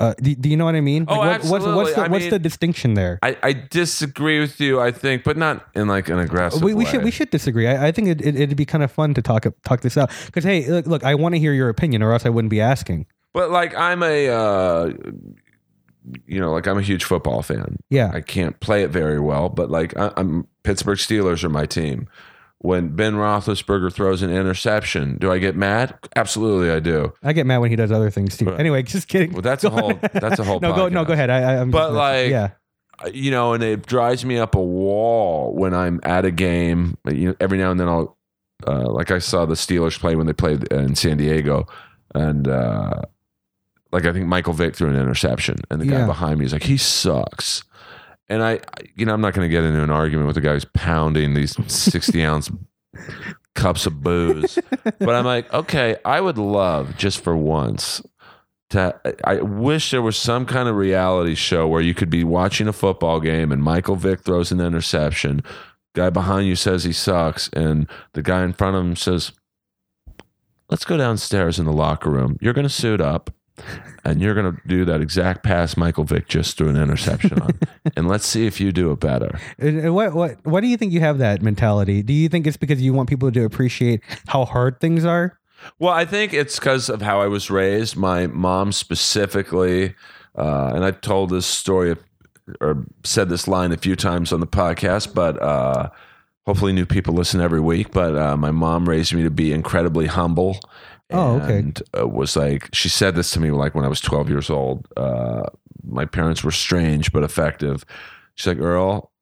uh, 0.00 0.14
do, 0.20 0.34
do 0.34 0.48
you 0.48 0.56
know 0.56 0.64
what 0.64 0.74
I 0.74 0.80
mean? 0.80 1.04
Oh, 1.06 1.18
what, 1.18 1.26
what's, 1.26 1.50
what's 1.50 1.64
absolutely. 1.64 1.92
the 1.92 2.10
what's 2.10 2.22
mean- 2.22 2.30
the 2.30 2.38
distinction 2.40 2.94
there? 2.94 3.18
I, 3.22 3.36
I 3.42 3.52
disagree 3.52 4.40
with 4.40 4.60
you. 4.60 4.80
I 4.80 4.90
think, 4.90 5.22
but 5.22 5.36
not 5.36 5.66
in 5.74 5.86
like 5.86 6.08
an 6.08 6.18
aggressive. 6.18 6.62
We, 6.62 6.74
we 6.74 6.84
way. 6.84 6.90
should 6.90 7.04
we 7.04 7.10
should 7.12 7.30
disagree. 7.30 7.68
I, 7.68 7.88
I 7.88 7.92
think 7.92 8.08
it, 8.08 8.20
it, 8.20 8.34
it'd 8.34 8.56
be 8.56 8.66
kind 8.66 8.82
of 8.82 8.90
fun 8.90 9.14
to 9.14 9.22
talk 9.22 9.46
talk 9.64 9.82
this 9.82 9.96
out 9.96 10.10
because 10.26 10.42
hey, 10.42 10.66
look, 10.68 10.86
look, 10.86 11.04
I 11.04 11.14
want 11.14 11.34
to 11.36 11.38
hear 11.38 11.52
your 11.52 11.68
opinion, 11.68 12.02
or 12.02 12.12
else 12.12 12.26
I 12.26 12.28
wouldn't 12.28 12.50
be 12.50 12.60
asking. 12.60 13.06
But 13.32 13.50
like 13.50 13.74
I'm 13.76 14.02
a, 14.02 14.28
uh, 14.28 14.92
you 16.26 16.40
know, 16.40 16.52
like 16.52 16.66
I'm 16.66 16.78
a 16.78 16.82
huge 16.82 17.04
football 17.04 17.42
fan. 17.42 17.78
Yeah, 17.88 18.10
I 18.12 18.20
can't 18.20 18.58
play 18.58 18.82
it 18.82 18.90
very 18.90 19.20
well, 19.20 19.48
but 19.48 19.70
like 19.70 19.96
I, 19.96 20.12
I'm 20.16 20.48
Pittsburgh 20.64 20.98
Steelers 20.98 21.44
are 21.44 21.48
my 21.48 21.66
team. 21.66 22.08
When 22.64 22.96
Ben 22.96 23.12
Roethlisberger 23.12 23.92
throws 23.92 24.22
an 24.22 24.30
interception, 24.30 25.18
do 25.18 25.30
I 25.30 25.36
get 25.36 25.54
mad? 25.54 25.98
Absolutely, 26.16 26.70
I 26.70 26.80
do. 26.80 27.12
I 27.22 27.34
get 27.34 27.44
mad 27.44 27.58
when 27.58 27.68
he 27.68 27.76
does 27.76 27.92
other 27.92 28.08
things 28.08 28.38
too. 28.38 28.54
Anyway, 28.54 28.82
just 28.94 29.06
kidding. 29.06 29.34
Well, 29.34 29.42
that's 29.42 29.64
a 29.64 29.68
whole- 29.68 29.90
on. 29.90 30.00
that's 30.14 30.38
a 30.38 30.44
whole 30.44 30.60
no, 30.60 30.74
go 30.74 30.88
no, 30.88 31.04
go 31.04 31.12
ahead. 31.12 31.28
I, 31.28 31.60
I'm 31.60 31.70
But, 31.70 31.92
like, 31.92 32.30
yeah, 32.30 32.52
You 33.12 33.30
know, 33.30 33.52
and 33.52 33.62
it 33.62 33.84
drives 33.86 34.24
me 34.24 34.38
up 34.38 34.54
a 34.54 34.62
wall 34.62 35.52
when 35.54 35.74
I'm 35.74 36.00
at 36.04 36.24
a 36.24 36.30
game. 36.30 36.96
You 37.06 37.28
know, 37.28 37.34
every 37.38 37.58
now 37.58 37.70
and 37.70 37.78
then 37.78 37.86
I'll, 37.86 38.16
uh, 38.66 38.90
like 38.90 39.10
I 39.10 39.18
saw 39.18 39.44
the 39.44 39.56
Steelers 39.56 39.98
play 39.98 40.16
when 40.16 40.26
they 40.26 40.32
played 40.32 40.64
in 40.72 40.94
San 40.94 41.18
Diego, 41.18 41.66
and 42.14 42.48
uh, 42.48 43.02
like 43.92 44.06
I 44.06 44.12
think 44.14 44.26
Michael 44.26 44.54
Vick 44.54 44.74
threw 44.74 44.88
an 44.88 44.96
interception, 44.96 45.56
and 45.70 45.82
the 45.82 45.86
guy 45.86 46.06
behind 46.06 46.38
me 46.38 46.46
is 46.46 46.54
like, 46.54 46.62
he 46.62 46.78
sucks. 46.78 47.62
And 48.28 48.42
I, 48.42 48.60
you 48.94 49.04
know, 49.04 49.12
I'm 49.12 49.20
not 49.20 49.34
going 49.34 49.48
to 49.48 49.52
get 49.52 49.64
into 49.64 49.82
an 49.82 49.90
argument 49.90 50.26
with 50.26 50.36
the 50.36 50.40
guy 50.40 50.54
who's 50.54 50.64
pounding 50.64 51.34
these 51.34 51.54
60 51.72 52.22
ounce 52.24 52.50
cups 53.54 53.86
of 53.86 54.02
booze, 54.02 54.58
but 54.98 55.10
I'm 55.10 55.24
like, 55.24 55.52
okay, 55.52 55.96
I 56.04 56.20
would 56.20 56.38
love 56.38 56.96
just 56.96 57.20
for 57.20 57.36
once 57.36 58.02
to. 58.70 58.98
I 59.04 59.36
I 59.36 59.40
wish 59.42 59.90
there 59.90 60.02
was 60.02 60.16
some 60.16 60.46
kind 60.46 60.68
of 60.68 60.76
reality 60.76 61.34
show 61.34 61.66
where 61.66 61.80
you 61.80 61.94
could 61.94 62.10
be 62.10 62.24
watching 62.24 62.68
a 62.68 62.72
football 62.72 63.20
game 63.20 63.52
and 63.52 63.62
Michael 63.62 63.96
Vick 63.96 64.20
throws 64.20 64.52
an 64.52 64.60
interception, 64.60 65.42
guy 65.94 66.10
behind 66.10 66.46
you 66.46 66.56
says 66.56 66.84
he 66.84 66.92
sucks, 66.92 67.48
and 67.50 67.88
the 68.12 68.22
guy 68.22 68.42
in 68.42 68.52
front 68.52 68.76
of 68.76 68.84
him 68.84 68.96
says, 68.96 69.32
"Let's 70.70 70.84
go 70.84 70.96
downstairs 70.96 71.58
in 71.58 71.66
the 71.66 71.72
locker 71.72 72.10
room. 72.10 72.38
You're 72.40 72.54
going 72.54 72.66
to 72.66 72.68
suit 72.68 73.00
up." 73.00 73.30
And 74.04 74.20
you're 74.20 74.34
gonna 74.34 74.56
do 74.66 74.84
that 74.84 75.00
exact 75.00 75.42
pass 75.44 75.76
Michael 75.76 76.04
Vick 76.04 76.28
just 76.28 76.56
threw 76.58 76.68
an 76.68 76.76
interception 76.76 77.40
on, 77.40 77.58
and 77.96 78.08
let's 78.08 78.26
see 78.26 78.46
if 78.46 78.60
you 78.60 78.72
do 78.72 78.90
it 78.92 79.00
better. 79.00 79.38
And- 79.58 79.78
and 79.78 79.94
what 79.94 80.12
what 80.14 80.38
why 80.44 80.60
do 80.60 80.66
you 80.66 80.76
think 80.76 80.92
you 80.92 81.00
have 81.00 81.18
that 81.18 81.40
mentality? 81.42 82.02
Do 82.02 82.12
you 82.12 82.28
think 82.28 82.46
it's 82.46 82.56
because 82.56 82.82
you 82.82 82.92
want 82.92 83.08
people 83.08 83.30
to 83.30 83.44
appreciate 83.44 84.00
how 84.26 84.44
hard 84.44 84.80
things 84.80 85.04
are? 85.04 85.38
Well, 85.78 85.92
I 85.94 86.04
think 86.04 86.34
it's 86.34 86.58
because 86.58 86.88
of 86.90 87.00
how 87.00 87.20
I 87.22 87.26
was 87.28 87.50
raised. 87.50 87.96
My 87.96 88.26
mom 88.26 88.72
specifically, 88.72 89.94
uh, 90.36 90.72
and 90.74 90.84
I've 90.84 91.00
told 91.00 91.30
this 91.30 91.46
story 91.46 91.96
or 92.60 92.84
said 93.04 93.28
this 93.30 93.48
line 93.48 93.72
a 93.72 93.76
few 93.78 93.96
times 93.96 94.32
on 94.32 94.40
the 94.40 94.46
podcast, 94.46 95.14
but 95.14 95.40
uh, 95.40 95.88
hopefully 96.44 96.72
new 96.72 96.84
people 96.84 97.14
listen 97.14 97.40
every 97.40 97.60
week. 97.60 97.92
But 97.92 98.14
uh, 98.16 98.36
my 98.36 98.50
mom 98.50 98.86
raised 98.88 99.14
me 99.14 99.22
to 99.22 99.30
be 99.30 99.52
incredibly 99.52 100.06
humble. 100.06 100.58
Oh, 101.10 101.40
okay. 101.40 101.58
And 101.58 101.82
uh, 101.98 102.08
was 102.08 102.36
like, 102.36 102.68
she 102.72 102.88
said 102.88 103.14
this 103.14 103.30
to 103.32 103.40
me 103.40 103.50
like 103.50 103.74
when 103.74 103.84
I 103.84 103.88
was 103.88 104.00
12 104.00 104.28
years 104.28 104.50
old. 104.50 104.86
Uh, 104.96 105.44
my 105.82 106.04
parents 106.04 106.42
were 106.42 106.50
strange 106.50 107.12
but 107.12 107.22
effective. 107.22 107.84
She's 108.34 108.46
like, 108.46 108.58
Earl, 108.58 109.12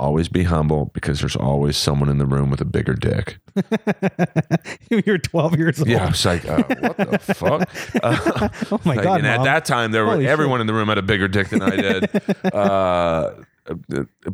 always 0.00 0.28
be 0.28 0.44
humble 0.44 0.90
because 0.94 1.20
there's 1.20 1.36
always 1.36 1.76
someone 1.76 2.08
in 2.08 2.18
the 2.18 2.26
room 2.26 2.50
with 2.50 2.60
a 2.60 2.64
bigger 2.64 2.94
dick. 2.94 3.38
You're 5.06 5.18
12 5.18 5.58
years 5.58 5.80
old. 5.80 5.88
Yeah, 5.88 6.04
I 6.04 6.08
was 6.10 6.24
like, 6.24 6.48
uh, 6.48 6.62
what 6.62 6.96
the 6.96 7.18
fuck? 7.34 7.68
Uh, 8.02 8.48
oh 8.70 8.80
my 8.84 8.94
like, 8.94 9.04
god, 9.04 9.18
and 9.18 9.26
at 9.26 9.42
that 9.44 9.64
time, 9.64 9.90
there 9.90 10.06
were 10.06 10.20
everyone 10.20 10.60
in 10.60 10.66
the 10.66 10.74
room 10.74 10.88
had 10.88 10.98
a 10.98 11.02
bigger 11.02 11.26
dick 11.26 11.48
than 11.48 11.62
I 11.62 11.76
did. 11.76 12.44
uh, 12.54 13.32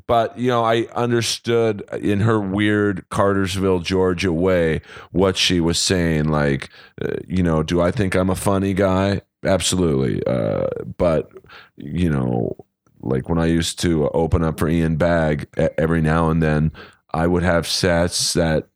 but 0.07 0.39
you 0.39 0.49
know, 0.49 0.65
I 0.65 0.87
understood 0.95 1.83
in 2.01 2.21
her 2.21 2.41
weird 2.41 3.09
Cartersville, 3.09 3.81
Georgia 3.81 4.33
way 4.33 4.81
what 5.13 5.37
she 5.37 5.61
was 5.61 5.79
saying. 5.79 6.29
Like, 6.29 6.71
uh, 7.01 7.17
you 7.27 7.43
know, 7.43 7.63
do 7.63 7.81
I 7.81 7.91
think 7.91 8.15
I'm 8.15 8.31
a 8.31 8.37
funny 8.37 8.75
guy? 8.75 9.23
Absolutely. 9.45 10.25
Uh, 10.27 10.67
but 10.97 11.31
you 11.77 12.09
know, 12.09 12.57
like 13.01 13.29
when 13.29 13.39
I 13.39 13.47
used 13.47 13.79
to 13.81 14.09
open 14.11 14.43
up 14.43 14.59
for 14.59 14.69
Ian 14.69 14.97
Bagg 14.97 15.49
e- 15.59 15.69
every 15.77 16.01
now 16.01 16.31
and 16.31 16.43
then, 16.43 16.73
I 17.13 17.27
would 17.27 17.43
have 17.43 17.67
sets 17.67 18.33
that 18.35 18.69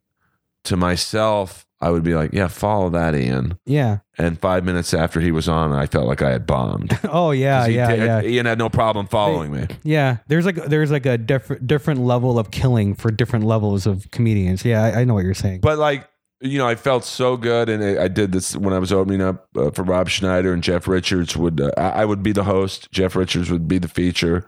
to 0.64 0.76
myself. 0.76 1.66
I 1.80 1.90
would 1.90 2.02
be 2.02 2.14
like, 2.14 2.32
yeah, 2.32 2.48
follow 2.48 2.90
that, 2.90 3.14
Ian. 3.14 3.58
yeah. 3.64 3.98
And 4.20 4.36
five 4.40 4.64
minutes 4.64 4.92
after 4.94 5.20
he 5.20 5.30
was 5.30 5.48
on, 5.48 5.72
I 5.72 5.86
felt 5.86 6.06
like 6.08 6.22
I 6.22 6.30
had 6.32 6.44
bombed. 6.46 6.98
Oh 7.10 7.30
yeah, 7.30 7.66
yeah, 7.66 7.90
did- 7.94 7.98
yeah. 8.04 8.22
Ian 8.22 8.46
had 8.46 8.58
no 8.58 8.68
problem 8.68 9.06
following 9.06 9.52
me. 9.52 9.66
Yeah, 9.84 10.18
there's 10.26 10.44
like 10.44 10.56
there's 10.56 10.90
like 10.90 11.06
a 11.06 11.16
different 11.16 11.66
different 11.66 12.00
level 12.00 12.38
of 12.38 12.50
killing 12.50 12.94
for 12.94 13.10
different 13.12 13.44
levels 13.44 13.86
of 13.86 14.10
comedians. 14.10 14.64
Yeah, 14.64 14.82
I, 14.82 15.00
I 15.00 15.04
know 15.04 15.14
what 15.14 15.24
you're 15.24 15.34
saying. 15.34 15.60
But 15.60 15.78
like, 15.78 16.08
you 16.40 16.58
know, 16.58 16.66
I 16.68 16.74
felt 16.74 17.04
so 17.04 17.36
good, 17.36 17.68
and 17.68 17.82
I 17.82 18.04
I 18.04 18.08
did 18.08 18.32
this 18.32 18.56
when 18.56 18.74
I 18.74 18.78
was 18.80 18.92
opening 18.92 19.22
up 19.22 19.48
uh, 19.56 19.70
for 19.70 19.84
Rob 19.84 20.08
Schneider 20.08 20.52
and 20.52 20.62
Jeff 20.62 20.88
Richards. 20.88 21.36
Would 21.36 21.60
uh, 21.60 21.70
I 21.76 22.02
I 22.02 22.04
would 22.04 22.22
be 22.24 22.32
the 22.32 22.44
host, 22.44 22.90
Jeff 22.90 23.14
Richards 23.14 23.50
would 23.50 23.68
be 23.68 23.78
the 23.78 23.88
feature, 23.88 24.46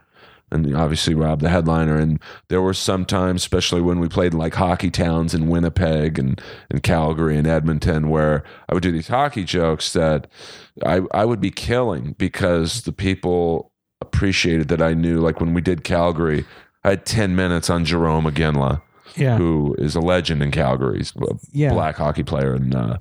and 0.51 0.74
obviously 0.76 1.14
Rob 1.14 1.40
the 1.40 1.48
headliner. 1.48 1.96
And 1.96 2.20
there 2.48 2.62
were 2.62 2.74
some 2.74 3.05
times, 3.05 3.42
especially 3.42 3.80
when 3.80 4.01
we 4.01 4.09
played 4.09 4.34
like 4.34 4.55
hockey 4.55 4.90
towns 4.90 5.34
in 5.34 5.48
Winnipeg 5.48 6.18
and 6.18 6.40
and 6.70 6.82
Calgary 6.82 7.36
and 7.36 7.46
Edmonton, 7.46 8.09
where 8.09 8.42
I 8.68 8.74
would 8.74 8.82
do 8.82 8.92
these 8.92 9.09
hockey 9.09 9.44
jokes 9.44 9.92
that 9.92 10.26
I 10.84 11.03
I 11.12 11.24
would 11.24 11.40
be 11.40 11.51
killing 11.51 12.14
because 12.18 12.82
the 12.82 12.92
people 12.92 13.72
appreciated 14.01 14.68
that 14.68 14.82
I 14.82 14.94
knew. 14.94 15.20
Like 15.20 15.40
when 15.40 15.55
we 15.55 15.61
did 15.61 15.84
Calgary, 15.84 16.44
I 16.84 16.90
had 16.90 17.07
ten 17.07 17.36
minutes 17.36 17.68
on 17.70 17.84
Jarome 17.84 18.30
Iginla 18.30 18.80
yeah, 19.16 19.36
who 19.36 19.74
is 19.78 19.94
a 19.96 20.01
legend 20.01 20.42
in 20.42 20.51
Calgary. 20.51 20.98
He's 20.98 21.12
a 21.16 21.34
Yeah. 21.53 21.72
black 21.72 21.96
hockey 21.96 22.22
player, 22.22 22.55
and 22.55 22.74
uh, 22.74 22.98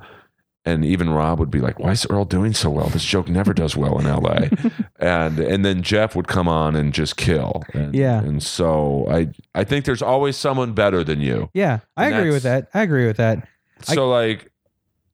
and 0.70 0.86
even 0.86 1.09
Rob 1.09 1.39
would 1.39 1.51
be 1.51 1.59
like, 1.61 1.80
"Why 1.80 1.91
is 1.91 2.05
Earl 2.09 2.26
doing 2.26 2.53
so 2.53 2.70
well? 2.70 2.88
This 2.89 3.03
joke 3.03 3.28
never 3.28 3.53
does 3.53 3.76
well 3.76 3.99
in 3.99 4.05
L.A." 4.05 4.49
and 4.99 5.39
and 5.39 5.65
then 5.65 5.82
Jeff 5.84 6.15
would 6.15 6.28
come 6.28 6.47
on 6.47 6.76
and 6.76 6.93
just 6.93 7.17
kill. 7.17 7.63
And, 7.74 7.93
Yeah. 7.95 8.20
and 8.20 8.41
so 8.41 9.05
I 9.09 9.30
I 9.55 9.63
think 9.63 9.86
there's 9.86 10.01
always 10.01 10.38
someone 10.38 10.74
better 10.74 11.03
than 11.03 11.20
you. 11.22 11.49
Yeah, 11.53 11.80
I 11.97 12.05
And 12.07 12.15
agree 12.15 12.32
with 12.32 12.43
that. 12.43 12.70
I 12.74 12.82
agree 12.84 13.07
with 13.07 13.17
that. 13.17 13.47
I- 13.88 13.93
So 13.95 14.07
like 14.09 14.51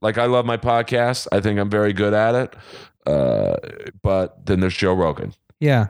like 0.01 0.17
I 0.17 0.25
love 0.25 0.45
my 0.45 0.57
podcast. 0.57 1.27
I 1.31 1.39
think 1.41 1.59
I'm 1.59 1.69
very 1.69 1.93
good 1.93 2.13
at 2.13 2.35
it. 2.35 2.55
Uh, 3.07 3.55
but 4.01 4.45
then 4.45 4.59
there's 4.59 4.75
Joe 4.75 4.93
Rogan. 4.93 5.33
Yeah. 5.59 5.87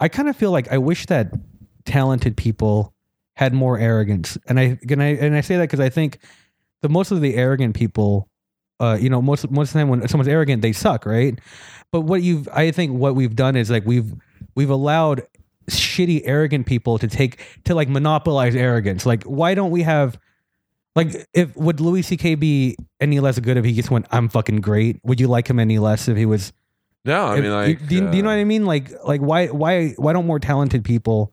I 0.00 0.08
kind 0.08 0.28
of 0.28 0.36
feel 0.36 0.50
like 0.50 0.70
I 0.72 0.78
wish 0.78 1.06
that 1.06 1.32
talented 1.84 2.36
people 2.36 2.92
had 3.34 3.52
more 3.52 3.78
arrogance. 3.78 4.38
And 4.46 4.58
I 4.60 4.78
and 4.88 5.02
I 5.02 5.06
and 5.06 5.34
I 5.36 5.40
say 5.40 5.56
that 5.56 5.64
because 5.64 5.80
I 5.80 5.88
think 5.88 6.18
the 6.82 6.88
most 6.88 7.10
of 7.10 7.20
the 7.20 7.34
arrogant 7.34 7.74
people 7.74 8.28
uh, 8.80 8.98
you 9.00 9.08
know, 9.10 9.22
most 9.22 9.50
most 9.50 9.68
of 9.68 9.72
the 9.74 9.78
time 9.80 9.88
when 9.88 10.06
someone's 10.08 10.28
arrogant, 10.28 10.62
they 10.62 10.72
suck, 10.72 11.06
right? 11.06 11.38
But 11.92 12.02
what 12.02 12.22
you've 12.22 12.48
I 12.52 12.70
think 12.70 12.98
what 12.98 13.14
we've 13.14 13.34
done 13.34 13.56
is 13.56 13.70
like 13.70 13.86
we've 13.86 14.12
we've 14.54 14.70
allowed 14.70 15.22
shitty 15.70 16.22
arrogant 16.24 16.66
people 16.66 16.98
to 16.98 17.08
take 17.08 17.40
to 17.64 17.74
like 17.74 17.88
monopolize 17.88 18.54
arrogance. 18.54 19.06
Like 19.06 19.24
why 19.24 19.54
don't 19.54 19.70
we 19.70 19.82
have 19.82 20.18
like 20.94 21.26
if 21.34 21.56
would 21.56 21.80
Louis 21.80 22.02
C.K. 22.02 22.34
be 22.36 22.76
any 23.00 23.20
less 23.20 23.38
good 23.38 23.56
if 23.56 23.64
he 23.64 23.72
just 23.72 23.90
went, 23.90 24.06
I'm 24.10 24.28
fucking 24.28 24.60
great? 24.60 25.00
Would 25.04 25.20
you 25.20 25.28
like 25.28 25.48
him 25.48 25.58
any 25.58 25.78
less 25.78 26.08
if 26.08 26.16
he 26.16 26.26
was 26.26 26.52
No, 27.04 27.26
I 27.26 27.36
if- 27.36 27.42
mean 27.42 27.52
like 27.52 27.88
do, 27.88 27.94
you, 27.96 28.10
do 28.10 28.16
you 28.16 28.22
know 28.22 28.30
uh, 28.30 28.34
what 28.34 28.40
I 28.40 28.44
mean? 28.44 28.64
Like, 28.64 28.90
like 29.04 29.20
why, 29.20 29.48
why, 29.48 29.90
why 29.96 30.12
don't 30.12 30.26
more 30.26 30.38
talented 30.40 30.84
people? 30.84 31.32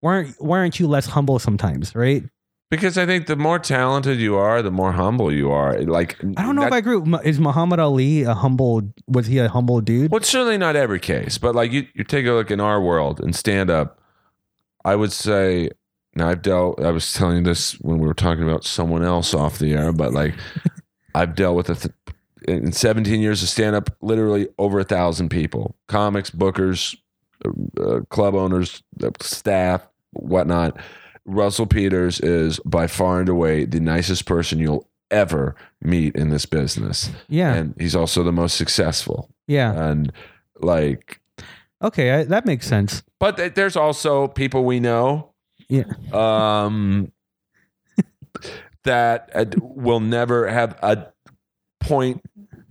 Why 0.00 0.14
aren't, 0.16 0.42
why 0.42 0.58
aren't 0.58 0.80
you 0.80 0.86
less 0.88 1.06
humble 1.06 1.38
sometimes? 1.38 1.94
Right? 1.94 2.24
Because 2.74 2.98
I 2.98 3.06
think 3.06 3.26
the 3.26 3.36
more 3.36 3.58
talented 3.58 4.18
you 4.18 4.36
are, 4.36 4.60
the 4.62 4.70
more 4.70 4.92
humble 4.92 5.32
you 5.32 5.50
are. 5.50 5.80
Like 5.82 6.16
I 6.36 6.42
don't 6.42 6.56
know 6.56 6.66
if 6.66 6.72
I 6.72 6.78
agree. 6.78 7.00
Is 7.24 7.38
Muhammad 7.38 7.78
Ali 7.78 8.22
a 8.22 8.34
humble? 8.34 8.82
Was 9.06 9.26
he 9.26 9.38
a 9.38 9.48
humble 9.48 9.80
dude? 9.80 10.10
Well, 10.10 10.18
it's 10.18 10.28
certainly 10.28 10.58
not 10.58 10.76
every 10.76 11.00
case, 11.00 11.38
but 11.38 11.54
like 11.54 11.72
you, 11.72 11.86
you 11.94 12.04
take 12.04 12.26
a 12.26 12.32
look 12.32 12.50
in 12.50 12.60
our 12.60 12.80
world 12.80 13.20
and 13.20 13.34
stand 13.34 13.70
up. 13.70 14.00
I 14.84 14.96
would 14.96 15.12
say, 15.12 15.70
now 16.14 16.28
I've 16.28 16.42
dealt. 16.42 16.82
I 16.82 16.90
was 16.90 17.12
telling 17.12 17.38
you 17.38 17.42
this 17.44 17.72
when 17.80 17.98
we 17.98 18.06
were 18.06 18.14
talking 18.14 18.42
about 18.42 18.64
someone 18.64 19.04
else 19.04 19.34
off 19.34 19.58
the 19.58 19.72
air, 19.72 19.92
but 19.92 20.12
like 20.12 20.34
I've 21.14 21.34
dealt 21.34 21.56
with 21.56 21.70
a 21.70 21.74
th- 21.76 21.94
in 22.46 22.72
17 22.72 23.20
years 23.20 23.42
of 23.42 23.48
stand 23.48 23.74
up, 23.74 23.90
literally 24.02 24.48
over 24.58 24.80
a 24.80 24.84
thousand 24.84 25.30
people, 25.30 25.76
comics, 25.88 26.30
bookers, 26.30 26.96
uh, 27.80 28.00
club 28.10 28.34
owners, 28.34 28.82
uh, 29.02 29.10
staff, 29.20 29.86
whatnot. 30.12 30.76
Russell 31.26 31.66
Peters 31.66 32.20
is 32.20 32.58
by 32.64 32.86
far 32.86 33.20
and 33.20 33.28
away 33.28 33.64
the 33.64 33.80
nicest 33.80 34.26
person 34.26 34.58
you'll 34.58 34.88
ever 35.10 35.54
meet 35.80 36.14
in 36.16 36.30
this 36.30 36.46
business, 36.46 37.10
Yeah, 37.28 37.54
and 37.54 37.74
he's 37.78 37.94
also 37.96 38.22
the 38.22 38.32
most 38.32 38.56
successful 38.56 39.30
yeah. 39.46 39.72
and 39.90 40.12
like 40.60 41.20
Okay, 41.82 42.12
I, 42.12 42.24
that 42.24 42.46
makes 42.46 42.66
sense. 42.66 43.02
but 43.20 43.36
th- 43.36 43.54
there's 43.54 43.76
also 43.76 44.26
people 44.28 44.64
we 44.64 44.80
know 44.80 45.32
Yeah. 45.68 45.84
um 46.12 47.12
that 48.84 49.30
uh, 49.34 49.44
will 49.60 50.00
never 50.00 50.48
have 50.48 50.78
a 50.82 51.06
point 51.80 52.22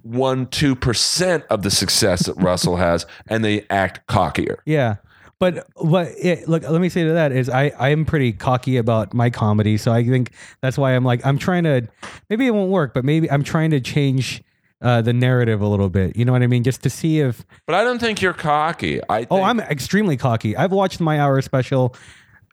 one 0.02 0.48
two 0.48 0.76
percent 0.76 1.44
of 1.50 1.62
the 1.64 1.72
success 1.72 2.26
that 2.26 2.36
Russell 2.36 2.76
has 2.78 3.06
and 3.28 3.44
they 3.44 3.66
act 3.70 4.06
cockier 4.08 4.58
Yeah, 4.66 4.96
but 5.40 5.68
what? 5.76 6.08
It, 6.18 6.48
look, 6.48 6.64
let 6.64 6.80
me 6.80 6.90
say 6.90 7.04
to 7.04 7.14
that 7.14 7.32
is 7.32 7.50
I 7.50 7.72
I 7.78 7.90
am 7.90 8.06
pretty 8.06 8.32
cocky 8.32 8.78
about 8.78 9.14
my 9.14 9.30
comedy, 9.30 9.78
so 9.78 9.92
I 9.92 10.04
think 10.04 10.32
that's 10.62 10.78
why 10.78 10.96
I'm 10.96 11.04
like 11.04 11.26
I'm 11.26 11.38
trying 11.38 11.64
to. 11.64 11.88
Maybe 12.30 12.48
it 12.48 12.52
won't 12.52 12.72
work, 12.72 12.94
but 12.94 13.04
maybe 13.04 13.30
I'm 13.30 13.44
trying 13.44 13.72
to 13.72 13.80
change. 13.80 14.44
Uh, 14.82 15.02
the 15.02 15.14
narrative 15.14 15.62
a 15.62 15.66
little 15.68 15.88
bit, 15.90 16.18
you 16.18 16.26
know 16.26 16.34
what 16.34 16.42
I 16.44 16.48
mean, 16.48 16.62
just 16.62 16.84
to 16.84 16.90
see 16.90 17.22
if 17.22 17.46
but 17.66 17.74
I 17.74 17.86
don't 17.86 18.00
think 18.00 18.22
you're 18.22 18.34
cocky 18.34 19.00
I 19.08 19.20
think, 19.20 19.32
Oh, 19.32 19.42
I'm 19.42 19.62
extremely 19.62 20.18
cocky. 20.18 20.58
I've 20.58 20.74
watched 20.74 21.00
my 21.00 21.22
hour 21.22 21.42
special 21.42 21.96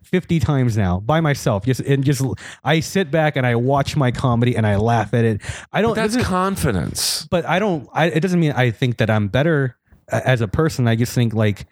50 0.04 0.38
times 0.38 0.76
now 0.76 1.00
by 1.00 1.20
myself. 1.20 1.64
Just 1.64 1.80
and 1.80 2.04
just 2.04 2.22
I 2.62 2.78
sit 2.78 3.10
back 3.10 3.34
and 3.34 3.44
I 3.44 3.56
watch 3.56 3.96
my 3.96 4.12
comedy 4.12 4.54
and 4.56 4.64
I 4.64 4.76
laugh 4.76 5.12
at 5.12 5.24
it. 5.24 5.40
I 5.72 5.82
don't 5.82 5.96
that's 5.96 6.16
confidence 6.18 7.26
but 7.32 7.44
I 7.46 7.58
don't 7.58 7.88
I, 7.92 8.06
it 8.06 8.20
doesn't 8.20 8.38
mean 8.38 8.52
I 8.52 8.70
think 8.70 8.98
that 8.98 9.10
I'm 9.10 9.26
better 9.26 9.76
as 10.08 10.40
a 10.40 10.46
person. 10.46 10.86
I 10.86 10.94
just 10.94 11.12
think 11.12 11.34
like 11.34 11.66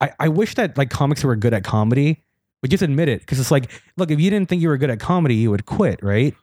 I, 0.00 0.10
I 0.18 0.28
wish 0.28 0.54
that 0.54 0.76
like 0.78 0.90
comics 0.90 1.22
who 1.22 1.28
are 1.28 1.36
good 1.36 1.52
at 1.54 1.64
comedy 1.64 2.22
would 2.62 2.70
just 2.70 2.82
admit 2.82 3.08
it 3.08 3.20
because 3.20 3.38
it's 3.40 3.50
like 3.50 3.70
look 3.96 4.10
if 4.10 4.20
you 4.20 4.30
didn't 4.30 4.48
think 4.48 4.62
you 4.62 4.68
were 4.68 4.78
good 4.78 4.90
at 4.90 5.00
comedy 5.00 5.34
you 5.34 5.50
would 5.50 5.66
quit 5.66 6.02
right 6.02 6.34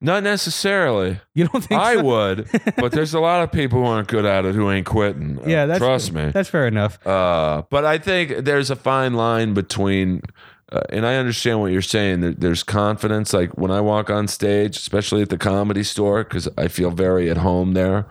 not 0.00 0.22
necessarily 0.22 1.18
you 1.34 1.46
don't 1.46 1.62
think 1.64 1.80
I 1.80 1.94
so? 1.94 2.02
would 2.04 2.48
but 2.76 2.92
there's 2.92 3.14
a 3.14 3.20
lot 3.20 3.42
of 3.42 3.50
people 3.52 3.80
who 3.80 3.86
aren't 3.86 4.08
good 4.08 4.24
at 4.24 4.44
it 4.44 4.54
who 4.54 4.70
ain't 4.70 4.86
quitting 4.86 5.40
yeah 5.46 5.66
that's 5.66 5.78
trust 5.80 6.12
me 6.12 6.30
that's 6.30 6.48
fair 6.48 6.66
enough 6.66 6.98
Uh, 7.06 7.62
but 7.70 7.84
I 7.84 7.98
think 7.98 8.44
there's 8.44 8.70
a 8.70 8.76
fine 8.76 9.14
line 9.14 9.54
between, 9.54 10.22
uh, 10.70 10.82
and 10.90 11.04
I 11.06 11.16
understand 11.16 11.60
what 11.60 11.72
you're 11.72 11.80
saying. 11.82 12.20
There, 12.20 12.32
there's 12.32 12.62
confidence. 12.62 13.32
Like 13.32 13.56
when 13.56 13.70
I 13.70 13.80
walk 13.80 14.10
on 14.10 14.28
stage, 14.28 14.76
especially 14.76 15.22
at 15.22 15.30
the 15.30 15.38
comedy 15.38 15.82
store, 15.82 16.24
because 16.24 16.46
I 16.58 16.68
feel 16.68 16.90
very 16.90 17.30
at 17.30 17.38
home 17.38 17.72
there. 17.72 18.06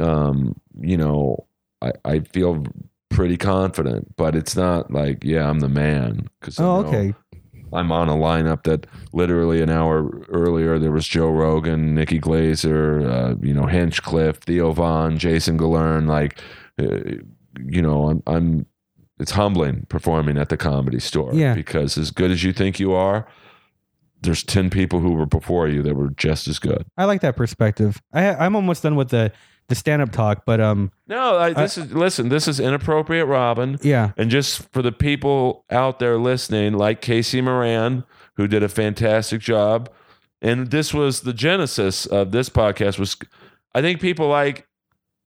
Um, 0.00 0.60
you 0.80 0.96
know, 0.96 1.46
I, 1.80 1.92
I 2.04 2.20
feel 2.20 2.64
pretty 3.12 3.36
confident, 3.36 4.16
but 4.16 4.34
it's 4.34 4.56
not 4.56 4.90
like, 4.90 5.22
yeah, 5.24 5.48
I'm 5.48 5.60
the 5.60 5.68
man. 5.68 6.28
Because 6.40 6.58
oh 6.58 6.84
okay 6.86 7.14
I'm 7.72 7.90
on 7.90 8.08
a 8.08 8.14
lineup 8.14 8.64
that 8.64 8.86
literally 9.12 9.62
an 9.62 9.70
hour 9.70 10.22
earlier 10.28 10.78
there 10.78 10.92
was 10.92 11.06
Joe 11.06 11.30
Rogan, 11.30 11.94
Nikki 11.94 12.20
Glazer, 12.20 13.10
uh, 13.10 13.36
you 13.40 13.54
know, 13.54 13.66
Hinchcliffe, 13.66 14.38
Theo 14.38 14.72
Von, 14.72 15.18
Jason 15.18 15.58
Galern. 15.58 16.06
Like, 16.06 16.40
uh, 16.78 17.22
you 17.64 17.82
know, 17.82 18.10
I'm, 18.10 18.22
I'm. 18.26 18.66
It's 19.18 19.32
humbling 19.32 19.86
performing 19.88 20.36
at 20.36 20.48
the 20.48 20.56
comedy 20.56 20.98
store. 20.98 21.32
Yeah. 21.32 21.54
Because 21.54 21.96
as 21.96 22.10
good 22.10 22.30
as 22.32 22.42
you 22.42 22.52
think 22.52 22.80
you 22.80 22.92
are, 22.92 23.26
there's 24.22 24.42
ten 24.42 24.68
people 24.68 25.00
who 25.00 25.12
were 25.12 25.26
before 25.26 25.68
you 25.68 25.82
that 25.82 25.94
were 25.94 26.10
just 26.10 26.48
as 26.48 26.58
good. 26.58 26.84
I 26.96 27.04
like 27.04 27.20
that 27.20 27.36
perspective 27.36 28.02
I 28.12 28.34
I'm 28.34 28.56
almost 28.56 28.82
done 28.82 28.96
with 28.96 29.10
the 29.10 29.32
the 29.68 29.74
stand 29.74 30.02
up 30.02 30.12
talk 30.12 30.44
but 30.44 30.60
um 30.60 30.90
No, 31.06 31.36
I, 31.38 31.52
this 31.52 31.78
is 31.78 31.92
listen. 31.92 32.28
This 32.28 32.48
is 32.48 32.60
inappropriate, 32.60 33.26
Robin. 33.26 33.78
yeah 33.82 34.12
And 34.16 34.30
just 34.30 34.68
for 34.72 34.82
the 34.82 34.92
people 34.92 35.64
out 35.70 35.98
there 35.98 36.18
listening, 36.18 36.74
like 36.74 37.00
Casey 37.00 37.40
Moran, 37.40 38.04
who 38.36 38.46
did 38.46 38.62
a 38.62 38.68
fantastic 38.68 39.40
job, 39.40 39.90
and 40.40 40.70
this 40.70 40.92
was 40.92 41.20
the 41.22 41.32
genesis 41.32 42.06
of 42.06 42.32
this 42.32 42.48
podcast. 42.48 42.98
Was 42.98 43.16
I 43.74 43.80
think 43.80 44.00
people 44.00 44.28
like 44.28 44.66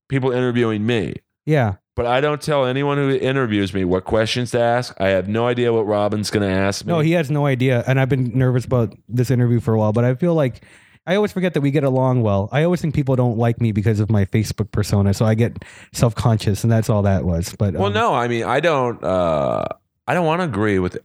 people 0.09 0.31
interviewing 0.31 0.87
me, 0.87 1.15
yeah 1.45 1.75
but 1.97 2.05
I 2.05 2.21
don't 2.21 2.43
tell 2.43 2.67
anyone 2.67 2.99
who 2.99 3.11
interviews 3.11 3.73
me 3.73 3.83
what 3.85 4.05
questions 4.05 4.51
to 4.51 4.61
ask. 4.61 4.95
I 5.01 5.09
have 5.09 5.29
no 5.29 5.47
idea 5.47 5.73
what 5.73 5.87
Robin's 5.87 6.31
going 6.31 6.47
to 6.47 6.55
ask 6.55 6.85
me. 6.85 6.93
No, 6.93 7.01
he 7.01 7.13
has 7.13 7.31
no 7.31 7.47
idea. 7.47 7.83
And 7.87 7.99
I've 7.99 8.11
been 8.11 8.37
nervous 8.37 8.67
about 8.67 8.95
this 9.09 9.31
interview 9.31 9.61
for 9.61 9.73
a 9.73 9.79
while, 9.79 9.95
but 9.95 10.05
I 10.05 10.15
feel 10.15 10.35
like 10.35 10.63
I 11.07 11.15
always 11.15 11.33
forget 11.33 11.55
that 11.55 11.61
we 11.61 11.71
get 11.71 11.85
along 11.85 12.23
well. 12.23 12.49
I 12.51 12.65
always 12.65 12.81
think 12.81 12.95
people 12.95 13.15
don't 13.15 13.39
like 13.39 13.61
me 13.61 13.73
because 13.73 14.01
of 14.01 14.11
my 14.11 14.25
Facebook 14.25 14.71
persona, 14.73 15.15
so 15.15 15.25
I 15.25 15.35
get 15.35 15.65
self 15.93 16.15
conscious, 16.15 16.65
and 16.65 16.73
that's 16.73 16.91
all 16.91 17.03
that 17.03 17.25
was. 17.25 17.55
But 17.57 17.75
well, 17.75 17.87
um, 17.87 17.93
no, 17.93 18.15
I 18.15 18.29
mean, 18.29 18.45
I 18.45 18.61
don't. 18.61 19.03
Uh, 19.03 19.67
I 20.09 20.15
don't 20.15 20.27
want 20.27 20.41
to 20.41 20.45
agree 20.45 20.79
with. 20.79 20.99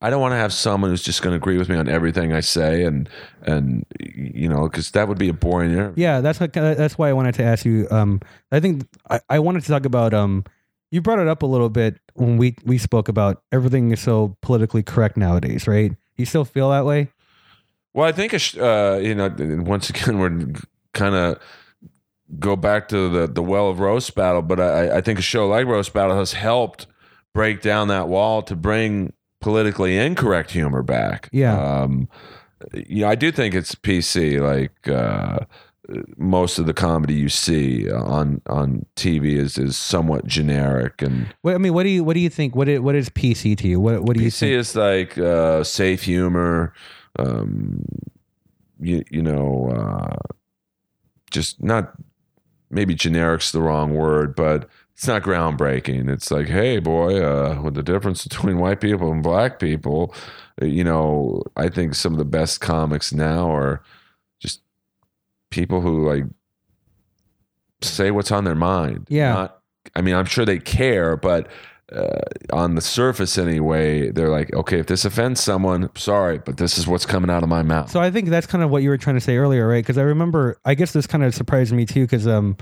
I 0.00 0.10
don't 0.10 0.20
want 0.20 0.32
to 0.32 0.36
have 0.36 0.52
someone 0.52 0.90
who's 0.90 1.02
just 1.02 1.20
going 1.22 1.32
to 1.32 1.36
agree 1.36 1.58
with 1.58 1.68
me 1.68 1.76
on 1.76 1.88
everything 1.88 2.32
I 2.32 2.40
say, 2.40 2.84
and 2.84 3.08
and 3.42 3.84
you 4.00 4.48
know, 4.48 4.68
because 4.68 4.90
that 4.92 5.08
would 5.08 5.18
be 5.18 5.28
a 5.28 5.34
boring 5.34 5.72
interview. 5.72 6.02
yeah, 6.02 6.20
that's 6.20 6.40
what, 6.40 6.52
that's 6.52 6.96
why 6.96 7.10
I 7.10 7.12
wanted 7.12 7.34
to 7.36 7.42
ask 7.44 7.64
you. 7.64 7.86
Um, 7.90 8.20
I 8.50 8.60
think 8.60 8.86
I, 9.10 9.20
I 9.28 9.38
wanted 9.38 9.62
to 9.64 9.68
talk 9.68 9.84
about. 9.84 10.14
Um, 10.14 10.44
you 10.90 11.02
brought 11.02 11.18
it 11.18 11.28
up 11.28 11.42
a 11.42 11.46
little 11.46 11.68
bit 11.68 11.98
when 12.14 12.38
we 12.38 12.56
we 12.64 12.78
spoke 12.78 13.08
about 13.08 13.42
everything 13.52 13.90
is 13.92 14.00
so 14.00 14.36
politically 14.40 14.82
correct 14.82 15.18
nowadays, 15.18 15.66
right? 15.66 15.92
You 16.16 16.24
still 16.24 16.46
feel 16.46 16.70
that 16.70 16.86
way? 16.86 17.10
Well, 17.94 18.06
I 18.06 18.12
think 18.12 18.34
uh, 18.34 18.98
you 19.02 19.14
know, 19.14 19.34
once 19.64 19.90
again 19.90 20.18
we're 20.20 20.52
kind 20.92 21.14
of 21.14 21.40
go 22.38 22.56
back 22.56 22.88
to 22.88 23.08
the 23.08 23.26
the 23.26 23.42
well 23.42 23.68
of 23.68 23.80
roast 23.80 24.14
battle, 24.14 24.42
but 24.42 24.60
I, 24.60 24.98
I 24.98 25.00
think 25.00 25.18
a 25.18 25.22
show 25.22 25.48
like 25.48 25.66
roast 25.66 25.92
battle 25.92 26.16
has 26.16 26.32
helped 26.32 26.86
break 27.34 27.60
down 27.62 27.88
that 27.88 28.08
wall 28.08 28.42
to 28.42 28.56
bring 28.56 29.12
politically 29.40 29.96
incorrect 29.96 30.50
humor 30.50 30.82
back. 30.82 31.28
Yeah. 31.32 31.82
Um, 31.82 32.08
you 32.74 33.02
know, 33.02 33.08
I 33.08 33.14
do 33.14 33.30
think 33.30 33.54
it's 33.54 33.74
PC. 33.74 34.40
Like 34.40 34.88
uh, 34.88 35.40
most 36.16 36.58
of 36.58 36.66
the 36.66 36.74
comedy 36.74 37.14
you 37.14 37.28
see 37.28 37.90
on 37.90 38.42
on 38.46 38.84
TV 38.96 39.36
is 39.36 39.56
is 39.58 39.76
somewhat 39.76 40.26
generic 40.26 41.00
and 41.00 41.34
What, 41.42 41.54
I 41.54 41.58
mean, 41.58 41.72
what 41.72 41.84
do 41.84 41.88
you 41.90 42.04
what 42.04 42.14
do 42.14 42.20
you 42.20 42.30
think? 42.30 42.54
What 42.54 42.68
is, 42.68 42.80
what 42.80 42.94
is 42.94 43.08
PC 43.10 43.56
to 43.58 43.68
you? 43.68 43.80
What 43.80 44.02
what 44.02 44.16
do 44.16 44.22
you 44.22 44.30
PC 44.30 44.50
is 44.50 44.74
like 44.74 45.16
uh, 45.16 45.64
safe 45.64 46.02
humor. 46.02 46.74
Um, 47.18 47.84
you 48.80 49.02
you 49.10 49.22
know, 49.22 49.70
uh, 49.70 50.16
just 51.30 51.62
not 51.62 51.94
maybe 52.70 52.94
generic's 52.94 53.52
the 53.52 53.60
wrong 53.62 53.94
word, 53.94 54.34
but 54.34 54.68
it's 54.94 55.06
not 55.06 55.22
groundbreaking. 55.22 56.10
It's 56.10 56.30
like, 56.30 56.48
hey, 56.48 56.80
boy, 56.80 57.22
uh, 57.22 57.60
with 57.62 57.74
the 57.74 57.82
difference 57.82 58.26
between 58.26 58.58
white 58.58 58.80
people 58.80 59.12
and 59.12 59.22
black 59.22 59.58
people, 59.58 60.14
uh, 60.60 60.66
you 60.66 60.84
know, 60.84 61.42
I 61.56 61.68
think 61.68 61.94
some 61.94 62.12
of 62.12 62.18
the 62.18 62.24
best 62.24 62.60
comics 62.60 63.12
now 63.12 63.50
are 63.50 63.82
just 64.40 64.60
people 65.50 65.80
who 65.80 66.06
like 66.06 66.24
say 67.80 68.10
what's 68.10 68.32
on 68.32 68.44
their 68.44 68.54
mind. 68.54 69.06
Yeah. 69.08 69.32
Not, 69.34 69.60
I 69.94 70.02
mean, 70.02 70.14
I'm 70.14 70.26
sure 70.26 70.44
they 70.44 70.58
care, 70.58 71.16
but 71.16 71.48
uh, 71.92 72.20
on 72.52 72.74
the 72.74 72.80
surface 72.80 73.38
anyway, 73.38 74.10
they're 74.10 74.28
like, 74.28 74.52
okay, 74.52 74.78
if 74.78 74.86
this 74.86 75.04
offends 75.04 75.40
someone, 75.40 75.88
sorry, 75.96 76.38
but 76.38 76.56
this 76.58 76.78
is 76.78 76.86
what's 76.86 77.06
coming 77.06 77.30
out 77.30 77.42
of 77.42 77.48
my 77.48 77.62
mouth. 77.62 77.90
So 77.90 78.00
I 78.00 78.10
think 78.10 78.28
that's 78.28 78.46
kind 78.46 78.62
of 78.62 78.70
what 78.70 78.82
you 78.82 78.90
were 78.90 78.98
trying 78.98 79.16
to 79.16 79.20
say 79.20 79.36
earlier, 79.36 79.66
right? 79.66 79.82
Because 79.82 79.98
I 79.98 80.02
remember, 80.02 80.58
I 80.64 80.74
guess 80.74 80.92
this 80.92 81.06
kind 81.06 81.24
of 81.24 81.34
surprised 81.34 81.72
me 81.72 81.86
too, 81.86 82.02
because 82.02 82.26
um, 82.26 82.56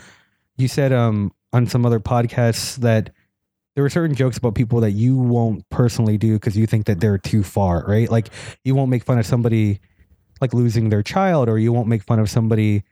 you 0.57 0.69
said 0.69 0.93
um 0.93 1.33
on 1.53 1.67
some 1.67 1.87
other 1.87 2.01
podcasts 2.01 2.77
that 2.77 3.11
there 3.75 3.83
were 3.83 3.91
certain 3.91 4.17
jokes 4.17 4.39
about 4.39 4.55
people 4.55 4.81
that 4.81 4.93
you 4.93 5.17
won't 5.19 5.69
personally 5.69 6.17
do 6.19 6.35
because 6.35 6.57
you 6.57 6.67
think 6.67 6.87
that 6.87 7.01
they're 7.01 7.19
too 7.19 7.43
far, 7.43 7.85
right? 7.87 8.11
Like 8.11 8.29
you 8.65 8.75
won't 8.75 8.91
make 8.91 9.05
fun 9.05 9.19
of 9.19 9.27
somebody 9.27 9.81
like 10.41 10.55
losing 10.55 10.89
their 10.89 11.03
child, 11.03 11.49
or 11.49 11.59
you 11.59 11.73
won't 11.73 11.89
make 11.89 12.03
fun 12.03 12.19
of 12.19 12.31
somebody 12.31 12.85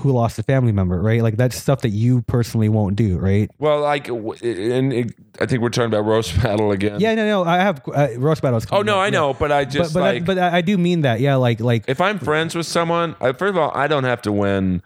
who 0.00 0.12
lost 0.12 0.38
a 0.38 0.42
family 0.42 0.72
member, 0.72 1.00
right? 1.00 1.22
Like 1.22 1.36
that's 1.36 1.56
stuff 1.56 1.80
that 1.80 1.90
you 1.90 2.22
personally 2.22 2.68
won't 2.68 2.96
do, 2.96 3.18
right? 3.18 3.50
well, 3.58 3.80
like, 3.80 4.08
and 4.08 4.92
it, 4.92 5.14
I 5.40 5.46
think 5.46 5.62
we're 5.62 5.70
talking 5.70 5.86
about 5.86 6.04
roast 6.04 6.40
battle 6.42 6.72
again. 6.72 7.00
Yeah, 7.00 7.14
no, 7.14 7.26
no, 7.26 7.44
I 7.44 7.56
have 7.56 7.82
uh, 7.94 8.08
roast 8.18 8.42
battles. 8.42 8.66
Oh 8.70 8.82
no, 8.82 8.94
up, 8.94 8.98
I 8.98 9.04
yeah. 9.06 9.10
know, 9.10 9.34
but 9.34 9.50
I 9.50 9.64
just 9.64 9.94
but 9.94 10.00
like 10.00 10.22
I, 10.22 10.24
but 10.24 10.38
I 10.38 10.60
do 10.60 10.76
mean 10.76 11.02
that, 11.02 11.20
yeah. 11.20 11.36
Like 11.36 11.60
like 11.60 11.84
if 11.88 12.00
I'm 12.00 12.18
friends 12.18 12.54
with 12.54 12.66
someone, 12.66 13.16
I, 13.20 13.32
first 13.32 13.50
of 13.50 13.56
all, 13.56 13.70
I 13.74 13.86
don't 13.86 14.04
have 14.04 14.20
to 14.22 14.32
win 14.32 14.82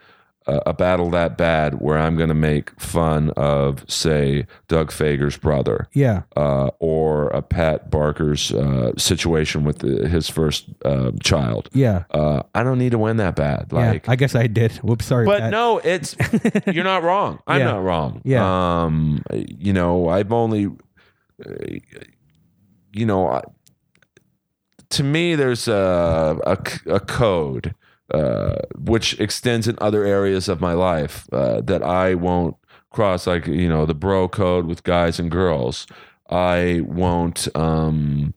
a, 0.46 0.60
a 0.66 0.72
battle 0.72 1.10
that 1.10 1.36
bad 1.38 1.80
where 1.80 1.98
I'm 1.98 2.16
going 2.16 2.28
to 2.28 2.34
make 2.34 2.78
fun 2.80 3.30
of, 3.36 3.84
say, 3.90 4.46
Doug 4.68 4.90
Fager's 4.90 5.36
brother 5.36 5.88
yeah, 5.92 6.22
uh, 6.36 6.70
or 6.78 7.28
a 7.28 7.42
Pat 7.42 7.90
Barker's 7.90 8.52
uh, 8.52 8.92
situation 8.96 9.64
with 9.64 9.78
the, 9.78 10.08
his 10.08 10.28
first 10.28 10.66
uh, 10.84 11.12
child. 11.22 11.68
yeah, 11.72 12.04
Uh, 12.10 12.42
I 12.54 12.62
don't 12.62 12.78
need 12.78 12.90
to 12.92 12.98
win 12.98 13.16
that 13.18 13.36
bad. 13.36 13.72
Like, 13.72 14.04
yeah. 14.06 14.12
I 14.12 14.16
guess 14.16 14.34
I 14.34 14.46
did. 14.46 14.72
Whoops, 14.78 15.06
sorry. 15.06 15.26
but 15.26 15.40
Pat. 15.40 15.50
no, 15.50 15.78
it's 15.78 16.16
you're 16.66 16.84
not 16.84 17.02
wrong. 17.02 17.38
I'm 17.46 17.60
Yeah. 17.60 17.66
not 17.72 17.82
wrong. 17.82 18.22
Yeah. 18.24 18.82
Um, 18.84 19.22
you 19.32 19.72
know, 19.72 20.08
I've 20.08 20.32
only, 20.32 20.66
uh, 20.66 21.52
you 22.92 23.06
know, 23.06 23.28
I- 23.28 23.42
to 24.90 25.02
me, 25.02 25.34
there's 25.36 25.68
a 25.68 26.38
a 26.86 27.00
code 27.00 27.74
uh, 28.12 28.56
which 28.78 29.18
extends 29.20 29.66
in 29.66 29.76
other 29.80 30.04
areas 30.04 30.48
of 30.48 30.60
my 30.60 30.74
life 30.74 31.26
uh, 31.32 31.60
that 31.62 31.82
I 31.82 32.14
won't 32.14 32.56
cross. 32.90 33.26
Like 33.26 33.46
you 33.46 33.68
know, 33.68 33.86
the 33.86 33.94
bro 33.94 34.28
code 34.28 34.66
with 34.66 34.84
guys 34.84 35.18
and 35.18 35.30
girls. 35.30 35.86
I 36.30 36.82
won't. 36.84 37.48
Um, 37.56 38.34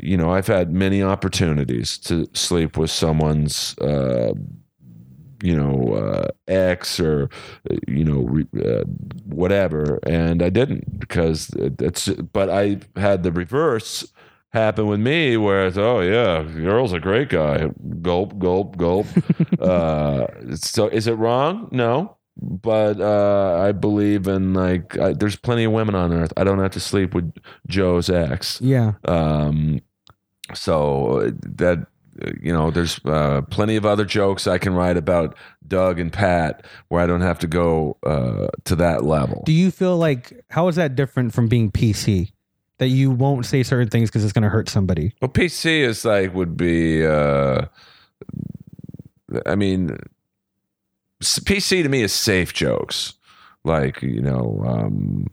you 0.00 0.16
know, 0.16 0.32
I've 0.32 0.48
had 0.48 0.72
many 0.72 1.02
opportunities 1.02 1.98
to 1.98 2.28
sleep 2.32 2.76
with 2.76 2.90
someone's. 2.90 3.78
Uh, 3.78 4.32
you 5.42 5.54
know, 5.54 5.94
uh, 5.94 6.28
ex 6.48 6.98
or, 6.98 7.28
you 7.86 8.04
know, 8.04 8.42
uh, 8.64 8.84
whatever. 9.26 10.00
And 10.04 10.42
I 10.42 10.48
didn't 10.48 10.98
because 10.98 11.48
that's, 11.48 12.08
but 12.08 12.48
I 12.48 12.78
had 12.96 13.22
the 13.22 13.30
reverse 13.30 14.10
happen 14.52 14.86
with 14.86 15.00
me 15.00 15.36
where 15.36 15.66
it's, 15.66 15.76
oh, 15.76 16.00
yeah, 16.00 16.46
Earl's 16.66 16.92
a 16.92 17.00
great 17.00 17.28
guy. 17.28 17.70
Gulp, 18.02 18.38
gulp, 18.38 18.76
gulp. 18.76 19.06
uh, 19.60 20.26
so 20.54 20.88
is 20.88 21.06
it 21.06 21.14
wrong? 21.14 21.68
No. 21.72 22.16
But 22.38 23.00
uh, 23.00 23.58
I 23.62 23.72
believe 23.72 24.26
in 24.26 24.52
like, 24.52 24.98
I, 24.98 25.14
there's 25.14 25.36
plenty 25.36 25.64
of 25.64 25.72
women 25.72 25.94
on 25.94 26.12
earth. 26.12 26.32
I 26.36 26.44
don't 26.44 26.58
have 26.58 26.72
to 26.72 26.80
sleep 26.80 27.14
with 27.14 27.32
Joe's 27.66 28.10
ex. 28.10 28.60
Yeah, 28.60 28.92
Um, 29.06 29.80
so 30.54 31.32
that 31.42 31.86
you 32.40 32.52
know, 32.52 32.70
there's 32.70 33.00
uh, 33.04 33.42
plenty 33.50 33.76
of 33.76 33.84
other 33.84 34.04
jokes 34.04 34.46
I 34.46 34.58
can 34.58 34.74
write 34.74 34.96
about 34.96 35.36
Doug 35.66 35.98
and 35.98 36.12
Pat 36.12 36.64
where 36.88 37.02
I 37.02 37.06
don't 37.06 37.20
have 37.20 37.38
to 37.40 37.46
go 37.46 37.98
uh, 38.04 38.48
to 38.64 38.76
that 38.76 39.04
level. 39.04 39.42
Do 39.44 39.52
you 39.52 39.70
feel 39.70 39.96
like 39.96 40.44
how 40.50 40.68
is 40.68 40.76
that 40.76 40.94
different 40.94 41.34
from 41.34 41.48
being 41.48 41.70
PC? 41.70 42.32
That 42.78 42.88
you 42.88 43.10
won't 43.10 43.46
say 43.46 43.62
certain 43.62 43.88
things 43.88 44.10
because 44.10 44.22
it's 44.22 44.34
going 44.34 44.42
to 44.42 44.50
hurt 44.50 44.68
somebody. 44.68 45.14
Well, 45.22 45.30
PC 45.30 45.80
is 45.80 46.04
like 46.04 46.34
would 46.34 46.56
be. 46.56 47.06
Uh, 47.06 47.66
I 49.46 49.54
mean, 49.54 49.96
PC 51.22 51.82
to 51.82 51.88
me 51.88 52.02
is 52.02 52.12
safe 52.12 52.52
jokes, 52.52 53.14
like 53.64 54.02
you 54.02 54.20
know, 54.20 54.62
um, 54.66 55.28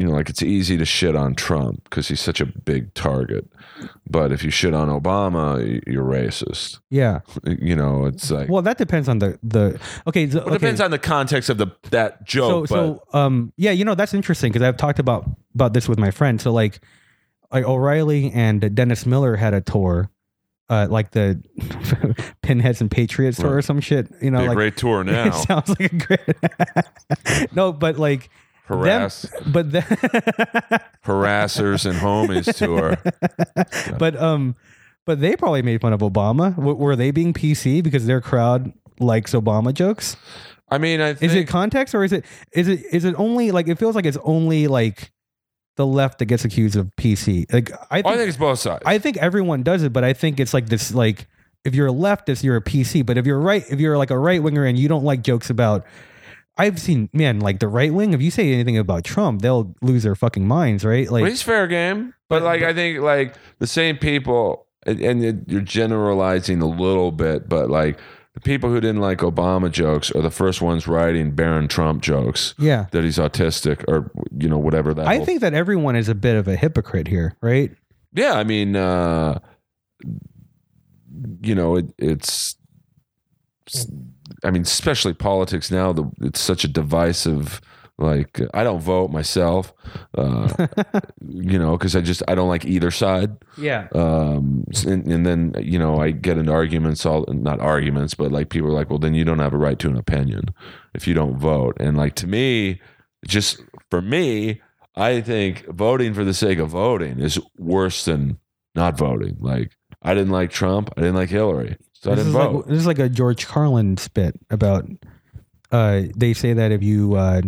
you 0.00 0.06
know, 0.06 0.12
like 0.12 0.30
it's 0.30 0.42
easy 0.42 0.76
to 0.78 0.84
shit 0.86 1.14
on 1.14 1.34
Trump 1.34 1.84
because 1.84 2.08
he's 2.08 2.20
such 2.20 2.40
a 2.40 2.46
big 2.46 2.94
target, 2.94 3.44
but 4.08 4.32
if 4.32 4.42
you 4.42 4.50
shit 4.50 4.72
on 4.72 4.88
Obama, 4.88 5.82
you're 5.86 6.04
racist. 6.04 6.80
Yeah. 6.88 7.20
You 7.44 7.76
know, 7.76 8.06
it's 8.06 8.30
like. 8.30 8.48
Well, 8.48 8.62
that 8.62 8.78
depends 8.78 9.08
on 9.08 9.18
the 9.18 9.38
the. 9.42 9.78
Okay. 10.06 10.30
so- 10.30 10.38
Well, 10.38 10.46
it 10.46 10.48
okay. 10.52 10.58
depends 10.58 10.80
on 10.80 10.90
the 10.90 10.98
context 10.98 11.50
of 11.50 11.58
the 11.58 11.66
that 11.90 12.18
So 12.20 12.24
joke. 12.24 12.68
but 12.70 12.74
so 12.74 13.02
um 13.12 13.52
yeah 13.56 13.72
you 13.72 13.84
know 13.84 13.94
that's 13.94 14.14
interesting 14.14 14.50
because 14.52 14.66
I've 14.66 14.78
talked 14.78 14.98
about 14.98 15.28
about 15.54 15.74
this 15.74 15.86
with 15.88 15.98
my 15.98 16.10
friend. 16.10 16.40
So 16.40 16.50
like, 16.52 16.80
like 17.52 17.64
O'Reilly 17.66 18.30
and 18.32 18.74
Dennis 18.74 19.04
Miller 19.04 19.36
had 19.36 19.52
a 19.54 19.60
tour. 19.60 20.10
Uh, 20.70 20.86
like 20.88 21.10
the 21.10 21.42
Pinheads 22.42 22.80
and 22.80 22.88
Patriots 22.90 23.38
tour 23.38 23.56
or 23.56 23.62
some 23.62 23.80
shit, 23.80 24.06
you 24.22 24.30
know, 24.30 24.38
be 24.38 24.44
a 24.44 24.48
like 24.48 24.56
great 24.56 24.76
tour 24.76 25.00
it 25.06 25.06
now. 25.06 25.32
sounds 25.32 25.68
like 25.68 25.92
a 25.92 25.96
great. 25.96 27.52
no, 27.52 27.72
but 27.72 27.98
like 27.98 28.30
Harass 28.70 29.22
them, 29.22 29.52
but 29.52 29.72
the, 29.72 29.80
harassers 31.04 31.86
and 31.86 31.98
homies 31.98 32.56
tour. 32.56 32.96
but 33.98 34.16
um, 34.16 34.54
but 35.06 35.20
they 35.20 35.36
probably 35.36 35.62
made 35.62 35.80
fun 35.80 35.92
of 35.92 36.00
Obama. 36.00 36.54
W- 36.56 36.76
were 36.76 36.96
they 36.96 37.10
being 37.10 37.32
PC 37.32 37.82
because 37.82 38.06
their 38.06 38.20
crowd 38.20 38.72
likes 38.98 39.32
Obama 39.32 39.74
jokes? 39.74 40.16
I 40.68 40.78
mean, 40.78 41.00
I 41.00 41.14
think 41.14 41.32
Is 41.32 41.36
it 41.36 41.48
context 41.48 41.94
or 41.94 42.04
is 42.04 42.12
it 42.12 42.24
is 42.52 42.68
it 42.68 42.84
is 42.92 43.04
it 43.04 43.14
only 43.18 43.50
like 43.50 43.68
it 43.68 43.78
feels 43.78 43.96
like 43.96 44.06
it's 44.06 44.18
only 44.22 44.68
like 44.68 45.10
the 45.76 45.86
left 45.86 46.20
that 46.20 46.26
gets 46.26 46.44
accused 46.44 46.76
of 46.76 46.94
PC? 46.96 47.52
Like 47.52 47.72
I 47.72 47.98
I 47.98 48.02
think 48.02 48.16
think 48.16 48.28
it's 48.28 48.38
both 48.38 48.60
sides. 48.60 48.82
I 48.86 48.98
think 48.98 49.16
everyone 49.16 49.62
does 49.62 49.82
it, 49.82 49.92
but 49.92 50.04
I 50.04 50.12
think 50.12 50.38
it's 50.38 50.54
like 50.54 50.68
this 50.68 50.94
like 50.94 51.26
if 51.64 51.74
you're 51.74 51.88
a 51.88 51.92
leftist, 51.92 52.44
you're 52.44 52.56
a 52.56 52.62
PC. 52.62 53.04
But 53.04 53.18
if 53.18 53.26
you're 53.26 53.40
right, 53.40 53.64
if 53.68 53.80
you're 53.80 53.98
like 53.98 54.10
a 54.10 54.18
right 54.18 54.42
winger 54.42 54.64
and 54.64 54.78
you 54.78 54.88
don't 54.88 55.04
like 55.04 55.22
jokes 55.22 55.50
about 55.50 55.84
I've 56.60 56.78
seen 56.78 57.08
man, 57.12 57.40
like 57.40 57.58
the 57.60 57.68
right 57.68 57.92
wing, 57.92 58.12
if 58.12 58.20
you 58.22 58.30
say 58.30 58.52
anything 58.52 58.76
about 58.78 59.04
Trump, 59.04 59.42
they'll 59.42 59.74
lose 59.82 60.02
their 60.02 60.14
fucking 60.14 60.46
minds, 60.46 60.84
right? 60.84 61.10
Like 61.10 61.26
he's 61.26 61.42
fair 61.42 61.66
game, 61.66 62.14
but, 62.28 62.40
But- 62.40 62.42
like 62.44 62.60
but- 62.60 62.68
I 62.70 62.74
think 62.74 63.00
like 63.00 63.34
the 63.58 63.66
same 63.66 63.96
people, 63.96 64.66
and, 64.86 65.00
and 65.00 65.44
you're 65.48 65.60
generalizing 65.60 66.60
a 66.62 66.66
little 66.68 67.12
bit, 67.12 67.48
but 67.48 67.68
like 67.70 67.98
the 68.34 68.40
people 68.40 68.70
who 68.70 68.80
didn't 68.80 69.00
like 69.00 69.18
Obama 69.18 69.70
jokes 69.70 70.10
are 70.12 70.22
the 70.22 70.30
first 70.30 70.62
ones 70.62 70.86
writing 70.86 71.32
Barron 71.32 71.66
Trump 71.68 72.00
jokes 72.02 72.54
yeah. 72.58 72.86
that 72.92 73.02
he's 73.02 73.18
autistic 73.18 73.84
or 73.88 74.10
you 74.38 74.48
know 74.48 74.58
whatever 74.58 74.94
that. 74.94 75.06
I 75.06 75.16
whole- 75.16 75.24
think 75.26 75.40
that 75.40 75.54
everyone 75.54 75.96
is 75.96 76.08
a 76.08 76.14
bit 76.14 76.36
of 76.36 76.46
a 76.48 76.56
hypocrite 76.56 77.08
here, 77.08 77.36
right? 77.40 77.72
yeah, 78.12 78.34
I 78.34 78.44
mean, 78.44 78.76
uh, 78.76 79.38
you 81.42 81.54
know, 81.54 81.76
it, 81.76 81.86
it's. 81.98 82.56
I 84.44 84.50
mean, 84.50 84.62
especially 84.62 85.14
politics 85.14 85.70
now. 85.70 85.92
The, 85.92 86.10
it's 86.22 86.40
such 86.40 86.64
a 86.64 86.68
divisive. 86.68 87.60
Like, 87.98 88.40
I 88.54 88.64
don't 88.64 88.80
vote 88.80 89.10
myself, 89.10 89.74
uh, 90.16 90.48
you 91.28 91.58
know, 91.58 91.76
because 91.76 91.94
I 91.94 92.00
just 92.00 92.22
I 92.28 92.34
don't 92.34 92.48
like 92.48 92.64
either 92.64 92.90
side. 92.90 93.36
Yeah. 93.58 93.88
um 93.94 94.64
and, 94.86 95.06
and 95.06 95.26
then 95.26 95.52
you 95.60 95.78
know 95.78 96.00
i 96.00 96.10
get 96.12 96.38
into 96.38 96.50
arguments 96.50 97.04
all 97.04 97.26
not 97.28 97.60
arguments 97.60 98.14
but 98.14 98.32
like 98.32 98.48
people 98.48 98.70
are 98.70 98.72
like 98.72 98.88
well 98.88 98.98
then 98.98 99.12
you 99.12 99.24
don't 99.24 99.40
have 99.40 99.52
a 99.52 99.58
right 99.58 99.78
to 99.80 99.88
an 99.88 99.96
opinion 99.98 100.54
if 100.94 101.06
you 101.06 101.12
don't 101.12 101.36
vote 101.36 101.76
and 101.78 101.98
like 101.98 102.14
to 102.14 102.26
me 102.26 102.80
just 103.26 103.60
for 103.90 104.00
me 104.00 104.62
i 104.96 105.20
think 105.20 105.66
voting 105.66 106.14
for 106.14 106.24
the 106.24 106.32
sake 106.32 106.58
of 106.58 106.70
voting 106.70 107.18
is 107.20 107.38
worse 107.58 108.04
than 108.06 108.38
not 108.74 108.96
voting 108.96 109.36
like 109.40 109.72
i 110.02 110.14
didn't 110.14 110.32
like 110.32 110.50
trump 110.50 110.88
i 110.96 111.00
didn't 111.00 111.16
like 111.16 111.28
hillary 111.28 111.76
so 112.00 112.10
i 112.10 112.14
this 112.16 112.24
didn't 112.24 112.40
is 112.40 112.44
vote. 112.44 112.54
like 112.56 112.66
this 112.66 112.78
is 112.78 112.86
like 112.86 112.98
a 112.98 113.08
George 113.08 113.46
Carlin 113.46 113.96
spit 113.96 114.34
about 114.50 114.84
uh 115.70 116.02
they 116.16 116.32
say 116.34 116.52
that 116.52 116.72
if 116.72 116.82
you 116.82 117.14
uh 117.14 117.42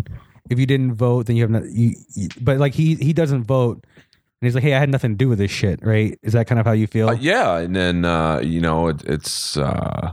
if 0.49 0.59
you 0.61 0.67
didn't 0.67 0.95
vote 0.95 1.27
then 1.27 1.35
you 1.37 1.43
have 1.43 1.51
not 1.51 1.65
you, 1.71 1.97
you 2.15 2.29
but 2.41 2.59
like 2.59 2.75
he 2.75 2.95
he 2.95 3.13
doesn't 3.13 3.45
vote. 3.45 3.83
And 4.41 4.47
he's 4.47 4.55
like 4.55 4.65
hey 4.65 4.75
I 4.75 4.79
had 4.79 4.91
nothing 4.91 5.13
to 5.13 5.17
do 5.17 5.29
with 5.29 5.39
this 5.39 5.51
shit 5.51 5.81
right? 5.83 6.19
Is 6.23 6.33
that 6.35 6.47
kind 6.47 6.59
of 6.61 6.67
how 6.67 6.73
you 6.73 6.87
feel? 6.87 7.09
Uh, 7.09 7.13
yeah, 7.15 7.59
and 7.59 7.75
then 7.75 8.05
uh, 8.05 8.39
you 8.41 8.61
know 8.61 8.89
it, 8.89 9.03
it's 9.05 9.57
uh, 9.57 10.13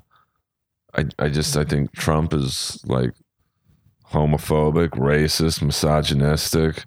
I 0.96 1.06
I 1.20 1.30
just 1.30 1.56
I 1.58 1.64
think 1.66 1.92
Trump 1.94 2.34
is 2.34 2.80
like 2.86 3.12
homophobic, 4.12 4.90
racist, 4.90 5.62
misogynistic. 5.62 6.86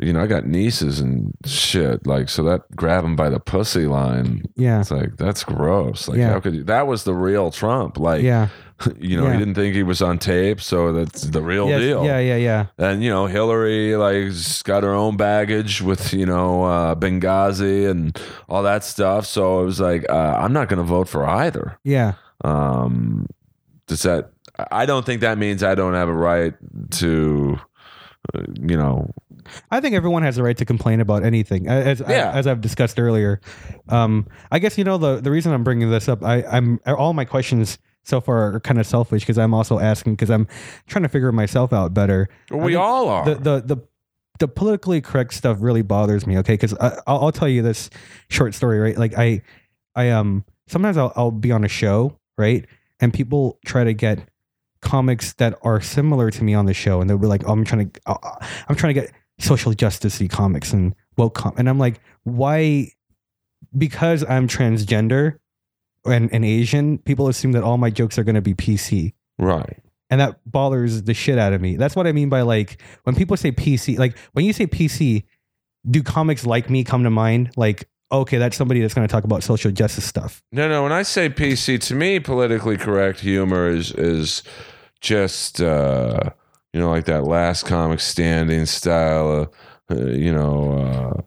You 0.00 0.12
know, 0.12 0.20
I 0.22 0.26
got 0.28 0.46
nieces 0.46 1.00
and 1.00 1.34
shit 1.44 2.06
like 2.06 2.28
so 2.28 2.42
that 2.44 2.62
grab 2.76 3.04
him 3.04 3.16
by 3.16 3.28
the 3.30 3.40
pussy 3.40 3.86
line. 3.86 4.44
yeah 4.56 4.80
It's 4.80 4.90
like 4.92 5.16
that's 5.16 5.42
gross. 5.44 6.06
Like 6.08 6.18
Yeah. 6.18 6.30
how 6.32 6.40
could 6.40 6.54
you? 6.54 6.64
That 6.64 6.86
was 6.86 7.02
the 7.04 7.14
real 7.14 7.50
Trump. 7.50 7.98
Like 7.98 8.22
yeah 8.22 8.48
you 9.00 9.16
know 9.16 9.24
Yeah. 9.26 9.32
he 9.32 9.38
didn't 9.40 9.54
think 9.54 9.74
he 9.74 9.82
was 9.82 10.00
on 10.00 10.18
tape, 10.18 10.60
so 10.60 10.92
that's 10.92 11.22
the 11.22 11.42
real 11.42 11.68
Yes, 11.68 11.80
deal. 11.80 12.04
yeah 12.04 12.20
yeah 12.20 12.36
yeah 12.36 12.66
And 12.78 13.02
you 13.02 13.10
know 13.10 13.26
Hillary 13.26 13.96
like 13.96 14.32
got 14.62 14.84
her 14.84 14.94
own 14.94 15.16
baggage 15.16 15.82
with 15.82 16.12
you 16.14 16.26
know 16.26 16.62
uh, 16.62 16.94
Benghazi 16.94 17.90
and 17.90 18.16
all 18.48 18.62
that 18.62 18.84
stuff. 18.84 19.26
So 19.26 19.62
it 19.62 19.64
was 19.64 19.80
like 19.80 20.06
uh, 20.08 20.38
I'm 20.38 20.52
not 20.52 20.68
going 20.68 20.78
to 20.78 20.84
vote 20.84 21.08
for 21.08 21.26
either. 21.26 21.76
yeah 21.82 22.12
Um, 22.44 23.26
does 23.88 24.02
that 24.02 24.30
I 24.70 24.86
don't 24.86 25.04
think 25.04 25.22
that 25.22 25.38
means 25.38 25.62
I 25.62 25.74
don't 25.74 25.94
have 25.94 26.08
a 26.08 26.12
right 26.14 26.54
to, 26.98 27.58
uh, 28.34 28.42
you 28.60 28.76
know, 28.76 29.10
I 29.70 29.80
think 29.80 29.94
everyone 29.94 30.22
has 30.22 30.36
the 30.36 30.42
right 30.42 30.56
to 30.56 30.64
complain 30.64 31.00
about 31.00 31.24
anything, 31.24 31.68
as 31.68 32.00
Yeah. 32.00 32.30
as 32.32 32.46
I've 32.46 32.60
discussed 32.60 32.98
earlier. 32.98 33.40
Um, 33.88 34.26
I 34.50 34.58
guess 34.58 34.76
you 34.78 34.84
know 34.84 34.98
the 34.98 35.20
the 35.20 35.30
reason 35.30 35.52
I'm 35.52 35.64
bringing 35.64 35.90
this 35.90 36.08
up. 36.08 36.22
I, 36.24 36.42
I'm 36.44 36.80
all 36.86 37.12
my 37.12 37.24
questions 37.24 37.78
so 38.04 38.20
far 38.20 38.54
are 38.54 38.60
kind 38.60 38.78
of 38.80 38.86
selfish 38.86 39.22
because 39.22 39.36
I'm 39.38 39.52
also 39.52 39.78
asking 39.78 40.14
because 40.14 40.30
I'm 40.30 40.46
trying 40.86 41.02
to 41.02 41.08
figure 41.08 41.30
myself 41.32 41.72
out 41.72 41.92
better. 41.94 42.28
we 42.50 42.74
all 42.74 43.08
are. 43.08 43.24
The 43.24 43.34
the 43.34 43.60
the 43.60 43.76
the 44.40 44.48
politically 44.48 45.00
correct 45.00 45.34
stuff 45.34 45.58
really 45.60 45.82
bothers 45.82 46.26
me. 46.26 46.38
Okay, 46.38 46.54
because 46.54 46.72
I'll, 46.80 47.02
I'll 47.06 47.32
tell 47.32 47.48
you 47.48 47.60
this 47.62 47.90
short 48.30 48.54
story. 48.54 48.78
Right, 48.78 48.96
like 48.96 49.14
I 49.18 49.42
I 49.94 50.10
um 50.10 50.44
sometimes 50.68 50.96
I'll 50.96 51.12
I'll 51.16 51.30
be 51.32 51.50
on 51.52 51.64
a 51.64 51.68
show 51.68 52.18
right, 52.38 52.64
and 53.00 53.12
people 53.12 53.58
try 53.66 53.84
to 53.84 53.92
get 53.92 54.28
comics 54.80 55.32
that 55.34 55.58
are 55.62 55.80
similar 55.80 56.30
to 56.30 56.44
me 56.44 56.54
on 56.54 56.66
the 56.66 56.72
show, 56.74 57.00
and 57.00 57.10
they'll 57.10 57.18
be 57.18 57.26
like, 57.26 57.42
oh, 57.46 57.52
I'm 57.52 57.64
trying 57.64 57.90
to 57.90 58.00
uh, 58.06 58.16
I'm 58.68 58.76
trying 58.76 58.94
to 58.94 59.00
get 59.00 59.12
social 59.38 59.72
justice 59.72 60.22
comics 60.28 60.72
and 60.72 60.94
woke 61.16 61.34
com 61.34 61.54
and 61.56 61.68
I'm 61.68 61.78
like, 61.78 62.00
why? 62.24 62.92
Because 63.76 64.24
I'm 64.28 64.48
transgender 64.48 65.38
and, 66.04 66.32
and 66.32 66.44
Asian, 66.44 66.98
people 66.98 67.28
assume 67.28 67.52
that 67.52 67.62
all 67.62 67.76
my 67.76 67.90
jokes 67.90 68.18
are 68.18 68.24
going 68.24 68.34
to 68.34 68.40
be 68.40 68.54
PC 68.54 69.12
right. 69.38 69.78
and 70.10 70.20
that 70.20 70.40
bothers 70.46 71.02
the 71.02 71.14
shit 71.14 71.38
out 71.38 71.52
of 71.52 71.60
me. 71.60 71.76
That's 71.76 71.96
what 71.96 72.06
I 72.06 72.12
mean 72.12 72.28
by 72.28 72.42
like 72.42 72.80
when 73.04 73.14
people 73.14 73.36
say 73.36 73.52
PC. 73.52 73.98
Like 73.98 74.16
when 74.32 74.44
you 74.44 74.52
say 74.52 74.66
PC, 74.66 75.24
do 75.88 76.02
comics 76.02 76.46
like 76.46 76.70
me 76.70 76.84
come 76.84 77.04
to 77.04 77.10
mind? 77.10 77.52
Like 77.56 77.88
okay, 78.10 78.38
that's 78.38 78.56
somebody 78.56 78.80
that's 78.80 78.94
going 78.94 79.06
to 79.06 79.12
talk 79.12 79.24
about 79.24 79.42
social 79.42 79.70
justice 79.70 80.04
stuff. 80.04 80.42
No, 80.52 80.68
no. 80.68 80.82
When 80.82 80.92
I 80.92 81.02
say 81.02 81.28
PC, 81.28 81.80
to 81.88 81.94
me, 81.94 82.20
politically 82.20 82.76
correct 82.76 83.20
humor 83.20 83.68
is 83.68 83.92
is 83.92 84.42
just 85.00 85.60
uh, 85.60 86.30
you 86.72 86.80
know 86.80 86.90
like 86.90 87.06
that 87.06 87.24
last 87.24 87.66
comic 87.66 88.00
standing 88.00 88.66
style. 88.66 89.30
Uh, 89.32 89.46
uh, 89.90 90.06
you 90.08 90.32
know, 90.32 90.72
uh, 90.78 91.22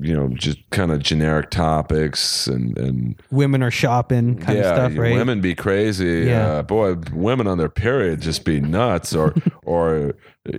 you 0.00 0.14
know, 0.14 0.28
just 0.28 0.58
kind 0.70 0.90
of 0.90 1.00
generic 1.00 1.50
topics 1.50 2.46
and 2.46 2.76
and 2.78 3.20
Women 3.30 3.62
are 3.62 3.70
shopping 3.70 4.38
kind 4.38 4.58
yeah, 4.58 4.70
of 4.70 4.76
stuff, 4.76 4.98
right? 4.98 5.14
women 5.14 5.40
be 5.40 5.54
crazy. 5.54 6.26
Yeah. 6.26 6.46
Uh, 6.46 6.62
boy, 6.62 6.96
women 7.12 7.46
on 7.46 7.58
their 7.58 7.68
period 7.68 8.20
just 8.20 8.44
be 8.44 8.60
nuts, 8.60 9.14
or 9.14 9.34
or 9.70 10.14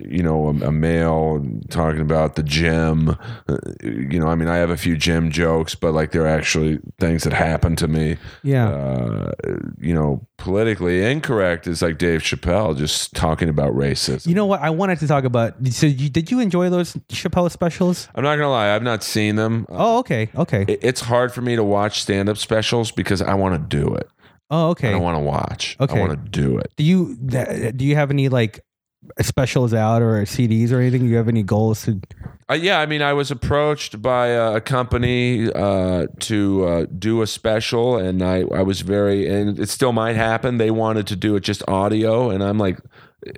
you 0.06 0.22
know, 0.22 0.46
a, 0.46 0.68
a 0.68 0.72
male 0.72 1.44
talking 1.68 2.00
about 2.00 2.36
the 2.36 2.42
gym. 2.42 3.10
Uh, 3.48 3.58
you 3.82 4.18
know, 4.20 4.28
I 4.28 4.34
mean, 4.36 4.48
I 4.48 4.56
have 4.56 4.70
a 4.70 4.76
few 4.76 4.96
gym 4.96 5.30
jokes, 5.30 5.74
but 5.74 5.92
like 5.92 6.12
they're 6.12 6.26
actually 6.40 6.78
things 7.00 7.24
that 7.24 7.32
happen 7.32 7.76
to 7.76 7.88
me. 7.88 8.16
yeah. 8.42 8.68
Uh, 8.68 9.32
you 9.80 9.92
know, 9.94 10.26
politically 10.38 11.04
incorrect 11.04 11.66
is 11.66 11.82
like 11.82 11.98
Dave 11.98 12.20
Chappelle 12.22 12.76
just 12.76 13.14
talking 13.14 13.48
about 13.48 13.74
racism. 13.74 14.26
you 14.28 14.34
know 14.34 14.46
what? 14.46 14.60
I 14.60 14.70
wanted 14.70 14.98
to 15.00 15.06
talk 15.08 15.24
about. 15.24 15.54
So, 15.68 15.86
you, 15.86 16.08
did 16.08 16.30
you 16.30 16.40
enjoy 16.40 16.70
those 16.70 16.94
Chappelle 17.10 17.50
specials? 17.50 18.08
I'm 18.14 18.22
not 18.24 18.36
gonna 18.36 18.50
lie, 18.50 18.74
I've 18.74 18.82
not 18.82 19.02
seen 19.02 19.36
them. 19.36 19.66
Oh, 19.68 19.98
okay, 19.98 20.30
okay. 20.36 20.64
it- 20.68 20.80
it's 20.82 21.00
hard 21.00 21.32
for 21.32 21.42
me 21.42 21.56
to 21.56 21.64
watch 21.64 22.00
stand-up 22.02 22.38
specials 22.38 22.90
because 22.92 23.20
I 23.20 23.34
want 23.34 23.54
to 23.70 23.76
do 23.76 23.94
it. 23.94 24.08
Oh, 24.50 24.66
I 24.66 24.70
okay. 24.70 24.90
don't 24.90 25.02
want 25.02 25.16
to 25.16 25.22
watch. 25.24 25.76
Okay. 25.80 25.96
I 25.96 26.00
want 26.00 26.12
to 26.12 26.30
do 26.40 26.58
it. 26.58 26.72
Do 26.76 26.84
you 26.84 27.16
th- 27.30 27.74
do 27.76 27.84
you 27.86 27.94
have 27.96 28.10
any 28.10 28.28
like 28.28 28.60
specials 29.20 29.74
out 29.74 30.02
or 30.02 30.22
CDs 30.22 30.72
or 30.72 30.80
anything? 30.80 31.04
You 31.06 31.16
have 31.16 31.28
any 31.28 31.42
goals 31.42 31.84
to? 31.84 32.00
Uh, 32.50 32.54
yeah, 32.54 32.80
I 32.80 32.86
mean, 32.86 33.02
I 33.02 33.12
was 33.12 33.30
approached 33.30 34.02
by 34.02 34.36
uh, 34.36 34.56
a 34.56 34.60
company 34.60 35.50
uh, 35.52 36.06
to 36.20 36.64
uh, 36.66 36.86
do 36.98 37.22
a 37.22 37.26
special, 37.26 37.96
and 37.96 38.22
I, 38.22 38.40
I 38.42 38.62
was 38.62 38.80
very, 38.82 39.26
and 39.28 39.58
it 39.58 39.68
still 39.68 39.92
might 39.92 40.16
happen. 40.16 40.58
They 40.58 40.70
wanted 40.70 41.06
to 41.08 41.16
do 41.16 41.36
it 41.36 41.40
just 41.40 41.62
audio, 41.68 42.30
and 42.30 42.42
I'm 42.42 42.58
like, 42.58 42.78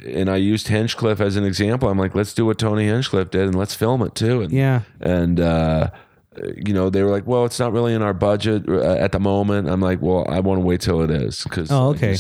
and 0.07 0.31
I 0.31 0.37
used 0.37 0.69
Hinchcliffe 0.69 1.21
as 1.21 1.37
an 1.37 1.45
example. 1.45 1.89
I'm 1.91 1.99
like, 1.99 2.15
let's 2.15 2.33
do 2.33 2.47
what 2.47 2.59
Tony 2.59 2.87
Hinchcliffe 2.87 3.31
did, 3.31 3.43
and 3.43 3.55
let's 3.55 3.75
film 3.75 4.03
it 4.03 4.15
too. 4.15 4.41
And 4.43 4.51
Yeah. 4.53 4.81
and 5.01 5.39
uh, 5.39 5.91
you 6.67 6.73
know, 6.73 6.91
they 6.91 7.03
were 7.03 7.11
like, 7.11 7.27
well, 7.27 7.45
it's 7.45 7.61
not 7.61 7.73
really 7.73 7.93
in 7.95 8.03
our 8.03 8.15
budget 8.15 8.69
uh, 8.69 8.81
at 8.95 9.13
the 9.13 9.21
moment. 9.21 9.69
I'm 9.69 9.81
like, 9.81 10.01
well, 10.01 10.25
I 10.29 10.41
want 10.41 10.61
to 10.61 10.67
wait 10.67 10.81
till 10.81 11.03
it 11.03 11.11
is 11.11 11.45
because 11.45 11.71
Oh, 11.71 11.91
okay. 11.91 12.17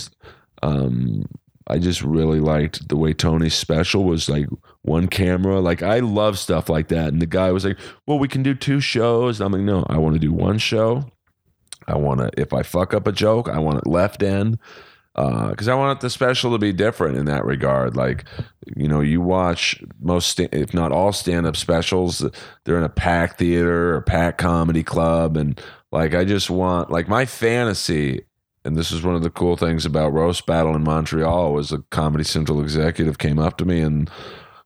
um, 0.63 1.25
I 1.67 1.79
just 1.79 2.03
really 2.03 2.41
liked 2.41 2.89
the 2.89 2.97
way 2.97 3.15
Tony's 3.15 3.55
special 3.55 4.05
was 4.05 4.29
like 4.29 4.47
one 4.83 5.09
camera. 5.09 5.61
Like 5.61 5.83
I 5.83 6.01
love 6.01 6.39
stuff 6.39 6.69
like 6.69 6.89
that. 6.89 7.09
And 7.09 7.23
the 7.23 7.27
guy 7.27 7.53
was 7.53 7.65
like, 7.65 7.79
"Well, 8.07 8.19
we 8.19 8.29
can 8.29 8.43
do 8.43 8.55
two 8.55 8.81
shows." 8.81 9.41
And 9.41 9.47
I'm 9.47 9.53
like, 9.53 9.63
"No, 9.63 9.87
I 9.89 9.97
want 9.99 10.15
to 10.15 10.21
do 10.21 10.33
one 10.33 10.59
show. 10.59 11.11
I 11.87 11.97
want 11.97 12.21
to. 12.21 12.31
If 12.37 12.53
I 12.53 12.63
fuck 12.63 12.93
up 12.93 13.07
a 13.07 13.13
joke, 13.13 13.49
I 13.49 13.59
want 13.59 13.79
it 13.79 13.87
left 13.87 14.23
in." 14.23 14.59
Because 15.15 15.69
uh, 15.69 15.73
I 15.73 15.75
want 15.77 16.01
the 16.01 16.11
special 16.11 16.51
to 16.53 16.59
be 16.59 16.73
different 16.73 17.17
in 17.17 17.27
that 17.27 17.45
regard. 17.45 17.97
Like, 17.97 18.25
you 18.75 18.89
know, 18.89 19.01
you 19.01 19.21
watch 19.21 19.81
most, 20.01 20.41
if 20.41 20.75
not 20.75 20.91
all, 20.91 21.13
stand-up 21.13 21.57
specials. 21.57 22.29
They're 22.65 22.79
in 22.79 22.83
a 22.83 22.89
packed 22.89 23.39
theater 23.39 23.95
or 23.95 24.03
packed 24.03 24.39
comedy 24.39 24.83
club, 24.83 25.37
and 25.37 25.61
like, 25.93 26.15
I 26.15 26.25
just 26.25 26.51
want 26.51 26.91
like 26.91 27.07
my 27.07 27.27
fantasy 27.27 28.25
and 28.65 28.77
this 28.77 28.91
is 28.91 29.03
one 29.03 29.15
of 29.15 29.23
the 29.23 29.31
cool 29.31 29.57
things 29.57 29.85
about 29.85 30.13
roast 30.13 30.47
battle 30.47 30.75
in 30.75 30.83
montreal 30.83 31.53
was 31.53 31.73
a 31.73 31.79
comedy 31.91 32.25
central 32.25 32.61
executive 32.61 33.19
came 33.19 33.39
up 33.39 33.59
to 33.59 33.65
me 33.65 33.81
and 33.81 34.11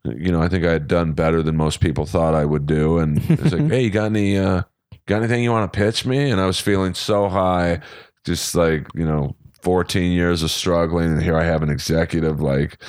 you 0.05 0.31
know 0.31 0.41
i 0.41 0.49
think 0.49 0.65
i 0.65 0.73
had 0.73 0.87
done 0.89 1.13
better 1.13 1.43
than 1.43 1.57
most 1.57 1.81
people 1.81 2.07
thought 2.07 2.35
i 2.35 2.45
would 2.45 2.67
do. 2.67 2.99
And 2.99 3.19
it's 3.31 3.53
like 3.53 3.67
hey 3.71 3.83
you 3.83 3.91
got 3.91 4.07
any 4.07 4.39
uh 4.39 4.63
got 5.07 5.19
anything 5.19 5.43
you 5.43 5.51
want 5.51 5.71
to 5.71 5.77
pitch 5.77 6.07
me? 6.07 6.31
And 6.31 6.41
i 6.41 6.47
was 6.47 6.61
feeling 6.61 6.95
so 6.95 7.29
high 7.29 7.81
just 8.25 8.55
like 8.55 8.87
you 8.95 9.07
know 9.07 9.35
14 9.63 10.13
years 10.13 10.43
of 10.43 10.51
struggling. 10.51 11.13
And 11.13 11.23
here 11.23 11.37
i 11.37 11.45
have 11.45 11.63
an 11.63 11.71
executive 11.71 12.41
like 12.41 12.83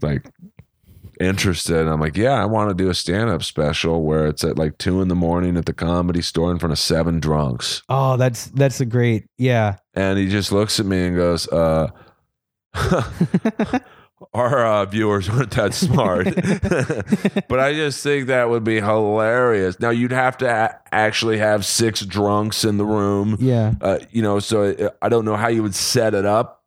like 0.00 0.28
interested 1.22 1.76
and 1.78 1.88
i'm 1.88 2.00
like 2.00 2.16
yeah 2.16 2.40
i 2.40 2.44
want 2.44 2.68
to 2.68 2.74
do 2.74 2.90
a 2.90 2.94
stand-up 2.94 3.42
special 3.42 4.02
where 4.02 4.26
it's 4.26 4.42
at 4.44 4.58
like 4.58 4.76
two 4.78 5.00
in 5.00 5.08
the 5.08 5.14
morning 5.14 5.56
at 5.56 5.64
the 5.66 5.72
comedy 5.72 6.20
store 6.22 6.50
in 6.50 6.58
front 6.58 6.72
of 6.72 6.78
seven 6.78 7.20
drunks 7.20 7.82
Oh, 7.88 8.16
that's 8.16 8.46
that's 8.46 8.80
a 8.80 8.86
great. 8.86 9.26
Yeah. 9.38 9.76
and 9.94 10.18
he 10.18 10.28
just 10.28 10.52
looks 10.52 10.78
at 10.80 10.86
me 10.86 11.06
and 11.06 11.16
goes, 11.16 11.46
uh, 11.48 11.88
our 14.34 14.64
uh, 14.64 14.84
viewers 14.86 15.30
weren't 15.30 15.50
that 15.52 15.74
smart. 15.74 16.24
but 17.48 17.60
I 17.60 17.74
just 17.74 18.02
think 18.02 18.28
that 18.28 18.48
would 18.48 18.64
be 18.64 18.76
hilarious. 18.80 19.78
Now, 19.80 19.90
you'd 19.90 20.12
have 20.12 20.38
to 20.38 20.46
a- 20.48 20.78
actually 20.94 21.38
have 21.38 21.66
six 21.66 22.00
drunks 22.06 22.64
in 22.64 22.78
the 22.78 22.84
room. 22.86 23.36
Yeah. 23.40 23.74
Uh, 23.80 23.98
you 24.10 24.22
know, 24.22 24.38
so 24.38 24.62
it, 24.62 24.96
I 25.02 25.08
don't 25.08 25.24
know 25.24 25.36
how 25.36 25.48
you 25.48 25.62
would 25.62 25.74
set 25.74 26.14
it 26.14 26.24
up, 26.24 26.62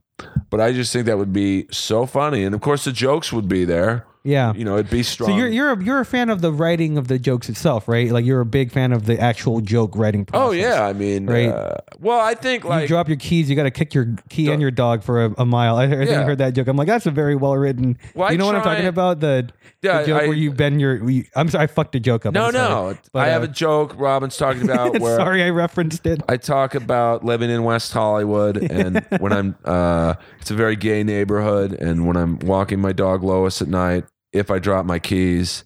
but 0.50 0.62
I 0.62 0.74
just 0.74 0.94
think 0.94 1.06
that 1.08 1.18
would 1.18 1.34
be 1.34 1.66
so 1.72 2.06
funny. 2.06 2.44
And 2.44 2.54
of 2.54 2.62
course, 2.62 2.84
the 2.86 2.92
jokes 2.92 3.34
would 3.34 3.48
be 3.48 3.66
there. 3.66 4.06
Yeah. 4.26 4.54
You 4.56 4.66
know, 4.66 4.74
it'd 4.74 4.90
be 4.90 5.04
strong. 5.04 5.30
So 5.30 5.36
you're 5.38 5.48
you're 5.48 5.72
a, 5.74 5.84
you're 5.84 6.00
a 6.00 6.06
fan 6.06 6.30
of 6.32 6.42
the 6.42 6.52
writing 6.52 6.98
of 6.98 7.08
the 7.08 7.20
jokes 7.20 7.48
itself, 7.48 7.88
right? 7.88 8.12
Like 8.12 8.26
you're 8.26 8.42
a 8.42 8.46
big 8.46 8.72
fan 8.72 8.92
of 8.92 9.06
the 9.06 9.20
actual 9.20 9.62
joke 9.62 9.96
writing 9.96 10.26
process. 10.26 10.48
oh, 10.48 10.52
yeah. 10.52 10.84
I 10.86 10.94
mean, 10.94 11.28
Right. 11.28 11.48
uh, 11.50 11.78
well, 12.00 12.20
I 12.20 12.34
think 12.34 12.64
like 12.66 12.82
you 12.82 12.88
drop 12.88 13.08
your 13.08 13.18
keys, 13.18 13.50
you 13.50 13.56
got 13.56 13.64
to 13.64 13.72
kick 13.72 13.94
your 13.94 14.16
key 14.30 14.50
and 14.52 14.60
your 14.62 14.72
dog 14.72 15.04
for 15.04 15.26
a, 15.26 15.34
a 15.38 15.46
mile. 15.46 15.78
I, 15.78 15.84
I 15.84 15.88
Yeah. 16.04 16.24
heard 16.24 16.40
that 16.40 16.56
joke. 16.56 16.68
I'm 16.68 16.76
like, 16.76 16.88
that's 16.88 17.06
a 17.06 17.12
very 17.12 17.36
well 17.36 17.56
written. 17.56 17.98
Well, 18.16 18.32
you 18.32 18.38
know 18.40 18.48
what 18.48 18.56
I'm 18.56 18.64
talking 18.64 18.88
about? 18.88 19.20
The, 19.20 19.48
Yeah, 19.84 20.02
the 20.02 20.08
joke 20.08 20.22
I- 20.24 20.28
where 20.28 20.36
you 20.38 20.52
bend 20.52 20.82
your. 20.82 21.08
You, 21.08 21.26
I'm 21.36 21.48
sorry, 21.50 21.66
I 21.66 21.68
fucked 21.68 21.92
the 21.92 22.00
joke 22.00 22.26
up. 22.26 22.34
no, 22.34 22.50
no. 22.50 22.98
But, 23.14 23.20
I 23.20 23.28
have 23.28 23.44
uh, 23.44 23.46
a 23.46 23.48
joke 23.48 23.94
Robin's 23.96 24.36
talking 24.38 24.64
about 24.70 25.00
where. 25.00 25.18
sorry, 25.18 25.44
I 25.44 25.50
referenced 25.52 26.06
it. 26.08 26.22
I 26.28 26.38
talk 26.38 26.74
about 26.74 27.24
living 27.24 27.52
in 27.52 27.64
West 27.64 27.94
Hollywood, 27.94 28.58
and 28.72 29.06
when 29.20 29.32
I'm, 29.32 29.56
uh, 29.64 30.16
it's 30.42 30.50
a 30.50 30.56
very 30.56 30.76
gay 30.76 31.04
neighborhood, 31.04 31.74
and 31.74 32.08
when 32.08 32.18
I'm 32.18 32.40
walking 32.40 32.80
my 32.82 32.92
dog 32.92 33.24
Lois 33.24 33.62
at 33.62 33.68
night, 33.68 34.06
if 34.36 34.52
I 34.52 34.60
drop 34.60 34.86
my 34.86 35.00
keys, 35.00 35.64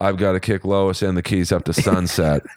I've 0.00 0.16
got 0.16 0.32
to 0.32 0.40
kick 0.40 0.64
Lois 0.64 1.02
and 1.02 1.16
the 1.16 1.22
keys 1.22 1.52
up 1.52 1.64
to 1.64 1.72
Sunset. 1.72 2.42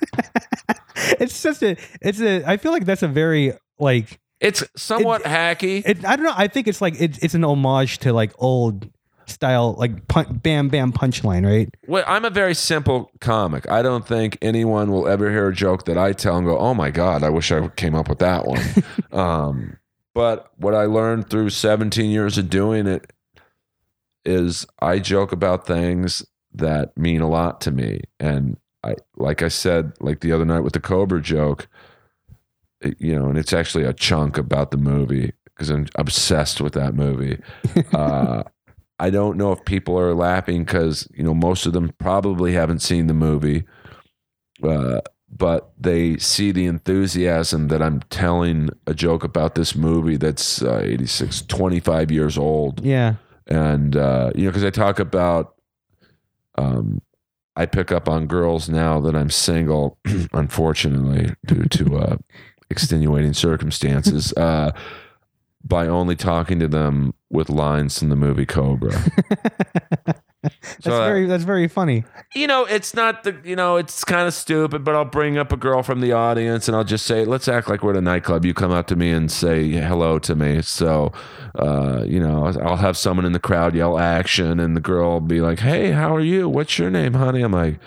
It's 1.19 1.41
just 1.41 1.63
a. 1.63 1.77
It's 2.01 2.21
a. 2.21 2.43
I 2.45 2.57
feel 2.57 2.71
like 2.71 2.85
that's 2.85 3.03
a 3.03 3.07
very 3.07 3.53
like. 3.79 4.19
it's 4.39 4.63
somewhat 4.75 5.23
hacky. 5.23 5.83
It, 5.85 6.05
I 6.05 6.15
don't 6.15 6.25
know. 6.25 6.33
I 6.35 6.47
think 6.47 6.67
it's 6.67 6.81
like 6.81 6.99
it, 6.99 7.21
it's 7.23 7.33
an 7.33 7.43
homage 7.43 7.99
to 7.99 8.13
like 8.13 8.33
old 8.37 8.89
style 9.27 9.73
like 9.73 10.07
pun, 10.07 10.39
bam 10.43 10.69
bam 10.69 10.91
punchline, 10.91 11.45
right? 11.45 11.73
Well, 11.87 12.03
I'm 12.07 12.25
a 12.25 12.29
very 12.29 12.53
simple 12.53 13.11
comic. 13.19 13.69
I 13.69 13.81
don't 13.81 14.07
think 14.07 14.37
anyone 14.41 14.91
will 14.91 15.07
ever 15.07 15.29
hear 15.29 15.47
a 15.47 15.53
joke 15.53 15.85
that 15.85 15.97
I 15.97 16.13
tell 16.13 16.37
and 16.37 16.45
go, 16.45 16.57
"Oh 16.57 16.73
my 16.73 16.91
god, 16.91 17.23
I 17.23 17.29
wish 17.29 17.51
I 17.51 17.67
came 17.69 17.95
up 17.95 18.09
with 18.09 18.19
that 18.19 18.45
one." 18.45 18.61
um, 19.11 19.77
but 20.13 20.51
what 20.57 20.75
I 20.75 20.85
learned 20.85 21.29
through 21.29 21.51
17 21.51 22.11
years 22.11 22.37
of 22.37 22.49
doing 22.49 22.85
it 22.85 23.11
is 24.25 24.65
I 24.79 24.99
joke 24.99 25.31
about 25.31 25.65
things 25.65 26.25
that 26.53 26.95
mean 26.97 27.21
a 27.21 27.29
lot 27.29 27.61
to 27.61 27.71
me, 27.71 28.01
and 28.19 28.57
I, 28.83 28.95
like 29.15 29.41
I 29.41 29.47
said, 29.47 29.93
like 29.99 30.21
the 30.21 30.31
other 30.31 30.45
night 30.45 30.61
with 30.61 30.73
the 30.73 30.79
Cobra 30.79 31.21
joke, 31.21 31.67
you 32.97 33.17
know, 33.17 33.29
and 33.29 33.37
it's 33.37 33.53
actually 33.53 33.83
a 33.83 33.93
chunk 33.93 34.37
about 34.37 34.71
the 34.71 34.77
movie 34.77 35.33
because 35.45 35.69
I'm 35.69 35.87
obsessed 35.95 36.61
with 36.61 36.73
that 36.73 36.93
movie. 36.93 37.39
Uh, 37.93 38.43
I 38.99 39.09
don't 39.09 39.35
know 39.35 39.51
if 39.51 39.65
people 39.65 39.97
are 39.97 40.13
laughing 40.13 40.63
because 40.63 41.07
you 41.11 41.23
know 41.23 41.33
most 41.33 41.65
of 41.65 41.73
them 41.73 41.91
probably 41.97 42.53
haven't 42.53 42.79
seen 42.83 43.07
the 43.07 43.15
movie, 43.15 43.63
uh, 44.63 45.01
but 45.27 45.71
they 45.77 46.17
see 46.17 46.51
the 46.51 46.67
enthusiasm 46.67 47.69
that 47.69 47.81
I'm 47.81 48.01
telling 48.09 48.69
a 48.85 48.93
joke 48.93 49.23
about 49.23 49.55
this 49.55 49.75
movie 49.75 50.17
that's 50.17 50.61
uh, 50.61 50.81
86, 50.83 51.41
25 51.43 52.11
years 52.11 52.37
old. 52.37 52.85
Yeah. 52.85 53.15
And, 53.51 53.97
uh, 53.97 54.31
you 54.33 54.45
know, 54.45 54.49
because 54.49 54.63
I 54.63 54.69
talk 54.69 54.97
about, 54.97 55.55
um, 56.57 57.01
I 57.57 57.65
pick 57.65 57.91
up 57.91 58.07
on 58.07 58.25
girls 58.25 58.69
now 58.69 59.01
that 59.01 59.13
I'm 59.13 59.29
single, 59.29 59.97
unfortunately, 60.31 61.35
due 61.45 61.65
to 61.65 61.97
uh, 61.97 62.15
extenuating 62.69 63.33
circumstances, 63.33 64.31
uh, 64.37 64.71
by 65.65 65.85
only 65.85 66.15
talking 66.15 66.59
to 66.59 66.69
them 66.69 67.13
with 67.29 67.49
lines 67.49 67.99
from 67.99 68.07
the 68.07 68.15
movie 68.15 68.45
Cobra. 68.45 69.11
That's 70.43 70.83
So, 70.83 70.91
very 71.03 71.27
that's 71.27 71.43
very 71.43 71.67
funny. 71.67 72.03
you 72.33 72.47
know, 72.47 72.65
it's 72.65 72.95
not 72.95 73.23
the, 73.23 73.39
you 73.43 73.55
know, 73.55 73.77
it's 73.77 74.03
kind 74.03 74.27
of 74.27 74.33
stupid, 74.33 74.83
but 74.83 74.95
I'll 74.95 75.05
bring 75.05 75.37
up 75.37 75.51
a 75.51 75.57
girl 75.57 75.83
from 75.83 76.01
the 76.01 76.13
audience 76.13 76.67
and 76.67 76.75
I'll 76.75 76.83
just 76.83 77.05
say, 77.05 77.25
let's 77.25 77.47
act 77.47 77.69
like 77.69 77.83
we're 77.83 77.91
at 77.91 77.97
a 77.97 78.01
nightclub. 78.01 78.43
You 78.43 78.53
come 78.55 78.71
up 78.71 78.87
to 78.87 78.95
me 78.95 79.11
and 79.11 79.31
say 79.31 79.69
hello 79.69 80.17
to 80.19 80.35
me. 80.35 80.61
So, 80.63 81.11
uh, 81.55 82.03
you 82.07 82.19
know, 82.19 82.45
I'll 82.63 82.77
have 82.77 82.97
someone 82.97 83.25
in 83.25 83.33
the 83.33 83.39
crowd 83.39 83.75
yell 83.75 83.99
action 83.99 84.59
and 84.59 84.75
the 84.75 84.81
girl 84.81 85.11
will 85.11 85.21
be 85.21 85.41
like, 85.41 85.59
hey, 85.59 85.91
how 85.91 86.15
are 86.15 86.21
you? 86.21 86.49
What's 86.49 86.79
your 86.79 86.89
name, 86.89 87.13
honey? 87.13 87.43
I'm 87.43 87.51
like, 87.51 87.79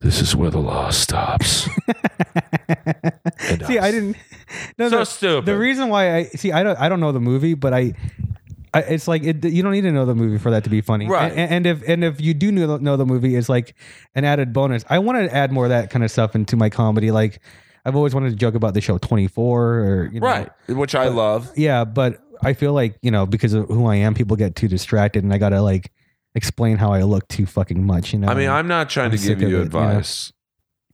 this 0.00 0.20
is 0.22 0.36
where 0.36 0.50
the 0.50 0.58
law 0.60 0.90
stops. 0.90 1.68
See, 3.66 3.78
I 3.78 3.90
didn't. 3.90 4.16
No, 4.78 4.88
So 4.88 4.98
the, 4.98 5.04
stupid. 5.04 5.46
The 5.46 5.58
reason 5.58 5.88
why 5.88 6.14
I 6.16 6.24
see, 6.24 6.52
I 6.52 6.62
don't, 6.62 6.78
I 6.78 6.88
don't 6.88 7.00
know 7.00 7.12
the 7.12 7.20
movie, 7.20 7.54
but 7.54 7.72
I, 7.74 7.94
I 8.72 8.80
it's 8.80 9.08
like 9.08 9.22
it, 9.24 9.44
you 9.44 9.62
don't 9.62 9.72
need 9.72 9.80
to 9.82 9.92
know 9.92 10.06
the 10.06 10.14
movie 10.14 10.38
for 10.38 10.50
that 10.50 10.64
to 10.64 10.70
be 10.70 10.80
funny, 10.80 11.08
Right. 11.08 11.32
And, 11.32 11.50
and 11.52 11.66
if 11.66 11.88
and 11.88 12.04
if 12.04 12.20
you 12.20 12.34
do 12.34 12.52
know, 12.52 12.76
know 12.76 12.96
the 12.96 13.06
movie, 13.06 13.36
it's 13.36 13.48
like 13.48 13.74
an 14.14 14.24
added 14.24 14.52
bonus. 14.52 14.84
I 14.88 14.98
want 15.00 15.18
to 15.18 15.34
add 15.34 15.50
more 15.52 15.64
of 15.64 15.70
that 15.70 15.90
kind 15.90 16.04
of 16.04 16.10
stuff 16.10 16.34
into 16.34 16.56
my 16.56 16.70
comedy. 16.70 17.10
Like 17.10 17.40
I've 17.84 17.96
always 17.96 18.14
wanted 18.14 18.30
to 18.30 18.36
joke 18.36 18.54
about 18.54 18.74
the 18.74 18.80
show 18.80 18.98
Twenty 18.98 19.26
Four, 19.26 19.78
or 19.80 20.10
you 20.12 20.20
know, 20.20 20.26
Right. 20.26 20.50
Which 20.68 20.94
I 20.94 21.08
love. 21.08 21.50
yeah, 21.56 21.84
but 21.84 22.20
I 22.42 22.52
feel 22.52 22.72
like 22.72 22.96
you 23.02 23.10
know 23.10 23.26
because 23.26 23.52
of 23.54 23.66
who 23.68 23.86
I 23.86 23.96
am, 23.96 24.14
people 24.14 24.36
get 24.36 24.54
too 24.56 24.68
distracted, 24.68 25.24
and 25.24 25.32
I 25.32 25.38
gotta 25.38 25.62
like 25.62 25.90
explain 26.34 26.76
how 26.76 26.92
I 26.92 27.02
look 27.02 27.26
too 27.28 27.46
fucking 27.46 27.84
much. 27.84 28.12
You 28.12 28.20
know, 28.20 28.28
I 28.28 28.34
mean, 28.34 28.48
I'm 28.48 28.68
not 28.68 28.88
trying 28.90 29.10
I'm 29.10 29.18
to 29.18 29.26
give 29.26 29.42
you 29.42 29.58
it, 29.58 29.62
advice 29.62 30.32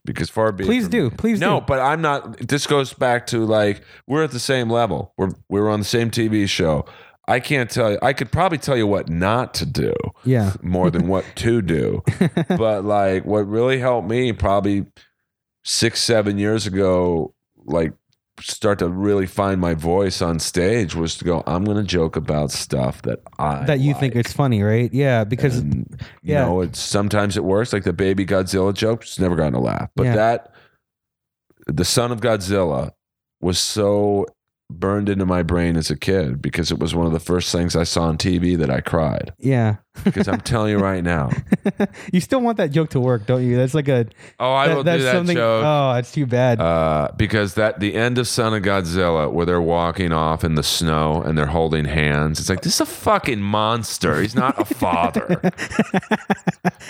because 0.04 0.30
far 0.30 0.52
be 0.52 0.64
please 0.64 0.88
do, 0.88 1.10
me. 1.10 1.16
please 1.16 1.40
no, 1.40 1.58
do. 1.60 1.66
but 1.66 1.80
I'm 1.80 2.00
not. 2.00 2.38
This 2.38 2.66
goes 2.66 2.92
back 2.94 3.26
to 3.28 3.44
like 3.44 3.82
we're 4.06 4.22
at 4.22 4.30
the 4.30 4.38
same 4.40 4.70
level. 4.70 5.12
We're 5.18 5.32
we're 5.48 5.68
on 5.68 5.80
the 5.80 5.84
same 5.84 6.10
TV 6.10 6.48
show. 6.48 6.86
I 7.28 7.40
can't 7.40 7.68
tell 7.68 7.90
you. 7.92 7.98
I 8.02 8.12
could 8.12 8.30
probably 8.30 8.58
tell 8.58 8.76
you 8.76 8.86
what 8.86 9.08
not 9.08 9.52
to 9.54 9.66
do 9.66 9.92
Yeah, 10.24 10.52
more 10.62 10.90
than 10.90 11.08
what 11.08 11.24
to 11.36 11.60
do. 11.62 12.02
but 12.48 12.84
like, 12.84 13.24
what 13.24 13.48
really 13.48 13.78
helped 13.78 14.08
me 14.08 14.32
probably 14.32 14.86
six, 15.64 16.00
seven 16.00 16.38
years 16.38 16.66
ago, 16.66 17.34
like 17.64 17.92
start 18.38 18.78
to 18.78 18.88
really 18.88 19.26
find 19.26 19.60
my 19.60 19.72
voice 19.74 20.20
on 20.20 20.38
stage 20.38 20.94
was 20.94 21.16
to 21.18 21.24
go. 21.24 21.42
I'm 21.46 21.64
going 21.64 21.78
to 21.78 21.82
joke 21.82 22.16
about 22.16 22.50
stuff 22.52 23.02
that 23.02 23.20
I 23.38 23.64
that 23.64 23.80
you 23.80 23.94
think 23.94 24.14
like." 24.14 24.24
it's 24.26 24.32
funny, 24.32 24.62
right? 24.62 24.92
Yeah, 24.92 25.24
because 25.24 25.56
And, 25.58 25.86
you 26.22 26.34
yeah. 26.34 26.44
know, 26.44 26.60
it's 26.60 26.78
sometimes 26.78 27.36
it 27.36 27.44
works. 27.44 27.72
Like 27.72 27.84
the 27.84 27.92
baby 27.94 28.24
Godzilla 28.26 28.72
joke, 28.74 29.02
it's 29.02 29.18
never 29.18 29.34
gotten 29.36 29.54
a 29.54 29.60
laugh. 29.60 29.88
But 29.96 30.04
Yeah. 30.04 30.14
that, 30.16 30.52
the 31.66 31.84
son 31.84 32.12
of 32.12 32.20
Godzilla, 32.20 32.92
was 33.40 33.58
so 33.58 34.26
burned 34.70 35.08
into 35.08 35.26
my 35.26 35.42
brain 35.42 35.76
as 35.76 35.90
a 35.90 35.96
kid 35.96 36.42
because 36.42 36.70
it 36.70 36.78
was 36.78 36.94
one 36.94 37.06
of 37.06 37.12
the 37.12 37.20
first 37.20 37.52
things 37.52 37.76
I 37.76 37.84
saw 37.84 38.04
on 38.04 38.18
TV 38.18 38.56
that 38.58 38.70
I 38.70 38.80
cried. 38.80 39.32
yeah, 39.38 39.76
Because 40.04 40.28
I'm 40.28 40.40
telling 40.40 40.70
you 40.70 40.78
right 40.78 41.02
now, 41.02 41.30
you 42.12 42.20
still 42.20 42.40
want 42.40 42.58
that 42.58 42.70
joke 42.70 42.90
to 42.90 43.00
work, 43.00 43.26
don't 43.26 43.44
you? 43.44 43.56
That's 43.56 43.74
like 43.74 43.88
a 43.88 44.06
oh, 44.38 44.52
I 44.52 44.74
will 44.74 44.84
that's 44.84 45.02
do 45.02 45.24
that 45.24 45.34
joke. 45.34 45.64
Oh, 45.64 45.94
it's 45.98 46.12
too 46.12 46.26
bad. 46.26 46.60
Uh, 46.60 47.10
because 47.16 47.54
that 47.54 47.80
the 47.80 47.94
end 47.94 48.18
of 48.18 48.28
Son 48.28 48.54
of 48.54 48.62
Godzilla, 48.62 49.30
where 49.30 49.46
they're 49.46 49.60
walking 49.60 50.12
off 50.12 50.44
in 50.44 50.54
the 50.54 50.62
snow 50.62 51.22
and 51.22 51.36
they're 51.36 51.46
holding 51.46 51.84
hands, 51.84 52.40
it's 52.40 52.48
like 52.48 52.62
this 52.62 52.74
is 52.74 52.80
a 52.80 52.86
fucking 52.86 53.40
monster. 53.40 54.20
He's 54.20 54.34
not 54.34 54.60
a 54.60 54.64
father. 54.64 55.40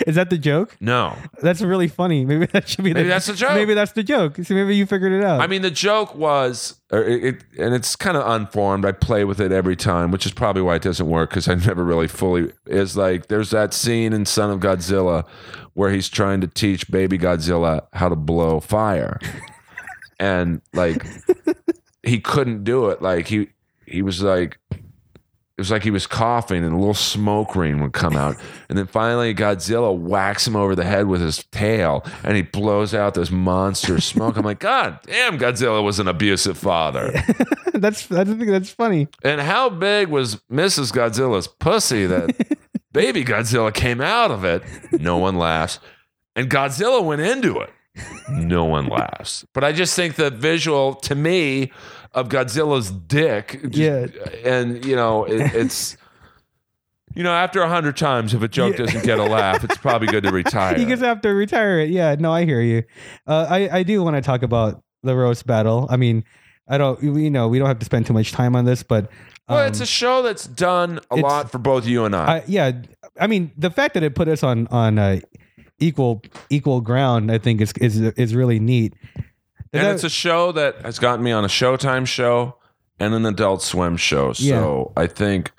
Is 0.05 0.15
that 0.15 0.29
the 0.29 0.37
joke? 0.37 0.75
no, 0.79 1.15
That's 1.41 1.61
really 1.61 1.87
funny. 1.87 2.25
Maybe 2.25 2.45
that 2.47 2.67
should 2.67 2.83
be. 2.83 2.93
Maybe 2.93 3.03
the, 3.03 3.09
that's 3.09 3.25
the 3.25 3.33
joke. 3.33 3.53
Maybe 3.53 3.73
that's 3.73 3.93
the 3.93 4.03
joke. 4.03 4.37
See, 4.37 4.53
maybe 4.53 4.75
you 4.75 4.85
figured 4.85 5.11
it 5.11 5.23
out. 5.23 5.41
I 5.41 5.47
mean, 5.47 5.61
the 5.61 5.71
joke 5.71 6.15
was, 6.15 6.79
or 6.91 7.03
it, 7.03 7.23
it, 7.23 7.43
and 7.59 7.73
it's 7.73 7.95
kind 7.95 8.17
of 8.17 8.27
unformed. 8.27 8.85
I 8.85 8.91
play 8.91 9.23
with 9.23 9.39
it 9.39 9.51
every 9.51 9.75
time, 9.75 10.11
which 10.11 10.25
is 10.25 10.31
probably 10.31 10.61
why 10.61 10.75
it 10.75 10.81
doesn't 10.81 11.07
work 11.09 11.29
because 11.31 11.47
I 11.47 11.55
never 11.55 11.83
really 11.83 12.07
fully. 12.07 12.51
Is 12.65 12.93
like 12.97 13.27
there's 13.27 13.51
that 13.51 13.73
scene 13.73 14.13
in 14.13 14.25
Son 14.25 14.49
of 14.51 14.59
Godzilla 14.59 15.25
where 15.73 15.91
he's 15.91 16.09
trying 16.09 16.41
to 16.41 16.47
teach 16.47 16.89
baby 16.89 17.17
Godzilla 17.17 17.85
how 17.93 18.09
to 18.09 18.15
blow 18.15 18.59
fire, 18.59 19.19
and 20.19 20.61
like 20.73 21.05
he 22.03 22.19
couldn't 22.19 22.63
do 22.63 22.89
it. 22.89 23.01
Like 23.01 23.27
he 23.27 23.49
he 23.85 24.01
was 24.01 24.21
like. 24.21 24.57
It 24.71 25.61
was 25.61 25.71
like 25.71 25.81
he 25.81 25.89
was 25.89 26.05
coughing 26.05 26.63
and 26.63 26.71
a 26.71 26.77
little 26.77 26.93
smoke 26.93 27.55
ring 27.55 27.81
would 27.81 27.91
come 27.91 28.15
out. 28.15 28.35
And 28.69 28.77
then 28.77 28.85
finally 28.85 29.33
Godzilla 29.33 29.97
whacks 29.97 30.45
him 30.45 30.55
over 30.55 30.75
the 30.75 30.83
head 30.83 31.07
with 31.07 31.19
his 31.19 31.43
tail 31.45 32.05
and 32.23 32.35
he 32.35 32.43
blows 32.43 32.93
out 32.93 33.15
this 33.15 33.31
monster 33.31 33.99
smoke. 33.99 34.37
I'm 34.37 34.45
like, 34.45 34.59
God 34.59 34.99
damn, 35.07 35.39
Godzilla 35.39 35.83
was 35.83 35.97
an 35.97 36.07
abusive 36.07 36.59
father. 36.59 37.11
that's. 37.73 38.11
I 38.11 38.23
think 38.23 38.45
that's 38.47 38.69
funny. 38.69 39.07
And 39.23 39.41
how 39.41 39.69
big 39.69 40.09
was 40.09 40.35
Mrs. 40.51 40.93
Godzilla's 40.93 41.47
pussy 41.47 42.05
that 42.05 42.35
baby 42.97 43.23
Godzilla 43.23 43.73
came 43.73 44.01
out 44.01 44.31
of 44.31 44.43
it? 44.43 44.63
No 44.91 45.17
one 45.17 45.37
laughs. 45.47 45.79
And 46.35 46.49
Godzilla 46.49 47.03
went 47.03 47.21
into 47.21 47.59
it. 47.59 47.69
No 48.29 48.65
one 48.65 48.87
laughs. 48.87 49.45
But 49.53 49.63
I 49.63 49.71
just 49.71 49.95
think 49.95 50.15
the 50.15 50.29
visual 50.29 50.93
to 50.95 51.15
me 51.15 51.71
of 52.13 52.29
Godzilla's 52.29 52.91
dick. 52.91 53.59
just- 53.69 53.75
Yeah. 53.75 54.07
And, 54.45 54.83
you 54.85 54.95
know, 54.95 55.25
it, 55.25 55.53
it's. 55.55 55.97
You 57.15 57.23
know, 57.23 57.31
after 57.33 57.61
a 57.61 57.67
hundred 57.69 57.97
times, 57.97 58.35
if 58.35 58.43
a 58.43 58.47
joke 58.47 58.73
Yeah. 58.77 58.85
doesn't 58.85 59.03
get 59.03 59.17
a 59.17 59.23
laugh, 59.23 59.63
it's 59.63 59.77
probably 59.77 60.07
good 60.07 60.23
to 60.23 60.31
retire. 60.43 60.77
You 60.77 60.85
just 60.85 61.01
have 61.03 61.21
to 61.21 61.29
retire 61.29 61.79
it. 61.79 61.89
Yeah. 61.89 62.15
No, 62.19 62.31
I 62.31 62.45
hear 62.45 62.61
you. 62.61 62.83
Uh, 63.25 63.47
I 63.49 63.77
I 63.79 63.83
do 63.83 64.03
want 64.03 64.15
to 64.17 64.21
talk 64.21 64.43
about 64.43 64.83
the 65.01 65.15
roast 65.15 65.47
battle. 65.47 65.87
I 65.89 65.97
mean, 65.97 66.23
I 66.67 66.77
don't. 66.77 67.01
You 67.01 67.31
know, 67.31 67.47
we 67.47 67.57
don't 67.57 67.67
have 67.67 67.79
to 67.79 67.85
spend 67.85 68.05
too 68.05 68.13
much 68.13 68.31
time 68.31 68.55
on 68.55 68.65
this, 68.65 68.83
but. 68.83 69.09
Well, 69.49 69.59
um, 69.59 69.67
it's 69.67 69.79
a 69.81 69.85
show 69.85 70.21
that's 70.21 70.45
done 70.47 70.99
a 71.11 71.15
lot 71.15 71.51
for 71.51 71.57
both 71.57 71.85
you 71.85 72.05
and 72.05 72.15
I. 72.15 72.37
I, 72.37 72.43
yeah, 72.47 72.71
I 73.19 73.27
mean 73.27 73.51
the 73.57 73.69
fact 73.69 73.93
that 73.93 74.03
it 74.03 74.15
put 74.15 74.27
us 74.27 74.43
on 74.43 74.67
on 74.67 74.97
uh, 74.99 75.19
equal 75.79 76.21
equal 76.49 76.81
ground, 76.81 77.31
I 77.31 77.37
think 77.37 77.61
is 77.61 77.71
is 77.79 77.97
is 77.99 78.35
really 78.35 78.59
neat. 78.59 78.93
and 79.15 79.25
That- 79.85 79.95
it's 79.95 80.03
a 80.03 80.09
show 80.09 80.51
that 80.53 80.81
has 80.81 80.99
gotten 80.99 81.23
me 81.23 81.31
on 81.31 81.43
a 81.45 81.49
Showtime 81.49 82.05
show 82.07 82.57
and 82.99 83.13
an 83.13 83.25
Adult 83.25 83.61
Swim 83.61 83.95
show. 83.97 84.33
So 84.33 84.91
I 84.97 85.07
think 85.07 85.51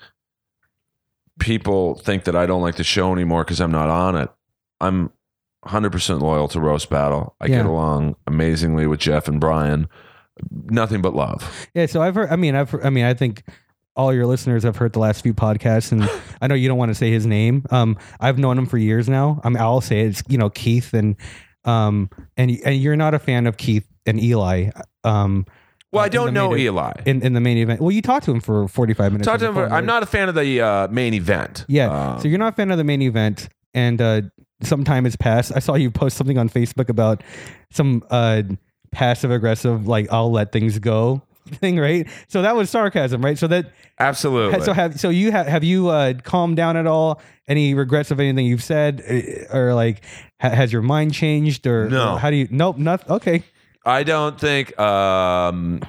people 1.39 1.95
think 1.95 2.25
that 2.25 2.35
I 2.35 2.45
don't 2.45 2.61
like 2.61 2.75
the 2.75 2.83
show 2.83 3.13
anymore 3.13 3.43
because 3.43 3.59
I'm 3.61 3.71
not 3.71 3.89
on 3.89 4.15
it. 4.15 4.29
I'm 4.81 5.11
100% 5.65 6.21
loyal 6.21 6.47
to 6.49 6.59
Roast 6.59 6.89
Battle. 6.89 7.35
I 7.41 7.47
get 7.47 7.65
along 7.65 8.15
amazingly 8.27 8.87
with 8.87 8.99
Jeff 8.99 9.27
and 9.27 9.39
Brian. 9.39 9.87
Nothing 10.51 11.01
but 11.01 11.13
love. 11.13 11.67
yeah. 11.73 11.85
So 11.85 12.01
I've 12.01 12.15
heard. 12.15 12.29
I 12.29 12.37
mean, 12.37 12.55
I've. 12.55 12.73
I 12.83 12.89
mean, 12.89 13.03
I 13.03 13.13
think 13.13 13.43
all 13.99 14.13
your 14.13 14.25
listeners 14.25 14.63
have 14.63 14.77
heard 14.77 14.93
the 14.93 14.99
last 14.99 15.21
few 15.21 15.33
podcasts, 15.33 15.91
and 15.91 16.09
I 16.41 16.47
know 16.47 16.55
you 16.55 16.67
don't 16.69 16.77
want 16.77 16.89
to 16.89 16.95
say 16.95 17.11
his 17.11 17.25
name. 17.25 17.65
Um, 17.69 17.97
I've 18.19 18.37
known 18.39 18.57
him 18.57 18.65
for 18.65 18.77
years 18.77 19.09
now. 19.09 19.41
I 19.43 19.49
mean, 19.49 19.57
I'll 19.57 19.81
say 19.81 20.01
it's 20.01 20.23
you 20.29 20.37
know 20.37 20.49
Keith 20.49 20.93
and 20.93 21.15
um 21.65 22.09
and 22.37 22.49
and 22.65 22.77
you're 22.77 22.95
not 22.95 23.13
a 23.13 23.19
fan 23.19 23.45
of 23.45 23.57
Keith 23.57 23.85
and 24.05 24.19
Eli. 24.19 24.69
Um, 25.03 25.45
Well, 25.91 26.01
uh, 26.01 26.05
I 26.05 26.09
don't 26.09 26.33
know 26.33 26.55
Eli. 26.55 26.93
in 27.05 27.21
in 27.21 27.33
the 27.33 27.41
main 27.41 27.57
event. 27.57 27.81
Well, 27.81 27.91
you 27.91 28.01
talked 28.01 28.25
to 28.25 28.31
him 28.31 28.39
for 28.39 28.67
45 28.69 29.11
minutes. 29.11 29.27
Talk 29.27 29.39
to 29.41 29.47
him 29.49 29.53
for- 29.53 29.67
I'm 29.71 29.85
not 29.85 30.01
a 30.01 30.05
fan 30.05 30.29
of 30.29 30.35
the 30.35 30.61
uh, 30.61 30.87
main 30.87 31.13
event. 31.13 31.65
Yeah. 31.67 31.91
Uh, 31.91 32.19
so 32.19 32.27
you're 32.29 32.39
not 32.39 32.53
a 32.53 32.55
fan 32.55 32.71
of 32.71 32.77
the 32.77 32.83
main 32.85 33.01
event, 33.01 33.49
and 33.73 34.01
uh, 34.01 34.21
some 34.61 34.83
time 34.85 35.03
has 35.03 35.15
passed. 35.17 35.51
I 35.55 35.59
saw 35.59 35.75
you 35.75 35.91
post 35.91 36.15
something 36.15 36.37
on 36.37 36.47
Facebook 36.49 36.87
about 36.89 37.21
some 37.71 38.01
uh, 38.09 38.43
passive 38.91 39.29
aggressive, 39.31 39.87
like 39.87 40.07
I'll 40.11 40.31
let 40.31 40.51
things 40.53 40.79
go 40.79 41.21
thing, 41.55 41.77
right? 41.79 42.07
So 42.27 42.41
that 42.41 42.55
was 42.55 42.69
sarcasm, 42.69 43.23
right? 43.23 43.37
So 43.37 43.47
that 43.47 43.71
absolutely. 43.99 44.61
so 44.61 44.73
have 44.73 44.99
so 44.99 45.09
you 45.09 45.31
have 45.31 45.47
have 45.47 45.63
you 45.63 45.89
uh, 45.89 46.13
calmed 46.23 46.57
down 46.57 46.77
at 46.77 46.87
all? 46.87 47.21
Any 47.47 47.73
regrets 47.73 48.11
of 48.11 48.19
anything 48.19 48.45
you've 48.45 48.63
said, 48.63 49.03
Uh, 49.09 49.57
or 49.57 49.73
like 49.73 50.03
ha- 50.39 50.49
has 50.49 50.71
your 50.71 50.81
mind 50.83 51.13
changed, 51.13 51.65
or 51.65 51.89
No. 51.89 52.15
How 52.17 52.29
do 52.29 52.35
you? 52.35 52.47
Nope, 52.51 52.77
not 52.77 53.09
okay. 53.09 53.43
I 53.85 54.03
don't 54.03 54.39
think 54.39 54.77
um 54.79 55.81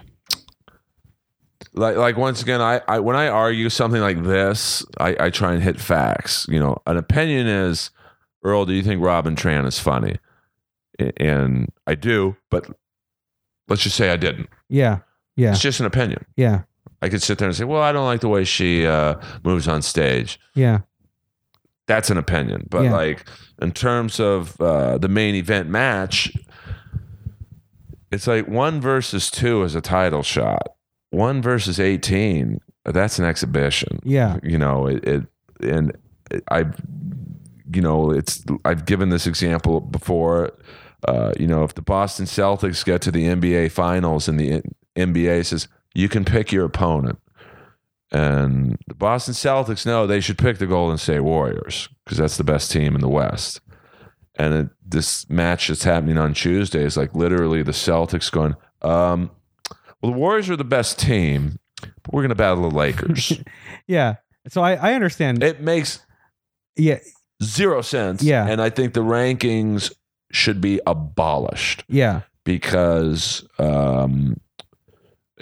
like 1.73 1.97
like 1.97 2.17
once 2.17 2.43
again 2.43 2.61
I, 2.61 2.81
I 2.89 2.99
when 3.01 3.17
I 3.17 3.29
argue 3.29 3.69
something 3.69 4.01
like 4.01 4.23
this, 4.25 4.85
I, 4.99 5.17
I 5.21 5.31
try 5.31 5.53
and 5.53 5.63
hit 5.63 5.81
facts. 5.81 6.47
You 6.49 6.61
know, 6.61 6.79
an 6.87 6.97
opinion 6.97 7.47
is 7.47 7.91
Earl, 8.43 8.65
do 8.65 8.73
you 8.73 8.83
think 8.83 9.03
Robin 9.03 9.37
Tran 9.37 9.67
is 9.67 9.79
funny? 9.79 10.17
And 11.17 11.71
I 11.87 11.95
do, 11.95 12.37
but 12.51 12.67
let's 13.69 13.83
just 13.83 13.97
say 13.97 14.11
I 14.11 14.17
didn't. 14.17 14.49
Yeah, 14.69 14.99
yeah, 15.41 15.51
It's 15.53 15.61
just 15.61 15.81
an 15.81 15.87
opinion. 15.87 16.25
yeah, 16.37 16.63
I 17.03 17.09
could 17.09 17.23
sit 17.23 17.39
there 17.39 17.49
and 17.49 17.57
say, 17.57 17.65
Well, 17.65 17.83
I 17.83 17.93
don't 17.93 18.07
like 18.07 18.21
the 18.21 18.29
way 18.29 18.45
she 18.45 18.87
uh, 18.87 19.15
moves 19.43 19.67
on 19.69 19.83
stage. 19.83 20.39
yeah, 20.55 20.81
That's 21.87 22.11
an 22.11 22.19
opinion. 22.19 22.67
But 22.71 22.83
Yeah. 22.85 22.93
like 22.93 23.25
in 23.63 23.73
terms 23.73 24.21
of 24.21 24.61
uh, 24.61 24.99
the 24.99 25.09
main 25.09 25.35
event 25.35 25.69
match, 25.69 26.33
it's 28.13 28.27
like 28.27 28.49
one 28.49 28.81
versus 28.81 29.31
two 29.31 29.63
is 29.63 29.75
a 29.75 29.81
title 29.81 30.23
shot. 30.23 30.69
One 31.11 31.43
versus 31.43 31.81
eighteen, 31.81 32.61
that's 32.85 33.19
an 33.19 33.25
exhibition. 33.25 33.99
Yeah. 34.05 34.39
you 34.43 34.59
know 34.59 34.87
it, 34.87 35.05
it 35.05 35.27
and 35.61 35.93
I've 36.49 36.81
you 37.73 37.81
know 37.83 38.11
it's 38.11 38.45
I've 38.65 38.85
given 38.87 39.09
this 39.11 39.27
example 39.27 39.81
before. 39.81 40.53
Uh, 41.09 41.33
you 41.41 41.47
know, 41.47 41.65
if 41.65 41.75
the 41.75 41.81
Boston 41.83 42.27
Celtics 42.27 42.85
get 42.85 43.01
to 43.03 43.11
the 43.11 43.25
NBA 43.25 43.73
Finals 43.73 44.29
and 44.29 44.39
the 44.39 44.61
NBA 44.97 45.45
says 45.47 45.69
you 45.95 46.09
can 46.09 46.25
pick 46.25 46.53
your 46.53 46.65
opponent, 46.65 47.19
and 48.13 48.77
the 48.89 48.95
Boston 48.95 49.35
Celtics 49.35 49.87
know 49.87 50.07
they 50.07 50.21
should 50.21 50.39
pick 50.39 50.59
the 50.59 50.67
Golden 50.67 50.99
State 50.99 51.21
Warriors 51.21 51.89
because 52.05 52.19
that's 52.19 52.37
the 52.37 52.45
best 52.45 52.71
team 52.71 52.95
in 52.95 53.01
the 53.01 53.09
West. 53.09 53.61
And 54.37 54.55
it, 54.55 54.69
this 54.87 55.29
match 55.29 55.69
that's 55.69 55.85
happening 55.85 56.17
on 56.19 56.35
Tuesday 56.35 56.83
is 56.85 56.97
like 56.97 57.15
literally 57.15 57.63
the 57.63 57.73
Celtics 57.73 58.31
going, 58.31 58.55
um, 58.83 59.31
well, 60.01 60.13
the 60.13 60.19
Warriors 60.19 60.49
are 60.49 60.57
the 60.57 60.65
best 60.65 60.99
team, 60.99 61.59
but 61.81 62.13
we're 62.13 62.23
going 62.23 62.31
to 62.31 62.35
battle 62.35 62.69
the 62.69 62.75
Lakers. 62.77 63.33
Yeah. 63.87 64.17
So 64.49 64.63
I, 64.63 64.75
I 64.75 64.95
understand. 64.95 65.43
it 65.43 65.61
makes 65.61 65.99
yeah. 66.77 67.01
zero 67.43 67.83
sense. 67.83 68.23
Yeah. 68.23 68.47
And 68.47 68.63
I 68.63 68.71
think 68.71 68.95
the 68.95 69.03
rankings 69.03 69.93
should 70.33 70.61
be 70.61 70.81
abolished 70.87 71.85
Yeah. 71.89 72.23
because 72.45 73.45
um, 73.59 74.41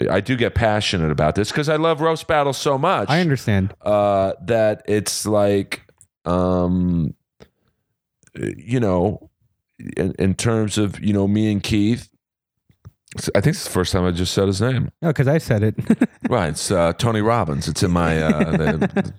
I 0.09 0.19
do 0.21 0.35
get 0.35 0.55
passionate 0.55 1.11
about 1.11 1.35
this 1.35 1.51
because 1.51 1.69
I 1.69 1.75
love 1.75 2.01
roast 2.01 2.27
battles 2.27 2.57
so 2.57 2.77
much. 2.77 3.09
I 3.09 3.19
understand. 3.21 3.73
uh, 3.81 4.33
that 4.45 4.83
it's 4.85 5.25
like, 5.25 5.81
um, 6.25 7.13
you 8.35 8.79
know, 8.79 9.29
in, 9.97 10.13
in 10.19 10.35
terms 10.35 10.77
of 10.77 10.99
you 11.03 11.13
know 11.13 11.27
me 11.27 11.51
and 11.51 11.63
Keith. 11.63 12.09
I 13.33 13.41
think 13.41 13.55
it's 13.55 13.63
the 13.63 13.71
first 13.71 13.91
time 13.91 14.05
I 14.05 14.11
just 14.11 14.33
said 14.33 14.45
his 14.45 14.61
name. 14.61 14.91
No, 15.01 15.07
because 15.09 15.27
I 15.27 15.39
said 15.39 15.63
it. 15.63 15.75
Right, 16.29 16.49
it's 16.49 16.69
uh, 16.69 16.93
Tony 16.93 17.21
Robbins. 17.21 17.67
It's 17.67 17.81
in 17.81 17.89
my, 17.89 18.21
uh, 18.21 18.51
the, 18.51 19.13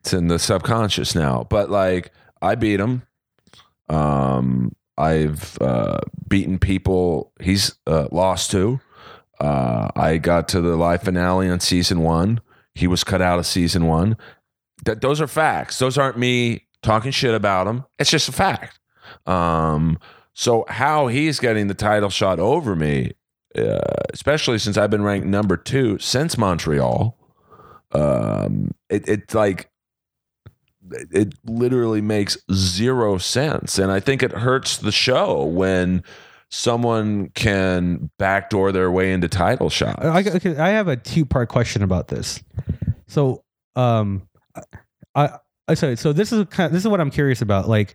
it's 0.00 0.14
in 0.14 0.28
the 0.28 0.38
subconscious 0.38 1.14
now. 1.14 1.46
But 1.50 1.68
like, 1.68 2.10
I 2.40 2.54
beat 2.54 2.80
him. 2.80 3.02
Um, 3.90 4.74
I've 4.96 5.58
uh, 5.60 5.98
beaten 6.26 6.58
people 6.58 7.32
he's 7.38 7.74
uh, 7.86 8.08
lost 8.10 8.50
to. 8.52 8.80
Uh, 9.40 9.88
I 9.94 10.18
got 10.18 10.48
to 10.48 10.60
the 10.60 10.76
live 10.76 11.02
finale 11.02 11.48
on 11.48 11.60
season 11.60 12.00
one. 12.00 12.40
He 12.74 12.86
was 12.86 13.04
cut 13.04 13.22
out 13.22 13.38
of 13.38 13.46
season 13.46 13.86
one. 13.86 14.16
That 14.84 15.00
those 15.00 15.20
are 15.20 15.26
facts. 15.26 15.78
Those 15.78 15.98
aren't 15.98 16.18
me 16.18 16.66
talking 16.82 17.10
shit 17.12 17.34
about 17.34 17.66
him. 17.66 17.84
It's 17.98 18.10
just 18.10 18.28
a 18.28 18.32
fact. 18.32 18.78
Um, 19.26 19.98
so 20.32 20.64
how 20.68 21.08
he's 21.08 21.40
getting 21.40 21.66
the 21.66 21.74
title 21.74 22.10
shot 22.10 22.38
over 22.38 22.76
me, 22.76 23.12
uh, 23.56 23.78
especially 24.12 24.58
since 24.58 24.76
I've 24.76 24.90
been 24.90 25.02
ranked 25.02 25.26
number 25.26 25.56
two 25.56 25.98
since 25.98 26.38
Montreal, 26.38 27.18
um, 27.92 28.72
it, 28.88 29.08
it's 29.08 29.34
like 29.34 29.70
it 30.90 31.34
literally 31.44 32.00
makes 32.00 32.38
zero 32.52 33.18
sense, 33.18 33.78
and 33.78 33.90
I 33.90 34.00
think 34.00 34.22
it 34.22 34.32
hurts 34.32 34.76
the 34.76 34.92
show 34.92 35.44
when 35.44 36.02
someone 36.50 37.28
can 37.30 38.10
backdoor 38.18 38.72
their 38.72 38.90
way 38.90 39.12
into 39.12 39.28
title 39.28 39.70
shots. 39.70 40.04
I, 40.04 40.20
okay, 40.20 40.56
I 40.56 40.70
have 40.70 40.88
a 40.88 40.96
two 40.96 41.24
part 41.24 41.48
question 41.48 41.82
about 41.82 42.08
this. 42.08 42.42
So, 43.06 43.44
um, 43.76 44.28
I, 45.14 45.30
I 45.66 45.74
sorry. 45.74 45.96
So 45.96 46.12
this 46.12 46.32
is 46.32 46.46
kind 46.50 46.66
of, 46.66 46.72
this 46.72 46.82
is 46.82 46.88
what 46.88 47.00
I'm 47.00 47.10
curious 47.10 47.42
about. 47.42 47.68
Like, 47.68 47.94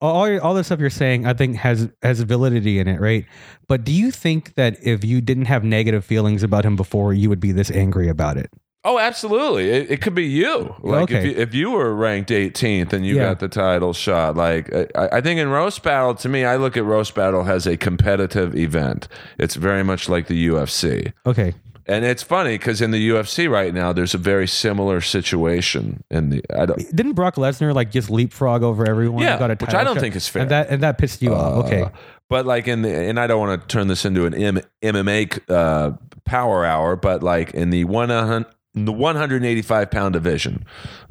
all 0.00 0.28
your- 0.28 0.40
all 0.42 0.54
the 0.54 0.62
stuff 0.62 0.78
you're 0.78 0.90
saying, 0.90 1.26
I 1.26 1.32
think 1.34 1.56
has 1.56 1.88
has 2.02 2.20
validity 2.20 2.78
in 2.78 2.86
it, 2.86 3.00
right? 3.00 3.26
But 3.66 3.84
do 3.84 3.92
you 3.92 4.10
think 4.10 4.54
that 4.54 4.76
if 4.82 5.04
you 5.04 5.20
didn't 5.20 5.46
have 5.46 5.64
negative 5.64 6.04
feelings 6.04 6.42
about 6.42 6.64
him 6.64 6.76
before, 6.76 7.12
you 7.14 7.28
would 7.28 7.40
be 7.40 7.50
this 7.52 7.70
angry 7.70 8.08
about 8.08 8.36
it? 8.36 8.50
Oh, 8.84 8.98
absolutely. 8.98 9.68
It, 9.70 9.90
it 9.90 10.00
could 10.00 10.14
be 10.14 10.24
you. 10.24 10.74
Like 10.80 11.10
if 11.10 11.24
you, 11.24 11.30
if 11.32 11.52
you 11.54 11.70
were 11.72 11.94
ranked 11.94 12.30
18th 12.30 12.92
and 12.92 13.04
you 13.04 13.16
Yeah. 13.16 13.24
got 13.30 13.40
the 13.40 13.48
title 13.48 13.92
shot, 13.92 14.36
like 14.36 14.72
I, 14.96 15.08
I 15.14 15.20
think 15.20 15.40
in 15.40 15.48
roast 15.48 15.82
battle, 15.82 16.14
to 16.14 16.28
me, 16.28 16.44
I 16.44 16.56
look 16.56 16.76
at 16.76 16.84
roast 16.84 17.14
battle 17.14 17.46
as 17.48 17.66
a 17.66 17.76
competitive 17.76 18.54
event. 18.56 19.08
It's 19.36 19.56
very 19.56 19.82
much 19.82 20.08
like 20.08 20.28
the 20.28 20.48
UFC, 20.48 21.12
Okay. 21.26 21.54
and 21.86 22.04
it's 22.04 22.22
funny 22.22 22.56
because 22.56 22.80
in 22.80 22.92
the 22.92 23.08
UFC 23.10 23.50
right 23.50 23.74
now, 23.74 23.92
there's 23.92 24.14
a 24.14 24.18
very 24.18 24.46
similar 24.46 25.00
situation. 25.00 26.04
In 26.10 26.30
the 26.30 26.42
I 26.56 26.64
don't, 26.66 26.78
Didn't 26.96 27.12
Brock 27.14 27.34
Lesnar 27.34 27.74
like 27.74 27.90
just 27.90 28.08
leapfrog 28.10 28.62
over 28.62 28.88
everyone? 28.88 29.22
Yeah, 29.22 29.32
and 29.32 29.38
got 29.40 29.50
a 29.50 29.54
which 29.56 29.74
I 29.74 29.82
don't 29.84 29.96
shot? 29.96 30.00
think 30.02 30.14
is 30.16 30.28
fair. 30.28 30.42
And 30.42 30.50
that 30.52 30.68
and 30.70 30.82
that 30.84 30.98
pissed 30.98 31.20
you 31.20 31.34
off. 31.34 31.64
Okay. 31.66 31.82
Uh, 31.82 31.88
but 32.30 32.46
like 32.46 32.68
in 32.68 32.82
the, 32.82 32.94
and 32.94 33.18
I 33.18 33.26
don't 33.26 33.40
want 33.40 33.60
to 33.60 33.66
turn 33.68 33.88
this 33.88 34.04
into 34.04 34.24
an 34.24 34.34
M, 34.34 34.60
MMA 34.82 35.40
uh, 35.48 35.96
power 36.24 36.64
hour, 36.64 36.94
but 36.94 37.22
like 37.22 37.52
in 37.54 37.70
the 37.70 37.84
one 37.84 38.10
hun- 38.10 38.46
in 38.74 38.84
the 38.84 38.92
185 38.92 39.90
pound 39.90 40.12
division, 40.12 40.64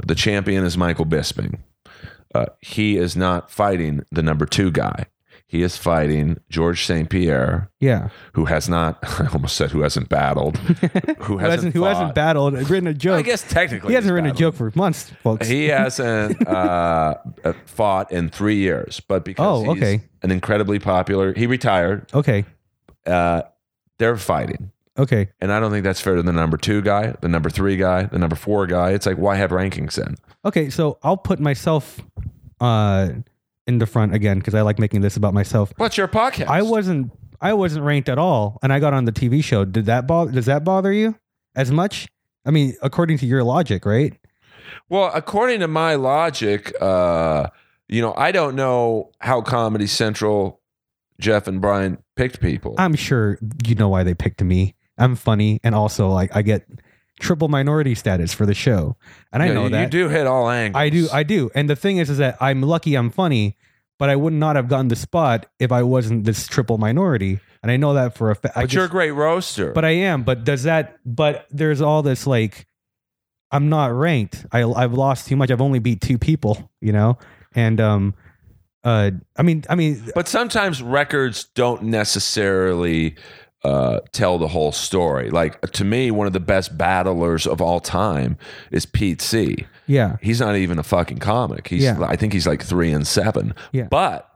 the 0.05 0.15
champion 0.15 0.63
is 0.63 0.77
Michael 0.77 1.05
Bisping. 1.05 1.59
Uh, 2.35 2.45
he 2.61 2.97
is 2.97 3.15
not 3.15 3.49
fighting 3.51 4.03
the 4.11 4.21
number 4.21 4.45
two 4.45 4.71
guy. 4.71 5.05
He 5.49 5.63
is 5.63 5.77
fighting 5.77 6.41
George 6.49 6.85
St. 6.85 7.09
Pierre, 7.09 7.71
Yeah. 7.79 8.09
who 8.33 8.45
has 8.45 8.67
not, 8.67 8.99
I 9.21 9.27
almost 9.31 9.55
said 9.55 9.71
who 9.71 9.79
hasn't 9.79 10.09
battled, 10.09 10.57
who 10.57 10.87
hasn't, 10.89 11.17
Who 11.19 11.37
hasn't 11.37 11.73
who 11.73 11.83
hasn't 11.85 12.15
battled 12.15 12.53
written 12.69 12.87
a 12.87 12.93
joke? 12.93 13.19
I 13.19 13.21
guess 13.21 13.43
technically 13.49 13.89
he 13.91 13.95
hasn't 13.95 14.13
written 14.13 14.29
a 14.29 14.33
joke 14.33 14.55
for 14.55 14.69
months, 14.75 15.09
folks. 15.23 15.47
He 15.47 15.67
hasn't 15.69 16.45
uh, 16.45 17.15
uh, 17.45 17.53
fought 17.65 18.11
in 18.11 18.27
three 18.27 18.57
years, 18.57 18.99
but 19.07 19.23
because 19.23 19.45
Oh, 19.65 19.73
he's 19.73 19.81
okay. 19.81 20.03
an 20.21 20.31
incredibly 20.31 20.79
popular, 20.79 21.33
he 21.33 21.47
retired. 21.47 22.11
okay. 22.13 22.43
Uh, 23.05 23.43
they're 23.99 24.17
fighting, 24.17 24.71
Okay. 24.97 25.29
and 25.39 25.51
I 25.51 25.59
don't 25.59 25.71
think 25.71 25.83
that's 25.83 26.01
fair 26.01 26.15
to 26.15 26.23
the 26.23 26.31
number 26.33 26.57
two 26.57 26.81
guy, 26.81 27.13
the 27.21 27.27
number 27.27 27.49
three 27.49 27.77
guy, 27.77 28.03
the 28.03 28.17
number 28.17 28.35
four 28.35 28.65
guy. 28.67 28.91
It's 28.91 29.05
like 29.05 29.17
why 29.17 29.35
have 29.35 29.51
rankings 29.51 29.95
then? 29.95 30.15
Okay, 30.45 30.69
so 30.69 30.97
I'll 31.03 31.17
put 31.17 31.39
myself 31.39 31.99
uh 32.59 33.09
in 33.67 33.77
the 33.79 33.85
front 33.85 34.13
again 34.15 34.39
because 34.39 34.55
I 34.55 34.61
like 34.61 34.79
making 34.79 35.01
this 35.01 35.17
about 35.17 35.33
myself. 35.33 35.71
What's 35.77 35.97
your 35.97 36.07
podcast? 36.07 36.47
I 36.47 36.61
wasn't 36.61 37.11
I 37.41 37.53
wasn't 37.53 37.85
ranked 37.85 38.09
at 38.09 38.17
all, 38.17 38.57
and 38.63 38.73
I 38.73 38.79
got 38.79 38.93
on 38.93 39.05
the 39.05 39.11
TV 39.11 39.43
show. 39.43 39.65
Did 39.65 39.85
that 39.85 40.07
bother? 40.07 40.31
Does 40.31 40.47
that 40.47 40.63
bother 40.63 40.91
you 40.91 41.15
as 41.55 41.71
much? 41.71 42.07
I 42.45 42.51
mean, 42.51 42.75
according 42.81 43.17
to 43.19 43.25
your 43.25 43.43
logic, 43.43 43.85
right? 43.85 44.17
well, 44.89 45.11
according 45.13 45.59
to 45.59 45.67
my 45.67 45.95
logic, 45.95 46.73
uh, 46.81 47.47
you 47.89 48.01
know, 48.01 48.13
I 48.17 48.31
don't 48.31 48.55
know 48.55 49.11
how 49.19 49.41
Comedy 49.41 49.85
Central, 49.87 50.61
Jeff 51.19 51.47
and 51.47 51.61
Brian 51.61 51.97
picked 52.15 52.39
people. 52.41 52.75
I'm 52.77 52.95
sure 52.95 53.37
you 53.65 53.75
know 53.75 53.89
why 53.89 54.03
they 54.03 54.13
picked 54.13 54.41
me. 54.43 54.75
I'm 54.97 55.15
funny, 55.15 55.59
and 55.63 55.73
also 55.75 56.09
like 56.09 56.35
I 56.35 56.41
get 56.41 56.65
triple 57.19 57.47
minority 57.47 57.95
status 57.95 58.33
for 58.33 58.45
the 58.45 58.53
show, 58.53 58.95
and 59.33 59.41
I 59.41 59.47
Yeah, 59.47 59.53
know 59.53 59.63
you, 59.65 59.69
that. 59.69 59.81
you 59.81 59.87
do 59.89 60.09
hit 60.09 60.27
all 60.27 60.49
angles. 60.49 60.79
I 60.79 60.89
do, 60.89 61.07
I 61.11 61.23
do. 61.23 61.49
And 61.55 61.69
the 61.69 61.75
thing 61.75 61.97
is, 61.97 62.09
is 62.09 62.17
that 62.19 62.37
I'm 62.41 62.61
lucky 62.61 62.95
I'm 62.95 63.09
funny, 63.09 63.57
but 63.99 64.09
I 64.09 64.15
would 64.15 64.33
not 64.33 64.55
have 64.55 64.67
gotten 64.67 64.87
the 64.89 64.95
spot 64.95 65.47
if 65.59 65.71
I 65.71 65.81
wasn't 65.83 66.25
this 66.25 66.45
triple 66.47 66.77
minority. 66.77 67.39
And 67.63 67.71
I 67.71 67.77
know 67.77 67.95
that 67.95 68.15
for 68.15 68.29
a 68.29 68.35
fact. 68.35 68.53
but 68.55 68.71
you're 68.71 68.85
a 68.85 68.89
great 68.89 69.11
roaster. 69.11 69.71
but 69.73 69.83
I 69.83 69.89
am. 69.89 70.23
But 70.23 70.43
does 70.43 70.63
that? 70.63 70.97
But 71.03 71.47
there's 71.49 71.81
all 71.81 72.03
this 72.03 72.27
like, 72.27 72.67
I'm 73.51 73.67
not 73.69 73.91
ranked. 73.93 74.45
I 74.51 74.61
I've 74.63 74.93
lost 74.93 75.27
too 75.27 75.35
much. 75.35 75.49
I've 75.49 75.61
only 75.61 75.79
beat 75.79 75.99
two 76.01 76.19
people, 76.19 76.69
you 76.81 76.91
know. 76.91 77.17
And 77.55 77.81
um, 77.81 78.13
uh, 78.83 79.09
I 79.35 79.41
mean, 79.41 79.63
I 79.69 79.75
mean, 79.75 80.03
But 80.13 80.27
sometimes 80.27 80.83
records 80.83 81.45
don't 81.55 81.83
necessarily 81.83 83.15
uh, 83.67 83.99
tell 84.11 84.37
the 84.37 84.47
whole 84.47 84.71
story. 84.71 85.29
Like 85.29 85.59
to 85.79 85.83
me, 85.83 86.11
one 86.11 86.27
of 86.27 86.33
the 86.33 86.39
best 86.53 86.77
battlers 86.77 87.45
of 87.45 87.61
all 87.61 87.79
time 87.79 88.37
is 88.71 88.85
Pete 88.85 89.21
C. 89.21 89.65
yeah, 89.87 90.15
He's 90.21 90.39
not 90.39 90.55
even 90.55 90.79
a 90.79 90.83
fucking 90.83 91.19
comic. 91.19 91.67
He's 91.67 91.83
Yeah. 91.83 91.99
I 92.01 92.15
think 92.15 92.33
he's 92.33 92.47
like 92.47 92.63
three 92.63 92.91
and 92.93 93.05
seven. 93.05 93.53
Yeah. 93.71 93.87
But 93.89 94.29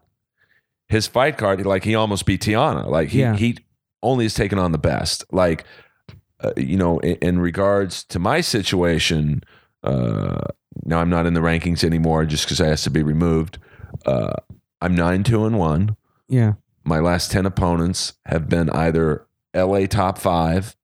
his 0.88 1.08
fight 1.08 1.38
card, 1.38 1.66
like 1.66 1.84
he 1.86 1.96
almost 1.96 2.26
beat 2.26 2.42
Tiana. 2.42 2.86
Like 2.88 3.10
he 3.10 3.20
Yeah. 3.22 3.36
he 3.38 3.58
only 4.04 4.26
has 4.26 4.34
taken 4.34 4.60
on 4.60 4.72
the 4.72 4.78
best. 4.92 5.24
Like 5.32 5.64
uh, 6.44 6.52
you 6.58 6.76
know, 6.78 7.00
in, 7.00 7.16
in 7.22 7.40
regards 7.40 8.04
to 8.06 8.18
my 8.20 8.42
situation, 8.42 9.44
uh, 9.84 10.42
now 10.84 11.00
I'm 11.00 11.10
not 11.10 11.26
in 11.28 11.34
the 11.36 11.40
rankings 11.42 11.84
anymore 11.84 12.26
just 12.26 12.46
because 12.46 12.60
I 12.60 12.68
has 12.68 12.82
to 12.84 12.90
be 12.90 13.04
removed. 13.04 13.60
Uh, 14.06 14.34
I'm 14.82 14.96
nine 14.96 15.24
two 15.24 15.46
and 15.46 15.58
one. 15.60 15.96
yeah, 16.28 16.54
My 16.84 17.00
last 17.00 17.32
ten 17.32 17.46
opponents 17.46 18.14
have 18.26 18.50
been 18.50 18.70
either 18.72 19.26
LA 19.56 19.86
top 19.86 20.18
five 20.18 20.76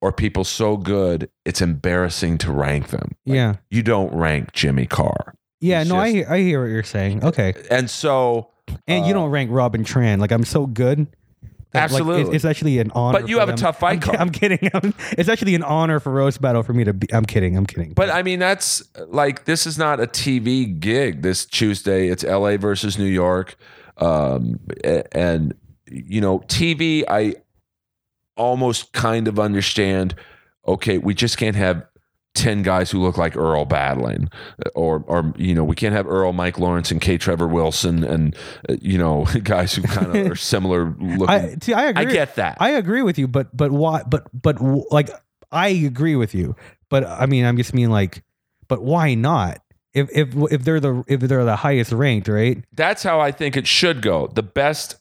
or 0.00 0.12
people 0.12 0.44
so 0.44 0.76
good 0.76 1.30
it's 1.44 1.60
embarrassing 1.60 2.38
to 2.38 2.52
rank 2.52 2.88
them. 2.88 3.12
Like, 3.26 3.34
yeah, 3.36 3.54
you 3.70 3.82
don't 3.82 4.12
rank 4.14 4.52
Jimmy 4.52 4.86
Carr. 4.86 5.34
yeah. 5.60 5.80
He's 5.80 5.88
No, 5.88 5.96
I 5.96 6.04
just- 6.06 6.14
hear, 6.16 6.26
I 6.30 6.38
hear 6.40 6.62
what 6.62 6.70
you're 6.70 6.82
saying. 6.82 7.24
Okay, 7.24 7.54
And 7.70 7.88
so, 7.90 8.50
and 8.86 9.06
you 9.06 9.12
Uh, 9.12 9.18
don't 9.18 9.30
rank 9.30 9.50
Robin 9.52 9.84
Tran. 9.84 10.18
Like 10.20 10.30
I'm 10.32 10.44
so 10.44 10.66
good. 10.66 11.06
that, 11.72 11.90
like, 11.92 12.00
Absolutely. 12.00 12.20
it's, 12.22 12.30
it's 12.36 12.44
actually 12.44 12.78
an 12.78 12.90
honor. 12.94 13.20
But 13.20 13.28
you 13.28 13.38
have 13.40 13.48
a 13.50 13.54
tough 13.56 13.78
fight 13.78 13.94
I'm, 13.96 14.00
card. 14.00 14.16
I'm 14.18 14.30
kidding. 14.30 14.58
I'm- 14.74 14.94
it's 15.18 15.28
actually 15.28 15.54
an 15.54 15.62
honor 15.62 16.00
for 16.00 16.10
roast 16.12 16.40
battle 16.40 16.62
for 16.62 16.72
me 16.72 16.84
to 16.84 16.92
be. 16.94 17.06
I'm 17.12 17.24
kidding. 17.26 17.56
I'm 17.56 17.66
kidding. 17.66 17.92
but 17.92 18.08
I 18.10 18.22
mean, 18.22 18.38
that's 18.38 18.82
like, 19.08 19.44
this 19.44 19.66
is 19.66 19.76
not 19.78 20.00
a 20.00 20.06
TV 20.06 20.78
gig 20.80 21.22
this 21.22 21.44
Tuesday. 21.44 22.08
It's 22.08 22.24
LA 22.24 22.56
versus 22.56 22.98
New 22.98 23.04
York. 23.04 23.56
Um, 23.98 24.60
and 25.12 25.54
you 25.90 26.20
know, 26.20 26.40
TV, 26.40 27.04
I 27.08 27.34
almost 28.36 28.92
kind 28.92 29.28
of 29.28 29.38
understand. 29.38 30.14
Okay, 30.66 30.98
we 30.98 31.14
just 31.14 31.38
can't 31.38 31.56
have 31.56 31.86
10 32.34 32.62
guys 32.62 32.90
who 32.90 33.02
look 33.02 33.18
like 33.18 33.36
Earl 33.36 33.64
battling 33.64 34.30
or 34.76 35.02
or 35.08 35.32
you 35.36 35.54
know 35.54 35.64
we 35.64 35.74
can't 35.74 35.94
have 35.94 36.06
Earl 36.06 36.32
Mike 36.32 36.58
Lawrence 36.58 36.92
and 36.92 37.00
K 37.00 37.18
Trevor 37.18 37.48
Wilson 37.48 38.04
and 38.04 38.36
uh, 38.68 38.76
you 38.80 38.96
know 38.96 39.26
guys 39.42 39.74
who 39.74 39.82
kind 39.82 40.14
of 40.14 40.26
are 40.30 40.36
similar 40.36 40.94
looking 41.00 41.28
I 41.28 41.56
see. 41.60 41.72
I 41.72 41.86
agree. 41.86 42.02
I 42.02 42.04
get 42.04 42.36
that. 42.36 42.58
I 42.60 42.70
agree 42.70 43.02
with 43.02 43.18
you, 43.18 43.26
but 43.26 43.54
but 43.56 43.72
why? 43.72 44.02
But 44.06 44.28
but 44.32 44.60
like 44.92 45.10
I 45.50 45.68
agree 45.68 46.14
with 46.14 46.34
you, 46.34 46.54
but 46.88 47.04
I 47.04 47.26
mean 47.26 47.44
I'm 47.44 47.56
just 47.56 47.74
mean 47.74 47.90
like, 47.90 48.22
but 48.68 48.82
why 48.82 49.14
not? 49.14 49.60
If 49.94 50.08
if 50.12 50.34
if 50.52 50.64
they're 50.64 50.80
the 50.80 51.04
if 51.08 51.20
they're 51.20 51.44
the 51.44 51.56
highest 51.56 51.92
ranked, 51.92 52.28
right? 52.28 52.62
That's 52.72 53.02
how 53.02 53.20
I 53.20 53.32
think 53.32 53.56
it 53.56 53.66
should 53.66 54.02
go. 54.02 54.26
The 54.28 54.42
best 54.42 54.96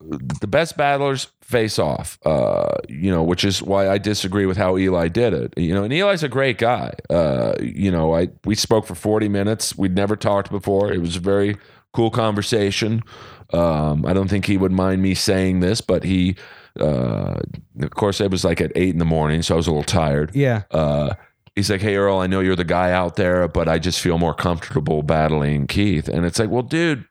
the 0.00 0.46
best 0.46 0.76
battlers 0.76 1.28
face 1.42 1.78
off. 1.78 2.18
Uh, 2.24 2.78
you 2.88 3.10
know, 3.10 3.22
which 3.22 3.44
is 3.44 3.62
why 3.62 3.88
I 3.88 3.98
disagree 3.98 4.46
with 4.46 4.56
how 4.56 4.78
Eli 4.78 5.08
did 5.08 5.34
it. 5.34 5.54
You 5.56 5.74
know, 5.74 5.84
and 5.84 5.92
Eli's 5.92 6.22
a 6.22 6.28
great 6.28 6.58
guy. 6.58 6.94
Uh, 7.10 7.54
you 7.60 7.90
know, 7.90 8.14
I 8.14 8.28
we 8.44 8.54
spoke 8.54 8.86
for 8.86 8.94
40 8.94 9.28
minutes. 9.28 9.76
We'd 9.76 9.94
never 9.94 10.16
talked 10.16 10.50
before. 10.50 10.92
It 10.92 11.00
was 11.00 11.16
a 11.16 11.20
very 11.20 11.56
cool 11.92 12.10
conversation. 12.10 13.02
Um, 13.52 14.06
I 14.06 14.12
don't 14.12 14.28
think 14.28 14.46
he 14.46 14.56
would 14.56 14.72
mind 14.72 15.02
me 15.02 15.14
saying 15.14 15.60
this, 15.60 15.80
but 15.80 16.04
he 16.04 16.36
uh, 16.78 17.40
of 17.82 17.90
course 17.90 18.20
it 18.20 18.30
was 18.30 18.44
like 18.44 18.60
at 18.60 18.72
eight 18.74 18.90
in 18.90 18.98
the 18.98 19.04
morning, 19.04 19.42
so 19.42 19.54
I 19.54 19.56
was 19.56 19.66
a 19.66 19.70
little 19.70 19.82
tired. 19.82 20.34
Yeah. 20.34 20.62
Uh, 21.50 21.56
he's 21.56 21.70
like, 21.70 21.80
"Hey 21.80 21.96
Earl, 21.96 22.18
I 22.18 22.26
know 22.26 22.40
you're 22.40 22.56
the 22.56 22.64
guy 22.64 22.92
out 22.92 23.16
there, 23.16 23.46
but 23.48 23.68
I 23.68 23.78
just 23.78 24.00
feel 24.00 24.18
more 24.18 24.34
comfortable 24.34 25.02
battling 25.02 25.66
Keith." 25.66 26.08
And 26.08 26.24
it's 26.24 26.38
like, 26.38 26.50
"Well, 26.50 26.62
dude, 26.62 27.04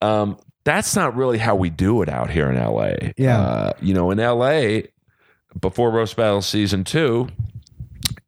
um, 0.00 0.38
that's 0.64 0.94
not 0.96 1.16
really 1.16 1.38
how 1.38 1.54
we 1.56 1.70
do 1.70 2.02
it 2.02 2.08
out 2.08 2.30
here 2.30 2.50
in 2.50 2.56
LA." 2.56 3.10
Yeah. 3.16 3.40
uh, 3.40 3.72
you 3.80 3.94
know, 3.94 4.10
in 4.10 4.18
LA, 4.18 4.88
before 5.60 5.90
roast 5.90 6.16
battle 6.16 6.42
season 6.42 6.84
two, 6.84 7.28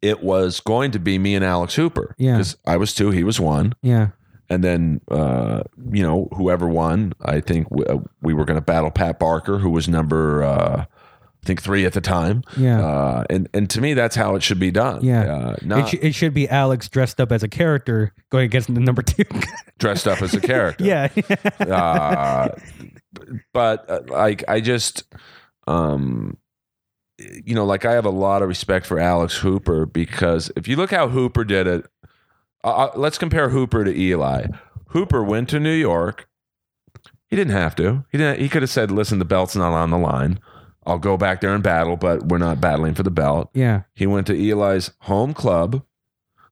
it 0.01 0.23
was 0.23 0.59
going 0.59 0.91
to 0.91 0.99
be 0.99 1.17
me 1.17 1.35
and 1.35 1.45
Alex 1.45 1.75
Hooper. 1.75 2.15
Yeah. 2.17 2.33
because 2.33 2.57
I 2.65 2.77
was 2.77 2.93
two, 2.93 3.11
he 3.11 3.23
was 3.23 3.39
one, 3.39 3.73
Yeah. 3.81 4.09
and 4.49 4.63
then 4.63 5.01
uh, 5.09 5.63
you 5.91 6.03
know 6.03 6.27
whoever 6.35 6.67
won, 6.67 7.13
I 7.23 7.39
think 7.41 7.69
we, 7.71 7.85
uh, 7.85 7.99
we 8.21 8.33
were 8.33 8.45
going 8.45 8.59
to 8.59 8.65
battle 8.65 8.91
Pat 8.91 9.19
Barker, 9.19 9.59
who 9.59 9.69
was 9.69 9.87
number. 9.87 10.87
I 11.43 11.47
think 11.47 11.61
three 11.61 11.85
at 11.85 11.93
the 11.93 12.01
time. 12.01 12.43
Yeah. 12.55 12.85
Uh, 12.85 13.23
and 13.29 13.49
and 13.53 13.67
to 13.71 13.81
me, 13.81 13.93
that's 13.95 14.15
how 14.15 14.35
it 14.35 14.43
should 14.43 14.59
be 14.59 14.69
done. 14.69 15.03
Yeah. 15.03 15.55
Uh, 15.69 15.79
It, 15.79 15.87
sh- 15.89 15.99
it 16.01 16.13
should 16.15 16.33
be 16.35 16.47
Alex 16.47 16.87
dressed 16.87 17.19
up 17.19 17.31
as 17.31 17.41
a 17.41 17.47
character 17.47 18.13
going 18.29 18.45
against 18.45 18.71
the 18.73 18.79
number 18.79 19.01
two. 19.01 19.23
dressed 19.79 20.07
up 20.07 20.21
as 20.21 20.33
a 20.35 20.39
character. 20.41 20.83
yeah. 20.83 21.07
Uh, 21.59 22.49
but 23.53 23.89
uh, 23.89 24.01
like, 24.07 24.43
I 24.47 24.61
just, 24.61 25.03
um, 25.67 26.37
you 27.17 27.55
know, 27.55 27.65
like 27.65 27.85
I 27.85 27.93
have 27.93 28.05
a 28.05 28.09
lot 28.11 28.41
of 28.41 28.47
respect 28.47 28.85
for 28.85 28.99
Alex 28.99 29.37
Hooper 29.37 29.85
because 29.85 30.51
if 30.55 30.67
you 30.67 30.75
look 30.75 30.91
how 30.91 31.07
Hooper 31.09 31.43
did 31.43 31.67
it, 31.67 31.85
uh, 32.63 32.67
uh, 32.67 32.91
let's 32.95 33.17
compare 33.17 33.49
Hooper 33.49 33.83
to 33.83 33.95
Eli. 33.95 34.47
Hooper 34.89 35.23
went 35.23 35.49
to 35.49 35.59
New 35.59 35.73
York. 35.73 36.27
He 37.27 37.35
didn't 37.35 37.53
have 37.53 37.75
to. 37.77 38.05
He 38.11 38.17
didn't. 38.17 38.39
He 38.39 38.49
could 38.49 38.61
have 38.61 38.69
said, 38.69 38.91
"Listen, 38.91 39.19
the 39.19 39.25
belt's 39.25 39.55
not 39.55 39.71
on 39.73 39.89
the 39.89 39.97
line. 39.97 40.39
I'll 40.85 40.99
go 40.99 41.17
back 41.17 41.41
there 41.41 41.53
and 41.53 41.63
battle, 41.63 41.95
but 41.97 42.27
we're 42.27 42.37
not 42.37 42.59
battling 42.61 42.93
for 42.95 43.03
the 43.03 43.11
belt." 43.11 43.49
yeah. 43.53 43.81
He 43.93 44.05
went 44.07 44.27
to 44.27 44.33
Eli's 44.33 44.91
home 45.01 45.33
club, 45.33 45.83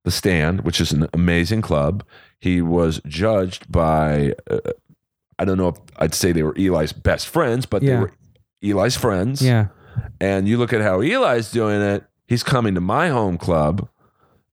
The 0.03 0.11
Stand, 0.11 0.61
which 0.61 0.79
is 0.81 0.91
an 0.91 1.07
amazing 1.13 1.61
club. 1.61 2.03
He 2.39 2.61
was 2.61 3.01
judged 3.07 3.71
by, 3.71 4.33
uh, 4.49 4.59
I 5.37 5.45
don't 5.45 5.57
know 5.57 5.69
if 5.69 5.77
I'd 5.97 6.13
say 6.13 6.31
they 6.31 6.43
were 6.43 6.55
Eli's 6.57 6.93
best 6.93 7.27
friends, 7.27 7.65
but 7.65 7.81
Yeah. 7.81 7.95
they 7.95 8.01
were 8.01 8.11
Eli's 8.61 8.95
friends. 8.95 9.41
Yeah. 9.41 9.67
And 10.21 10.47
you 10.47 10.57
look 10.57 10.71
at 10.73 10.81
how 10.81 11.01
Eli's 11.01 11.51
doing 11.51 11.81
it, 11.81 12.03
he's 12.27 12.43
coming 12.43 12.75
to 12.75 12.81
my 12.81 13.09
home 13.09 13.37
club. 13.37 13.87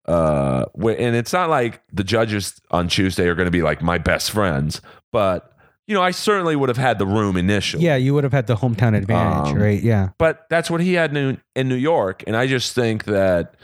Uh, 0.06 0.64
and 0.80 1.16
it's 1.16 1.32
not 1.32 1.50
like 1.50 1.82
the 1.92 2.04
judges 2.04 2.60
on 2.70 2.86
Tuesday 2.88 3.26
are 3.28 3.34
going 3.34 3.46
to 3.46 3.50
be 3.52 3.62
like 3.62 3.82
my 3.82 3.98
best 3.98 4.30
friends, 4.30 4.80
but 5.12 5.52
you 5.86 5.94
know, 5.94 6.02
I 6.02 6.10
certainly 6.10 6.56
would 6.56 6.68
have 6.68 6.78
had 6.78 6.98
the 6.98 7.06
room 7.06 7.36
initially 7.36 7.84
Yeah. 7.84 7.96
You 7.96 8.12
would 8.14 8.24
have 8.24 8.32
had 8.32 8.46
the 8.48 8.56
hometown 8.56 8.96
advantage, 8.96 9.52
Um, 9.52 9.58
right? 9.58 9.80
Yeah. 9.82 10.10
but 10.18 10.46
that's 10.50 10.68
what 10.70 10.80
he 10.80 10.94
had 10.94 11.16
in, 11.16 11.40
in 11.54 11.68
New 11.68 11.76
York, 11.76 12.24
and 12.26 12.36
I 12.36 12.46
just 12.46 12.74
think 12.74 13.04
that 13.04 13.54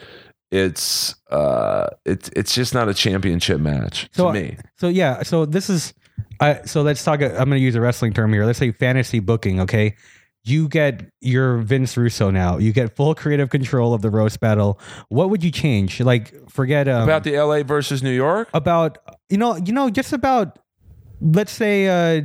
it's 0.50 1.14
uh 1.30 1.86
it's 2.04 2.28
it's 2.36 2.54
just 2.54 2.74
not 2.74 2.88
a 2.88 2.94
championship 2.94 3.58
match 3.60 4.08
So 4.12 4.26
to 4.28 4.32
me. 4.38 4.56
So 4.76 4.88
yeah, 4.88 5.22
so 5.22 5.46
this 5.46 5.70
is, 5.70 5.94
I 6.40 6.60
so 6.66 6.82
let's 6.82 7.02
talk. 7.02 7.22
I'm 7.22 7.30
going 7.30 7.50
to 7.52 7.58
use 7.58 7.74
a 7.74 7.80
wrestling 7.80 8.12
term 8.12 8.32
here. 8.32 8.44
Let's 8.44 8.58
say 8.58 8.70
fantasy 8.70 9.18
booking. 9.20 9.60
Okay, 9.60 9.96
you 10.44 10.68
get 10.68 11.10
your 11.22 11.58
Vince 11.58 11.96
Russo 11.96 12.30
now. 12.30 12.58
You 12.58 12.72
get 12.74 12.94
full 12.94 13.14
creative 13.14 13.48
control 13.48 13.94
of 13.94 14.02
the 14.02 14.10
roast 14.10 14.40
battle. 14.40 14.78
What 15.08 15.30
would 15.30 15.42
you 15.42 15.50
change? 15.50 16.00
Like 16.00 16.34
forget 16.50 16.86
um, 16.86 17.04
About 17.04 17.24
the 17.24 17.32
LA 17.38 17.62
versus 17.62 18.02
New 18.02 18.12
York, 18.12 18.48
about 18.52 18.98
you 19.30 19.38
know 19.38 19.56
you 19.56 19.72
know 19.72 19.88
just 19.88 20.12
about 20.12 20.58
let's 21.22 21.52
say 21.52 21.86
uh 21.88 22.22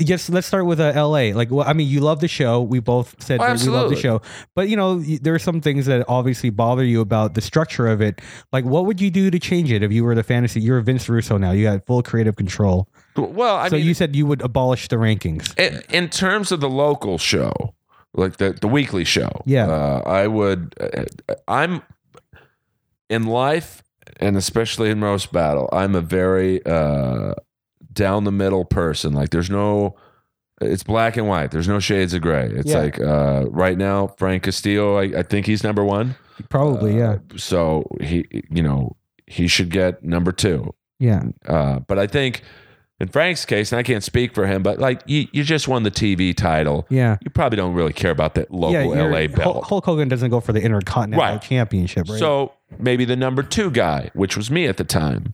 just 0.00 0.28
let's 0.30 0.48
start 0.48 0.66
with 0.66 0.80
uh, 0.80 0.92
LA. 0.96 1.30
Like, 1.32 1.48
well, 1.48 1.64
I 1.64 1.74
mean, 1.74 1.86
you 1.88 2.00
love 2.00 2.18
the 2.20 2.26
show. 2.26 2.60
We 2.60 2.80
both 2.80 3.14
said 3.22 3.40
Oh, 3.40 3.46
that 3.46 3.60
we 3.60 3.68
love 3.68 3.88
the 3.88 3.94
show, 3.94 4.20
but 4.56 4.68
you 4.68 4.76
know, 4.76 4.98
there 4.98 5.32
are 5.32 5.38
some 5.38 5.60
things 5.60 5.86
that 5.86 6.04
obviously 6.08 6.50
bother 6.50 6.82
you 6.82 7.00
about 7.00 7.34
the 7.34 7.40
structure 7.40 7.86
of 7.86 8.00
it. 8.00 8.20
Like, 8.52 8.64
what 8.64 8.84
would 8.86 9.00
you 9.00 9.12
do 9.12 9.30
to 9.30 9.38
change 9.38 9.70
it 9.70 9.84
if 9.84 9.92
you 9.92 10.02
were 10.02 10.16
the 10.16 10.24
fantasy? 10.24 10.60
You're 10.60 10.80
Vince 10.80 11.08
Russo 11.08 11.38
now. 11.38 11.52
You 11.52 11.62
got 11.66 11.86
full 11.86 12.02
creative 12.02 12.34
control. 12.34 12.88
well, 13.16 13.54
I 13.56 13.68
so 13.68 13.76
mean, 13.76 13.86
you 13.86 13.94
said 13.94 14.16
you 14.16 14.26
would 14.26 14.42
abolish 14.42 14.88
the 14.88 14.96
rankings. 14.96 15.56
in, 15.56 15.80
in 15.94 16.08
terms 16.08 16.50
of 16.50 16.58
the 16.60 16.68
local 16.68 17.16
show, 17.16 17.52
like 18.12 18.38
the 18.38 18.50
the 18.60 18.66
weekly 18.66 19.04
show, 19.04 19.30
Yeah. 19.46 19.68
uh, 19.68 20.02
I 20.04 20.26
would. 20.26 20.74
Uh, 20.80 21.04
I'm 21.46 21.82
in 23.08 23.26
life, 23.26 23.84
and 24.18 24.36
especially 24.36 24.90
in 24.90 25.00
roast 25.00 25.32
battle, 25.32 25.68
I'm 25.72 25.94
a 25.94 26.00
very 26.00 26.60
uh, 26.66 27.34
down 27.92 28.24
the 28.24 28.32
middle 28.32 28.64
person. 28.64 29.12
Like, 29.12 29.30
there's 29.30 29.50
no. 29.50 29.96
It's 30.62 30.82
black 30.82 31.16
and 31.16 31.26
white. 31.26 31.50
There's 31.52 31.68
no 31.68 31.78
shades 31.80 32.12
of 32.12 32.20
gray. 32.20 32.46
It's 32.46 32.70
Yeah. 32.70 32.78
like 32.80 33.00
uh, 33.00 33.46
right 33.48 33.78
now, 33.78 34.08
Frank 34.18 34.42
Castillo. 34.42 34.96
I, 34.98 35.04
I 35.20 35.22
think 35.22 35.46
he's 35.46 35.64
number 35.64 35.82
one. 35.82 36.16
Probably, 36.50 36.96
yeah, 36.98 37.12
Uh, 37.12 37.36
so 37.36 37.86
he, 38.00 38.26
you 38.50 38.62
know, 38.62 38.96
he 39.26 39.46
should 39.48 39.70
get 39.70 40.04
number 40.04 40.32
two. 40.32 40.74
yeah, 40.98 41.22
Uh, 41.46 41.78
but 41.80 41.98
I 41.98 42.06
think 42.06 42.42
in 42.98 43.08
Frank's 43.08 43.46
case, 43.46 43.72
and 43.72 43.78
I 43.78 43.82
can't 43.82 44.04
speak 44.04 44.34
for 44.34 44.46
him, 44.46 44.62
but 44.62 44.78
like 44.78 45.00
you, 45.06 45.28
you 45.32 45.44
just 45.44 45.66
won 45.66 45.82
the 45.82 45.90
TV 45.90 46.36
title. 46.36 46.86
yeah. 46.90 47.16
You 47.24 47.30
probably 47.30 47.56
don't 47.56 47.72
really 47.72 47.94
care 47.94 48.10
about 48.10 48.34
that 48.34 48.50
local 48.50 48.94
yeah, 48.94 49.02
LA 49.04 49.28
belt. 49.28 49.64
Hulk 49.64 49.84
Hogan 49.86 50.08
doesn't 50.08 50.28
go 50.30 50.40
for 50.40 50.52
the 50.52 50.60
Intercontinental 50.62 51.26
Right. 51.36 51.40
Championship, 51.42 52.06
right? 52.08 52.18
So 52.18 52.52
maybe 52.78 53.06
the 53.06 53.16
number 53.16 53.42
two 53.42 53.70
guy, 53.70 54.10
which 54.12 54.36
was 54.36 54.50
me 54.50 54.66
at 54.66 54.76
the 54.76 54.84
time. 54.84 55.32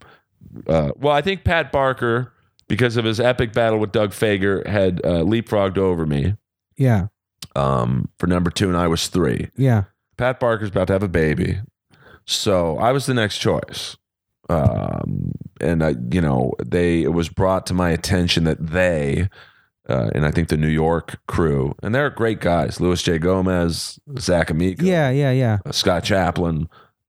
Uh, 0.68 0.92
well, 0.96 1.12
I 1.14 1.20
think 1.20 1.42
Pat 1.42 1.72
Barker, 1.72 2.32
because 2.68 2.96
of 2.96 3.04
his 3.04 3.20
epic 3.20 3.52
battle 3.52 3.78
with 3.78 3.92
Doug 3.92 4.10
Fager, 4.10 4.66
had 4.66 5.00
uh, 5.04 5.22
leapfrogged 5.22 5.78
over 5.78 6.06
me 6.06 6.34
yeah, 6.76 7.08
um, 7.54 8.08
for 8.18 8.26
number 8.26 8.50
two, 8.50 8.68
and 8.68 8.76
I 8.76 8.88
was 8.88 9.08
three. 9.08 9.50
yeah, 9.56 9.84
Pat 10.16 10.40
Barker's 10.40 10.68
about 10.68 10.88
to 10.88 10.92
have 10.92 11.02
a 11.02 11.08
baby. 11.08 11.60
So 12.26 12.76
I 12.78 12.92
was 12.92 13.06
the 13.06 13.14
next 13.14 13.38
choice. 13.38 13.96
Um, 14.48 15.32
and 15.60 15.82
I, 15.82 15.94
you 16.10 16.20
know, 16.20 16.52
they, 16.64 17.02
it 17.02 17.12
was 17.12 17.28
brought 17.28 17.66
to 17.66 17.74
my 17.74 17.90
attention 17.90 18.44
that 18.44 18.64
they, 18.64 19.28
uh, 19.88 20.10
and 20.14 20.24
I 20.24 20.30
think 20.30 20.48
the 20.48 20.56
New 20.56 20.68
York 20.68 21.18
crew, 21.26 21.74
and 21.82 21.94
they're 21.94 22.10
great 22.10 22.40
guys, 22.40 22.80
Louis 22.80 23.02
J. 23.02 23.18
Gomez, 23.18 23.98
Zach 24.18 24.50
Amico, 24.50 24.84
yeah, 24.84 25.10
yeah, 25.10 25.32
yeah. 25.32 25.58
uh, 25.64 25.72
Scott 25.72 26.04
Chaplin, 26.04 26.68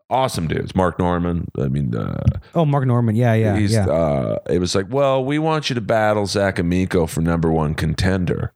awesome 0.10 0.48
dudes, 0.48 0.76
Mark 0.76 1.00
Normand. 1.00 1.50
I 1.60 1.68
mean, 1.68 1.96
uh, 1.96 2.22
Oh, 2.56 2.66
Mark 2.66 2.86
Normand. 2.86 3.18
Yeah, 3.18 3.34
yeah, 3.34 3.58
he's, 3.58 3.74
yeah. 3.74 3.88
uh, 3.88 4.40
it 4.50 4.60
was 4.60 4.76
like, 4.76 4.86
well, 4.90 5.24
we 5.24 5.40
want 5.40 5.70
you 5.70 5.74
to 5.76 5.82
battle 5.82 6.26
Zach 6.26 6.60
Amico 6.60 7.06
for 7.08 7.22
number 7.22 7.52
one 7.52 7.76
contender. 7.76 8.54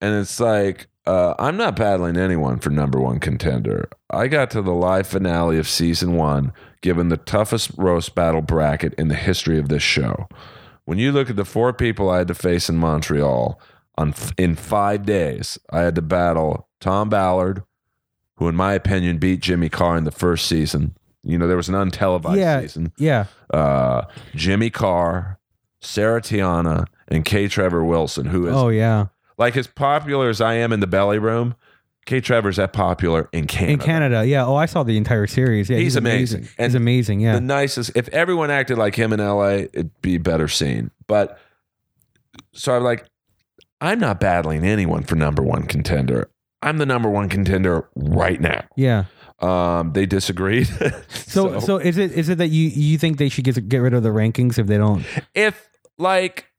And 0.00 0.14
it's 0.14 0.40
like, 0.40 0.88
uh, 1.06 1.34
I'm 1.38 1.56
not 1.56 1.76
battling 1.76 2.16
anyone 2.16 2.58
for 2.58 2.70
number 2.70 3.00
one 3.00 3.18
contender. 3.20 3.88
I 4.10 4.28
got 4.28 4.50
to 4.52 4.62
the 4.62 4.72
live 4.74 5.06
finale 5.06 5.58
of 5.58 5.66
season 5.68 6.14
one, 6.14 6.52
given 6.82 7.08
the 7.08 7.16
toughest 7.16 7.70
roast 7.76 8.14
battle 8.14 8.42
bracket 8.42 8.94
in 8.94 9.08
the 9.08 9.14
history 9.14 9.58
of 9.58 9.68
this 9.68 9.82
show. 9.82 10.28
When 10.84 10.98
you 10.98 11.12
look 11.12 11.30
at 11.30 11.36
the 11.36 11.44
four 11.44 11.72
people 11.72 12.10
I 12.10 12.18
had 12.18 12.28
to 12.28 12.34
face 12.34 12.68
in 12.68 12.76
Montreal 12.76 13.60
on 13.96 14.14
in 14.38 14.54
five 14.54 15.04
days, 15.04 15.58
I 15.70 15.80
had 15.80 15.94
to 15.96 16.02
battle 16.02 16.68
Tom 16.80 17.08
Ballard, 17.08 17.62
who, 18.40 18.48
in 18.48 18.56
my 18.56 18.72
opinion, 18.72 19.18
beat 19.18 19.38
Jimmy 19.40 19.68
Carr 19.68 19.96
in 19.96 20.02
the 20.02 20.10
first 20.10 20.46
season. 20.46 20.96
You 21.22 21.38
know, 21.38 21.46
there 21.46 21.56
was 21.56 21.68
an 21.68 21.74
untelevised 21.76 22.38
Yeah. 22.38 22.60
season 22.62 22.92
yeah. 22.96 23.26
uh, 23.52 24.06
Jimmy 24.34 24.70
Carr, 24.70 25.38
Sarah 25.80 26.20
Tiana, 26.22 26.86
and 27.08 27.24
K. 27.24 27.46
Trevor 27.46 27.84
Wilson, 27.84 28.26
who 28.26 28.48
is 28.48 28.54
Oh, 28.54 28.70
yeah. 28.70 29.06
like 29.38 29.56
as 29.56 29.66
popular 29.66 30.28
as 30.30 30.40
I 30.40 30.54
am 30.54 30.72
in 30.72 30.80
the 30.80 30.86
belly 30.88 31.18
room. 31.18 31.54
K. 32.06 32.20
Trevor's 32.22 32.56
that 32.56 32.72
popular 32.72 33.28
in 33.32 33.46
Canada. 33.46 33.72
In 33.74 33.78
Canada, 33.78 34.26
yeah. 34.26 34.44
Oh, 34.46 34.56
I 34.56 34.64
saw 34.64 34.82
the 34.82 34.96
entire 34.96 35.26
series. 35.26 35.68
Yeah, 35.68 35.76
He's 35.76 35.94
amazing. 35.96 36.42
He's 36.44 36.54
And 36.58 36.74
amazing. 36.74 37.20
Yeah. 37.20 37.34
The 37.34 37.42
nicest. 37.42 37.92
If 37.94 38.08
everyone 38.08 38.50
acted 38.50 38.78
like 38.78 38.94
him 38.96 39.12
in 39.12 39.20
LA, 39.20 39.66
it'd 39.74 40.00
be 40.00 40.16
better 40.16 40.48
scene. 40.48 40.90
But 41.06 41.38
so 42.52 42.74
I'm 42.74 42.82
like, 42.82 43.04
I'm 43.82 44.00
not 44.00 44.18
battling 44.18 44.64
anyone 44.64 45.02
for 45.02 45.14
number 45.14 45.42
one 45.42 45.64
contender. 45.66 46.30
I'm 46.62 46.78
the 46.78 46.86
number 46.86 47.08
one 47.08 47.28
contender 47.28 47.88
right 47.94 48.40
now. 48.40 48.64
Yeah. 48.76 49.04
Um, 49.40 49.92
they 49.92 50.06
disagreed. 50.06 50.68
So, 51.30 51.60
so 51.60 51.76
is 51.76 51.96
it 51.96 52.10
is 52.10 52.28
it 52.28 52.38
that 52.38 52.48
you 52.48 52.68
you 52.70 52.98
think 52.98 53.18
they 53.18 53.28
should 53.28 53.44
get 53.44 53.68
get 53.68 53.78
rid 53.78 53.94
of 53.94 54.02
the 54.02 54.08
rankings 54.08 54.58
if 54.58 54.66
they 54.66 54.76
don't? 54.76 55.04
if 55.32 55.68
like, 55.96 56.50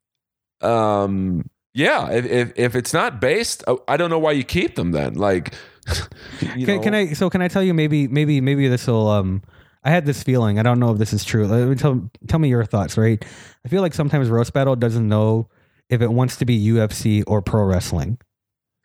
um, 0.61 1.49
yeah, 1.73 2.09
if, 2.09 2.25
if 2.25 2.53
if 2.55 2.75
it's 2.77 2.93
not 2.93 3.19
based, 3.19 3.65
oh, 3.67 3.83
I 3.89 3.97
don't 3.97 4.09
know 4.09 4.17
why 4.17 4.31
you 4.31 4.45
keep 4.45 4.75
them 4.75 4.93
then. 4.93 5.15
Like, 5.15 5.53
you 6.55 6.65
Can, 6.65 6.77
know, 6.77 6.81
can 6.81 6.95
I? 6.95 7.13
So 7.13 7.29
can 7.29 7.41
I 7.41 7.49
tell 7.49 7.61
you? 7.61 7.73
Maybe 7.73 8.07
maybe 8.07 8.39
maybe 8.39 8.69
this 8.69 8.87
will. 8.87 9.09
Um, 9.09 9.41
I 9.83 9.89
had 9.89 10.05
this 10.05 10.23
feeling. 10.23 10.57
I 10.57 10.63
don't 10.63 10.79
know 10.79 10.93
if 10.93 10.99
this 10.99 11.11
is 11.11 11.25
true. 11.25 11.45
Let 11.47 11.67
me 11.67 11.75
tell 11.75 12.09
tell 12.27 12.39
me 12.39 12.47
your 12.47 12.63
thoughts. 12.63 12.97
Right. 12.97 13.23
I 13.65 13.67
feel 13.67 13.81
like 13.81 13.93
sometimes 13.93 14.29
roast 14.29 14.53
battle 14.53 14.77
doesn't 14.77 15.07
know 15.07 15.49
if 15.89 16.01
it 16.01 16.13
wants 16.13 16.37
to 16.37 16.45
be 16.45 16.65
UFC 16.65 17.23
or 17.27 17.41
pro 17.41 17.63
wrestling. 17.65 18.19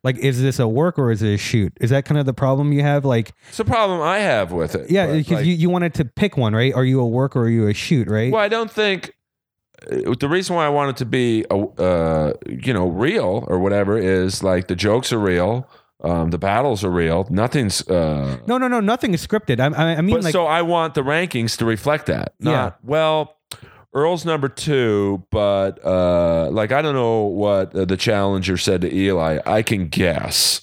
Like, 0.07 0.19
is 0.19 0.41
this 0.41 0.61
a 0.61 0.69
work 0.69 1.01
or 1.01 1.11
is 1.11 1.21
it 1.21 1.35
a 1.35 1.37
shoot? 1.37 1.73
Is 1.81 1.91
that 1.91 2.05
kind 2.05 2.17
of 2.19 2.27
the 2.27 2.33
problem 2.33 2.73
you 2.73 2.83
have? 2.83 3.05
Like, 3.05 3.33
It's 3.49 3.59
a 3.59 3.65
problem 3.65 4.01
I 4.01 4.19
have 4.21 4.53
with 4.53 4.77
it. 4.77 4.89
yeah, 4.89 5.09
because 5.13 5.33
like, 5.39 5.47
you, 5.47 5.55
you 5.55 5.69
wanted 5.69 5.95
to 5.95 6.05
pick 6.05 6.37
one, 6.37 6.55
right? 6.55 6.73
Are 6.73 6.85
you 6.85 7.01
a 7.01 7.07
work 7.09 7.35
or 7.35 7.41
are 7.43 7.49
you 7.49 7.67
a 7.67 7.75
shoot, 7.75 8.07
right? 8.09 8.31
Well, 8.33 8.41
I 8.41 8.47
don't 8.47 8.71
think 8.71 9.13
uh, 9.91 10.15
the 10.19 10.29
reason 10.29 10.55
why 10.55 10.65
I 10.65 10.69
want 10.69 10.91
it 10.91 10.97
to 10.99 11.07
be, 11.07 11.45
uh, 11.51 11.57
uh, 11.59 12.33
you 12.49 12.73
know, 12.73 12.87
real 12.87 13.45
or 13.49 13.59
whatever 13.59 13.99
is 13.99 14.45
like 14.45 14.69
the 14.69 14.77
jokes 14.77 15.13
are 15.13 15.19
real, 15.19 15.69
um, 16.05 16.31
the 16.31 16.39
battles 16.39 16.85
are 16.85 16.91
real. 16.91 17.27
Nothing's. 17.29 17.83
Uh, 17.89 18.39
No, 18.47 18.59
no, 18.59 18.69
no. 18.69 18.79
Nothing 18.79 19.13
is 19.13 19.27
scripted. 19.27 19.59
I, 19.59 19.67
I, 19.77 19.97
I 19.97 20.01
mean, 20.03 20.15
but 20.15 20.23
like, 20.25 20.33
so 20.33 20.47
I 20.47 20.63
want 20.63 20.95
the 20.95 21.03
rankings 21.03 21.57
to 21.59 21.65
reflect 21.65 22.07
that. 22.07 22.35
Yeah. 22.39 22.73
Well, 22.85 23.36
Earl's 23.97 24.25
number 24.27 24.49
two, 24.49 25.25
but 25.31 25.83
uh, 25.85 26.51
like 26.51 26.71
I 26.71 26.83
don't 26.83 26.95
know 26.95 27.23
what 27.23 27.75
uh, 27.75 27.87
the 27.87 27.97
challenger 27.97 28.57
said 28.59 28.83
to 28.83 28.95
Eli. 28.95 29.39
I 29.47 29.63
can 29.63 29.89
guess. 29.89 30.61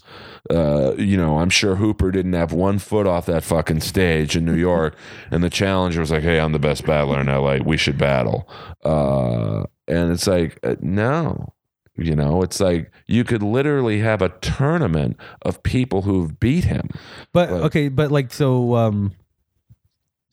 Uh, 0.51 0.93
you 0.97 1.15
know, 1.17 1.39
I'm 1.39 1.49
sure 1.49 1.77
Hooper 1.77 2.11
didn't 2.11 2.33
have 2.33 2.51
one 2.53 2.77
foot 2.77 3.07
off 3.07 3.25
that 3.27 3.43
fucking 3.43 3.79
stage 3.79 4.35
in 4.35 4.45
New 4.45 4.55
York, 4.71 4.95
and 5.31 5.43
the 5.43 5.49
challenger 5.49 5.99
was 6.01 6.11
like, 6.11 6.21
"Hey, 6.23 6.39
I'm 6.39 6.51
the 6.51 6.59
best 6.59 6.85
battler 6.85 7.19
in 7.21 7.27
LA. 7.27 7.57
We 7.65 7.77
should 7.77 7.97
battle." 7.97 8.47
Uh, 8.83 9.63
and 9.87 10.11
it's 10.11 10.27
like, 10.27 10.59
uh, 10.63 10.75
no, 10.81 11.53
you 11.95 12.15
know, 12.15 12.43
it's 12.43 12.59
like 12.59 12.91
you 13.07 13.23
could 13.23 13.41
literally 13.41 13.99
have 13.99 14.21
a 14.21 14.29
tournament 14.41 15.17
of 15.41 15.63
people 15.63 16.03
who've 16.03 16.39
beat 16.39 16.65
him. 16.65 16.89
but 17.31 17.49
but- 17.49 17.61
okay, 17.63 17.87
but 17.87 18.11
like, 18.11 18.31
so, 18.33 18.75
um, 18.75 19.13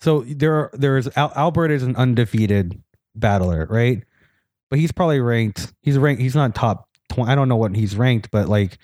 so 0.01 0.21
there, 0.27 0.55
are, 0.55 0.71
there 0.73 0.99
is 0.99 1.09
Al- 1.17 1.33
Albert 1.37 1.71
is 1.71 1.83
an 1.83 1.95
undefeated 1.97 2.83
battler, 3.15 3.67
right? 3.71 4.03
But 4.71 4.79
he's 4.79 4.93
probably 4.93 5.21
ranked. 5.21 5.73
He's 5.83 5.99
ranked. 5.99 6.23
He's 6.23 6.35
not 6.35 6.55
top 6.55 6.89
twenty. 7.09 7.31
I 7.31 7.35
don't 7.35 7.49
know 7.49 7.57
what 7.57 7.75
he's 7.75 7.97
ranked, 7.97 8.31
but 8.31 8.49
like, 8.49 8.79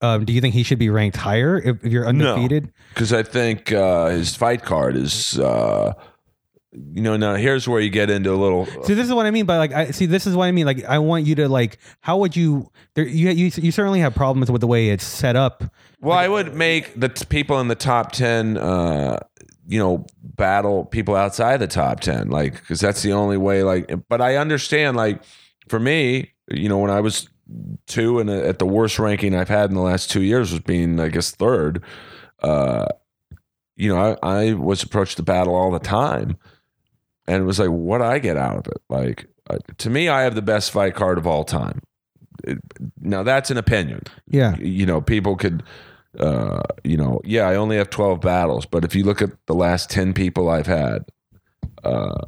um, 0.00 0.24
do 0.24 0.32
you 0.32 0.40
think 0.40 0.54
he 0.54 0.62
should 0.62 0.78
be 0.78 0.88
ranked 0.90 1.16
higher 1.16 1.58
if, 1.58 1.84
if 1.84 1.92
you're 1.92 2.06
undefeated? 2.06 2.72
because 2.94 3.12
I 3.12 3.22
think 3.22 3.72
uh, 3.72 4.06
his 4.08 4.34
fight 4.36 4.62
card 4.62 4.96
is, 4.96 5.38
uh, 5.38 5.92
you 6.72 7.02
know, 7.02 7.16
now 7.16 7.34
here's 7.34 7.66
where 7.68 7.80
you 7.80 7.90
get 7.90 8.08
into 8.08 8.32
a 8.32 8.36
little. 8.36 8.66
See, 8.84 8.94
this 8.94 9.08
is 9.08 9.12
what 9.12 9.26
I 9.26 9.32
mean 9.32 9.44
by 9.46 9.58
like. 9.58 9.72
I 9.72 9.90
see. 9.90 10.06
This 10.06 10.26
is 10.28 10.36
what 10.36 10.46
I 10.46 10.52
mean. 10.52 10.66
Like, 10.66 10.84
I 10.84 10.98
want 11.00 11.26
you 11.26 11.34
to 11.36 11.48
like. 11.48 11.78
How 12.00 12.16
would 12.18 12.36
you? 12.36 12.70
There, 12.94 13.04
you, 13.06 13.30
you, 13.30 13.50
you 13.56 13.72
certainly 13.72 13.98
have 14.00 14.14
problems 14.14 14.50
with 14.50 14.60
the 14.60 14.68
way 14.68 14.90
it's 14.90 15.04
set 15.04 15.34
up. 15.34 15.64
well, 16.00 16.16
I 16.16 16.28
would 16.28 16.54
make 16.54 16.98
the 16.98 17.08
t- 17.08 17.24
people 17.24 17.58
in 17.60 17.66
the 17.66 17.74
top 17.74 18.12
ten, 18.12 18.56
uh, 18.56 19.18
you 19.70 19.78
know, 19.78 20.04
battle 20.20 20.84
people 20.84 21.14
outside 21.14 21.58
the 21.58 21.68
top 21.68 22.00
ten, 22.00 22.28
like 22.28 22.54
because 22.54 22.80
that's 22.80 23.02
the 23.02 23.12
only 23.12 23.36
way. 23.36 23.62
Like, 23.62 23.88
but 24.08 24.20
I 24.20 24.34
understand, 24.34 24.96
like, 24.96 25.22
for 25.68 25.78
me, 25.78 26.32
you 26.50 26.68
know, 26.68 26.78
when 26.78 26.90
I 26.90 27.00
was 27.00 27.28
two 27.86 28.18
and 28.18 28.28
at 28.28 28.58
the 28.58 28.66
worst 28.66 28.98
ranking 28.98 29.32
I've 29.32 29.48
had 29.48 29.70
in 29.70 29.76
the 29.76 29.82
last 29.82 30.10
two 30.10 30.22
years 30.22 30.50
was 30.50 30.60
being, 30.60 30.98
I 30.98 31.08
guess, 31.08 31.30
third. 31.30 31.84
Uh, 32.42 32.86
you 33.76 33.94
know, 33.94 34.16
I, 34.20 34.48
I 34.48 34.52
was 34.54 34.82
approached 34.82 35.18
to 35.18 35.22
battle 35.22 35.54
all 35.54 35.70
the 35.70 35.78
time, 35.78 36.36
and 37.28 37.40
it 37.40 37.46
was 37.46 37.60
like, 37.60 37.70
what 37.70 38.02
I 38.02 38.18
get 38.18 38.36
out 38.36 38.56
of 38.56 38.66
it? 38.66 38.82
Like, 38.88 39.26
uh, 39.48 39.58
to 39.78 39.88
me, 39.88 40.08
I 40.08 40.22
have 40.22 40.34
the 40.34 40.42
best 40.42 40.72
fight 40.72 40.96
card 40.96 41.16
of 41.16 41.28
all 41.28 41.44
time. 41.44 41.80
It- 42.42 42.58
now 43.00 43.22
that's 43.22 43.52
an 43.52 43.56
opinion. 43.56 44.02
Yeah. 44.28 44.56
You 44.58 44.84
know, 44.86 45.00
people 45.00 45.36
could, 45.36 45.62
uh, 46.18 46.62
you 46.84 46.96
know, 46.96 47.20
yeah, 47.24 47.48
I 47.48 47.56
only 47.56 47.76
have 47.76 47.90
twelve 47.90 48.20
battles, 48.20 48.66
but 48.66 48.84
if 48.84 48.94
you 48.94 49.04
look 49.04 49.22
at 49.22 49.30
the 49.46 49.54
last 49.54 49.90
ten 49.90 50.12
people 50.12 50.48
I've 50.48 50.66
had, 50.66 51.04
uh, 51.84 52.24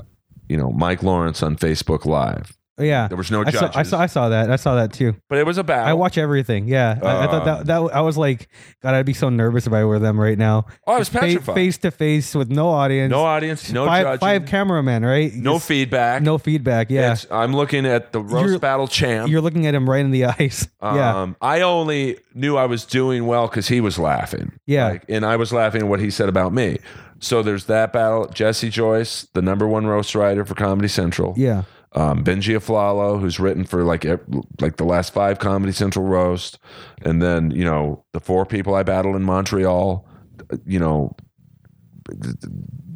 you 0.48 0.56
know, 0.56 0.70
Mike 0.70 1.02
Lawrence 1.02 1.42
on 1.42 1.56
Facebook 1.56 2.04
Live, 2.04 2.56
Yeah. 2.78 3.06
there 3.08 3.16
was 3.18 3.30
no 3.30 3.42
I 3.46 3.50
saw, 3.50 3.60
judges, 3.60 3.76
I 3.76 3.82
saw. 3.82 3.98
I 4.00 4.06
saw 4.06 4.28
that. 4.30 4.50
I 4.50 4.56
saw 4.56 4.74
that 4.76 4.92
too. 4.92 5.14
but 5.28 5.38
it 5.38 5.44
was 5.46 5.58
a 5.58 5.62
battle. 5.64 5.88
I 5.88 5.92
watch 5.92 6.16
everything. 6.18 6.66
Yeah. 6.68 6.98
I, 7.02 7.24
I 7.24 7.26
thought 7.26 7.44
that 7.44 7.66
that 7.66 7.76
I 7.94 8.00
was 8.00 8.16
like, 8.16 8.48
God, 8.82 8.94
I'd 8.94 9.06
be 9.06 9.12
so 9.12 9.28
nervous 9.28 9.66
if 9.66 9.72
I 9.72 9.84
were 9.84 9.98
them 9.98 10.18
right 10.18 10.38
now. 10.38 10.64
oh, 10.86 10.94
I 10.94 10.98
was 10.98 11.08
petrified. 11.10 11.54
Face 11.54 11.78
to 11.78 11.90
face 11.90 12.34
with 12.34 12.50
no 12.50 12.68
audience. 12.70 13.10
no 13.10 13.24
audience, 13.24 13.70
no 13.70 13.86
five 13.86 14.04
judging, 14.04 14.18
five 14.20 14.46
cameramen, 14.46 15.04
right? 15.04 15.32
no 15.34 15.54
Just 15.56 15.68
feedback. 15.68 16.22
no 16.22 16.38
feedback. 16.38 16.90
Yeah. 16.90 17.12
It's- 17.12 17.26
I'm 17.30 17.54
looking 17.54 17.84
at 17.86 18.12
the 18.12 18.20
roast 18.20 18.46
You're- 18.46 18.58
battle 18.58 18.88
champ. 18.88 19.30
You're 19.30 19.42
looking 19.42 19.66
at 19.66 19.74
him 19.74 19.88
right 19.88 20.04
in 20.04 20.10
the 20.10 20.24
eyes. 20.40 20.66
yeah. 20.82 21.22
Um, 21.22 21.36
I 21.40 21.60
only 21.60 22.18
knew 22.34 22.56
I 22.56 22.64
was 22.66 22.84
doing 22.86 23.26
well 23.26 23.48
because 23.48 23.68
he 23.68 23.80
was 23.80 23.98
laughing. 23.98 24.52
Yeah. 24.66 24.88
Like, 24.88 25.04
and 25.08 25.24
I 25.26 25.36
was 25.36 25.52
laughing 25.52 25.82
at 25.82 25.88
what 25.88 26.00
he 26.00 26.10
said 26.10 26.28
about 26.28 26.52
me. 26.52 26.78
So 27.20 27.42
there's 27.42 27.66
that 27.66 27.92
battle. 27.92 28.26
Jesse 28.28 28.70
Joyce, 28.70 29.28
the 29.34 29.42
number 29.42 29.68
one 29.68 29.86
roast 29.86 30.14
writer 30.14 30.44
for 30.44 30.54
Comedy 30.54 30.88
Central. 30.88 31.34
Yeah. 31.36 31.62
Um, 31.94 32.24
Benji 32.24 32.56
Aflalo, 32.56 33.20
who's 33.20 33.38
written 33.38 33.64
for 33.64 33.84
like 33.84 34.04
like 34.60 34.76
the 34.76 34.84
last 34.84 35.12
five 35.12 35.38
Comedy 35.38 35.72
Central 35.72 36.06
roast, 36.06 36.58
and 37.02 37.20
then 37.20 37.50
you 37.50 37.64
know 37.64 38.04
the 38.12 38.20
four 38.20 38.46
people 38.46 38.74
I 38.74 38.82
battled 38.82 39.16
in 39.16 39.22
Montreal. 39.22 40.06
You 40.64 40.78
know, 40.78 41.14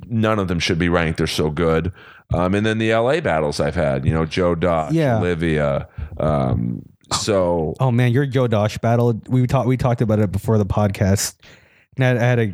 none 0.06 0.38
of 0.38 0.48
them 0.48 0.58
should 0.58 0.78
be 0.78 0.88
ranked. 0.88 1.18
They're 1.18 1.26
so 1.26 1.50
good. 1.50 1.92
Um, 2.34 2.54
and 2.54 2.66
then 2.66 2.78
the 2.78 2.92
LA 2.94 3.20
battles 3.20 3.60
I've 3.60 3.74
had. 3.74 4.04
You 4.04 4.12
know, 4.12 4.24
Joe 4.26 4.54
Dosch, 4.54 4.92
Yeah. 4.92 5.18
Olivia. 5.18 5.88
Um, 6.18 6.82
so 7.12 7.74
Oh 7.78 7.90
man, 7.90 8.12
your 8.12 8.26
Joe 8.26 8.46
Dosch 8.48 8.78
battle. 8.78 9.20
We 9.28 9.46
talked. 9.46 9.68
We 9.68 9.76
talked 9.76 10.00
about 10.00 10.18
it 10.18 10.32
before 10.32 10.58
the 10.58 10.66
podcast. 10.66 11.36
And 11.96 12.04
I, 12.04 12.10
I 12.22 12.26
had 12.28 12.38
a. 12.38 12.52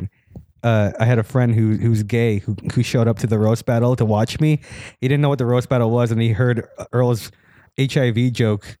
Uh, 0.63 0.91
I 0.99 1.05
had 1.05 1.19
a 1.19 1.23
friend 1.23 1.53
who 1.53 1.75
who's 1.75 2.03
gay 2.03 2.39
who 2.39 2.55
who 2.73 2.83
showed 2.83 3.07
up 3.07 3.19
to 3.19 3.27
the 3.27 3.37
roast 3.37 3.65
battle 3.65 3.95
to 3.97 4.05
watch 4.05 4.39
me. 4.39 4.61
He 5.01 5.07
didn't 5.07 5.21
know 5.21 5.29
what 5.29 5.39
the 5.39 5.45
roast 5.45 5.69
battle 5.69 5.91
was, 5.91 6.11
and 6.11 6.21
he 6.21 6.29
heard 6.29 6.67
Earl's 6.93 7.31
HIV 7.79 8.33
joke 8.33 8.77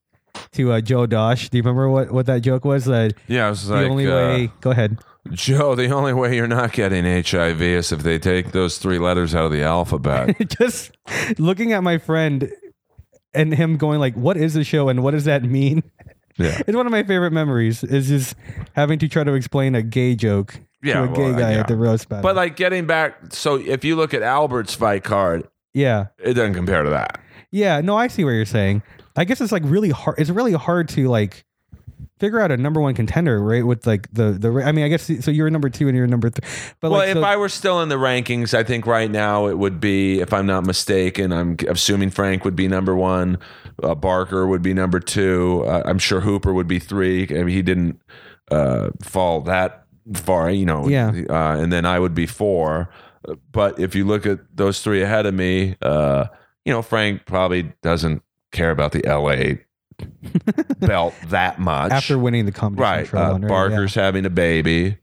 to 0.53 0.71
uh, 0.71 0.81
Joe 0.81 1.05
Dosch. 1.05 1.49
Do 1.49 1.57
you 1.57 1.63
remember 1.63 1.89
what, 1.89 2.11
what 2.11 2.25
that 2.27 2.41
joke 2.41 2.65
was? 2.65 2.87
Uh, 2.87 3.09
yeah, 3.27 3.47
I 3.47 3.49
was 3.49 3.67
the 3.67 3.75
like, 3.75 3.89
only 3.89 4.07
uh, 4.07 4.15
way. 4.15 4.51
Go 4.61 4.71
ahead. 4.71 4.99
Joe, 5.31 5.75
the 5.75 5.89
only 5.89 6.13
way 6.13 6.35
you're 6.35 6.47
not 6.47 6.73
getting 6.73 7.05
HIV 7.05 7.61
is 7.61 7.91
if 7.91 8.03
they 8.03 8.19
take 8.19 8.51
those 8.51 8.77
three 8.77 8.99
letters 8.99 9.33
out 9.33 9.45
of 9.45 9.51
the 9.51 9.63
alphabet. 9.63 10.35
Just 10.59 10.91
looking 11.37 11.71
at 11.71 11.81
my 11.81 11.97
friend 11.97 12.51
and 13.33 13.53
him 13.53 13.77
going 13.77 13.99
like, 13.99 14.15
"What 14.15 14.37
is 14.37 14.53
the 14.53 14.63
show 14.63 14.89
and 14.89 15.01
what 15.01 15.11
does 15.11 15.25
that 15.25 15.43
mean?" 15.43 15.83
yeah. 16.37 16.61
It's 16.67 16.75
one 16.75 16.85
of 16.85 16.91
my 16.91 17.03
favorite 17.03 17.31
memories. 17.31 17.83
Is 17.83 18.09
just 18.09 18.35
having 18.73 18.99
to 18.99 19.07
try 19.07 19.23
to 19.23 19.33
explain 19.33 19.75
a 19.75 19.81
gay 19.81 20.15
joke 20.15 20.59
Yeah, 20.83 21.05
to 21.05 21.11
a 21.11 21.15
gay 21.15 21.31
well, 21.31 21.39
guy 21.39 21.51
yeah. 21.53 21.59
at 21.61 21.67
the 21.67 21.77
roast 21.77 22.09
battle. 22.09 22.23
But 22.23 22.35
like 22.35 22.55
getting 22.55 22.85
back, 22.85 23.33
so 23.33 23.55
if 23.55 23.83
you 23.83 23.95
look 23.95 24.13
at 24.13 24.21
Albert's 24.21 24.75
fight 24.75 25.03
card, 25.03 25.47
yeah, 25.73 26.07
it 26.19 26.33
doesn't 26.33 26.53
compare 26.53 26.83
to 26.83 26.89
that. 26.91 27.19
yeah. 27.51 27.81
No, 27.81 27.95
I 27.95 28.07
see 28.07 28.23
what 28.23 28.31
you're 28.31 28.45
saying. 28.45 28.83
I 29.15 29.25
guess 29.25 29.41
it's 29.41 29.51
like 29.51 29.63
really 29.65 29.89
hard. 29.89 30.19
It's 30.19 30.29
really 30.29 30.53
hard 30.53 30.89
to 30.89 31.07
like 31.07 31.45
figure 32.19 32.39
out 32.39 32.51
a 32.51 32.57
number 32.57 32.79
one 32.79 32.93
contender, 32.95 33.41
right? 33.41 33.65
With 33.65 33.85
like 33.85 34.11
the 34.11 34.31
the. 34.31 34.63
I 34.63 34.71
mean, 34.71 34.85
I 34.85 34.87
guess 34.87 35.09
so. 35.23 35.31
You're 35.31 35.49
number 35.49 35.69
two 35.69 35.87
and 35.87 35.95
you're 35.97 36.07
number 36.07 36.29
three. 36.29 36.47
But 36.79 36.91
well, 36.91 36.99
like, 36.99 37.09
if 37.09 37.15
so- 37.15 37.23
I 37.23 37.37
were 37.37 37.49
still 37.49 37.81
in 37.81 37.89
the 37.89 37.95
rankings, 37.95 38.53
I 38.53 38.63
think 38.63 38.85
right 38.85 39.09
now 39.09 39.47
it 39.47 39.57
would 39.57 39.79
be, 39.79 40.19
if 40.19 40.33
I'm 40.33 40.45
not 40.45 40.65
mistaken, 40.65 41.31
I'm 41.31 41.57
assuming 41.67 42.09
Frank 42.09 42.43
would 42.45 42.55
be 42.55 42.67
number 42.67 42.95
one, 42.95 43.37
uh, 43.81 43.95
Barker 43.95 44.47
would 44.47 44.61
be 44.61 44.73
number 44.73 44.99
two. 44.99 45.63
Uh, 45.67 45.83
I'm 45.85 45.99
sure 45.99 46.21
Hooper 46.21 46.53
would 46.53 46.67
be 46.67 46.79
three. 46.79 47.23
I 47.29 47.43
mean, 47.43 47.49
he 47.49 47.61
didn't 47.61 48.01
uh, 48.51 48.89
fall 49.01 49.41
that 49.41 49.82
far, 50.13 50.49
you 50.51 50.65
know. 50.65 50.87
Yeah. 50.87 51.11
Uh, 51.29 51.57
and 51.61 51.71
then 51.71 51.85
I 51.85 51.99
would 51.99 52.13
be 52.13 52.25
four. 52.25 52.89
But 53.51 53.79
if 53.79 53.95
you 53.95 54.05
look 54.05 54.25
at 54.25 54.39
those 54.53 54.81
three 54.81 55.01
ahead 55.01 55.25
of 55.25 55.33
me, 55.33 55.75
uh, 55.81 56.25
you 56.65 56.73
know, 56.73 56.81
Frank 56.81 57.25
probably 57.25 57.71
doesn't 57.81 58.21
care 58.51 58.71
about 58.71 58.91
the 58.91 59.01
LA 59.05 59.63
belt 60.79 61.13
that 61.27 61.59
much 61.59 61.91
after 61.91 62.17
winning 62.17 62.45
the 62.45 62.51
comedy 62.51 62.81
right. 62.81 63.13
Uh, 63.13 63.37
right? 63.39 63.47
Barker's 63.47 63.95
having 63.95 64.25
a 64.25 64.29
baby, 64.29 64.97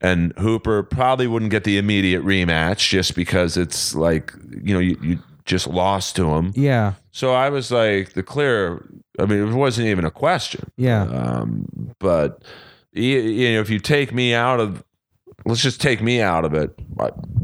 and 0.00 0.32
Hooper 0.38 0.82
probably 0.82 1.26
wouldn't 1.26 1.50
get 1.50 1.64
the 1.64 1.78
immediate 1.78 2.24
rematch 2.24 2.88
just 2.88 3.14
because 3.14 3.56
it's 3.56 3.94
like 3.94 4.32
you 4.62 4.72
know 4.74 4.80
you, 4.80 4.96
you 5.02 5.18
just 5.44 5.66
lost 5.66 6.16
to 6.16 6.30
him. 6.34 6.52
Yeah. 6.54 6.62
yeah, 6.62 6.92
So 7.12 7.32
I 7.32 7.50
was 7.50 7.70
like 7.70 8.14
the 8.14 8.22
clear. 8.22 8.84
I 9.18 9.24
mean, 9.26 9.48
it 9.48 9.54
wasn't 9.54 9.88
even 9.88 10.04
a 10.04 10.10
question. 10.10 10.70
yeah, 10.76 11.02
Um, 11.04 11.94
but 11.98 12.42
you, 12.96 13.20
you 13.20 13.54
know, 13.54 13.60
if 13.60 13.70
you 13.70 13.78
take 13.78 14.12
me 14.12 14.34
out 14.34 14.60
of 14.60 14.82
let's 15.44 15.62
just 15.62 15.80
take 15.80 16.02
me 16.02 16.20
out 16.20 16.44
of 16.44 16.54
it. 16.54 16.70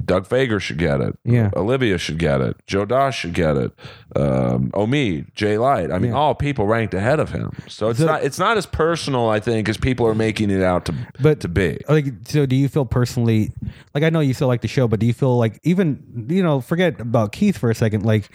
Doug 0.05 0.27
Fager 0.29 0.61
should 0.61 0.79
get 0.79 1.01
it. 1.01 1.17
Yeah. 1.25 1.51
Olivia 1.55 1.97
should 1.97 2.19
get 2.19 2.41
it. 2.41 2.57
Joe 2.67 2.85
Dosch 2.85 3.21
should 3.21 3.35
get 3.35 3.57
it. 3.57 3.71
Um, 4.17 4.73
Omi, 4.75 5.25
Jay 5.37 5.57
Light. 5.59 5.93
I 5.93 5.99
mean, 5.99 6.11
Yeah. 6.11 6.17
all 6.17 6.35
people 6.35 6.67
ranked 6.67 6.93
ahead 6.95 7.21
of 7.21 7.31
him. 7.31 7.53
So 7.69 7.91
it's 7.91 8.01
So- 8.01 8.07
not 8.07 8.25
it's 8.25 8.39
not 8.39 8.57
as 8.57 8.67
personal, 8.67 9.29
I 9.29 9.39
think, 9.39 9.69
as 9.69 9.77
people 9.77 10.05
are 10.09 10.15
making 10.17 10.51
it 10.51 10.63
out 10.63 10.87
to 10.87 10.95
But- 11.21 11.39
to 11.41 11.49
be. 11.49 11.79
like 11.89 12.07
so 12.27 12.45
do 12.47 12.57
you 12.57 12.69
feel 12.69 12.85
personally 12.85 13.53
like 13.95 14.03
i 14.05 14.11
know 14.11 14.21
you 14.21 14.35
still 14.35 14.49
like 14.49 14.61
the 14.63 14.69
show 14.69 14.89
but 14.89 14.99
do 15.01 15.07
you 15.07 15.13
feel 15.13 15.37
like 15.39 15.61
even 15.63 16.27
you 16.29 16.43
know 16.43 16.61
forget 16.61 17.01
about 17.01 17.31
keith 17.33 17.57
for 17.57 17.71
a 17.71 17.75
second 17.75 18.05
like 18.05 18.29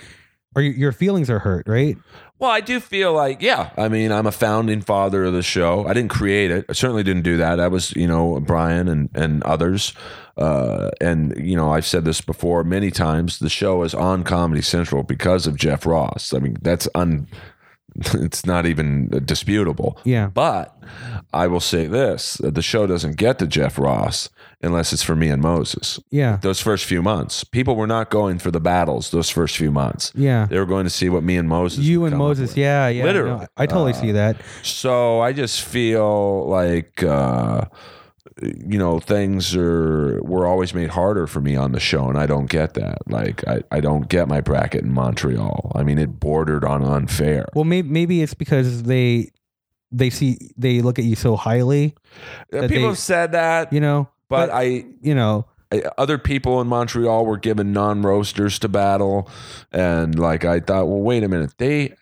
you, 0.55 0.71
your 0.71 0.91
feelings 0.91 1.29
are 1.29 1.39
hurt 1.39 1.67
right 1.67 1.97
Well, 2.39 2.51
I 2.51 2.61
do 2.61 2.79
feel 2.79 3.13
like, 3.13 3.41
yeah. 3.41 3.71
I 3.77 3.87
mean, 3.89 4.11
I'm 4.11 4.27
a 4.27 4.31
founding 4.31 4.81
father 4.81 5.25
of 5.25 5.33
the 5.33 5.41
show. 5.41 5.87
I 5.87 5.93
didn't 5.93 6.11
create 6.11 6.51
it. 6.51 6.65
I 6.69 6.73
certainly 6.73 7.01
didn't 7.03 7.23
do 7.23 7.37
that. 7.37 7.55
That 7.55 7.71
was, 7.71 7.95
you 7.95 8.07
know, 8.07 8.39
Brian 8.39 8.87
and 8.87 9.09
and 9.15 9.41
others. 9.43 9.93
Uh, 10.37 10.91
and 11.01 11.33
you 11.37 11.55
know, 11.55 11.71
I've 11.71 11.85
said 11.85 12.05
this 12.05 12.21
before 12.21 12.63
many 12.63 12.91
times. 12.91 13.39
The 13.39 13.49
show 13.49 13.81
is 13.81 13.95
on 13.95 14.23
Comedy 14.23 14.61
Central 14.61 15.01
because 15.01 15.47
of 15.47 15.55
Jeff 15.55 15.85
Ross. 15.85 16.31
I 16.33 16.39
mean, 16.39 16.57
that's 16.61 16.87
un. 16.93 17.27
It's 18.13 18.45
not 18.45 18.65
even 18.65 19.09
disputable. 19.25 19.99
yeah 20.03 20.27
But 20.33 20.75
I 21.33 21.47
will 21.47 21.59
say 21.59 21.87
this: 21.87 22.37
the 22.43 22.61
show 22.61 22.87
doesn't 22.87 23.17
get 23.17 23.39
to 23.39 23.47
Jeff 23.47 23.77
Ross 23.79 24.29
unless 24.61 24.91
it's 24.93 25.03
for 25.03 25.15
me 25.15 25.29
and 25.29 25.41
Moses. 25.41 25.99
yeah 26.09 26.37
Those 26.41 26.59
first 26.59 26.85
few 26.85 27.01
months, 27.01 27.43
people 27.43 27.75
were 27.75 27.87
not 27.87 28.09
going 28.09 28.39
for 28.39 28.51
the 28.51 28.59
battles. 28.59 29.11
Those 29.11 29.29
first 29.29 29.57
few 29.57 29.71
months, 29.71 30.11
yeah 30.15 30.47
they 30.49 30.57
were 30.59 30.65
going 30.65 30.85
to 30.85 30.89
see 30.89 31.09
what 31.09 31.23
me 31.23 31.37
and 31.37 31.47
Moses. 31.49 31.79
you 31.85 32.05
and 32.05 32.17
moses 32.17 32.55
yeah 32.57 32.87
yeah 32.87 33.03
Literally. 33.03 33.39
no, 33.41 33.47
i 33.57 33.65
totally 33.65 33.91
Uh, 33.93 34.01
see 34.01 34.11
that 34.13 34.35
So 34.63 35.19
I 35.21 35.33
just 35.33 35.61
feel 35.61 36.47
like 36.49 37.03
uh, 37.03 37.65
you 38.41 38.77
know 38.77 38.99
things 38.99 39.55
are 39.55 40.21
were 40.23 40.45
always 40.47 40.73
made 40.73 40.89
harder 40.89 41.27
for 41.27 41.41
me 41.41 41.55
on 41.55 41.71
the 41.71 41.79
show, 41.79 42.07
and 42.09 42.17
I 42.17 42.25
don't 42.25 42.49
get 42.49 42.73
that. 42.75 42.99
Like 43.07 43.47
I, 43.47 43.61
I 43.71 43.79
don't 43.79 44.07
get 44.09 44.27
my 44.27 44.41
bracket 44.41 44.83
in 44.83 44.91
Montreal. 44.93 45.71
I 45.75 45.83
mean, 45.83 45.97
it 45.97 46.19
bordered 46.19 46.63
on 46.65 46.83
unfair. 46.83 47.47
well 47.55 47.63
maybe 47.65 47.87
maybe 47.89 48.21
it's 48.21 48.33
because 48.33 48.83
they 48.83 49.31
they 49.91 50.09
see 50.09 50.37
they 50.57 50.81
look 50.81 50.99
at 50.99 51.05
you 51.05 51.15
so 51.15 51.35
highly 51.37 51.95
People 52.51 52.67
they- 52.67 52.81
have 52.81 52.97
said 52.97 53.31
that, 53.31 53.71
you 53.71 53.79
know 53.79 54.09
but 54.29 54.49
I 54.51 54.83
you 55.01 55.15
know 55.15 55.45
I- 55.71 55.83
other 55.97 56.17
people 56.17 56.59
in 56.61 56.67
Montreal 56.67 57.25
were 57.25 57.37
given 57.37 57.71
non-roasters 57.73 58.59
to 58.59 58.67
battle, 58.69 59.29
and 59.71 60.17
like 60.19 60.43
I 60.45 60.59
thought, 60.59 60.87
well, 60.87 60.99
wait 60.99 61.23
a 61.23 61.27
minute, 61.29 61.53
they 61.57 61.93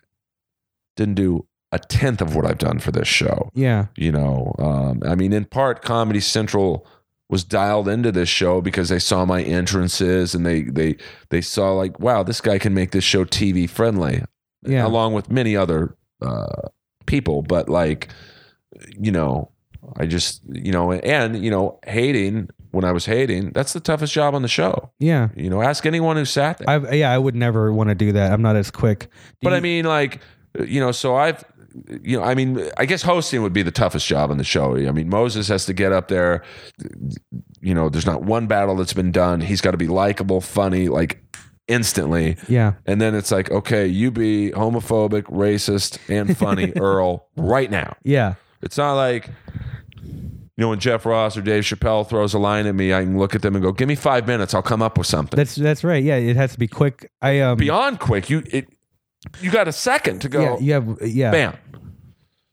didn't 0.96 1.14
do 1.14 1.46
a 1.72 1.78
tenth 1.78 2.20
of 2.20 2.34
what 2.36 2.46
I've 2.46 2.58
done 2.58 2.78
for 2.78 2.92
this 2.92 3.08
show. 3.08 3.50
yeah 3.54 3.86
You 3.96 4.12
know, 4.12 4.54
um, 4.58 5.02
I 5.04 5.14
mean, 5.14 5.32
in 5.32 5.44
part, 5.44 5.82
Comedy 5.82 6.20
Central 6.20 6.86
was 7.28 7.42
dialed 7.42 7.88
into 7.88 8.12
this 8.12 8.28
show 8.28 8.60
because 8.60 8.88
they 8.88 9.00
saw 9.00 9.24
my 9.24 9.42
entrances 9.42 10.34
and 10.34 10.46
they 10.46 10.62
they 10.62 10.96
they 11.30 11.40
saw 11.40 11.72
like, 11.72 11.98
wow, 11.98 12.22
this 12.22 12.40
guy 12.40 12.58
can 12.58 12.72
make 12.72 12.92
this 12.92 13.02
show 13.04 13.24
TV 13.24 13.68
friendly, 13.68 14.22
Yeah. 14.64 14.86
along 14.86 15.12
with 15.14 15.28
many 15.30 15.56
other 15.56 15.96
uh, 16.22 16.68
people. 17.06 17.42
But 17.42 17.68
like, 17.68 18.08
you 18.98 19.10
know, 19.10 19.50
I 19.98 20.06
just 20.06 20.42
you 20.50 20.70
know, 20.72 20.92
and 20.92 21.42
you 21.44 21.50
know, 21.50 21.80
hating 21.86 22.48
when 22.70 22.84
I 22.84 22.92
was 22.92 23.06
hating, 23.06 23.50
that's 23.52 23.72
the 23.72 23.80
toughest 23.80 24.12
job 24.12 24.34
on 24.34 24.42
the 24.42 24.48
show. 24.48 24.92
yeah 25.00 25.28
You 25.34 25.50
know, 25.50 25.62
ask 25.62 25.84
anyone 25.86 26.16
who 26.16 26.24
sat 26.26 26.58
there. 26.58 26.68
i 26.70 26.94
yeah 26.94 27.10
i 27.10 27.18
would 27.18 27.34
never 27.34 27.72
want 27.72 27.88
to 27.88 27.94
do 27.94 28.12
that 28.12 28.32
i'm 28.32 28.42
not 28.42 28.54
as 28.54 28.70
quick 28.70 28.98
Do 29.00 29.08
But 29.44 29.52
I 29.54 29.60
mean, 29.60 29.84
like, 29.86 30.20
you 30.64 30.78
know, 30.80 30.92
so 30.92 31.16
I've, 31.16 31.42
you 32.02 32.18
know, 32.18 32.24
I 32.24 32.34
mean, 32.34 32.68
I 32.76 32.86
guess 32.86 33.02
hosting 33.02 33.42
would 33.42 33.52
be 33.52 33.62
the 33.62 33.70
toughest 33.70 34.06
job 34.06 34.30
on 34.30 34.38
the 34.38 34.44
show. 34.44 34.76
I 34.76 34.90
mean, 34.92 35.08
Moses 35.08 35.48
has 35.48 35.66
to 35.66 35.72
get 35.72 35.92
up 35.92 36.08
there. 36.08 36.42
You 37.60 37.74
know, 37.74 37.88
there's 37.88 38.06
not 38.06 38.22
one 38.22 38.46
battle 38.46 38.76
that's 38.76 38.92
been 38.92 39.12
done. 39.12 39.40
He's 39.40 39.60
got 39.60 39.72
to 39.72 39.76
be 39.76 39.88
likable, 39.88 40.40
funny, 40.40 40.88
like 40.88 41.22
instantly. 41.68 42.36
yeah 42.48 42.74
And 42.86 43.00
then 43.00 43.14
it's 43.14 43.30
like, 43.32 43.50
okay, 43.50 43.86
you 43.86 44.10
be 44.10 44.52
homophobic, 44.52 45.22
racist, 45.24 45.98
and 46.08 46.36
funny, 46.36 46.72
Earl, 46.76 47.28
right 47.36 47.70
now. 47.70 47.96
yeah 48.04 48.34
It's 48.62 48.76
not 48.78 48.94
like, 48.94 49.28
you 50.04 50.62
know, 50.62 50.68
when 50.70 50.78
Jeff 50.80 51.04
Ross 51.04 51.36
or 51.36 51.42
Dave 51.42 51.64
Chappelle 51.64 52.08
throws 52.08 52.32
a 52.34 52.38
line 52.38 52.66
at 52.66 52.74
me, 52.74 52.94
I 52.94 53.02
can 53.02 53.18
look 53.18 53.34
at 53.34 53.42
them 53.42 53.54
and 53.56 53.62
go, 53.62 53.72
"Give 53.72 53.88
me 53.88 53.94
five 53.94 54.26
minutes, 54.26 54.54
I'll 54.54 54.62
come 54.62 54.80
up 54.80 54.96
with 54.96 55.06
something." 55.06 55.36
that's 55.36 55.54
that's 55.56 55.84
right 55.84 56.02
yeah 56.02 56.14
it 56.16 56.36
has 56.36 56.52
to 56.52 56.58
be 56.58 56.66
quick 56.68 57.10
i 57.20 57.40
um 57.40 57.58
Beyond 57.58 58.00
quick, 58.00 58.30
you 58.30 58.42
it, 58.46 58.68
you 59.40 59.50
got 59.50 59.66
a 59.68 59.72
second 59.72 60.20
to 60.20 60.28
go. 60.30 60.40
yeah 60.40 60.58
you 60.60 60.72
have 60.72 60.98
yeah 61.02 61.30
bam. 61.30 61.56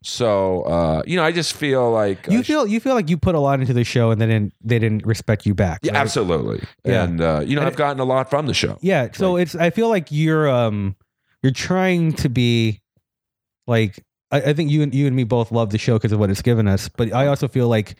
So 0.03 0.63
uh, 0.63 1.01
you 1.07 1.15
know, 1.17 1.23
I 1.23 1.31
just 1.31 1.53
feel 1.55 1.89
like 1.91 2.27
You 2.29 2.39
I 2.39 2.43
feel 2.43 2.67
you 2.67 2.79
feel 2.79 2.93
like 2.93 3.09
you 3.09 3.17
put 3.17 3.35
a 3.35 3.39
lot 3.39 3.59
into 3.59 3.73
the 3.73 3.83
show 3.83 4.11
and 4.11 4.19
they 4.21 4.27
didn't 4.27 4.53
they 4.61 4.77
didn't 4.77 5.05
respect 5.05 5.45
you 5.45 5.55
back. 5.55 5.79
yeah, 5.83 5.93
right? 5.93 6.01
absolutely, 6.01 6.61
Yeah. 6.85 7.03
and 7.03 7.21
uh, 7.21 7.41
you 7.45 7.55
know, 7.55 7.61
And 7.61 7.67
I've 7.67 7.75
gotten 7.77 7.99
a 7.99 8.05
lot 8.05 8.29
from 8.29 8.45
the 8.47 8.53
show. 8.53 8.77
Yeah, 8.81 9.07
so 9.13 9.37
it's 9.37 9.55
I 9.55 9.69
feel 9.69 9.89
like 9.89 10.07
you're 10.11 10.49
um 10.49 10.95
you're 11.41 11.51
trying 11.53 12.13
to 12.13 12.29
be 12.29 12.81
like 13.65 14.03
I, 14.31 14.41
I 14.41 14.53
think 14.53 14.71
you 14.71 14.81
and 14.83 14.93
you 14.93 15.07
and 15.07 15.15
me 15.15 15.23
both 15.23 15.51
love 15.51 15.69
the 15.69 15.77
show 15.77 15.93
because 15.95 16.11
of 16.11 16.19
what 16.19 16.29
it's 16.29 16.41
given 16.41 16.67
us, 16.67 16.89
but 16.89 17.13
I 17.13 17.27
also 17.27 17.47
feel 17.47 17.67
like 17.69 17.95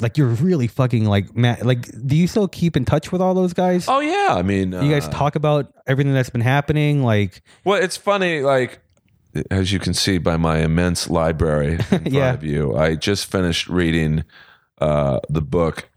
like 0.00 0.16
you're 0.16 0.28
really 0.28 0.66
fucking 0.68 1.04
like 1.06 1.34
Matt. 1.36 1.66
Like, 1.66 1.88
do 2.06 2.14
you 2.16 2.26
still 2.28 2.46
keep 2.48 2.76
in 2.76 2.84
touch 2.84 3.10
with 3.10 3.20
all 3.20 3.34
those 3.34 3.52
guys? 3.52 3.86
Oh 3.88 3.98
yeah, 4.00 4.34
I 4.36 4.42
mean, 4.42 4.72
you 4.72 4.90
guys 4.90 5.06
uh, 5.08 5.10
talk 5.10 5.34
about 5.34 5.72
everything 5.86 6.12
that's 6.14 6.30
been 6.30 6.40
happening. 6.40 7.02
Like, 7.02 7.42
Well, 7.64 7.82
it's 7.82 7.96
funny, 7.96 8.42
like 8.42 8.80
as 9.50 9.72
you 9.72 9.78
can 9.78 9.94
see 9.94 10.18
by 10.18 10.36
my 10.36 10.58
immense 10.58 11.08
library 11.10 11.72
in 11.74 11.78
front 11.82 12.06
Yeah. 12.12 12.32
of 12.34 12.44
you. 12.44 12.76
I 12.76 12.94
just 12.96 13.30
finished 13.30 13.68
reading 13.68 14.24
uh, 14.80 15.20
the 15.28 15.42
book 15.42 15.88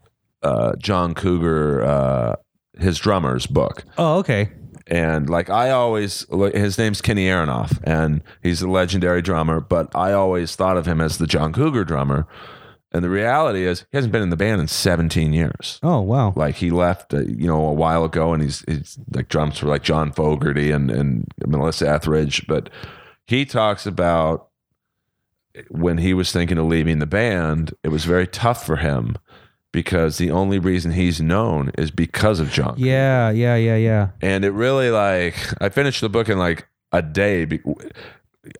uh, 0.42 0.76
John 0.76 1.14
Cougar, 1.14 1.84
uh, 1.84 2.36
his 2.78 2.98
drummer's 2.98 3.46
book. 3.46 3.84
oh, 3.98 4.18
okay, 4.18 4.50
and 4.86 5.28
like 5.28 5.50
I 5.50 5.70
always, 5.70 6.24
his 6.54 6.78
name's 6.78 7.00
Kenny 7.00 7.26
Aronoff, 7.26 7.78
and 7.82 8.22
he's 8.42 8.62
a 8.62 8.68
legendary 8.68 9.22
drummer. 9.22 9.60
But 9.60 9.94
I 9.96 10.12
always 10.12 10.54
thought 10.54 10.76
of 10.76 10.86
him 10.86 11.00
as 11.00 11.18
the 11.18 11.26
John 11.26 11.52
Cougar 11.52 11.84
drummer, 11.84 12.28
and 12.92 13.02
the 13.02 13.10
reality 13.10 13.64
is 13.66 13.80
he 13.90 13.96
hasn't 13.96 14.12
been 14.12 14.22
in 14.22 14.30
the 14.30 14.36
band 14.36 14.60
in 14.60 14.68
17 14.68 15.32
years. 15.32 15.80
oh 15.82 16.00
wow, 16.02 16.32
Like 16.36 16.56
he 16.56 16.70
left, 16.70 17.12
uh, 17.12 17.20
you 17.22 17.48
know, 17.48 17.66
a 17.66 17.72
while 17.72 18.04
ago, 18.04 18.32
and 18.32 18.40
he's, 18.42 18.62
he's 18.68 18.96
like 19.12 19.28
drums 19.28 19.58
for 19.58 19.66
like 19.66 19.82
John 19.82 20.12
Fogerty 20.12 20.70
and 20.70 20.90
and 20.90 21.26
Melissa 21.44 21.88
Etheridge. 21.88 22.46
But 22.46 22.70
he 23.26 23.44
talks 23.44 23.86
about 23.86 24.48
when 25.70 25.98
he 25.98 26.12
was 26.14 26.32
thinking 26.32 26.58
of 26.58 26.66
leaving 26.66 26.98
the 26.98 27.06
band, 27.06 27.74
it 27.82 27.88
was 27.88 28.04
very 28.04 28.26
tough 28.26 28.66
for 28.66 28.76
him 28.76 29.16
because 29.72 30.18
the 30.18 30.30
only 30.30 30.58
reason 30.58 30.92
he's 30.92 31.20
known 31.20 31.70
is 31.78 31.90
because 31.90 32.40
of 32.40 32.50
John. 32.50 32.74
yeah, 32.78 33.30
yeah, 33.30 33.56
yeah, 33.56 33.76
yeah. 33.76 34.08
and 34.22 34.44
it 34.44 34.50
really 34.52 34.90
like 34.90 35.34
I 35.62 35.68
finished 35.70 36.00
the 36.00 36.08
book 36.08 36.28
in 36.28 36.38
like 36.38 36.66
a 36.92 37.02
day. 37.02 37.44
be- 37.46 37.60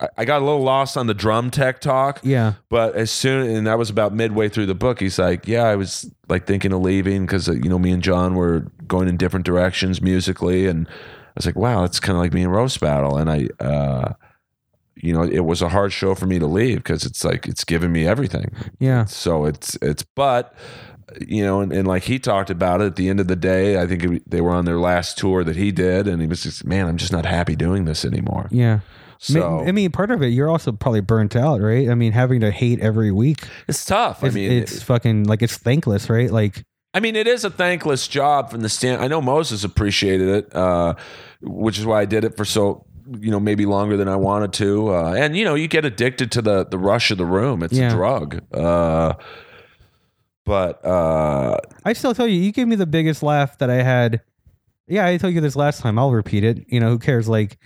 I- 0.00 0.08
I 0.18 0.24
got 0.24 0.42
a 0.42 0.44
little 0.44 0.62
lost 0.64 0.96
on 0.96 1.06
the 1.06 1.14
drum 1.14 1.50
tech 1.50 1.80
talk, 1.80 2.18
Yeah, 2.24 2.54
but 2.68 2.96
as 2.96 3.10
soon 3.10 3.48
and 3.48 3.66
that 3.68 3.78
was 3.78 3.88
about 3.88 4.12
midway 4.12 4.48
through 4.48 4.66
the 4.66 4.74
book. 4.74 4.98
He's 4.98 5.16
like, 5.18 5.46
"Yeah, 5.46 5.62
I 5.62 5.76
was 5.76 6.10
like 6.28 6.44
thinking 6.44 6.72
of 6.72 6.80
leaving 6.80 7.24
because 7.24 7.46
you 7.46 7.68
know 7.68 7.78
me 7.78 7.92
and 7.92 8.02
John 8.02 8.34
were 8.34 8.66
going 8.88 9.06
in 9.06 9.16
different 9.16 9.46
directions 9.46 10.02
musically," 10.02 10.66
and 10.66 10.88
I 10.88 10.92
was 11.36 11.46
like, 11.46 11.54
"Wow, 11.56 11.84
it's 11.84 12.00
kind 12.00 12.16
of 12.16 12.20
like 12.22 12.32
me 12.32 12.42
and 12.42 12.50
roast 12.52 12.80
battle." 12.80 13.16
And 13.16 13.30
I, 13.30 13.48
uh, 13.64 14.14
you 14.96 15.12
know, 15.12 15.22
it 15.22 15.40
was 15.44 15.62
a 15.62 15.68
hard 15.68 15.92
show 15.92 16.14
for 16.14 16.26
me 16.26 16.38
to 16.38 16.46
leave 16.46 16.78
because 16.78 17.04
it's 17.04 17.24
like 17.24 17.46
it's 17.46 17.64
given 17.64 17.92
me 17.92 18.06
everything. 18.06 18.50
yeah, 18.78 19.04
So 19.04 19.44
it's 19.44 19.76
it's 19.82 20.02
but 20.02 20.54
you 21.26 21.44
know, 21.44 21.60
and, 21.60 21.72
and 21.72 21.86
like 21.86 22.02
he 22.04 22.18
talked 22.18 22.50
about 22.50 22.80
it 22.80 22.86
at 22.86 22.96
the 22.96 23.08
end 23.08 23.20
of 23.20 23.28
the 23.28 23.36
day. 23.36 23.80
I 23.80 23.86
think 23.86 24.02
it, 24.04 24.22
they 24.30 24.40
were 24.40 24.50
on 24.50 24.64
their 24.64 24.78
last 24.78 25.16
tour 25.18 25.44
that 25.44 25.54
he 25.56 25.70
did, 25.70 26.08
and 26.08 26.20
he 26.20 26.26
was 26.26 26.42
just, 26.42 26.64
man, 26.64 26.86
I'm 26.86 26.96
just 26.96 27.12
not 27.12 27.24
happy 27.26 27.54
doing 27.56 27.84
this 27.84 28.04
anymore. 28.04 28.48
yeah. 28.50 28.80
So 29.18 29.60
I 29.66 29.72
mean, 29.72 29.92
part 29.92 30.10
of 30.10 30.20
it, 30.22 30.28
you're 30.28 30.48
also 30.50 30.72
probably 30.72 31.00
burnt 31.00 31.36
out, 31.36 31.60
right? 31.62 31.88
I 31.88 31.94
mean, 31.94 32.12
having 32.12 32.40
to 32.40 32.50
hate 32.50 32.80
every 32.80 33.10
week. 33.10 33.46
it's 33.66 33.82
tough. 33.84 34.22
I 34.22 34.26
It's, 34.26 34.34
mean, 34.34 34.52
it's 34.52 34.82
fucking 34.82 35.24
like 35.24 35.40
it's 35.40 35.56
thankless, 35.56 36.10
right? 36.10 36.30
Like, 36.30 36.64
I 36.92 37.00
mean, 37.00 37.16
it 37.16 37.26
is 37.26 37.42
a 37.44 37.48
thankless 37.50 38.08
job 38.08 38.50
from 38.50 38.60
the 38.60 38.68
stand. 38.68 39.00
I 39.02 39.08
know 39.08 39.22
Moses 39.22 39.64
appreciated 39.64 40.28
it, 40.28 40.54
uh, 40.54 40.94
which 41.40 41.78
is 41.78 41.86
why 41.86 42.02
I 42.02 42.04
did 42.04 42.24
it 42.24 42.36
for 42.36 42.44
so 42.44 42.84
you 43.20 43.30
know 43.30 43.40
maybe 43.40 43.66
longer 43.66 43.96
than 43.96 44.08
I 44.08 44.16
wanted 44.16 44.52
to. 44.54 44.94
Uh, 44.94 45.14
and 45.16 45.36
you 45.36 45.44
know, 45.44 45.54
you 45.54 45.68
get 45.68 45.84
addicted 45.84 46.30
to 46.32 46.42
the 46.42 46.64
the 46.66 46.78
rush 46.78 47.10
of 47.10 47.18
the 47.18 47.26
room. 47.26 47.62
It's 47.62 47.74
Yeah. 47.74 47.88
a 47.88 47.94
drug. 47.94 48.40
Uh, 48.54 49.14
but 50.44 50.84
uh, 50.84 51.56
I 51.84 51.92
still 51.92 52.14
tell 52.14 52.26
you, 52.28 52.40
you 52.40 52.52
gave 52.52 52.68
me 52.68 52.76
the 52.76 52.86
biggest 52.86 53.22
laugh 53.22 53.58
that 53.58 53.68
I 53.70 53.82
had. 53.82 54.20
Yeah, 54.86 55.04
I 55.06 55.16
told 55.16 55.34
you 55.34 55.40
this 55.40 55.56
last 55.56 55.80
time. 55.80 55.98
I'll 55.98 56.12
repeat 56.12 56.44
it. 56.44 56.64
You 56.68 56.78
know, 56.78 56.90
who 56.90 56.98
cares? 57.00 57.28
Like, 57.28 57.58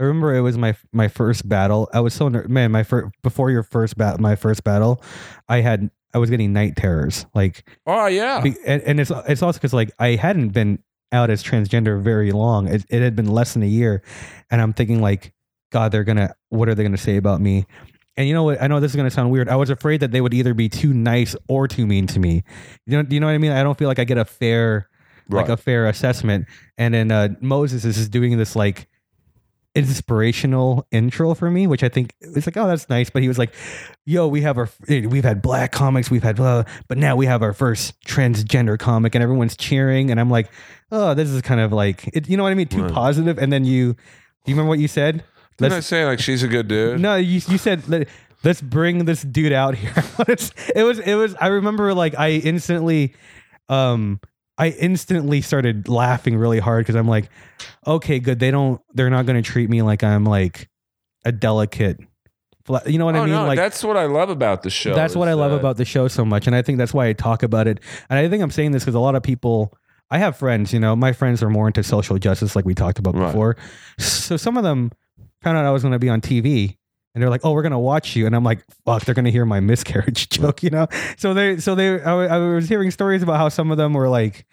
I 0.00 0.02
remember 0.02 0.34
it 0.34 0.40
was 0.40 0.58
my 0.58 0.74
my 0.92 1.06
first 1.06 1.48
battle. 1.48 1.88
I 1.92 2.00
was 2.00 2.12
so 2.14 2.28
ner- 2.28 2.48
man. 2.48 2.72
My 2.72 2.82
first 2.82 3.14
before 3.22 3.50
your 3.52 3.62
first 3.62 3.96
bat, 3.96 4.18
my 4.18 4.34
first 4.34 4.64
battle, 4.64 5.00
I 5.48 5.60
had 5.60 5.90
I 6.12 6.18
was 6.18 6.30
getting 6.30 6.52
night 6.52 6.74
terrors. 6.76 7.26
Like, 7.34 7.68
oh 7.86 8.06
yeah, 8.06 8.40
be, 8.40 8.56
and, 8.66 8.82
and 8.82 8.98
it's 9.00 9.12
it's 9.28 9.42
also 9.42 9.58
because 9.58 9.72
like 9.72 9.92
I 10.00 10.16
hadn't 10.16 10.48
been 10.48 10.80
out 11.14 11.30
as 11.30 11.42
transgender 11.42 12.00
very 12.02 12.32
long. 12.32 12.68
It, 12.68 12.84
it 12.90 13.00
had 13.00 13.14
been 13.16 13.28
less 13.28 13.54
than 13.54 13.62
a 13.62 13.66
year, 13.66 14.02
and 14.50 14.60
I'm 14.60 14.72
thinking 14.72 15.00
like, 15.00 15.32
God, 15.72 15.92
they're 15.92 16.04
gonna 16.04 16.34
what 16.50 16.68
are 16.68 16.74
they 16.74 16.82
gonna 16.82 16.98
say 16.98 17.16
about 17.16 17.40
me? 17.40 17.66
and 18.16 18.28
you 18.28 18.34
know 18.34 18.44
what? 18.44 18.62
I 18.62 18.66
know 18.66 18.80
this 18.80 18.92
is 18.92 18.96
gonna 18.96 19.10
sound 19.10 19.30
weird. 19.30 19.48
I 19.48 19.56
was 19.56 19.70
afraid 19.70 20.00
that 20.00 20.12
they 20.12 20.20
would 20.20 20.34
either 20.34 20.54
be 20.54 20.68
too 20.68 20.92
nice 20.92 21.34
or 21.48 21.66
too 21.66 21.86
mean 21.86 22.06
to 22.08 22.18
me. 22.18 22.44
You 22.86 22.98
know, 22.98 23.02
do 23.02 23.14
you 23.14 23.20
know 23.20 23.26
what 23.26 23.34
I 23.34 23.38
mean? 23.38 23.52
I 23.52 23.62
don't 23.62 23.76
feel 23.76 23.88
like 23.88 23.98
I 23.98 24.04
get 24.04 24.18
a 24.18 24.24
fair, 24.24 24.88
like 25.28 25.48
a 25.48 25.56
fair 25.56 25.88
assessment. 25.88 26.46
And 26.78 26.94
then 26.94 27.10
uh, 27.10 27.28
Moses 27.40 27.84
is 27.84 27.96
just 27.96 28.10
doing 28.10 28.36
this 28.38 28.54
like 28.54 28.88
inspirational 29.74 30.86
intro 30.90 31.34
for 31.34 31.50
me, 31.50 31.66
which 31.66 31.82
I 31.82 31.88
think 31.88 32.14
it's 32.20 32.46
like, 32.46 32.56
oh, 32.56 32.66
that's 32.66 32.88
nice. 32.88 33.10
But 33.10 33.22
he 33.22 33.28
was 33.28 33.38
like, 33.38 33.52
"Yo, 34.04 34.26
we 34.28 34.42
have 34.42 34.58
our 34.58 34.68
we've 34.88 35.24
had 35.24 35.42
black 35.42 35.72
comics, 35.72 36.10
we've 36.10 36.22
had 36.22 36.36
blah, 36.36 36.64
but 36.88 36.98
now 36.98 37.16
we 37.16 37.26
have 37.26 37.42
our 37.42 37.52
first 37.52 38.00
transgender 38.04 38.78
comic, 38.78 39.14
and 39.14 39.22
everyone's 39.22 39.56
cheering." 39.56 40.10
And 40.10 40.20
I'm 40.20 40.30
like, 40.30 40.50
"Oh, 40.90 41.14
this 41.14 41.28
is 41.30 41.42
kind 41.42 41.60
of 41.60 41.72
like, 41.72 42.08
it, 42.14 42.28
you 42.28 42.36
know 42.36 42.42
what 42.42 42.52
I 42.52 42.54
mean? 42.54 42.68
Too 42.68 42.82
Right. 42.84 42.92
positive." 42.92 43.38
And 43.38 43.52
then 43.52 43.64
you, 43.64 43.92
do 43.94 43.98
you 44.46 44.54
remember 44.54 44.68
what 44.68 44.78
you 44.78 44.88
said? 44.88 45.24
Didn't 45.58 45.72
I 45.72 45.76
Let's- 45.76 45.86
say 45.86 46.04
like 46.04 46.18
she's 46.20 46.42
a 46.42 46.48
good 46.48 46.68
dude? 46.68 47.00
no, 47.00 47.16
you 47.16 47.40
you 47.48 47.58
said 47.58 47.88
let, 47.88 48.08
let's 48.42 48.60
bring 48.60 49.04
this 49.04 49.22
dude 49.22 49.52
out 49.52 49.74
here. 49.76 49.92
It 50.74 50.82
was 50.84 50.98
it 50.98 51.14
was 51.14 51.34
I 51.40 51.46
remember 51.48 51.94
like 51.94 52.14
I 52.18 52.30
instantly 52.32 53.14
um 53.68 54.20
I 54.56 54.68
instantly 54.68 55.40
started 55.40 55.88
laughing 55.88 56.36
really 56.36 56.60
hard 56.60 56.84
because 56.84 56.94
I'm 56.94 57.08
like, 57.08 57.28
okay, 57.86 58.20
good. 58.20 58.38
They 58.38 58.50
don't 58.50 58.80
they're 58.94 59.10
not 59.10 59.26
gonna 59.26 59.42
treat 59.42 59.68
me 59.68 59.82
like 59.82 60.04
I'm 60.04 60.24
like 60.24 60.68
a 61.24 61.32
delicate 61.32 61.98
you 62.86 62.98
know 62.98 63.04
what 63.04 63.14
oh 63.14 63.18
I 63.18 63.24
mean? 63.26 63.34
no, 63.34 63.46
like 63.46 63.58
that's 63.58 63.84
what 63.84 63.96
I 63.96 64.06
love 64.06 64.30
about 64.30 64.62
the 64.62 64.70
show. 64.70 64.94
that's 64.94 65.14
what 65.14 65.28
I 65.28 65.34
love 65.34 65.52
about 65.52 65.76
the 65.76 65.84
show 65.84 66.08
so 66.08 66.24
much. 66.24 66.46
And 66.46 66.56
I 66.56 66.62
think 66.62 66.78
that's 66.78 66.94
why 66.94 67.06
I 67.08 67.12
talk 67.12 67.42
about 67.42 67.66
it. 67.66 67.78
And 68.08 68.18
I 68.18 68.28
think 68.28 68.42
I'm 68.42 68.50
saying 68.50 68.72
this 68.72 68.82
because 68.84 68.94
a 68.94 69.00
lot 69.00 69.14
of 69.14 69.22
people, 69.22 69.76
I 70.10 70.16
have 70.18 70.36
friends, 70.38 70.72
you 70.72 70.80
know, 70.80 70.96
my 70.96 71.12
friends 71.12 71.42
are 71.42 71.50
more 71.50 71.66
into 71.66 71.82
social 71.82 72.16
justice, 72.18 72.56
like 72.56 72.64
we 72.64 72.74
talked 72.74 72.98
about 72.98 73.14
Right. 73.14 73.26
before. 73.26 73.56
So 73.98 74.38
some 74.38 74.56
of 74.56 74.62
them 74.64 74.92
found 75.42 75.58
out 75.58 75.66
I 75.66 75.72
was 75.72 75.82
going 75.82 75.92
to 75.92 75.98
be 75.98 76.08
on 76.08 76.22
TV. 76.22 76.78
And 77.14 77.22
they're 77.22 77.30
like, 77.30 77.42
"Oh, 77.44 77.52
we're 77.52 77.62
gonna 77.62 77.78
watch 77.78 78.16
you," 78.16 78.26
and 78.26 78.34
I'm 78.34 78.42
like, 78.44 78.64
"Fuck!" 78.84 79.04
They're 79.04 79.14
gonna 79.14 79.30
hear 79.30 79.46
my 79.46 79.60
miscarriage 79.60 80.28
joke, 80.30 80.62
you 80.62 80.70
know. 80.70 80.88
So 81.16 81.32
they, 81.32 81.58
so 81.58 81.74
they, 81.74 82.00
I, 82.02 82.12
I 82.12 82.38
was 82.38 82.68
hearing 82.68 82.90
stories 82.90 83.22
about 83.22 83.36
how 83.36 83.48
some 83.48 83.70
of 83.70 83.76
them 83.76 83.92
were 83.94 84.08
like, 84.08 84.46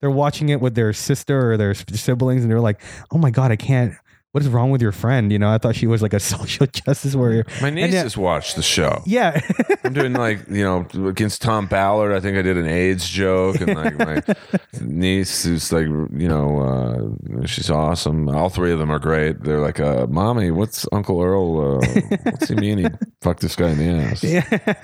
they're 0.00 0.10
watching 0.10 0.48
it 0.48 0.60
with 0.60 0.74
their 0.74 0.92
sister 0.92 1.52
or 1.52 1.56
their 1.56 1.74
siblings, 1.74 2.42
and 2.42 2.50
they're 2.50 2.60
like, 2.60 2.80
"Oh 3.12 3.18
my 3.18 3.30
god, 3.30 3.52
I 3.52 3.56
can't. 3.56 3.94
What 4.32 4.44
is 4.44 4.48
wrong 4.48 4.70
with 4.70 4.80
your 4.80 4.92
friend?" 4.92 5.32
You 5.32 5.38
know, 5.38 5.50
I 5.50 5.58
thought 5.58 5.74
she 5.74 5.86
was 5.86 6.02
like 6.02 6.12
a 6.12 6.20
social 6.34 6.66
justice 6.66 7.14
warrior. 7.14 7.44
My 7.60 7.70
niece 7.70 7.92
yeah- 7.92 8.02
has 8.02 8.16
watched 8.16 8.56
the 8.56 8.62
show. 8.62 9.02
Yeah, 9.06 9.40
I'm 9.84 9.92
doing 9.92 10.12
like 10.12 10.48
you 10.48 10.62
know 10.62 10.86
against 11.08 11.42
Tom 11.42 11.66
Ballard. 11.66 12.12
I 12.12 12.20
think 12.20 12.36
I 12.36 12.42
did 12.42 12.56
an 12.56 12.66
AIDS 12.66 13.08
joke, 13.08 13.60
and 13.60 13.74
like 13.74 13.98
my 13.98 14.22
niece 14.80 15.44
is 15.44 15.72
like 15.72 15.86
you 15.86 16.28
know 16.28 17.12
uh, 17.40 17.46
she's 17.46 17.70
awesome. 17.70 18.28
All 18.28 18.48
three 18.50 18.72
of 18.72 18.78
them 18.78 18.90
are 18.90 18.98
great. 19.00 19.42
They're 19.42 19.60
like, 19.60 19.80
uh, 19.80 20.06
"Mommy, 20.08 20.50
what's 20.50 20.86
Uncle 20.92 21.20
Earl? 21.22 21.80
Uh, 21.82 21.86
what's 22.24 22.48
he 22.48 22.54
mean? 22.54 22.78
He 22.78 22.86
fucked 23.22 23.40
this 23.40 23.56
guy 23.56 23.70
in 23.70 23.78
the 23.78 24.04
ass." 24.04 24.22
Yeah, 24.22 24.74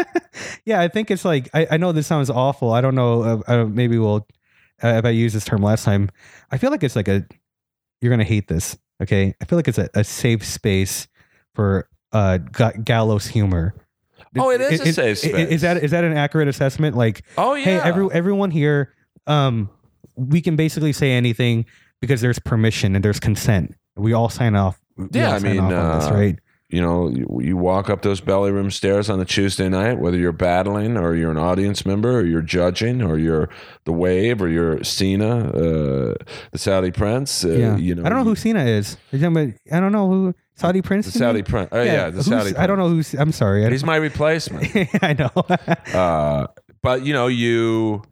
yeah. 0.65 0.81
I 0.81 0.89
think 0.89 1.11
it's 1.11 1.25
like 1.25 1.49
I, 1.55 1.67
I 1.73 1.77
know 1.77 1.93
this 1.93 2.07
sounds 2.07 2.31
awful. 2.31 2.73
I 2.73 2.81
don't 2.81 2.95
know. 2.95 3.23
Uh, 3.23 3.43
uh, 3.47 3.65
maybe 3.67 3.99
we'll 3.99 4.27
uh, 4.83 4.89
if 4.89 5.05
I 5.05 5.11
used 5.11 5.35
this 5.37 5.45
term 5.45 5.63
last 5.63 5.85
time. 5.85 6.11
I 6.51 6.59
feel 6.59 6.71
like 6.71 6.83
it's 6.83 6.97
like 6.97 7.09
a 7.09 7.25
you're 8.01 8.11
gonna 8.11 8.25
hate 8.25 8.49
this. 8.49 8.77
Okay, 9.03 9.35
I 9.41 9.45
feel 9.45 9.59
like 9.59 9.69
it's 9.69 9.79
a, 9.79 9.89
a 9.95 10.05
safe 10.05 10.45
space 10.45 11.07
for 11.55 11.89
uh 12.13 12.39
ga- 12.39 12.73
gallows 12.83 13.27
humor. 13.27 13.75
Oh, 14.39 14.51
it 14.51 14.61
is 14.61 14.81
a 14.81 14.93
safe 14.93 15.19
space. 15.19 15.49
Is 15.51 15.61
that 15.63 15.83
is 15.83 15.91
that 15.93 16.05
an 16.05 16.17
accurate 16.17 16.49
assessment? 16.49 16.97
Like, 16.97 17.23
Oh 17.39 17.55
yeah. 17.55 17.65
hey, 17.65 17.77
every 17.81 18.09
everyone 18.13 18.51
here, 18.51 18.95
um, 19.27 19.71
we 20.15 20.41
can 20.41 20.57
basically 20.57 20.93
say 20.93 21.13
anything 21.13 21.67
because 22.01 22.21
there's 22.21 22.39
permission 22.39 22.95
and 22.95 23.05
there's 23.05 23.21
consent. 23.21 23.75
We 23.97 24.13
all 24.13 24.29
sign 24.29 24.55
off. 24.55 24.79
we 24.97 25.09
Yeah, 25.13 25.33
I 25.35 25.39
mean, 25.39 25.59
on 25.61 25.99
this, 25.99 26.09
uh, 26.09 26.15
right? 26.15 26.39
You 26.69 26.81
know, 26.81 27.09
you, 27.09 27.41
you 27.43 27.57
walk 27.57 27.89
up 27.89 28.03
those 28.03 28.21
belly 28.21 28.51
room 28.51 28.71
stairs 28.71 29.09
on 29.09 29.21
a 29.21 29.25
Tuesday 29.25 29.69
night, 29.69 29.99
whether 29.99 30.17
you're 30.19 30.33
battling 30.33 30.97
or 30.97 31.15
you're 31.15 31.31
an 31.31 31.39
audience 31.39 31.87
member 31.87 32.19
or 32.19 32.25
you're 32.25 32.43
judging 32.43 33.03
or 33.03 33.19
you're 33.19 33.49
the 33.85 33.93
Wave 33.93 34.43
or 34.43 34.49
you're 34.49 34.83
Cena, 34.83 35.49
uh, 35.51 36.15
the 36.51 36.59
Saudi 36.59 36.91
Prince. 36.91 37.45
Uh, 37.45 37.51
yeah, 37.51 37.77
you 37.77 37.95
know, 37.95 38.05
I 38.05 38.09
don't 38.09 38.19
know 38.19 38.25
who 38.25 38.35
Cena 38.35 38.65
is. 38.65 38.97
I 39.13 39.19
don't 39.19 39.93
know 39.93 40.09
who 40.09 40.35
Saudi 40.57 40.83
Prince. 40.83 41.07
the? 41.07 41.13
Saudi 41.19 41.43
Prince. 41.43 41.69
Oh 41.71 41.83
yeah, 41.83 42.07
the 42.07 42.23
who's- 42.23 42.27
Saudi. 42.27 42.57
I 42.57 42.67
don't 42.67 42.79
know 42.79 42.89
who's. 42.89 43.15
I'm 43.15 43.33
sorry. 43.33 43.65
I 43.65 43.71
He's 43.71 43.85
my 43.85 43.97
replacement. 44.11 44.69
I 45.03 45.13
know. 45.13 45.31
uh, 45.99 46.49
but 46.83 47.05
you 47.05 47.13
know, 47.13 47.29
you 47.29 48.03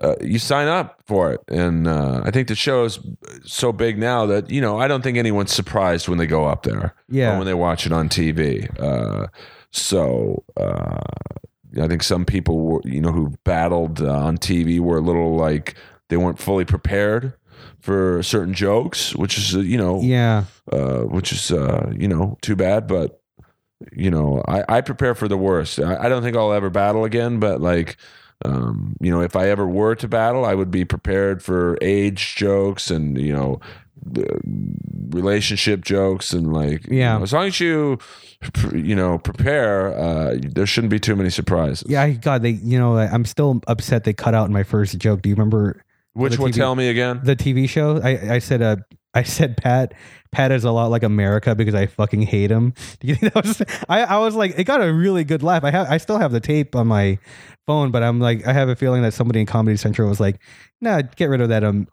uh, 0.00 0.14
you 0.20 0.38
sign 0.38 0.68
up 0.68 1.00
for 1.06 1.32
it, 1.32 1.40
and 1.48 1.86
uh, 1.86 2.22
I 2.24 2.30
think 2.30 2.48
the 2.48 2.54
show 2.54 2.84
is 2.84 2.98
so 3.44 3.72
big 3.72 3.98
now 3.98 4.26
that 4.26 4.50
you 4.50 4.60
know 4.60 4.78
I 4.78 4.88
don't 4.88 5.02
think 5.02 5.18
anyone's 5.18 5.52
surprised 5.52 6.08
when 6.08 6.18
they 6.18 6.26
go 6.26 6.46
up 6.46 6.62
there. 6.64 6.78
or 6.78 6.94
yeah. 7.08 7.36
when 7.36 7.46
they 7.46 7.54
watch 7.54 7.86
it 7.86 7.92
on 7.92 8.08
TV. 8.08 8.68
Uh, 8.80 9.28
so 9.70 10.44
uh, 10.56 11.00
I 11.80 11.88
think 11.88 12.02
some 12.02 12.24
people, 12.24 12.60
were, 12.60 12.80
you 12.84 13.00
know, 13.00 13.10
who 13.12 13.34
battled 13.44 14.00
uh, 14.00 14.12
on 14.12 14.38
TV 14.38 14.78
were 14.80 14.98
a 14.98 15.00
little 15.00 15.36
like 15.36 15.74
they 16.08 16.16
weren't 16.16 16.38
fully 16.38 16.64
prepared 16.64 17.32
for 17.80 18.22
certain 18.22 18.54
jokes, 18.54 19.14
which 19.16 19.36
is 19.36 19.54
you 19.54 19.76
know, 19.78 20.00
Yeah. 20.00 20.44
uh, 20.70 21.00
which 21.00 21.32
is 21.32 21.50
uh, 21.50 21.92
you 21.96 22.08
know 22.08 22.38
too 22.42 22.56
bad. 22.56 22.86
But 22.86 23.20
you 23.92 24.10
know, 24.10 24.42
I, 24.48 24.64
I 24.68 24.80
prepare 24.80 25.14
for 25.14 25.28
the 25.28 25.36
worst. 25.36 25.78
I, 25.80 26.04
I 26.04 26.08
don't 26.08 26.22
think 26.22 26.36
I'll 26.36 26.52
ever 26.52 26.70
battle 26.70 27.04
again, 27.04 27.38
but 27.40 27.60
like. 27.60 27.96
Um, 28.44 28.96
you 29.00 29.10
know, 29.10 29.20
if 29.22 29.36
I 29.36 29.48
ever 29.48 29.66
were 29.66 29.94
to 29.96 30.08
battle, 30.08 30.44
I 30.44 30.54
would 30.54 30.70
be 30.70 30.84
prepared 30.84 31.42
for 31.42 31.78
age 31.80 32.36
jokes 32.36 32.90
and 32.90 33.18
you 33.20 33.32
know, 33.32 33.60
relationship 35.10 35.84
jokes 35.84 36.32
and 36.32 36.52
like 36.52 36.86
you 36.88 36.98
Yeah. 36.98 37.16
know, 37.18 37.22
as 37.22 37.32
long 37.32 37.46
as 37.46 37.60
you 37.60 37.98
you 38.72 38.94
know 38.94 39.18
prepare, 39.18 39.96
uh, 39.96 40.36
there 40.40 40.66
shouldn't 40.66 40.90
be 40.90 40.98
too 41.00 41.16
many 41.16 41.30
surprises. 41.30 41.84
Yeah. 41.88 42.02
I- 42.02 42.12
God, 42.12 42.42
they. 42.42 42.50
You 42.50 42.78
know, 42.78 42.96
I'm 42.98 43.24
still 43.24 43.60
upset 43.66 44.04
they 44.04 44.12
cut 44.12 44.34
out 44.34 44.50
my 44.50 44.62
first 44.62 44.98
joke. 44.98 45.22
Do 45.22 45.28
you 45.28 45.34
remember 45.34 45.82
Which 46.12 46.38
one? 46.38 46.50
TV 46.52 46.56
Tell 46.56 46.74
me 46.74 46.88
again. 46.88 47.20
the 47.22 47.36
TV 47.36 47.68
show? 47.68 48.00
I 48.02 48.34
I 48.34 48.38
said 48.38 48.62
uh 48.62 48.76
I 49.14 49.22
said 49.22 49.56
Pat. 49.56 49.94
Pat 50.32 50.50
is 50.50 50.64
a 50.64 50.72
lot 50.72 50.90
like 50.90 51.04
America 51.04 51.54
because 51.54 51.74
I 51.76 51.86
fucking 51.86 52.22
hate 52.22 52.50
him. 52.50 52.74
Do 53.00 53.06
you 53.06 53.14
think 53.14 53.32
that 53.34 53.44
was? 53.44 53.62
I 53.88 54.02
I 54.02 54.18
was 54.18 54.34
like, 54.34 54.58
it 54.58 54.64
got 54.64 54.82
a 54.82 54.92
really 54.92 55.24
good 55.24 55.42
laugh. 55.42 55.64
I 55.64 55.70
have 55.70 55.88
I 55.90 55.98
still 55.98 56.18
have 56.18 56.32
the 56.32 56.40
tape 56.40 56.74
on 56.76 56.88
my 56.88 57.18
phone, 57.66 57.90
but 57.90 58.02
I'm 58.02 58.20
like, 58.20 58.46
I 58.46 58.52
have 58.52 58.68
a 58.68 58.76
feeling 58.76 59.02
that 59.02 59.14
somebody 59.14 59.40
in 59.40 59.46
Comedy 59.46 59.76
Central 59.76 60.08
was 60.08 60.20
like, 60.20 60.40
nah, 60.80 61.02
get 61.16 61.28
rid 61.28 61.40
of 61.40 61.48
that. 61.50 61.64
Um. 61.64 61.86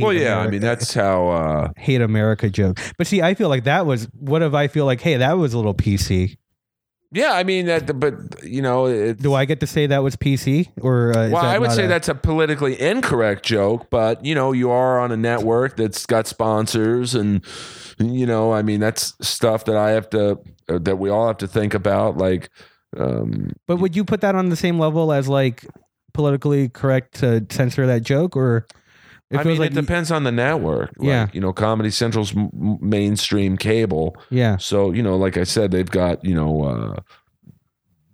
Well, 0.00 0.12
yeah, 0.14 0.38
I 0.38 0.48
mean 0.48 0.60
that's 0.62 0.94
how. 0.94 1.28
Uh, 1.28 1.68
hate 1.76 2.00
America 2.00 2.48
joke. 2.48 2.78
But 2.96 3.06
see, 3.06 3.20
I 3.20 3.34
feel 3.34 3.48
like 3.50 3.64
that 3.64 3.84
was 3.86 4.08
what 4.18 4.42
if 4.42 4.54
I 4.54 4.66
feel 4.68 4.86
like, 4.86 5.00
hey, 5.02 5.16
that 5.18 5.34
was 5.34 5.52
a 5.52 5.58
little 5.58 5.74
PC. 5.74 6.36
yeah, 7.12 7.32
I 7.34 7.44
mean 7.44 7.66
that, 7.66 8.00
but 8.00 8.14
you 8.42 8.62
know, 8.62 9.12
Do 9.12 9.34
I 9.34 9.44
get 9.44 9.60
to 9.60 9.66
say 9.66 9.86
that 9.86 10.02
was 10.02 10.16
PC 10.16 10.68
or? 10.80 11.10
Uh, 11.10 11.28
well, 11.30 11.44
I 11.44 11.58
would 11.58 11.70
say 11.72 11.84
a- 11.84 11.88
that's 11.88 12.08
a 12.08 12.14
politically 12.14 12.80
incorrect 12.80 13.44
joke, 13.44 13.88
but 13.90 14.24
you 14.24 14.34
know, 14.34 14.52
you 14.52 14.70
are 14.70 14.98
on 14.98 15.12
a 15.12 15.16
network 15.18 15.76
that's 15.76 16.06
got 16.06 16.26
sponsors, 16.26 17.14
and 17.14 17.44
you 17.98 18.24
know, 18.24 18.52
I 18.54 18.62
mean, 18.62 18.80
that's 18.80 19.12
stuff 19.20 19.66
that 19.66 19.76
I 19.76 19.90
have 19.90 20.08
to, 20.10 20.38
uh, 20.68 20.78
that 20.78 20.96
we 20.96 21.10
all 21.10 21.26
have 21.26 21.38
to 21.38 21.46
think 21.46 21.74
about. 21.74 22.16
Like, 22.16 22.48
um, 22.98 23.52
But 23.66 23.76
would 23.76 23.94
you 23.96 24.04
put 24.04 24.20
that 24.22 24.34
on 24.34 24.48
the 24.48 24.56
same 24.56 24.78
level 24.78 25.12
as 25.12 25.28
like 25.28 25.64
politically 26.12 26.68
correct 26.68 27.14
to 27.20 27.44
censor 27.50 27.86
that 27.86 28.02
joke, 28.02 28.36
or 28.36 28.66
it 29.30 29.38
I 29.38 29.42
feels 29.42 29.54
mean, 29.54 29.60
like 29.60 29.70
it 29.72 29.74
depends 29.74 30.10
on 30.10 30.22
the 30.24 30.30
network. 30.32 30.92
Like, 30.98 31.06
Yeah. 31.08 31.26
you 31.32 31.40
know, 31.40 31.52
Comedy 31.52 31.90
Central's 31.90 32.36
m- 32.36 32.50
m- 32.54 32.78
mainstream 32.80 33.56
cable, 33.56 34.16
yeah, 34.30 34.56
so 34.58 34.92
you 34.92 35.02
know, 35.02 35.16
like 35.16 35.36
I 35.36 35.44
said, 35.44 35.70
they've 35.70 35.90
got 35.90 36.24
you 36.24 36.34
know, 36.34 36.62
uh, 36.64 37.00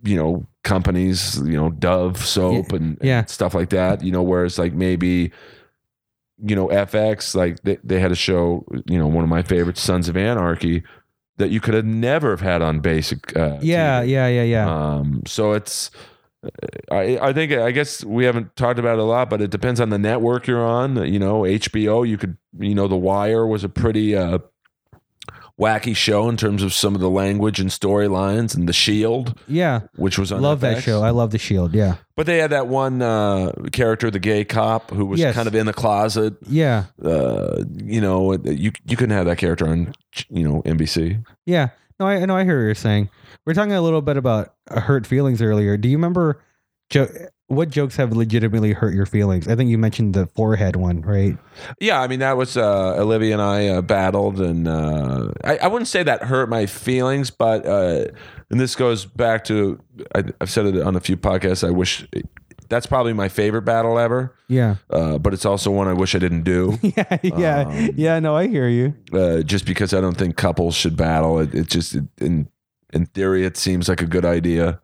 you 0.02 0.16
know, 0.16 0.46
companies, 0.64 1.38
you 1.44 1.56
know, 1.56 1.70
Dove 1.70 2.16
soap 2.24 2.72
and, 2.72 2.96
and 3.00 3.04
Yeah. 3.04 3.24
stuff 3.26 3.54
like 3.54 3.68
that. 3.70 4.02
You 4.02 4.12
know, 4.12 4.22
whereas 4.22 4.58
like 4.58 4.72
maybe, 4.72 5.30
you 6.42 6.56
know, 6.56 6.68
FX, 6.68 7.34
like 7.34 7.60
they, 7.64 7.76
they 7.84 8.00
had 8.00 8.10
a 8.12 8.16
show, 8.16 8.64
you 8.86 8.98
know, 8.98 9.06
one 9.06 9.24
of 9.24 9.28
my 9.30 9.42
favorites, 9.42 9.82
Sons 9.82 10.08
of 10.08 10.16
Anarchy, 10.16 10.82
that 11.40 11.50
you 11.50 11.60
could 11.60 11.74
have 11.74 11.84
never 11.84 12.30
have 12.30 12.40
had 12.40 12.62
on 12.62 12.80
basic. 12.80 13.36
Uh, 13.36 13.58
yeah, 13.60 14.02
TV. 14.02 14.08
yeah, 14.10 14.28
yeah, 14.28 14.42
yeah. 14.42 14.70
Um, 14.70 15.22
so 15.26 15.52
it's, 15.52 15.90
I, 16.90 17.18
I 17.18 17.32
think, 17.32 17.52
I 17.52 17.70
guess 17.70 18.04
we 18.04 18.24
haven't 18.24 18.54
talked 18.56 18.78
about 18.78 18.98
it 18.98 19.00
a 19.00 19.04
lot, 19.04 19.28
but 19.28 19.42
it 19.42 19.50
depends 19.50 19.80
on 19.80 19.90
the 19.90 19.98
network 19.98 20.46
you're 20.46 20.64
on. 20.64 20.96
You 21.12 21.18
know, 21.18 21.42
HBO, 21.42 22.06
you 22.08 22.16
could, 22.16 22.36
you 22.58 22.74
know, 22.74 22.88
The 22.88 22.96
Wire 22.96 23.46
was 23.46 23.64
a 23.64 23.68
pretty 23.68 24.16
uh, 24.16 24.38
wacky 25.60 25.94
show 25.94 26.28
in 26.30 26.36
terms 26.38 26.62
of 26.62 26.72
some 26.72 26.94
of 26.94 27.00
the 27.02 27.10
language 27.10 27.60
and 27.60 27.68
storylines, 27.70 28.54
and 28.56 28.66
The 28.68 28.72
Shield, 28.72 29.38
yeah, 29.46 29.80
which 29.96 30.18
was 30.18 30.32
on 30.32 30.40
love 30.40 30.60
that 30.60 30.82
show. 30.82 31.02
I 31.02 31.10
love 31.10 31.30
the 31.32 31.38
Shield. 31.38 31.74
Yeah, 31.74 31.96
But 32.16 32.24
they 32.26 32.38
had 32.38 32.50
that 32.50 32.66
one 32.66 33.02
uh, 33.02 33.52
character, 33.70 34.10
the 34.10 34.18
gay 34.18 34.44
cop, 34.44 34.90
who 34.90 35.04
was 35.04 35.20
Yes. 35.20 35.34
kind 35.34 35.46
of 35.46 35.54
in 35.54 35.66
the 35.66 35.72
closet. 35.74 36.34
yeah, 36.48 36.84
Uh, 37.04 37.64
you 37.76 38.00
know, 38.00 38.32
you 38.44 38.72
you 38.86 38.96
couldn't 38.96 39.16
have 39.16 39.26
that 39.26 39.36
character 39.38 39.68
on, 39.68 39.92
you 40.30 40.42
know, 40.48 40.62
NBC. 40.64 41.22
yeah. 41.46 41.68
No, 41.98 42.06
I 42.06 42.24
know. 42.24 42.34
I 42.34 42.44
hear 42.44 42.56
what 42.56 42.64
you're 42.64 42.74
saying. 42.74 43.10
We 43.44 43.50
are 43.50 43.54
talking 43.54 43.74
a 43.74 43.82
little 43.82 44.00
bit 44.00 44.16
about 44.16 44.54
uh, 44.70 44.80
hurt 44.80 45.06
feelings 45.06 45.42
earlier. 45.42 45.76
Do 45.76 45.86
you 45.90 45.98
remember? 45.98 46.42
Jo- 46.88 47.10
what 47.50 47.68
jokes 47.68 47.96
have 47.96 48.12
legitimately 48.12 48.72
hurt 48.72 48.94
your 48.94 49.06
feelings? 49.06 49.48
I 49.48 49.56
think 49.56 49.70
you 49.70 49.76
mentioned 49.78 50.14
the 50.14 50.26
forehead 50.26 50.76
one, 50.76 51.00
right? 51.02 51.36
Yeah, 51.80 52.00
I 52.00 52.06
mean 52.06 52.20
that 52.20 52.36
was 52.36 52.56
uh, 52.56 52.94
Olivia 52.96 53.32
and 53.34 53.42
I 53.42 53.66
uh, 53.68 53.82
battled, 53.82 54.40
and 54.40 54.66
uh, 54.68 55.32
I, 55.44 55.58
I 55.58 55.66
wouldn't 55.66 55.88
say 55.88 56.02
that 56.04 56.22
hurt 56.24 56.48
my 56.48 56.66
feelings, 56.66 57.30
but 57.30 57.66
uh, 57.66 58.06
and 58.50 58.58
this 58.60 58.74
goes 58.76 59.04
back 59.04 59.44
to 59.44 59.80
I, 60.14 60.24
I've 60.40 60.50
said 60.50 60.66
it 60.66 60.80
on 60.82 60.96
a 60.96 61.00
few 61.00 61.16
podcasts. 61.16 61.66
I 61.66 61.70
wish 61.70 62.06
that's 62.68 62.86
probably 62.86 63.12
my 63.12 63.28
favorite 63.28 63.62
battle 63.62 63.98
ever, 63.98 64.32
Yeah. 64.46 64.76
uh, 64.90 65.18
but 65.18 65.34
it's 65.34 65.44
also 65.44 65.72
one 65.72 65.88
I 65.88 65.92
wish 65.92 66.14
I 66.14 66.18
didn't 66.20 66.44
do. 66.44 66.78
Yeah, 66.82 67.18
yeah, 67.22 67.60
Um, 67.66 67.90
yeah. 67.96 68.20
No, 68.20 68.36
I 68.36 68.46
hear 68.46 68.68
you. 68.68 68.94
uh, 69.12 69.42
just 69.42 69.66
because 69.66 69.92
I 69.92 70.00
don't 70.00 70.16
think 70.16 70.36
couples 70.36 70.76
should 70.76 70.96
battle. 70.96 71.40
It, 71.40 71.52
it 71.52 71.66
just 71.68 71.96
it, 71.96 72.04
in 72.20 72.48
in 72.92 73.06
theory 73.06 73.44
it 73.44 73.56
seems 73.56 73.88
like 73.88 74.00
a 74.02 74.06
good 74.06 74.24
idea, 74.24 74.80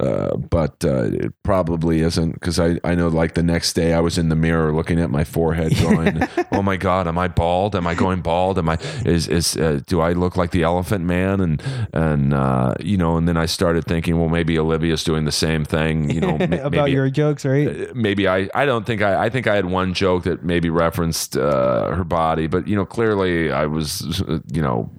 uh, 0.00 0.36
but 0.36 0.84
uh, 0.84 1.04
it 1.12 1.32
probably 1.42 2.00
isn't 2.00 2.32
because 2.32 2.58
I 2.58 2.78
I 2.84 2.94
know 2.94 3.08
like 3.08 3.34
the 3.34 3.42
next 3.42 3.74
day 3.74 3.92
I 3.92 4.00
was 4.00 4.18
in 4.18 4.28
the 4.28 4.36
mirror 4.36 4.72
looking 4.72 5.00
at 5.00 5.10
my 5.10 5.24
forehead 5.24 5.76
going, 5.82 6.22
oh 6.52 6.62
my 6.62 6.76
god, 6.76 7.06
am 7.06 7.18
I 7.18 7.28
bald? 7.28 7.76
Am 7.76 7.86
I 7.86 7.94
going 7.94 8.22
bald? 8.22 8.58
Am 8.58 8.68
I 8.68 8.78
is 9.04 9.28
is 9.28 9.56
uh, 9.56 9.80
do 9.86 10.00
I 10.00 10.12
look 10.12 10.36
like 10.36 10.50
the 10.52 10.62
Elephant 10.62 11.04
Man? 11.04 11.40
And 11.40 11.62
and 11.92 12.32
uh, 12.34 12.74
you 12.80 12.96
know, 12.96 13.16
and 13.16 13.28
then 13.28 13.36
I 13.36 13.46
started 13.46 13.84
thinking, 13.84 14.18
well, 14.18 14.28
maybe 14.28 14.58
Olivia's 14.58 15.04
doing 15.04 15.24
the 15.24 15.32
same 15.32 15.64
thing. 15.64 16.10
You 16.10 16.20
know, 16.20 16.38
ma- 16.50 16.56
About 16.56 16.72
maybe, 16.72 16.92
your 16.92 17.10
jokes, 17.10 17.44
right? 17.44 17.94
maybe 17.94 18.26
I, 18.28 18.48
I 18.54 18.64
don't 18.64 18.86
think 18.86 19.02
I, 19.02 19.26
I 19.26 19.30
think 19.30 19.46
I 19.46 19.54
had 19.54 19.66
one 19.66 19.94
joke 19.94 20.24
that 20.24 20.42
maybe 20.44 20.70
referenced 20.70 21.36
uh, 21.36 21.94
her 21.94 22.04
body, 22.04 22.46
but 22.46 22.66
you 22.66 22.76
know, 22.76 22.86
clearly 22.86 23.52
I 23.52 23.66
was, 23.66 24.22
uh, 24.22 24.38
you 24.52 24.62
know, 24.62 24.90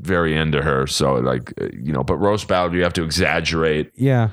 very 0.00 0.36
into 0.36 0.62
her. 0.62 0.86
So 0.86 1.14
like, 1.14 1.52
uh, 1.60 1.68
you 1.72 1.92
know, 1.92 2.04
but 2.04 2.16
roast 2.18 2.48
battle, 2.48 2.74
you 2.74 2.82
have 2.82 2.92
to 2.94 3.04
exaggerate 3.04 3.92
Yeah. 3.96 4.30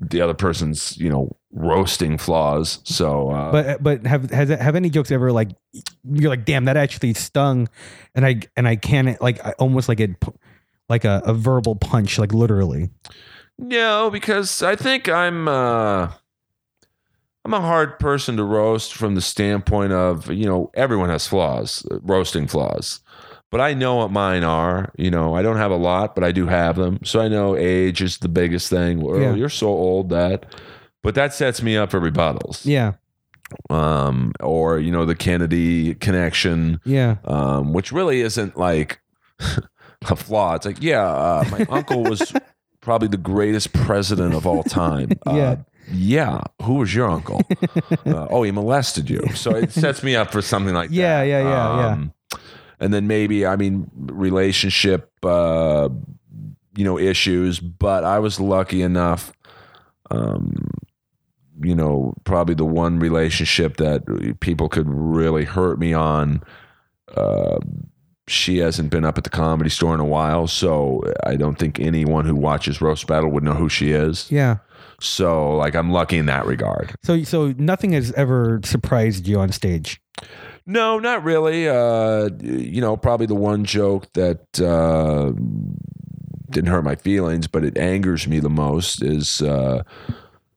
the 0.00 0.20
other 0.20 0.34
person's, 0.34 0.96
you 0.98 1.08
know, 1.08 1.36
roasting 1.52 2.18
flaws. 2.18 2.80
So, 2.84 3.30
uh, 3.30 3.52
But 3.52 3.82
but 3.82 4.06
have 4.06 4.30
has 4.30 4.48
have 4.50 4.76
any 4.76 4.90
jokes 4.90 5.10
ever 5.10 5.32
like 5.32 5.50
you're 6.04 6.28
like 6.30 6.44
damn 6.44 6.64
that 6.66 6.76
actually 6.76 7.14
stung, 7.14 7.68
and 8.14 8.26
I 8.26 8.40
and 8.56 8.68
I 8.68 8.76
can't 8.76 9.20
like 9.22 9.42
I 9.44 9.52
almost 9.58 9.88
like 9.88 10.00
it 10.00 10.10
like 10.88 11.04
a, 11.04 11.22
a 11.24 11.32
verbal 11.34 11.74
punch 11.76 12.18
like 12.18 12.32
literally. 12.34 12.90
no, 13.58 14.10
because 14.10 14.62
I 14.62 14.76
think 14.76 15.08
I'm, 15.08 15.48
uh, 15.48 16.08
I'm 17.44 17.54
a 17.54 17.60
hard 17.60 17.98
person 17.98 18.36
to 18.36 18.44
roast 18.44 18.92
from 18.94 19.14
the 19.14 19.20
standpoint 19.22 19.92
of, 19.92 20.30
you 20.30 20.44
know, 20.46 20.70
everyone 20.74 21.08
has 21.10 21.26
flaws, 21.26 21.86
uh, 21.90 21.98
roasting 22.02 22.46
flaws. 22.48 23.00
But 23.50 23.60
I 23.60 23.74
know 23.74 23.96
what 23.96 24.10
mine 24.10 24.42
are. 24.44 24.92
You 24.96 25.10
know, 25.10 25.34
I 25.34 25.42
don't 25.42 25.56
have 25.56 25.70
a 25.70 25.76
lot, 25.76 26.14
but 26.14 26.24
I 26.24 26.32
do 26.32 26.46
have 26.46 26.76
them. 26.76 26.98
So 27.04 27.20
I 27.20 27.28
know 27.28 27.56
age 27.56 28.02
is 28.02 28.18
the 28.18 28.28
biggest 28.28 28.68
thing. 28.70 29.02
Oh, 29.04 29.18
Yeah. 29.18 29.34
you're 29.34 29.48
so 29.48 29.68
old 29.68 30.10
that. 30.10 30.46
But 31.02 31.14
that 31.14 31.32
sets 31.32 31.62
me 31.62 31.76
up 31.76 31.90
for 31.92 32.00
rebuttals. 32.00 32.66
Yeah. 32.66 32.94
Um, 33.70 34.32
or, 34.40 34.78
you 34.80 34.90
know, 34.90 35.04
the 35.04 35.14
Kennedy 35.14 35.94
connection, 35.94 36.80
Yeah. 36.84 37.16
um, 37.24 37.72
which 37.72 37.92
really 37.92 38.20
isn't 38.22 38.56
like 38.58 39.00
a 40.08 40.16
flaw. 40.16 40.54
It's 40.56 40.66
like, 40.66 40.82
yeah, 40.82 41.06
uh, 41.06 41.44
my 41.50 41.64
uncle 41.70 42.02
was 42.02 42.32
probably 42.80 43.06
the 43.08 43.16
greatest 43.16 43.72
president 43.72 44.34
of 44.34 44.46
all 44.46 44.64
time. 44.64 45.10
Yeah. 45.26 45.32
Uh, 45.32 45.56
yeah. 45.92 46.40
Who 46.62 46.74
was 46.74 46.92
your 46.92 47.08
uncle? 47.08 47.42
uh, 48.04 48.26
oh, 48.28 48.42
he 48.42 48.50
molested 48.50 49.08
you. 49.08 49.22
So 49.36 49.52
it 49.54 49.70
sets 49.70 50.02
me 50.02 50.16
up 50.16 50.32
for 50.32 50.42
something 50.42 50.74
like 50.74 50.88
that. 50.90 50.94
Yeah, 50.96 51.20
that. 51.20 51.28
yeah, 51.28 51.42
yeah, 51.44 51.76
yeah. 51.96 52.04
And 52.78 52.92
then 52.92 53.06
maybe, 53.06 53.46
I 53.46 53.56
mean, 53.56 53.90
relationship, 53.94 55.10
uh, 55.22 55.88
you 56.76 56.84
know, 56.84 56.98
issues. 56.98 57.58
But 57.58 58.04
I 58.04 58.18
was 58.18 58.38
lucky 58.38 58.82
enough, 58.82 59.32
um, 60.10 60.70
you 61.62 61.74
know, 61.74 62.14
probably 62.24 62.54
the 62.54 62.66
one 62.66 62.98
relationship 62.98 63.78
that 63.78 64.38
people 64.40 64.68
could 64.68 64.88
really 64.88 65.44
hurt 65.44 65.78
me 65.78 65.94
on. 65.94 66.42
Uh, 67.14 67.58
she 68.28 68.58
hasn't 68.58 68.90
been 68.90 69.04
up 69.04 69.16
at 69.16 69.24
the 69.24 69.30
comedy 69.30 69.70
store 69.70 69.94
in 69.94 70.00
a 70.00 70.04
while, 70.04 70.46
so 70.48 71.02
I 71.24 71.36
don't 71.36 71.56
think 71.56 71.78
anyone 71.78 72.24
who 72.24 72.34
watches 72.34 72.80
Roast 72.80 73.06
Battle 73.06 73.30
would 73.30 73.44
know 73.44 73.54
who 73.54 73.68
she 73.68 73.92
is. 73.92 74.30
Yeah. 74.30 74.56
So, 75.00 75.56
like, 75.56 75.76
I'm 75.76 75.92
lucky 75.92 76.16
in 76.16 76.26
that 76.26 76.46
regard. 76.46 76.94
So 77.04 77.22
so 77.22 77.54
nothing 77.58 77.92
has 77.92 78.12
ever 78.12 78.60
surprised 78.64 79.28
you 79.28 79.38
on 79.38 79.52
stage. 79.52 80.00
No, 80.66 80.98
not 80.98 81.22
really. 81.22 81.68
Uh, 81.68 82.30
you 82.42 82.80
know, 82.80 82.96
probably 82.96 83.26
the 83.26 83.36
one 83.36 83.64
joke 83.64 84.12
that 84.14 84.60
uh, 84.60 85.32
didn't 86.50 86.70
hurt 86.70 86.82
my 86.82 86.96
feelings, 86.96 87.46
but 87.46 87.64
it 87.64 87.78
angers 87.78 88.26
me 88.26 88.40
the 88.40 88.50
most 88.50 89.02
is 89.02 89.40
uh, 89.42 89.84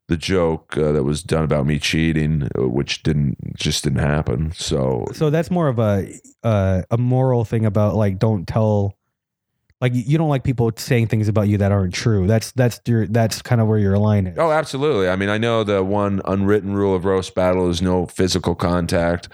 the 0.07 0.17
joke 0.17 0.75
uh, 0.75 0.91
that 0.91 1.03
was 1.03 1.21
done 1.21 1.43
about 1.43 1.67
me 1.67 1.77
cheating, 1.77 2.49
uh, 2.57 2.67
which 2.67 3.03
didn't 3.03 3.55
just 3.55 3.83
didn't 3.83 3.99
happen. 3.99 4.51
So 4.55 5.05
So 5.13 5.29
that's 5.29 5.51
more 5.51 5.67
of 5.67 5.77
a 5.77 6.11
uh, 6.43 6.81
a 6.89 6.97
moral 6.97 7.45
thing 7.45 7.65
about 7.65 7.95
like 7.95 8.17
don't 8.17 8.47
tell 8.47 8.97
like 9.81 9.93
you 9.93 10.17
don't 10.17 10.29
like 10.29 10.43
people 10.43 10.71
saying 10.75 11.07
things 11.07 11.27
about 11.27 11.47
you 11.47 11.57
that 11.59 11.71
aren't 11.71 11.93
true. 11.93 12.27
That's 12.27 12.51
that's 12.53 12.81
your 12.85 13.07
that's 13.07 13.41
kind 13.41 13.61
of 13.61 13.67
where 13.67 13.79
your 13.79 13.97
line 13.97 14.27
is. 14.27 14.37
Oh, 14.37 14.51
absolutely. 14.51 15.07
I 15.07 15.15
mean, 15.15 15.29
I 15.29 15.37
know 15.37 15.63
the 15.63 15.83
one 15.83 16.21
unwritten 16.25 16.73
rule 16.73 16.95
of 16.95 17.05
roast 17.05 17.35
battle 17.35 17.69
is 17.69 17.81
no 17.81 18.05
physical 18.07 18.55
contact, 18.55 19.29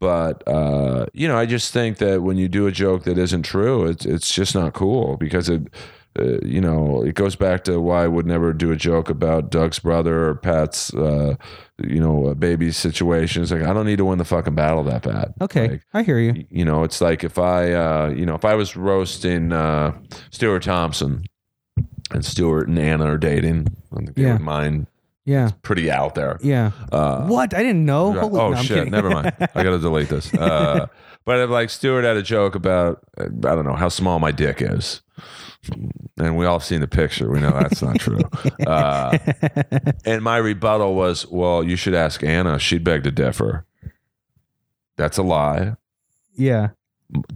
but 0.00 0.42
uh, 0.48 1.06
you 1.12 1.28
know, 1.28 1.36
I 1.38 1.46
just 1.46 1.72
think 1.72 1.98
that 1.98 2.22
when 2.22 2.36
you 2.38 2.48
do 2.48 2.66
a 2.66 2.72
joke 2.72 3.04
that 3.04 3.18
isn't 3.18 3.42
true, 3.44 3.86
it's 3.86 4.04
it's 4.04 4.34
just 4.34 4.54
not 4.54 4.72
cool 4.74 5.16
because 5.16 5.48
it. 5.48 5.62
Uh, 6.18 6.38
you 6.42 6.60
know, 6.60 7.04
it 7.04 7.14
goes 7.14 7.36
back 7.36 7.62
to 7.62 7.80
why 7.80 8.02
I 8.02 8.08
would 8.08 8.26
never 8.26 8.52
do 8.52 8.72
a 8.72 8.76
joke 8.76 9.08
about 9.08 9.48
Doug's 9.52 9.78
brother 9.78 10.26
or 10.30 10.34
Pat's, 10.34 10.92
uh, 10.92 11.36
you 11.78 12.00
know, 12.00 12.34
baby 12.34 12.72
situations. 12.72 13.52
Like, 13.52 13.62
I 13.62 13.72
don't 13.72 13.86
need 13.86 13.98
to 13.98 14.04
win 14.04 14.18
the 14.18 14.24
fucking 14.24 14.56
battle 14.56 14.82
that 14.82 15.02
bad. 15.04 15.34
Okay, 15.40 15.68
Like, 15.68 15.82
I 15.94 16.02
hear 16.02 16.18
you. 16.18 16.44
you 16.50 16.64
know, 16.64 16.82
it's 16.82 17.00
like 17.00 17.22
if 17.22 17.38
I, 17.38 17.72
uh, 17.72 18.08
you 18.08 18.26
know, 18.26 18.34
if 18.34 18.44
I 18.44 18.56
was 18.56 18.74
roasting 18.76 19.52
uh, 19.52 19.96
Stuart 20.32 20.64
Thompson 20.64 21.22
and 22.10 22.24
Stuart 22.24 22.66
and 22.66 22.76
Anna 22.76 23.04
are 23.12 23.16
dating, 23.16 23.68
I 23.68 23.94
don't 23.94 24.04
think 24.06 24.16
they 24.16 24.22
Yeah. 24.24 24.32
would 24.32 24.42
mind 24.42 24.88
Yeah, 25.30 25.50
pretty 25.62 25.90
out 25.90 26.14
there. 26.14 26.38
yeah. 26.42 26.72
Uh, 26.90 27.26
what? 27.26 27.54
I 27.54 27.62
didn't 27.62 27.84
know. 27.86 28.12
Holy, 28.12 28.40
oh 28.40 28.50
no, 28.50 28.56
I'm 28.56 28.64
shit! 28.64 28.88
Never 28.90 29.10
mind. 29.10 29.32
I 29.54 29.62
got 29.62 29.70
to 29.70 29.78
delete 29.78 30.08
this. 30.08 30.32
Uh, 30.34 30.86
but 31.24 31.38
if 31.40 31.50
like 31.50 31.70
Stuart 31.70 32.02
had 32.04 32.16
a 32.16 32.22
joke 32.22 32.54
about, 32.54 33.04
uh, 33.18 33.24
I 33.24 33.54
don't 33.54 33.64
know 33.64 33.76
how 33.76 33.88
small 33.90 34.18
my 34.18 34.32
dick 34.32 34.60
is, 34.60 35.02
and 36.18 36.36
we 36.36 36.46
all 36.46 36.58
have 36.58 36.64
seen 36.64 36.80
the 36.80 36.88
picture. 36.88 37.30
We 37.30 37.38
know 37.40 37.50
that's 37.50 37.80
not 37.82 38.00
true. 38.00 38.20
Uh, 38.66 39.18
and 40.04 40.22
my 40.22 40.38
rebuttal 40.38 40.94
was, 40.94 41.26
well, 41.28 41.62
you 41.62 41.76
should 41.76 41.94
ask 41.94 42.24
Anna. 42.24 42.58
She'd 42.58 42.82
beg 42.82 43.04
to 43.04 43.10
differ. 43.10 43.66
That's 44.96 45.16
a 45.18 45.22
lie. 45.22 45.76
yeah, 46.34 46.70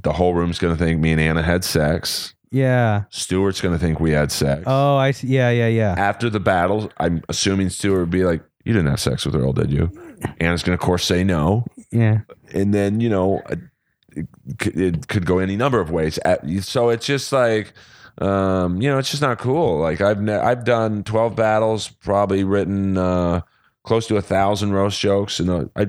The 0.03 0.13
whole 0.15 0.35
room's 0.35 0.59
going 0.59 0.77
to 0.77 0.83
think 0.83 1.01
me 1.01 1.13
and 1.13 1.21
Anna 1.21 1.43
had 1.43 1.65
sex. 1.65 2.34
Yeah. 2.55 3.05
Stuart's 3.11 3.61
going 3.61 3.75
to 3.75 3.79
think 3.79 4.01
we 4.01 4.13
had 4.13 4.31
sex. 4.33 4.63
Oh, 4.67 4.97
I 4.97 5.11
see. 5.11 5.27
Yeah, 5.29 5.51
yeah, 5.51 5.69
yeah. 5.69 5.95
After 5.99 6.31
the 6.31 6.41
battle, 6.41 6.91
I'm 6.99 7.23
assuming 7.29 7.69
Stuart 7.71 8.01
would 8.01 8.11
be 8.11 8.25
like, 8.25 8.43
"You 8.65 8.73
didn't 8.73 8.89
have 8.89 9.01
sex 9.01 9.27
with 9.27 9.35
Earl, 9.35 9.53
did 9.53 9.71
you?" 9.71 9.91
Anna's 10.41 10.63
going 10.63 10.77
to, 10.79 10.81
of 10.83 10.87
course, 10.87 11.05
say 11.05 11.25
no. 11.25 11.65
Yeah, 11.91 12.21
and 12.53 12.73
then 12.73 13.01
you 13.01 13.09
know 13.09 13.43
it, 14.17 14.27
could- 14.59 14.79
it 14.81 15.09
could 15.09 15.27
go 15.27 15.39
any 15.39 15.57
number 15.57 15.81
of 15.81 15.91
ways 15.91 16.19
so 16.61 16.89
it's 16.91 17.05
just 17.07 17.33
like 17.33 17.73
um 18.19 18.81
you 18.81 18.89
know 18.89 18.99
it's 18.99 19.11
just 19.11 19.23
not 19.23 19.39
cool 19.41 19.81
like 19.81 20.01
i've 20.01 20.23
ne- 20.23 20.39
i've 20.39 20.65
done 20.65 21.03
12 21.03 21.35
battles 21.35 21.89
probably 21.89 22.45
written 22.45 22.97
uh 22.97 23.41
close 23.83 24.07
to 24.07 24.17
a 24.17 24.23
thousand 24.23 24.73
roast 24.73 25.01
jokes 25.01 25.41
and 25.41 25.51
uh, 25.51 25.65
i 25.75 25.89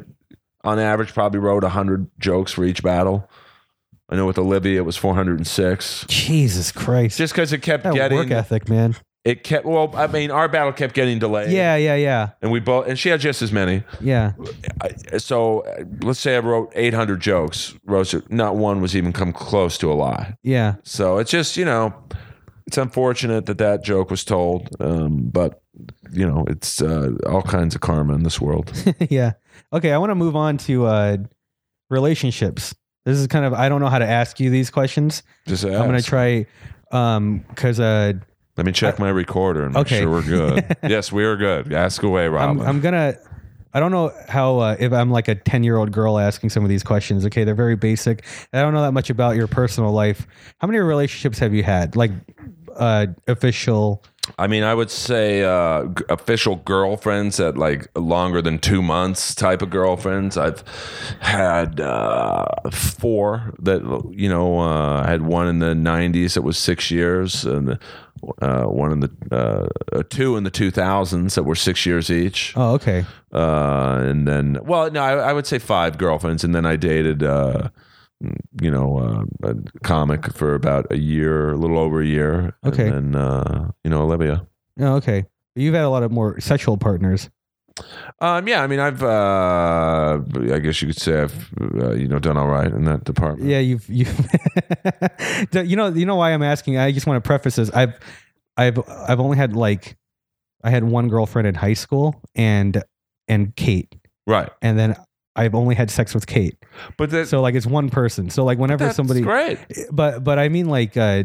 on 0.64 0.80
average 0.80 1.14
probably 1.14 1.40
wrote 1.40 1.62
100 1.62 2.10
jokes 2.20 2.52
for 2.52 2.66
each 2.66 2.82
battle 2.82 3.30
i 4.10 4.16
know 4.16 4.26
with 4.26 4.38
olivia 4.38 4.80
it 4.80 4.86
was 4.86 4.98
406 4.98 6.06
Jesus 6.08 6.72
Christ. 6.72 7.18
just 7.18 7.34
because 7.34 7.52
it 7.54 7.62
kept 7.62 7.84
that 7.84 7.94
getting 7.94 8.18
work 8.18 8.32
ethic, 8.32 8.70
man. 8.70 8.96
it 9.24 9.44
kept 9.44 9.66
well 9.66 9.92
i 9.96 10.08
mean 10.08 10.32
our 10.32 10.48
battle 10.48 10.72
kept 10.74 10.94
getting 10.94 11.20
delayed 11.20 11.52
Yeah, 11.52 11.76
yeah, 11.76 11.96
yeah, 11.96 12.30
and 12.42 12.52
we 12.52 12.60
both 12.60 12.88
and 12.88 12.98
she 13.00 13.10
had 13.10 13.20
just 13.20 13.42
as 13.42 13.52
many 13.52 13.84
yeah. 14.02 14.34
I- 14.82 15.18
so 15.18 15.62
uh, 15.62 15.84
let's 16.02 16.20
say 16.20 16.36
I 16.36 16.40
wrote 16.40 16.72
800 16.76 17.20
jokes, 17.22 17.74
roasted, 17.86 18.30
not 18.32 18.56
one 18.56 18.82
was 18.82 18.96
even 18.96 19.14
come 19.14 19.32
close 19.34 19.78
to 19.80 19.92
a 19.92 19.96
lie. 19.96 20.36
Yeah. 20.44 20.76
So 20.84 21.18
it's 21.18 21.32
just, 21.32 21.56
you 21.58 21.64
know, 21.66 21.94
it's 22.68 22.78
unfortunate 22.78 23.46
that 23.46 23.58
that 23.60 23.84
joke 23.84 24.12
was 24.12 24.24
told, 24.26 24.70
um, 24.82 25.30
but, 25.32 25.62
you 26.12 26.28
know, 26.28 26.44
it's 26.48 26.82
uh, 26.82 27.12
all 27.28 27.42
kinds 27.42 27.74
of 27.76 27.82
karma 27.82 28.14
in 28.14 28.24
this 28.24 28.42
world. 28.42 28.72
yeah. 29.10 29.34
Okay, 29.72 29.92
I 29.94 29.98
want 29.98 30.12
to 30.12 30.16
move 30.16 30.36
on 30.36 30.58
to 30.68 30.86
uh 30.86 31.18
relationships. 31.90 32.76
This 33.06 33.18
is 33.18 33.28
kind 33.28 33.46
of 33.46 33.54
I 33.54 33.70
don't 33.70 33.80
know 33.82 33.90
how 33.90 34.00
to 34.00 34.08
ask 34.08 34.40
you 34.40 34.50
these 34.50 34.70
questions. 34.70 35.24
Just 35.48 35.64
I'm 35.64 35.72
going 35.72 35.90
to 35.92 35.96
ask. 35.98 36.06
try 36.08 36.46
um 36.92 37.46
cuz 37.56 37.80
uh 37.80 38.14
Let 38.58 38.66
me 38.66 38.72
check 38.72 39.00
my 39.00 39.10
recorder 39.10 39.64
and 39.66 39.74
make 39.74 39.82
Okay. 39.88 40.02
sure 40.02 40.10
we're 40.12 40.24
good. 40.24 40.76
yes, 40.84 41.12
we 41.12 41.24
are 41.24 41.38
good. 41.38 41.72
Ask 41.74 42.04
away, 42.04 42.26
I'm 42.26 42.34
Robin. 42.34 42.66
I'm 42.68 42.82
going 42.82 42.94
to 42.94 43.18
I 43.74 43.80
don't 43.82 43.92
know 43.92 44.12
how 44.30 44.60
uh, 44.60 44.76
if 44.80 44.94
I'm 44.94 45.12
like 45.12 45.28
a 45.28 45.36
10-year-old 45.36 45.92
girl 45.92 46.18
asking 46.18 46.50
some 46.50 46.64
of 46.64 46.70
these 46.70 46.82
questions. 46.82 47.26
Okay, 47.26 47.44
they're 47.44 47.54
very 47.54 47.76
basic. 47.76 48.24
I 48.54 48.62
don't 48.62 48.74
know 48.74 48.82
that 48.82 48.94
much 48.94 49.10
about 49.10 49.36
your 49.36 49.48
personal 49.48 49.92
life. 49.92 50.26
How 50.60 50.68
many 50.68 50.80
relationships 50.80 51.38
have 51.40 51.54
you 51.54 51.64
had? 51.64 51.96
Like 51.98 52.12
uh 52.78 53.08
official 53.28 54.04
I 54.40 54.48
mean, 54.48 54.64
I 54.64 54.74
would 54.74 54.90
say 54.92 55.44
uh, 55.44 55.86
g- 55.86 56.04
official 56.10 56.56
girlfriends 56.58 57.40
at 57.40 57.58
like 57.58 57.88
longer 57.96 58.42
than 58.42 58.60
two 58.60 58.82
months 58.82 59.36
type 59.36 59.62
of 59.62 59.70
girlfriends. 59.70 60.38
I've 60.38 60.64
had 61.20 61.80
uh, 61.80 62.46
four 62.72 63.54
that 63.60 63.82
you 64.12 64.30
know. 64.30 64.60
Uh, 64.60 65.04
I 65.06 65.10
had 65.10 65.22
one 65.22 65.48
in 65.48 65.60
the 65.60 65.74
'90s 65.74 66.34
that 66.34 66.42
was 66.42 66.58
six 66.58 66.90
years, 66.92 67.46
and 67.46 67.78
uh, 68.42 68.64
one 68.64 68.92
in 68.92 69.00
the 69.02 69.12
uh, 69.32 69.68
uh, 69.98 70.04
two 70.10 70.36
in 70.38 70.44
the 70.44 70.52
2000s 70.52 71.36
that 71.36 71.44
were 71.44 71.56
six 71.56 71.86
years 71.86 72.10
each. 72.10 72.54
Oh, 72.56 72.74
okay. 72.74 73.06
Uh, 73.32 73.98
and 74.02 74.28
then, 74.28 74.58
well, 74.64 74.90
no, 74.90 75.02
I, 75.04 75.30
I 75.30 75.34
would 75.34 75.46
say 75.46 75.60
five 75.60 75.98
girlfriends, 75.98 76.44
and 76.44 76.56
then 76.56 76.66
I 76.66 76.76
dated. 76.76 77.24
You 78.62 78.72
know, 78.72 79.26
uh, 79.44 79.50
a 79.50 79.56
comic 79.84 80.34
for 80.34 80.56
about 80.56 80.88
a 80.92 80.98
year, 80.98 81.52
a 81.52 81.58
little 81.58 81.78
over 81.78 82.02
a 82.02 82.06
year. 82.06 82.56
Okay. 82.66 82.88
And 82.88 83.14
then, 83.14 83.22
uh, 83.22 83.72
you 83.84 83.90
know, 83.90 84.04
Olivia. 84.04 84.48
Oh, 84.80 84.96
okay. 84.96 85.26
You've 85.56 85.74
had 85.76 85.84
a 85.84 85.90
lot 85.90 86.04
of 86.04 86.12
more 86.12 86.40
sexual 86.40 86.78
partners. 86.78 87.30
Um, 88.22 88.48
yeah, 88.48 88.64
I 88.64 88.68
mean, 88.68 88.80
I've, 88.80 89.04
uh, 89.04 90.20
I 90.54 90.60
guess 90.60 90.82
you 90.82 90.88
could 90.88 90.98
say 90.98 91.24
I've, 91.24 91.50
uh, 91.62 91.92
you 91.94 92.08
know, 92.08 92.20
done 92.20 92.38
all 92.38 92.48
right 92.48 92.68
in 92.72 92.86
that 92.86 93.04
department. 93.04 93.50
Yeah, 93.50 93.60
you've 93.60 93.88
you. 93.90 94.06
you 95.64 95.76
know, 95.76 95.88
you 95.90 96.06
know 96.06 96.16
why 96.16 96.32
I'm 96.34 96.44
asking. 96.44 96.78
I 96.78 96.92
just 96.94 97.06
want 97.06 97.22
to 97.22 97.28
preface 97.28 97.58
this. 97.58 97.70
I've, 97.72 97.94
I've, 98.56 98.80
I've 98.88 99.20
only 99.20 99.36
had 99.38 99.56
like, 99.56 99.98
I 100.64 100.70
had 100.70 100.86
one 100.86 101.10
girlfriend 101.10 101.48
in 101.50 101.56
high 101.56 101.74
school, 101.74 102.22
and 102.34 102.82
and 103.28 103.56
Kate, 103.56 103.94
Right. 104.26 104.50
and 104.62 104.80
then 104.80 104.96
I've 105.36 105.56
only 105.56 105.76
had 105.76 105.92
sex 105.92 106.14
with 106.14 106.28
Kate. 106.28 106.56
But 106.98 107.10
that, 107.12 107.28
So 107.28 107.42
like, 107.42 107.56
it's 107.56 107.66
one 107.66 107.90
person. 107.90 108.30
So 108.30 108.44
like, 108.46 108.58
whenever 108.58 108.86
that's 108.86 108.96
somebody, 108.96 109.22
great. 109.22 109.60
but 109.92 110.24
but 110.24 110.40
I 110.40 110.50
mean 110.50 110.68
like, 110.68 110.96
uh, 110.98 111.24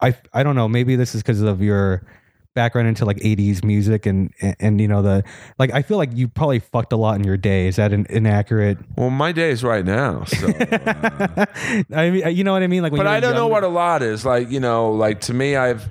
I 0.00 0.14
I 0.32 0.42
don't 0.42 0.56
know. 0.56 0.68
Maybe 0.68 0.96
this 0.96 1.14
is 1.14 1.22
because 1.22 1.40
of 1.42 1.60
your 1.62 2.06
background 2.54 2.88
into 2.88 3.04
like 3.04 3.16
80s 3.18 3.62
music 3.64 4.06
and, 4.06 4.32
and 4.40 4.56
and 4.58 4.80
you 4.80 4.88
know 4.88 5.02
the 5.02 5.22
like 5.58 5.72
I 5.72 5.82
feel 5.82 5.98
like 5.98 6.10
you 6.14 6.26
probably 6.26 6.58
fucked 6.58 6.92
a 6.92 6.96
lot 6.96 7.16
in 7.16 7.24
your 7.24 7.36
day. 7.36 7.66
Is 7.68 7.76
that 7.76 7.92
an 7.92 8.06
inaccurate? 8.10 8.78
Well, 8.96 9.10
my 9.10 9.32
day 9.32 9.50
is 9.50 9.62
right 9.64 9.84
now. 9.84 10.24
So, 10.24 10.48
uh, 10.48 11.46
I 11.94 12.10
mean, 12.10 12.36
you 12.36 12.44
know 12.44 12.52
what 12.52 12.62
I 12.62 12.66
mean? 12.66 12.82
Like, 12.82 12.92
when 12.92 12.98
but 13.00 13.06
I 13.06 13.20
don't 13.20 13.34
know 13.34 13.46
what 13.48 13.64
a 13.64 13.68
lot 13.68 14.02
is. 14.02 14.24
Like, 14.24 14.50
you 14.50 14.60
know, 14.60 14.92
like 14.92 15.20
to 15.22 15.34
me, 15.34 15.56
I've 15.56 15.88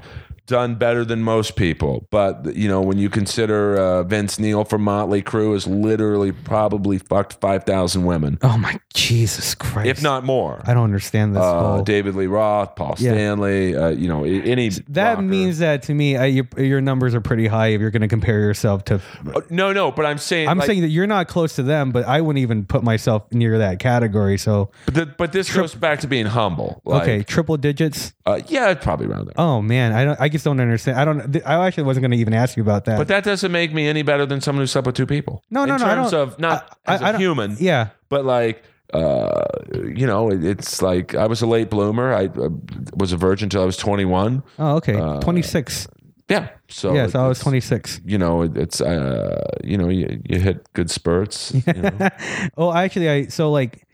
done 0.49 0.75
better 0.75 1.05
than 1.05 1.21
most 1.23 1.55
people. 1.55 2.05
But, 2.11 2.55
you 2.55 2.67
know, 2.67 2.81
when 2.81 2.97
you 2.97 3.09
consider 3.09 3.77
uh, 3.77 4.03
Vince 4.03 4.37
Neil 4.39 4.65
from 4.65 4.81
Motley 4.81 5.21
Crue 5.21 5.53
has 5.53 5.65
literally 5.67 6.31
probably 6.33 6.97
fucked 6.97 7.33
5,000 7.39 8.03
women, 8.03 8.37
Oh 8.41 8.57
my 8.57 8.79
Jesus 8.93 9.55
Christ! 9.55 9.87
if 9.87 10.03
not 10.03 10.25
more. 10.25 10.61
I 10.65 10.73
don't 10.73 10.83
understand 10.83 11.35
this. 11.35 11.41
Uh, 11.43 11.59
whole, 11.59 11.83
David 11.83 12.15
Lee 12.15 12.25
Roth, 12.27 12.75
Paul 12.75 12.95
Yeah. 12.97 13.11
Stanley, 13.13 13.75
uh, 13.75 13.89
you 13.89 14.07
know, 14.09 14.23
any. 14.25 14.69
that 14.69 15.11
rocker. 15.11 15.21
means 15.21 15.59
that 15.59 15.83
to 15.83 15.93
me, 15.93 16.17
I, 16.17 16.25
your, 16.25 16.47
your 16.57 16.81
numbers 16.81 17.15
are 17.15 17.21
pretty 17.21 17.47
high 17.47 17.67
if 17.67 17.79
you're 17.81 17.91
going 17.91 18.01
to 18.01 18.07
compare 18.07 18.39
yourself 18.39 18.83
to. 18.85 18.95
Uh, 19.33 19.41
No, 19.49 19.71
no, 19.71 19.91
but 19.91 20.05
I'm 20.05 20.17
saying. 20.17 20.49
I'm 20.49 20.57
like, 20.57 20.67
saying 20.67 20.81
that 20.81 20.89
you're 20.89 21.07
not 21.07 21.27
close 21.27 21.55
to 21.55 21.63
them, 21.63 21.91
but 21.91 22.05
I 22.05 22.19
wouldn't 22.21 22.41
even 22.41 22.65
put 22.65 22.83
myself 22.83 23.31
near 23.31 23.59
that 23.59 23.79
category. 23.79 24.37
So 24.37 24.71
But, 24.85 24.93
the, 24.95 25.05
but 25.05 25.31
this 25.31 25.53
goes 25.53 25.75
back 25.75 25.99
to 26.01 26.07
being 26.07 26.25
humble. 26.25 26.81
Like, 26.83 27.03
okay, 27.03 27.23
triple 27.23 27.57
digits. 27.57 28.13
Uh, 28.25 28.41
yeah, 28.47 28.73
probably 28.73 29.05
around 29.07 29.25
there. 29.27 29.33
Oh 29.37 29.61
man, 29.61 29.93
I 29.93 30.05
don't. 30.05 30.19
I 30.19 30.29
just 30.39 30.45
don't 30.45 30.59
understand. 30.59 30.97
I 30.97 31.05
don't. 31.05 31.45
I 31.45 31.67
actually 31.67 31.83
wasn't 31.83 32.03
going 32.03 32.11
to 32.11 32.17
even 32.17 32.33
ask 32.33 32.55
you 32.55 32.63
about 32.63 32.85
that. 32.85 32.97
But 32.97 33.09
that 33.09 33.23
doesn't 33.25 33.51
make 33.51 33.73
me 33.73 33.87
any 33.87 34.03
better 34.03 34.25
than 34.25 34.39
someone 34.39 34.63
who 34.63 34.67
slept 34.67 34.87
with 34.87 34.95
two 34.95 35.05
people. 35.05 35.43
No, 35.49 35.65
no, 35.65 35.75
in 35.75 35.81
no, 35.81 35.85
I 35.85 35.95
terms 35.95 36.13
of 36.13 36.39
not 36.39 36.77
I- 36.85 36.95
as 36.95 37.01
a 37.01 37.05
I 37.05 37.17
human, 37.17 37.57
yeah. 37.59 37.89
but 38.07 38.23
like, 38.23 38.63
uh, 38.93 39.45
you 39.73 40.07
know, 40.07 40.31
it, 40.31 40.43
it's 40.43 40.81
like 40.81 41.13
I 41.13 41.27
was 41.27 41.41
a 41.41 41.47
late 41.47 41.69
bloomer. 41.69 42.13
I 42.13 42.25
uh, 42.27 42.49
was 42.95 43.11
a 43.11 43.17
virgin 43.17 43.47
until 43.47 43.63
I 43.63 43.65
was 43.65 43.77
21. 43.77 44.43
Oh, 44.57 44.77
okay. 44.77 44.95
Uh, 44.95 45.19
26. 45.19 45.87
Yeah. 46.29 46.49
So 46.69 46.93
yeah, 46.93 47.07
so 47.07 47.25
I 47.25 47.27
was 47.27 47.39
26. 47.39 48.01
You 48.05 48.17
know, 48.17 48.43
it, 48.43 48.55
it's 48.55 48.79
uh, 48.79 49.43
you 49.63 49.77
know, 49.77 49.89
you, 49.89 50.21
you 50.29 50.39
hit 50.39 50.71
good 50.73 50.89
spurts. 50.89 51.53
You 51.53 51.73
know? 51.73 52.09
oh, 52.57 52.73
actually, 52.73 53.09
I 53.09 53.27
so 53.27 53.51
like, 53.51 53.85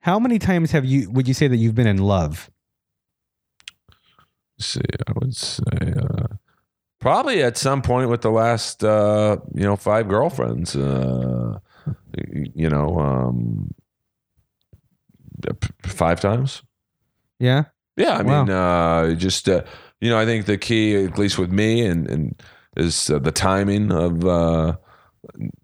how 0.00 0.18
many 0.18 0.38
times 0.38 0.70
have 0.70 0.84
you? 0.84 1.10
Would 1.10 1.28
you 1.28 1.34
say 1.34 1.48
that 1.48 1.56
you've 1.56 1.74
been 1.74 1.88
in 1.88 1.98
love? 1.98 2.50
See, 4.60 4.80
I 5.08 5.12
would 5.16 5.34
say 5.34 5.62
uh, 5.96 6.26
probably 7.00 7.42
at 7.42 7.56
some 7.56 7.80
point 7.82 8.10
with 8.10 8.20
the 8.20 8.30
last 8.30 8.84
uh, 8.84 9.38
you 9.54 9.64
know 9.64 9.76
five 9.76 10.06
girlfriends. 10.08 10.76
Uh, 10.76 11.58
you 12.54 12.68
know, 12.68 12.98
um, 12.98 13.72
five 15.84 16.20
times. 16.20 16.62
Yeah. 17.38 17.64
Yeah, 17.96 18.18
I 18.18 18.22
Wow. 18.22 18.44
mean, 18.44 18.50
uh, 18.54 19.14
just 19.14 19.48
uh, 19.48 19.62
you 20.00 20.10
know, 20.10 20.18
I 20.18 20.24
think 20.24 20.46
the 20.46 20.58
key, 20.58 21.04
at 21.04 21.18
least 21.18 21.38
with 21.38 21.50
me, 21.50 21.84
and 21.86 22.08
and 22.08 22.42
is 22.76 23.10
uh, 23.10 23.18
the 23.18 23.32
timing 23.32 23.90
of 23.92 24.24
uh, 24.24 24.76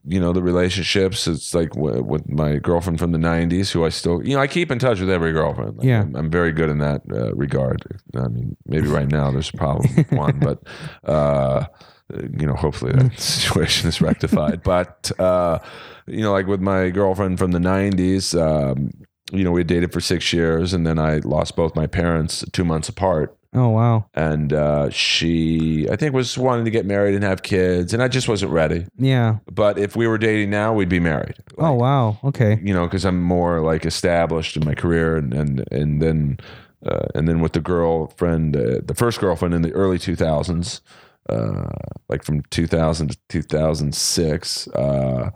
you 0.04 0.20
know 0.20 0.32
the 0.32 0.42
relationships. 0.42 1.26
It's 1.26 1.54
like 1.54 1.70
w- 1.70 2.02
with 2.02 2.28
my 2.28 2.56
girlfriend 2.56 2.98
from 2.98 3.12
the 3.12 3.18
'90s, 3.18 3.70
who 3.72 3.84
I 3.84 3.88
still, 3.88 4.22
you 4.26 4.34
know, 4.34 4.40
I 4.40 4.46
keep 4.46 4.70
in 4.70 4.78
touch 4.78 5.00
with 5.00 5.10
every 5.10 5.32
girlfriend. 5.32 5.78
Like, 5.78 5.86
Yeah. 5.86 6.02
I'm, 6.02 6.14
I'm 6.16 6.30
very 6.30 6.52
good 6.52 6.68
in 6.68 6.78
that 6.78 7.02
uh, 7.10 7.34
regard. 7.34 7.82
I 8.14 8.28
mean, 8.28 8.56
maybe 8.66 8.88
right 8.88 9.08
now 9.08 9.30
there's 9.30 9.50
a 9.52 9.56
problem 9.56 9.88
with 9.96 10.10
one, 10.12 10.38
but 10.38 10.62
uh, 11.10 11.66
you 12.12 12.46
know, 12.46 12.54
hopefully 12.54 12.92
that 12.92 13.18
situation 13.18 13.88
is 13.88 14.00
rectified. 14.00 14.62
But 14.62 15.10
uh, 15.18 15.58
you 16.06 16.20
know, 16.22 16.32
like 16.32 16.46
with 16.46 16.60
my 16.60 16.90
girlfriend 16.90 17.38
from 17.38 17.52
the 17.52 17.58
'90s. 17.58 18.34
Um, 18.40 18.90
you 19.32 19.42
know, 19.42 19.50
we 19.50 19.64
dated 19.64 19.92
for 19.92 20.00
six 20.00 20.32
years, 20.32 20.72
and 20.72 20.86
then 20.86 21.00
I 21.00 21.16
lost 21.16 21.56
both 21.56 21.74
my 21.74 21.88
parents 21.88 22.44
two 22.52 22.64
months 22.64 22.88
apart. 22.88 23.36
Oh 23.56 23.70
wow. 23.70 24.04
And 24.12 24.52
uh, 24.52 24.90
she, 24.90 25.88
I 25.90 25.96
think, 25.96 26.14
was 26.14 26.36
wanting 26.36 26.66
to 26.66 26.70
get 26.70 26.84
married 26.84 27.14
and 27.14 27.24
have 27.24 27.42
kids, 27.42 27.94
and 27.94 28.02
I 28.02 28.08
just 28.08 28.28
wasn't 28.28 28.52
ready. 28.52 28.86
Yeah. 28.98 29.38
But 29.50 29.78
if 29.78 29.96
we 29.96 30.06
were 30.06 30.18
dating 30.18 30.50
now, 30.50 30.74
we'd 30.74 30.90
be 30.90 31.00
married. 31.00 31.36
oh 31.56 31.72
wow. 31.72 32.18
Okay. 32.22 32.60
You 32.62 32.74
know, 32.74 32.84
because 32.84 33.06
I'm 33.06 33.22
more 33.22 33.62
like 33.62 33.86
established 33.86 34.58
in 34.58 34.64
my 34.66 34.74
career, 34.74 35.16
and 35.16 35.32
and 35.32 35.64
and 35.72 36.02
then 36.02 36.38
uh, 36.84 37.06
and 37.14 37.26
then 37.26 37.40
with 37.40 37.54
the 37.54 37.60
girlfriend, 37.60 38.56
uh, 38.56 38.80
the 38.84 38.94
first 38.94 39.20
girlfriend 39.20 39.54
in 39.54 39.62
the 39.62 39.72
early 39.72 39.98
2000s, 39.98 40.82
uh, 41.30 41.70
like 42.10 42.22
from 42.22 42.42
2000 42.50 43.10
to 43.10 43.18
2006. 43.28 44.68
Uh, 44.68 45.30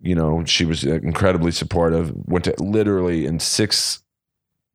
you 0.00 0.14
know, 0.14 0.44
she 0.44 0.64
was 0.64 0.84
incredibly 0.84 1.52
supportive. 1.52 2.12
Went 2.26 2.44
to 2.46 2.54
literally 2.58 3.26
in 3.26 3.38
six 3.38 4.03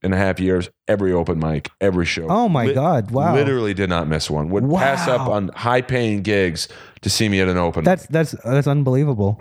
and 0.02 0.14
a 0.14 0.18
half 0.18 0.40
years, 0.40 0.70
every 0.88 1.12
open 1.12 1.40
mic, 1.40 1.70
every 1.82 2.06
show. 2.06 2.28
Oh 2.30 2.48
my 2.48 2.66
Lit- 2.66 2.76
God. 2.76 3.12
Wow. 3.12 3.34
Literally 3.34 3.74
did 3.74 3.90
not 3.90 4.08
miss 4.08 4.30
one. 4.30 4.50
Would 4.50 4.70
pass 4.70 5.08
up 5.08 5.28
on 5.28 5.50
high 5.50 5.82
paying 5.82 6.22
gigs 6.22 6.68
to 7.02 7.10
see 7.10 7.30
me 7.30 7.42
at 7.42 7.48
an 7.48 7.58
open. 7.58 7.84
That's 7.84 8.08
that's 8.08 8.32
that's 8.44 8.68
unbelievable. 8.68 9.40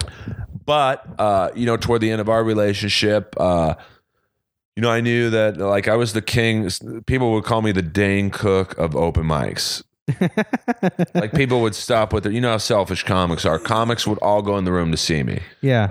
but 0.64 1.06
uh, 1.18 1.50
you 1.54 1.66
know, 1.66 1.76
toward 1.76 2.00
the 2.00 2.10
end 2.10 2.20
of 2.20 2.28
our 2.28 2.42
relationship, 2.42 3.34
uh, 3.38 3.74
you 4.76 4.82
know, 4.82 4.90
I 4.90 5.00
knew 5.00 5.30
that 5.30 5.58
like 5.58 5.88
I 5.88 5.96
was 5.96 6.12
the 6.12 6.22
king. 6.22 6.68
People 7.06 7.32
would 7.32 7.44
call 7.44 7.62
me 7.62 7.72
the 7.72 7.82
Dane 7.82 8.30
Cook 8.30 8.76
of 8.78 8.94
open 8.96 9.24
mics. 9.24 9.82
Like 11.14 11.32
people 11.32 11.60
would 11.62 11.74
stop 11.74 12.12
with 12.12 12.24
their, 12.24 12.32
you 12.32 12.40
know 12.40 12.50
how 12.50 12.58
selfish 12.58 13.02
comics 13.04 13.44
are. 13.44 13.58
Comics 13.58 14.06
would 14.06 14.18
all 14.18 14.42
go 14.42 14.56
in 14.58 14.64
the 14.64 14.72
room 14.72 14.90
to 14.90 14.96
see 14.96 15.22
me 15.22 15.40
yeah. 15.60 15.86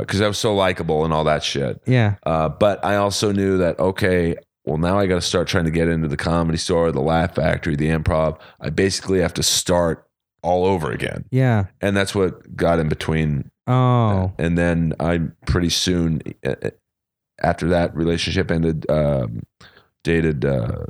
because 0.00 0.20
I 0.20 0.28
was 0.28 0.38
so 0.38 0.54
likable 0.54 1.04
and 1.04 1.12
all 1.12 1.24
that 1.24 1.42
shit. 1.42 1.80
yeah. 1.86 2.14
Uh, 2.24 2.48
but 2.48 2.84
I 2.84 2.96
also 2.96 3.32
knew 3.32 3.58
that 3.58 3.78
okay, 3.78 4.36
well 4.64 4.78
now 4.78 4.98
I 4.98 5.06
got 5.06 5.16
to 5.16 5.20
start 5.22 5.48
trying 5.48 5.64
to 5.64 5.70
get 5.70 5.88
into 5.88 6.08
the 6.08 6.16
comedy 6.16 6.58
store, 6.58 6.92
the 6.92 7.00
Laugh 7.00 7.34
Factory, 7.34 7.76
the 7.76 7.88
Improv. 7.88 8.38
I 8.60 8.70
basically 8.70 9.20
have 9.20 9.34
to 9.34 9.42
start 9.42 10.06
all 10.42 10.64
over 10.64 10.90
again, 10.90 11.24
Yeah. 11.30 11.66
and 11.82 11.94
that's 11.96 12.14
what 12.14 12.56
got 12.56 12.78
in 12.78 12.88
between. 12.88 13.50
Oh. 13.66 14.32
And 14.38 14.56
then 14.56 14.94
I 14.98 15.20
pretty 15.46 15.68
soon 15.68 16.22
uh, 16.44 16.54
uh, 16.62 16.70
after 17.42 17.68
that 17.68 17.94
relationship 17.94 18.50
ended, 18.50 18.88
um, 18.90 19.42
dated 20.02 20.44
uh, 20.44 20.48
uh, 20.48 20.86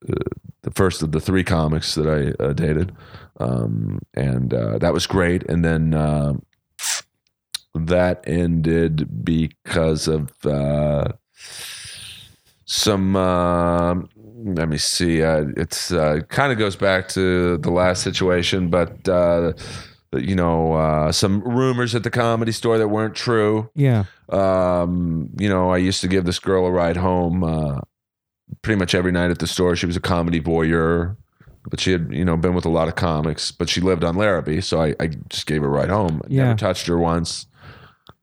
the 0.00 0.70
first 0.72 1.02
of 1.02 1.12
the 1.12 1.20
three 1.20 1.44
comics 1.44 1.94
that 1.94 2.06
I 2.06 2.42
uh, 2.42 2.52
dated, 2.52 2.92
um, 3.40 4.00
and 4.14 4.52
uh, 4.54 4.78
that 4.78 4.92
was 4.92 5.06
great. 5.06 5.42
And 5.44 5.64
then. 5.64 5.94
um 5.94 6.42
that 7.86 8.24
ended 8.26 9.24
because 9.24 10.08
of 10.08 10.32
uh, 10.44 11.12
some. 12.64 13.14
Uh, 13.16 13.94
let 14.44 14.68
me 14.68 14.78
see. 14.78 15.22
Uh, 15.22 15.44
it's 15.56 15.92
uh, 15.92 16.20
kind 16.28 16.52
of 16.52 16.58
goes 16.58 16.76
back 16.76 17.08
to 17.10 17.58
the 17.58 17.70
last 17.70 18.02
situation, 18.02 18.68
but 18.70 19.08
uh, 19.08 19.52
you 20.12 20.34
know, 20.34 20.72
uh, 20.74 21.12
some 21.12 21.40
rumors 21.42 21.94
at 21.94 22.02
the 22.02 22.10
comedy 22.10 22.52
store 22.52 22.78
that 22.78 22.88
weren't 22.88 23.14
true. 23.14 23.70
Yeah. 23.74 24.04
Um, 24.30 25.30
you 25.38 25.48
know, 25.48 25.70
I 25.70 25.76
used 25.78 26.00
to 26.00 26.08
give 26.08 26.24
this 26.24 26.38
girl 26.38 26.66
a 26.66 26.70
ride 26.70 26.96
home 26.96 27.44
uh, 27.44 27.80
pretty 28.62 28.78
much 28.78 28.94
every 28.94 29.12
night 29.12 29.30
at 29.30 29.38
the 29.38 29.46
store. 29.46 29.76
She 29.76 29.86
was 29.86 29.96
a 29.96 30.00
comedy 30.00 30.40
voyeur, 30.40 31.16
but 31.70 31.80
she 31.80 31.92
had, 31.92 32.08
you 32.12 32.24
know, 32.24 32.36
been 32.36 32.54
with 32.54 32.64
a 32.64 32.70
lot 32.70 32.88
of 32.88 32.94
comics, 32.94 33.52
but 33.52 33.68
she 33.68 33.80
lived 33.80 34.04
on 34.04 34.16
Larrabee. 34.16 34.60
So 34.60 34.80
I, 34.80 34.94
I 35.00 35.08
just 35.28 35.46
gave 35.46 35.62
her 35.62 35.68
a 35.68 35.70
ride 35.70 35.90
home. 35.90 36.22
Yeah. 36.28 36.44
Never 36.44 36.58
touched 36.58 36.86
her 36.86 36.98
once. 36.98 37.46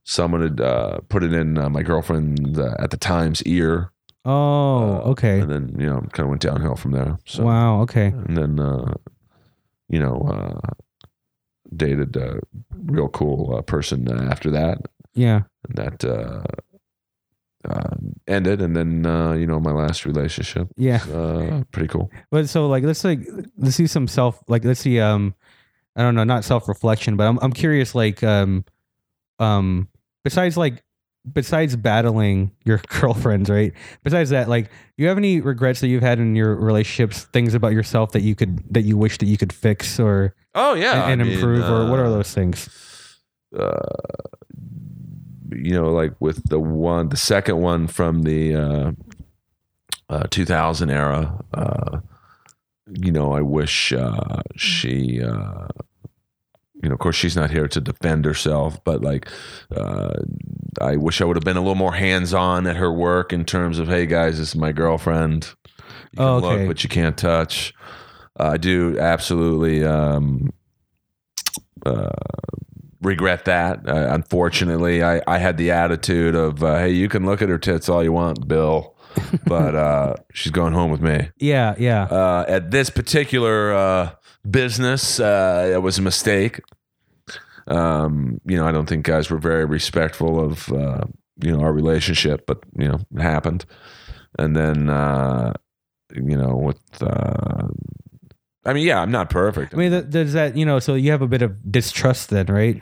Someone 0.04 0.42
had 0.42 0.62
uh, 0.62 1.00
put 1.10 1.24
it 1.24 1.34
in 1.34 1.58
uh, 1.58 1.70
my 1.70 1.82
girlfriend 1.82 2.60
uh, 2.60 2.76
at 2.80 2.92
the 2.92 2.98
time's 2.98 3.42
ear. 3.44 3.92
Oh. 4.24 4.98
Uh, 4.98 5.10
okay. 5.12 5.40
And 5.40 5.52
then, 5.52 5.76
you 5.80 5.88
know, 5.88 6.02
kind 6.12 6.26
of 6.26 6.30
went 6.30 6.42
downhill 6.42 6.76
from 6.76 6.92
there. 6.92 7.18
So, 7.26 7.44
wow. 7.44 7.82
Okay. 7.82 8.08
and 8.08 8.38
then, 8.38 8.60
uh, 8.60 8.94
you 9.90 10.00
know, 10.00 10.22
uh, 10.28 10.74
dated 11.76 12.16
a 12.16 12.40
real 12.86 13.08
cool 13.10 13.56
uh, 13.56 13.62
person 13.62 14.10
after 14.30 14.52
that. 14.52 14.80
Yeah. 15.14 15.42
And 15.68 15.78
that 15.78 16.44
uh, 17.70 17.96
ended, 18.28 18.62
and 18.62 18.76
then 18.76 19.06
uh, 19.06 19.34
you 19.34 19.46
know, 19.46 19.60
my 19.60 19.72
last 19.72 20.06
relationship. 20.06 20.68
Yeah. 20.78 21.04
Uh, 21.12 21.64
pretty 21.72 21.88
cool. 21.88 22.12
But 22.32 22.50
so 22.50 22.68
like 22.68 22.84
let's 22.84 23.04
like 23.04 23.20
let's 23.58 23.76
see 23.76 23.88
some 23.88 24.08
self 24.08 24.44
like 24.48 24.64
let's 24.64 24.80
see 24.80 25.00
um 25.00 25.36
I 25.96 26.02
don't 26.02 26.16
know 26.16 26.24
not 26.24 26.44
self 26.44 26.68
reflection 26.68 27.16
but 27.18 27.28
I'm 27.28 27.40
I'm 27.42 27.54
curious 27.54 27.96
like 27.96 28.24
um 28.24 28.66
um 29.40 29.88
besides 30.24 30.58
like 30.58 30.84
besides 31.32 31.76
battling 31.76 32.52
your 32.66 32.82
girlfriends 33.00 33.50
right 33.50 33.74
besides 34.04 34.30
that 34.30 34.48
like 34.48 34.66
do 34.66 35.04
you 35.04 35.08
have 35.08 35.18
any 35.18 35.42
regrets 35.42 35.82
that 35.82 35.88
you've 35.88 36.04
had 36.04 36.20
in 36.20 36.36
your 36.36 36.56
relationships 36.56 37.24
things 37.34 37.54
about 37.54 37.72
yourself 37.72 38.12
that 38.12 38.22
you 38.22 38.36
could 38.36 38.62
that 38.72 38.84
you 38.84 38.98
wish 38.98 39.18
that 39.18 39.26
you 39.26 39.38
could 39.38 39.52
fix 39.52 40.00
or 40.00 40.36
Oh 40.58 40.74
yeah, 40.74 41.10
and, 41.10 41.22
mean, 41.22 41.34
improve 41.34 41.66
or 41.66 41.90
what 41.90 42.00
are 42.00 42.06
uh, 42.06 42.12
those 42.12 42.34
things 42.34 42.70
uh, 43.58 43.78
you 45.52 45.72
know, 45.74 45.92
like 45.92 46.14
with 46.20 46.50
the 46.50 46.60
one, 46.60 47.10
the 47.10 47.18
second 47.18 47.58
one 47.62 47.88
from 47.88 48.24
the 48.24 48.56
uh, 48.56 48.92
uh, 50.10 50.24
2000 50.30 50.90
era. 50.90 51.44
Uh, 51.54 52.00
you 52.88 53.12
know, 53.12 53.34
I 53.34 53.42
wish 53.42 53.92
uh, 53.94 54.42
she. 54.56 55.22
Uh, 55.22 55.68
you 56.84 56.90
know, 56.90 56.94
of 56.94 57.00
course, 57.00 57.16
she's 57.16 57.36
not 57.36 57.50
here 57.50 57.68
to 57.70 57.82
defend 57.82 58.26
herself, 58.26 58.84
but 58.84 59.02
like, 59.02 59.28
uh, 59.76 60.12
I 60.80 60.98
wish 60.98 61.20
I 61.20 61.26
would 61.26 61.36
have 61.36 61.44
been 61.44 61.58
a 61.58 61.62
little 61.62 61.74
more 61.74 61.94
hands-on 61.94 62.68
at 62.68 62.76
her 62.76 62.92
work 62.92 63.34
in 63.34 63.44
terms 63.46 63.80
of, 63.80 63.88
hey 63.88 64.06
guys, 64.06 64.38
this 64.38 64.50
is 64.50 64.56
my 64.56 64.72
girlfriend. 64.72 65.52
You 66.12 66.18
can 66.18 66.26
Oh, 66.26 66.36
okay. 66.36 66.58
look, 66.60 66.68
but 66.68 66.84
you 66.84 66.90
can't 66.90 67.18
touch. 67.18 67.74
Uh, 68.40 68.50
I 68.50 68.58
do 68.58 69.00
absolutely. 69.00 69.84
Um, 69.84 70.52
uh, 71.86 72.10
regret 73.02 73.46
that. 73.46 73.88
Uh, 73.88 74.08
unfortunately, 74.10 75.04
I, 75.04 75.22
I 75.28 75.38
had 75.38 75.58
the 75.58 75.72
attitude 75.72 76.36
of, 76.36 76.64
uh, 76.64 76.80
hey, 76.80 76.92
you 76.92 77.10
can 77.10 77.26
look 77.26 77.42
at 77.42 77.50
her 77.50 77.58
tits 77.58 77.90
all 77.90 78.04
you 78.04 78.12
want, 78.12 78.48
Bill, 78.48 78.96
but 79.46 79.76
uh, 79.76 80.16
she's 80.34 80.52
going 80.52 80.74
home 80.74 80.92
with 80.92 81.02
me. 81.02 81.30
yeah 81.40 81.76
yeah 81.78 82.04
Uh, 82.04 82.46
at 82.48 82.72
this 82.72 82.90
particular 82.90 83.74
uh, 83.74 84.12
business, 84.50 85.20
uh, 85.20 85.70
it 85.74 85.82
was 85.82 85.98
a 85.98 86.02
mistake. 86.02 86.62
Um, 87.68 88.40
you 88.46 88.58
know, 88.58 88.68
I 88.68 88.72
don't 88.72 88.88
think 88.88 89.06
guys 89.06 89.30
were 89.30 89.40
very 89.40 89.66
respectful 89.66 90.40
of 90.40 90.72
uh, 90.72 91.06
you 91.42 91.52
know 91.52 91.62
our 91.62 91.74
relationship, 91.74 92.46
but 92.46 92.60
you 92.78 92.88
know, 92.88 93.00
it 93.16 93.22
happened. 93.22 93.66
And 94.38 94.56
then 94.56 94.90
uh, 94.90 95.54
you 96.14 96.38
know, 96.38 96.56
with 96.56 97.02
uh, 97.02 97.68
I 98.66 98.74
mean, 98.74 98.86
yeah, 98.88 99.02
I'm 99.02 99.12
not 99.12 99.30
perfect. 99.30 99.74
I 99.74 99.78
mean 99.78 99.92
th- 99.92 100.10
does 100.10 100.34
that 100.34 100.58
you 100.58 100.66
know 100.66 100.80
so 100.80 100.96
you 100.96 101.12
have 101.12 101.22
a 101.22 101.28
bit 101.28 101.42
of 101.42 101.72
distrust 101.72 102.30
then 102.30 102.48
right 102.48 102.82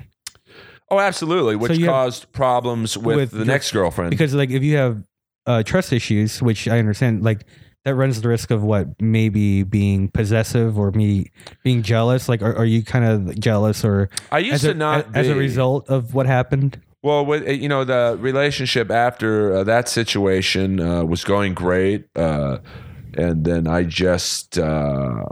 oh, 0.91 0.99
absolutely, 0.99 1.55
which 1.55 1.77
you 1.77 1.85
have- 1.85 1.93
caused 1.93 2.31
problems 2.31 2.97
with, 2.97 3.15
with 3.15 3.31
the 3.31 3.37
your- 3.37 3.45
next 3.45 3.71
girlfriend. 3.71 4.11
because 4.11 4.33
like 4.33 4.51
if 4.51 4.61
you 4.63 4.77
have 4.77 5.03
uh, 5.45 5.63
trust 5.63 5.91
issues, 5.91 6.41
which 6.41 6.67
I 6.67 6.79
understand, 6.79 7.23
like 7.23 7.45
that 7.83 7.95
runs 7.95 8.21
the 8.21 8.29
risk 8.29 8.49
of 8.51 8.63
what 8.63 8.87
maybe 9.01 9.63
being 9.63 10.07
possessive 10.07 10.79
or 10.79 10.91
me 10.91 11.31
being 11.63 11.81
jealous. 11.81 12.29
Like, 12.29 12.41
are, 12.41 12.55
are 12.55 12.65
you 12.65 12.81
kind 12.83 13.03
of 13.03 13.37
jealous 13.39 13.83
or 13.83 14.09
I 14.31 14.37
used 14.39 14.53
as 14.53 14.61
to 14.61 14.71
a, 14.71 14.73
not 14.73 15.07
as 15.13 15.27
a 15.27 15.33
be. 15.33 15.39
result 15.39 15.89
of 15.89 16.13
what 16.13 16.25
happened? 16.27 16.79
Well, 17.01 17.25
with, 17.25 17.45
you 17.45 17.67
know, 17.67 17.83
the 17.83 18.17
relationship 18.21 18.89
after 18.89 19.53
uh, 19.53 19.63
that 19.65 19.89
situation 19.89 20.79
uh, 20.79 21.03
was 21.03 21.25
going 21.25 21.53
great, 21.53 22.05
uh, 22.15 22.59
and 23.15 23.43
then 23.43 23.67
I 23.67 23.83
just, 23.83 24.57
uh, 24.57 25.25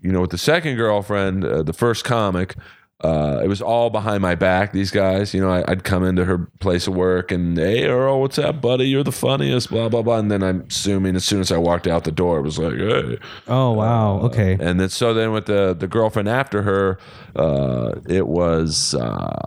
you 0.00 0.12
know, 0.12 0.20
with 0.22 0.30
the 0.30 0.38
second 0.38 0.76
girlfriend, 0.76 1.44
uh, 1.44 1.62
the 1.62 1.72
first 1.72 2.04
comic. 2.04 2.54
Uh, 3.00 3.40
it 3.44 3.46
was 3.46 3.62
all 3.62 3.90
behind 3.90 4.20
my 4.20 4.34
back. 4.34 4.72
These 4.72 4.90
guys, 4.90 5.32
you 5.32 5.40
know, 5.40 5.48
I, 5.50 5.62
I'd 5.70 5.84
come 5.84 6.02
into 6.02 6.24
her 6.24 6.50
place 6.58 6.88
of 6.88 6.96
work 6.96 7.30
and, 7.30 7.56
hey, 7.56 7.84
Earl, 7.84 8.20
what's 8.20 8.40
up, 8.40 8.60
buddy? 8.60 8.88
You're 8.88 9.04
the 9.04 9.12
funniest, 9.12 9.70
blah 9.70 9.88
blah 9.88 10.02
blah. 10.02 10.18
And 10.18 10.32
then 10.32 10.42
I'm 10.42 10.62
assuming 10.68 11.14
as 11.14 11.24
soon 11.24 11.38
as 11.40 11.52
I 11.52 11.58
walked 11.58 11.86
out 11.86 12.02
the 12.02 12.10
door, 12.10 12.40
it 12.40 12.42
was 12.42 12.58
like, 12.58 12.74
hey, 12.74 13.18
Oh 13.46 13.70
wow, 13.70 14.18
okay, 14.22 14.56
and 14.58 14.80
then 14.80 14.88
so 14.88 15.14
then 15.14 15.30
with 15.30 15.46
the 15.46 15.74
the 15.78 15.86
girlfriend 15.86 16.28
after 16.28 16.62
her, 16.62 16.98
uh, 17.36 18.00
it 18.08 18.26
was 18.26 18.96
uh, 18.96 19.38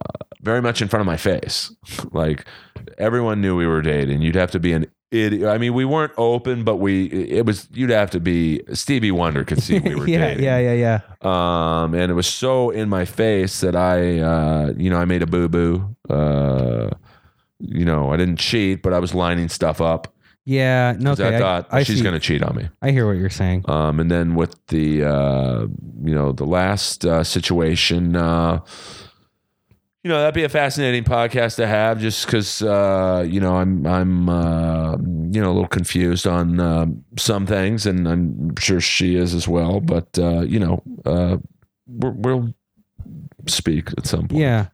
very 0.42 0.62
much 0.62 0.82
in 0.82 0.88
front 0.88 1.02
of 1.02 1.08
my 1.08 1.18
face. 1.18 1.76
Like 2.14 2.46
everyone 2.98 3.42
knew 3.42 3.58
we 3.58 3.68
were 3.68 3.82
dating. 3.82 4.22
You'd 4.22 4.36
have 4.36 4.52
to 4.52 4.60
be 4.62 4.72
an 4.72 4.86
idiot. 5.12 5.48
I 5.50 5.58
mean, 5.58 5.74
we 5.74 5.86
weren't 5.86 6.14
open, 6.18 6.64
but 6.64 6.78
we 6.78 7.06
it 7.08 7.46
was 7.46 7.68
you'd 7.74 7.90
have 7.92 8.10
to 8.12 8.20
be 8.20 8.62
Stevie 8.74 9.12
Wonder 9.12 9.44
could 9.44 9.62
see 9.62 9.80
we 9.80 9.96
were 10.00 10.08
yeah, 10.08 10.18
dating. 10.30 10.44
yeah, 10.44 10.58
yeah, 10.74 11.00
yeah. 11.22 11.84
Um, 11.84 11.94
and 11.94 12.10
it 12.12 12.16
was 12.16 12.28
so 12.28 12.70
in 12.70 12.90
my 12.90 13.06
face 13.06 13.60
that 13.62 13.76
I, 13.76 14.20
uh, 14.20 14.74
you 14.78 14.90
know, 14.90 14.98
I 14.98 15.06
made 15.06 15.22
a 15.22 15.28
boo 15.28 15.48
boo. 15.50 15.96
Uh, 16.10 16.90
you 17.60 17.86
know, 17.86 18.12
I 18.12 18.18
didn't 18.18 18.38
cheat, 18.38 18.82
but 18.82 18.94
I 18.94 19.00
was 19.00 19.14
lining 19.14 19.48
stuff 19.50 19.82
up 19.82 20.12
Yeah, 20.46 20.96
no. 21.00 21.12
okay. 21.12 21.36
I 21.36 21.40
thought 21.40 21.68
I, 21.72 21.78
I 21.80 21.84
she's 21.84 21.98
see. 22.00 22.04
to 22.04 22.20
cheat 22.20 22.42
on 22.42 22.56
me. 22.56 22.70
I 22.82 22.90
hear 22.92 23.06
what 23.06 23.18
you're 23.18 23.30
saying. 23.30 23.66
Um, 23.70 24.00
and 24.00 24.10
then 24.10 24.34
with 24.34 24.56
the 24.68 25.04
uh, 25.04 25.68
you 26.04 26.16
know 26.16 26.32
the 26.32 26.46
last 26.46 27.06
uh, 27.06 27.24
situation, 27.24 28.16
uh, 28.16 28.62
you 30.04 30.10
know 30.10 30.20
that'd 30.20 30.34
be 30.34 30.44
a 30.44 30.50
fascinating 30.50 31.04
podcast 31.04 31.58
to 31.58 31.68
have, 31.68 32.00
just 32.00 32.26
because 32.26 32.62
uh, 32.62 33.26
you 33.28 33.40
know 33.40 33.58
I'm 33.58 33.86
I'm 33.86 34.30
uh, 34.30 34.98
you 34.98 35.42
know 35.42 35.52
a 35.52 35.54
little 35.54 35.68
confused 35.68 36.26
on 36.26 36.60
uh, 36.60 36.88
some 37.18 37.46
things, 37.46 37.86
and 37.86 38.08
I'm 38.08 38.56
sure 38.58 38.82
she 38.82 39.16
is 39.16 39.34
as 39.34 39.48
well. 39.48 39.80
But 39.80 40.08
uh, 40.18 40.42
you 40.42 40.60
know 40.60 40.82
uh, 41.06 41.38
we're, 41.88 42.12
we'll 42.12 42.54
speak 43.48 43.90
at 43.98 44.08
some 44.08 44.28
point. 44.28 44.42
Yeah. 44.42 44.68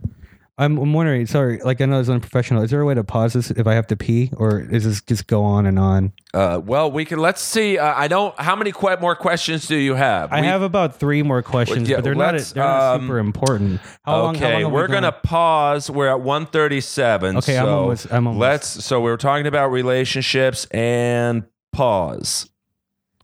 I'm, 0.59 0.75
I'm 0.79 0.91
wondering. 0.91 1.27
Sorry, 1.27 1.59
like 1.59 1.81
I 1.81 1.85
know 1.85 1.99
it's 1.99 2.09
unprofessional. 2.09 2.63
Is 2.63 2.71
there 2.71 2.81
a 2.81 2.85
way 2.85 2.95
to 2.95 3.03
pause 3.03 3.33
this 3.33 3.51
if 3.51 3.67
I 3.67 3.75
have 3.75 3.85
to 3.87 3.95
pee, 3.95 4.31
or 4.37 4.59
is 4.59 4.85
this 4.85 5.01
just 5.01 5.27
go 5.27 5.43
on 5.43 5.67
and 5.67 5.77
on? 5.77 6.13
Uh, 6.33 6.59
well, 6.65 6.91
we 6.91 7.05
can. 7.05 7.19
Let's 7.19 7.41
see. 7.41 7.77
Uh, 7.77 7.93
I 7.95 8.07
don't. 8.07 8.37
How 8.39 8.55
many 8.55 8.71
que- 8.71 8.97
more 8.99 9.15
questions 9.15 9.67
do 9.67 9.75
you 9.75 9.93
have? 9.93 10.33
I 10.33 10.41
We- 10.41 10.47
have 10.47 10.63
about 10.63 10.95
three 10.99 11.21
more 11.21 11.43
questions, 11.43 11.87
yeah, 11.87 11.97
but 11.97 12.05
they're 12.05 12.15
not. 12.15 12.35
They're 12.39 12.63
not 12.63 12.95
um, 12.95 13.01
super 13.01 13.19
important. 13.19 13.81
How 14.03 14.21
long? 14.23 14.35
how 14.35 14.45
okay, 14.47 14.63
long 14.63 14.71
we 14.71 14.75
we're 14.81 14.87
gone? 14.87 15.03
gonna 15.03 15.11
pause. 15.11 15.91
We're 15.91 16.07
at 16.09 16.21
137. 16.21 17.37
Okay, 17.37 17.57
I'm 17.57 17.65
so 17.65 17.77
almost- 17.79 18.07
I'm 18.11 18.25
almost. 18.27 18.41
Let's. 18.41 18.67
So 18.85 18.99
we 18.99 19.11
were 19.11 19.17
talking 19.17 19.45
about 19.45 19.67
relationships 19.71 20.65
and 20.71 21.43
pause. 21.71 22.49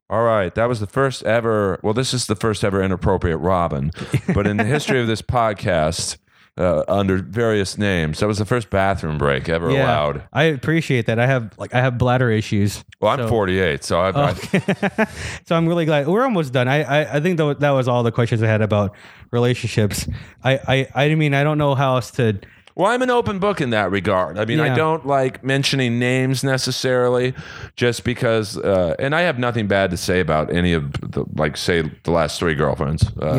All 0.10 0.22
right, 0.24 0.54
that 0.54 0.70
was 0.70 0.80
the 0.80 0.86
first 0.86 1.24
ever. 1.24 1.80
Well, 1.82 1.96
this 1.96 2.14
is 2.14 2.28
the 2.28 2.36
first 2.36 2.64
ever 2.64 2.84
inappropriate 2.84 3.40
Robin, 3.40 3.90
but 4.36 4.46
in 4.46 4.58
the 4.58 4.64
history 4.66 5.02
of 5.02 5.08
this 5.08 5.22
podcast, 5.24 6.18
uh, 6.58 6.84
under 6.88 7.18
various 7.18 7.78
names, 7.78 8.20
that 8.20 8.28
was 8.28 8.38
the 8.38 8.46
first 8.46 8.70
bathroom 8.70 9.18
break 9.18 9.50
ever 9.50 9.72
Yeah, 9.72 9.84
allowed. 9.86 10.24
I 10.32 10.44
appreciate 10.44 11.08
that. 11.08 11.18
I 11.20 11.26
have 11.26 11.58
like 11.58 11.74
I 11.74 11.82
have 11.82 11.98
bladder 11.98 12.30
issues. 12.30 12.84
Well, 13.00 13.12
I'm 13.12 13.20
So- 13.20 13.28
48, 13.28 13.84
so 13.84 14.00
I've, 14.00 14.16
I, 14.16 14.34
so 15.46 15.56
I'm 15.56 15.68
really 15.68 15.86
glad 15.86 16.08
we're 16.08 16.24
almost 16.24 16.54
done. 16.54 16.68
I 16.68 16.84
I, 16.84 17.16
I 17.18 17.20
think 17.20 17.38
that, 17.38 17.60
that 17.62 17.72
was 17.72 17.88
all 17.88 18.04
the 18.04 18.12
questions 18.12 18.44
I 18.44 18.48
had 18.48 18.62
about 18.62 18.96
relationships. 19.32 20.08
I, 20.44 20.88
I 20.96 21.06
I 21.06 21.16
mean 21.16 21.34
I 21.34 21.44
don't 21.44 21.58
know 21.58 21.76
how 21.76 21.96
else 21.96 22.12
to. 22.12 22.40
Well, 22.76 22.91
I'm 22.91 23.02
an 23.02 23.10
open 23.12 23.40
book 23.40 23.62
in 23.62 23.70
that 23.70 23.91
regard. 23.91 24.38
I 24.40 24.45
mean, 24.45 24.58
I 24.60 24.76
don't 24.76 25.06
like 25.06 25.44
mentioning 25.44 26.00
names 26.00 26.44
necessarily, 26.44 27.34
just 27.76 28.04
because, 28.04 28.58
uh, 28.58 28.95
and 28.98 29.14
I 29.14 29.22
have 29.22 29.38
nothing 29.38 29.68
bad 29.68 29.91
to 29.91 29.98
say 29.98 30.20
about 30.20 30.52
any 30.52 30.74
of 30.74 30.91
the, 30.94 31.26
like, 31.36 31.56
say, 31.56 31.84
the 32.04 32.12
last 32.12 32.40
three 32.40 32.56
girlfriends. 32.56 33.06
Uh, 33.22 33.36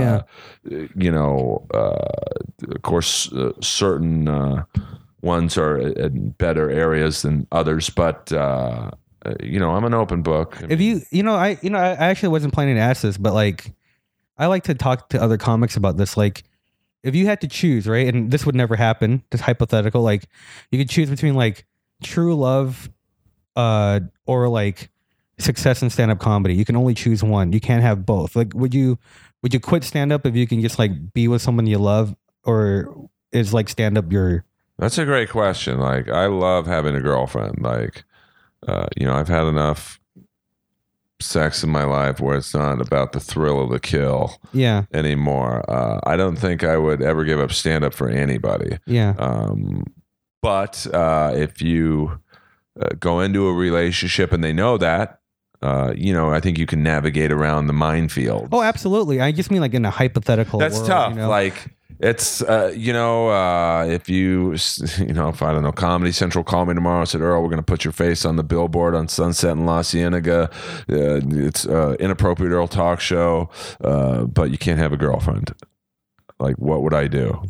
You 0.94 1.10
know, 1.10 1.66
uh, 1.74 2.74
of 2.74 2.82
course, 2.82 3.32
uh, 3.32 3.52
certain 3.60 4.28
uh, 4.28 4.64
ones 5.20 5.58
are 5.58 5.78
in 5.78 6.30
better 6.38 6.70
areas 6.70 7.22
than 7.22 7.46
others, 7.50 7.90
but 7.90 8.32
uh, 8.32 8.90
you 9.42 9.58
know, 9.58 9.72
I'm 9.72 9.84
an 9.84 9.94
open 9.94 10.22
book. 10.22 10.58
If 10.68 10.80
you 10.80 11.02
you 11.10 11.22
know 11.22 11.34
I 11.34 11.58
you 11.62 11.70
know 11.70 11.78
I 11.78 11.90
I 11.90 12.06
actually 12.10 12.28
wasn't 12.30 12.54
planning 12.54 12.76
to 12.76 12.80
ask 12.80 13.02
this, 13.02 13.16
but 13.18 13.34
like 13.34 13.72
I 14.38 14.46
like 14.46 14.64
to 14.64 14.74
talk 14.74 15.08
to 15.10 15.22
other 15.22 15.36
comics 15.36 15.76
about 15.76 15.96
this. 15.96 16.16
Like 16.16 16.44
if 17.04 17.14
you 17.14 17.26
had 17.26 17.40
to 17.42 17.48
choose, 17.48 17.86
right, 17.86 18.12
and 18.12 18.30
this 18.30 18.44
would 18.46 18.54
never 18.54 18.74
happen, 18.74 19.22
just 19.30 19.44
hypothetical. 19.44 20.02
Like 20.02 20.24
you 20.70 20.78
could 20.78 20.90
choose 20.90 21.10
between 21.10 21.34
like 21.34 21.66
true 22.02 22.34
love, 22.34 22.90
uh, 23.54 24.00
or 24.26 24.48
like 24.48 24.90
success 25.38 25.82
in 25.82 25.90
stand 25.90 26.10
up 26.10 26.18
comedy. 26.18 26.54
You 26.54 26.64
can 26.64 26.76
only 26.76 26.94
choose 26.94 27.22
one. 27.22 27.52
You 27.52 27.60
can't 27.60 27.82
have 27.82 28.04
both. 28.04 28.34
Like 28.34 28.54
would 28.54 28.74
you 28.74 28.98
would 29.42 29.54
you 29.54 29.60
quit 29.60 29.84
stand 29.84 30.12
up 30.12 30.26
if 30.26 30.34
you 30.34 30.46
can 30.46 30.60
just 30.60 30.78
like 30.78 31.12
be 31.12 31.28
with 31.28 31.42
someone 31.42 31.66
you 31.66 31.78
love, 31.78 32.16
or 32.42 33.08
is 33.30 33.52
like 33.52 33.68
stand 33.68 33.98
up 33.98 34.10
your 34.10 34.44
That's 34.78 34.98
a 34.98 35.04
great 35.04 35.30
question. 35.30 35.78
Like, 35.78 36.08
I 36.08 36.26
love 36.26 36.66
having 36.66 36.96
a 36.96 37.00
girlfriend. 37.00 37.62
Like, 37.62 38.04
uh, 38.66 38.86
you 38.96 39.06
know, 39.06 39.14
I've 39.14 39.28
had 39.28 39.46
enough 39.46 40.00
sex 41.24 41.62
in 41.64 41.70
my 41.70 41.84
life 41.84 42.20
where 42.20 42.36
it's 42.36 42.54
not 42.54 42.80
about 42.80 43.12
the 43.12 43.20
thrill 43.20 43.62
of 43.62 43.70
the 43.70 43.80
kill 43.80 44.38
yeah 44.52 44.84
anymore. 44.92 45.68
Uh, 45.70 46.00
I 46.04 46.16
don't 46.16 46.36
think 46.36 46.62
I 46.64 46.76
would 46.76 47.02
ever 47.02 47.24
give 47.24 47.40
up 47.40 47.52
stand 47.52 47.84
up 47.84 47.94
for 47.94 48.08
anybody. 48.08 48.78
yeah 48.86 49.14
Um, 49.18 49.84
but 50.42 50.86
uh, 50.92 51.32
if 51.34 51.62
you 51.62 52.20
uh, 52.80 52.88
go 53.00 53.20
into 53.20 53.46
a 53.46 53.52
relationship 53.54 54.30
and 54.30 54.44
they 54.44 54.52
know 54.52 54.76
that, 54.76 55.20
uh, 55.62 55.94
you 55.96 56.12
know, 56.12 56.30
I 56.30 56.40
think 56.40 56.58
you 56.58 56.66
can 56.66 56.82
navigate 56.82 57.32
around 57.32 57.66
the 57.66 57.72
minefield. 57.72 58.50
Oh, 58.52 58.60
absolutely. 58.60 59.22
I 59.22 59.32
just 59.32 59.50
mean 59.50 59.62
like 59.62 59.72
in 59.72 59.86
a 59.86 59.90
hypothetical. 59.90 60.58
That's 60.58 60.76
world, 60.76 60.86
tough. 60.86 61.12
You 61.12 61.20
know? 61.20 61.30
Like 61.30 61.73
it's 62.04 62.42
uh, 62.42 62.72
you 62.76 62.92
know 62.92 63.28
uh, 63.30 63.86
if 63.86 64.08
you 64.08 64.52
you 64.98 65.12
know 65.12 65.30
if 65.30 65.42
I 65.42 65.52
don't 65.52 65.62
know 65.62 65.72
Comedy 65.72 66.12
Central 66.12 66.44
call 66.44 66.66
me 66.66 66.74
tomorrow 66.74 67.00
and 67.00 67.08
said 67.08 67.22
Earl 67.22 67.42
we're 67.42 67.48
going 67.48 67.56
to 67.58 67.62
put 67.62 67.84
your 67.84 67.92
face 67.92 68.24
on 68.24 68.36
the 68.36 68.44
billboard 68.44 68.94
on 68.94 69.08
Sunset 69.08 69.52
and 69.52 69.66
La 69.66 69.82
Cienega 69.82 70.50
uh, 70.52 70.52
it's 70.88 71.66
uh, 71.66 71.96
inappropriate 71.98 72.52
Earl 72.52 72.68
talk 72.68 73.00
show 73.00 73.48
uh, 73.82 74.24
but 74.24 74.50
you 74.50 74.58
can't 74.58 74.78
have 74.78 74.92
a 74.92 74.96
girlfriend 74.96 75.54
like 76.38 76.56
what 76.56 76.82
would 76.82 76.94
I 76.94 77.08
do 77.08 77.42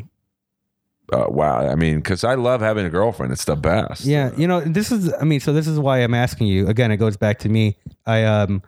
uh, 1.12 1.26
wow 1.28 1.68
I 1.68 1.74
mean 1.74 1.96
because 1.96 2.22
I 2.22 2.34
love 2.34 2.60
having 2.60 2.86
a 2.86 2.90
girlfriend 2.90 3.32
it's 3.32 3.44
the 3.44 3.56
best 3.56 4.04
Yeah, 4.04 4.30
you 4.36 4.46
know, 4.46 4.60
this 4.60 4.92
is 4.92 5.12
I 5.20 5.24
mean, 5.24 5.40
so 5.40 5.52
this 5.52 5.66
is 5.66 5.78
why 5.78 5.98
I'm 5.98 6.14
asking 6.14 6.46
you. 6.46 6.68
Again, 6.68 6.90
it 6.92 6.96
goes 6.96 7.16
back 7.16 7.40
to 7.40 7.48
me. 7.48 7.76
I 8.06 8.24
um 8.24 8.62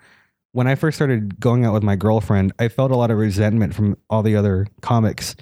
when 0.57 0.67
I 0.67 0.75
first 0.75 0.97
started 0.97 1.39
going 1.39 1.67
out 1.67 1.75
with 1.75 1.83
my 1.83 1.97
girlfriend, 1.97 2.55
I 2.59 2.69
felt 2.69 2.91
a 2.91 2.97
lot 2.97 3.11
of 3.11 3.19
resentment 3.19 3.75
from 3.75 3.95
all 4.09 4.23
the 4.23 4.37
other 4.37 4.67
comics, 4.81 5.37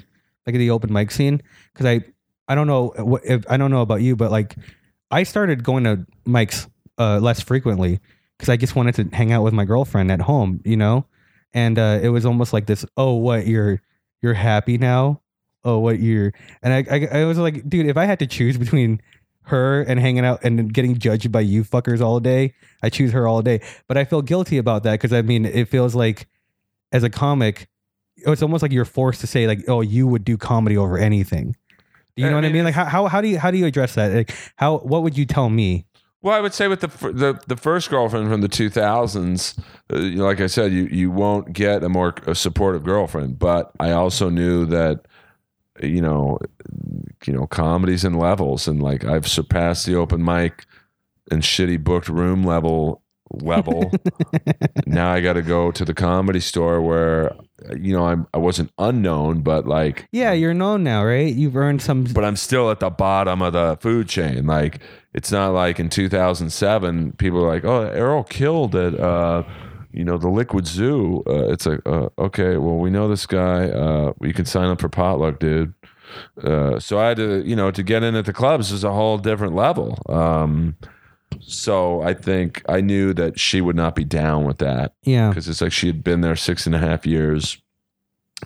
like 0.46 0.56
the 0.56 0.70
open 0.70 0.92
mic 0.92 1.10
scene, 1.10 1.42
because 1.72 1.86
I 1.86 2.04
I 2.48 2.54
don't 2.54 2.66
know 2.66 2.92
what 2.96 3.24
if 3.24 3.44
I 3.48 3.56
don't 3.56 3.70
know 3.70 3.82
about 3.82 4.02
you, 4.02 4.16
but 4.16 4.30
like 4.30 4.56
I 5.10 5.22
started 5.22 5.64
going 5.64 5.84
to 5.84 6.06
mics 6.26 6.68
uh, 6.98 7.18
less 7.18 7.40
frequently 7.40 8.00
because 8.36 8.48
I 8.48 8.56
just 8.56 8.76
wanted 8.76 8.94
to 8.96 9.16
hang 9.16 9.32
out 9.32 9.42
with 9.42 9.54
my 9.54 9.64
girlfriend 9.64 10.10
at 10.10 10.20
home, 10.20 10.60
you 10.64 10.76
know, 10.76 11.06
and 11.52 11.78
uh, 11.78 12.00
it 12.02 12.08
was 12.08 12.26
almost 12.26 12.52
like 12.52 12.66
this. 12.66 12.84
Oh, 12.96 13.14
what 13.14 13.46
you're 13.46 13.80
you're 14.22 14.34
happy 14.34 14.78
now? 14.78 15.20
Oh, 15.64 15.78
what 15.78 16.00
you're 16.00 16.32
and 16.62 16.72
I, 16.72 16.84
I 16.90 17.20
I 17.20 17.24
was 17.24 17.38
like, 17.38 17.68
dude, 17.68 17.86
if 17.86 17.96
I 17.96 18.04
had 18.04 18.18
to 18.18 18.26
choose 18.26 18.58
between 18.58 19.00
her 19.44 19.82
and 19.82 20.00
hanging 20.00 20.24
out 20.24 20.42
and 20.42 20.72
getting 20.72 20.98
judged 20.98 21.30
by 21.30 21.40
you 21.40 21.64
fuckers 21.64 22.00
all 22.00 22.18
day, 22.20 22.54
I 22.82 22.90
choose 22.90 23.12
her 23.12 23.28
all 23.28 23.42
day. 23.42 23.60
But 23.86 23.96
I 23.96 24.04
feel 24.04 24.22
guilty 24.22 24.58
about 24.58 24.82
that 24.82 24.92
because 24.92 25.12
I 25.12 25.22
mean, 25.22 25.44
it 25.44 25.68
feels 25.68 25.94
like 25.94 26.28
as 26.92 27.02
a 27.02 27.10
comic, 27.10 27.68
it's 28.32 28.42
almost 28.42 28.62
like 28.62 28.72
you're 28.72 28.84
forced 28.84 29.20
to 29.20 29.26
say 29.26 29.46
like, 29.46 29.68
oh, 29.68 29.80
you 29.80 30.06
would 30.06 30.24
do 30.24 30.36
comedy 30.36 30.76
over 30.76 30.98
anything. 30.98 31.56
Do 32.16 32.22
you 32.22 32.28
I 32.28 32.30
know 32.30 32.36
what 32.36 32.44
I 32.44 32.48
mean, 32.48 32.54
mean? 32.54 32.64
Like, 32.64 32.74
how, 32.74 32.84
how 32.84 33.06
how 33.06 33.20
do 33.20 33.28
you 33.28 33.38
how 33.38 33.50
do 33.50 33.58
you 33.58 33.66
address 33.66 33.94
that? 33.96 34.12
Like, 34.12 34.34
how 34.56 34.78
what 34.78 35.02
would 35.02 35.18
you 35.18 35.26
tell 35.26 35.50
me? 35.50 35.86
Well, 36.22 36.34
I 36.34 36.40
would 36.40 36.54
say 36.54 36.68
with 36.68 36.80
the 36.80 36.88
the, 36.88 37.40
the 37.48 37.56
first 37.56 37.90
girlfriend 37.90 38.30
from 38.30 38.40
the 38.40 38.48
2000s, 38.48 39.58
uh, 39.92 40.22
like 40.22 40.40
I 40.40 40.46
said, 40.46 40.72
you 40.72 40.86
you 40.86 41.10
won't 41.10 41.52
get 41.52 41.82
a 41.82 41.88
more 41.88 42.14
a 42.26 42.34
supportive 42.34 42.84
girlfriend. 42.84 43.38
But 43.38 43.72
I 43.80 43.90
also 43.90 44.28
knew 44.30 44.64
that, 44.66 45.06
you 45.82 46.00
know, 46.00 46.38
you 47.26 47.32
know, 47.32 47.46
comedies 47.46 48.04
and 48.04 48.18
levels, 48.18 48.68
and 48.68 48.80
like 48.80 49.04
I've 49.04 49.26
surpassed 49.26 49.86
the 49.86 49.96
open 49.96 50.24
mic 50.24 50.66
and 51.30 51.42
shitty 51.42 51.82
booked 51.82 52.08
room 52.08 52.44
level 52.44 53.02
level. 53.30 53.90
now 54.86 55.12
I 55.12 55.20
got 55.20 55.34
to 55.34 55.42
go 55.42 55.70
to 55.72 55.84
the 55.84 55.94
comedy 55.94 56.40
store 56.40 56.80
where, 56.80 57.34
you 57.78 57.92
know, 57.96 58.06
I'm 58.06 58.26
I 58.34 58.38
wasn't 58.38 58.70
unknown, 58.78 59.42
but 59.42 59.66
like 59.66 60.06
Yeah, 60.12 60.32
you're 60.32 60.54
known 60.54 60.82
now, 60.84 61.04
right? 61.04 61.32
You've 61.34 61.56
earned 61.56 61.82
some. 61.82 62.04
but 62.04 62.24
I'm 62.24 62.36
still 62.36 62.70
at 62.70 62.80
the 62.80 62.90
bottom 62.90 63.42
of 63.42 63.52
the 63.52 63.76
food 63.80 64.08
chain. 64.08 64.46
Like 64.46 64.80
it's 65.12 65.30
not 65.32 65.52
like 65.52 65.78
in 65.80 65.88
2007 65.88 67.12
people 67.12 67.44
are 67.44 67.48
like, 67.48 67.64
"Oh, 67.64 67.86
Earl 67.88 68.24
killed 68.24 68.74
at 68.74 68.98
uh, 68.98 69.44
you 69.92 70.04
know 70.04 70.18
the 70.18 70.28
Liquid 70.28 70.66
Zoo." 70.66 71.22
Uh, 71.26 71.50
it's 71.52 71.66
like, 71.66 71.80
uh, 71.86 72.08
okay, 72.18 72.56
well 72.56 72.76
we 72.76 72.90
know 72.90 73.08
this 73.08 73.26
guy. 73.26 73.68
Uh, 73.70 74.12
you 74.22 74.32
can 74.34 74.44
sign 74.44 74.68
up 74.68 74.80
for 74.80 74.88
potluck, 74.88 75.38
dude. 75.38 75.72
Uh, 76.42 76.78
so 76.78 76.98
I 76.98 77.08
had 77.08 77.16
to, 77.16 77.42
you 77.44 77.56
know, 77.56 77.70
to 77.72 77.82
get 77.82 78.02
in 78.04 78.14
at 78.14 78.24
the 78.24 78.32
clubs 78.32 78.70
is 78.70 78.84
a 78.84 78.92
whole 78.92 79.18
different 79.18 79.54
level. 79.56 79.98
Um, 80.08 80.76
so 81.40 82.02
I 82.02 82.14
think 82.14 82.62
I 82.68 82.80
knew 82.80 83.12
that 83.14 83.38
she 83.38 83.60
would 83.60 83.76
not 83.76 83.94
be 83.94 84.04
down 84.04 84.44
with 84.44 84.58
that 84.58 84.94
yeah, 85.02 85.28
because 85.28 85.48
it's 85.48 85.60
like 85.60 85.72
she 85.72 85.86
had 85.86 86.02
been 86.04 86.20
there 86.20 86.36
six 86.36 86.66
and 86.66 86.74
a 86.74 86.78
half 86.78 87.06
years. 87.06 87.58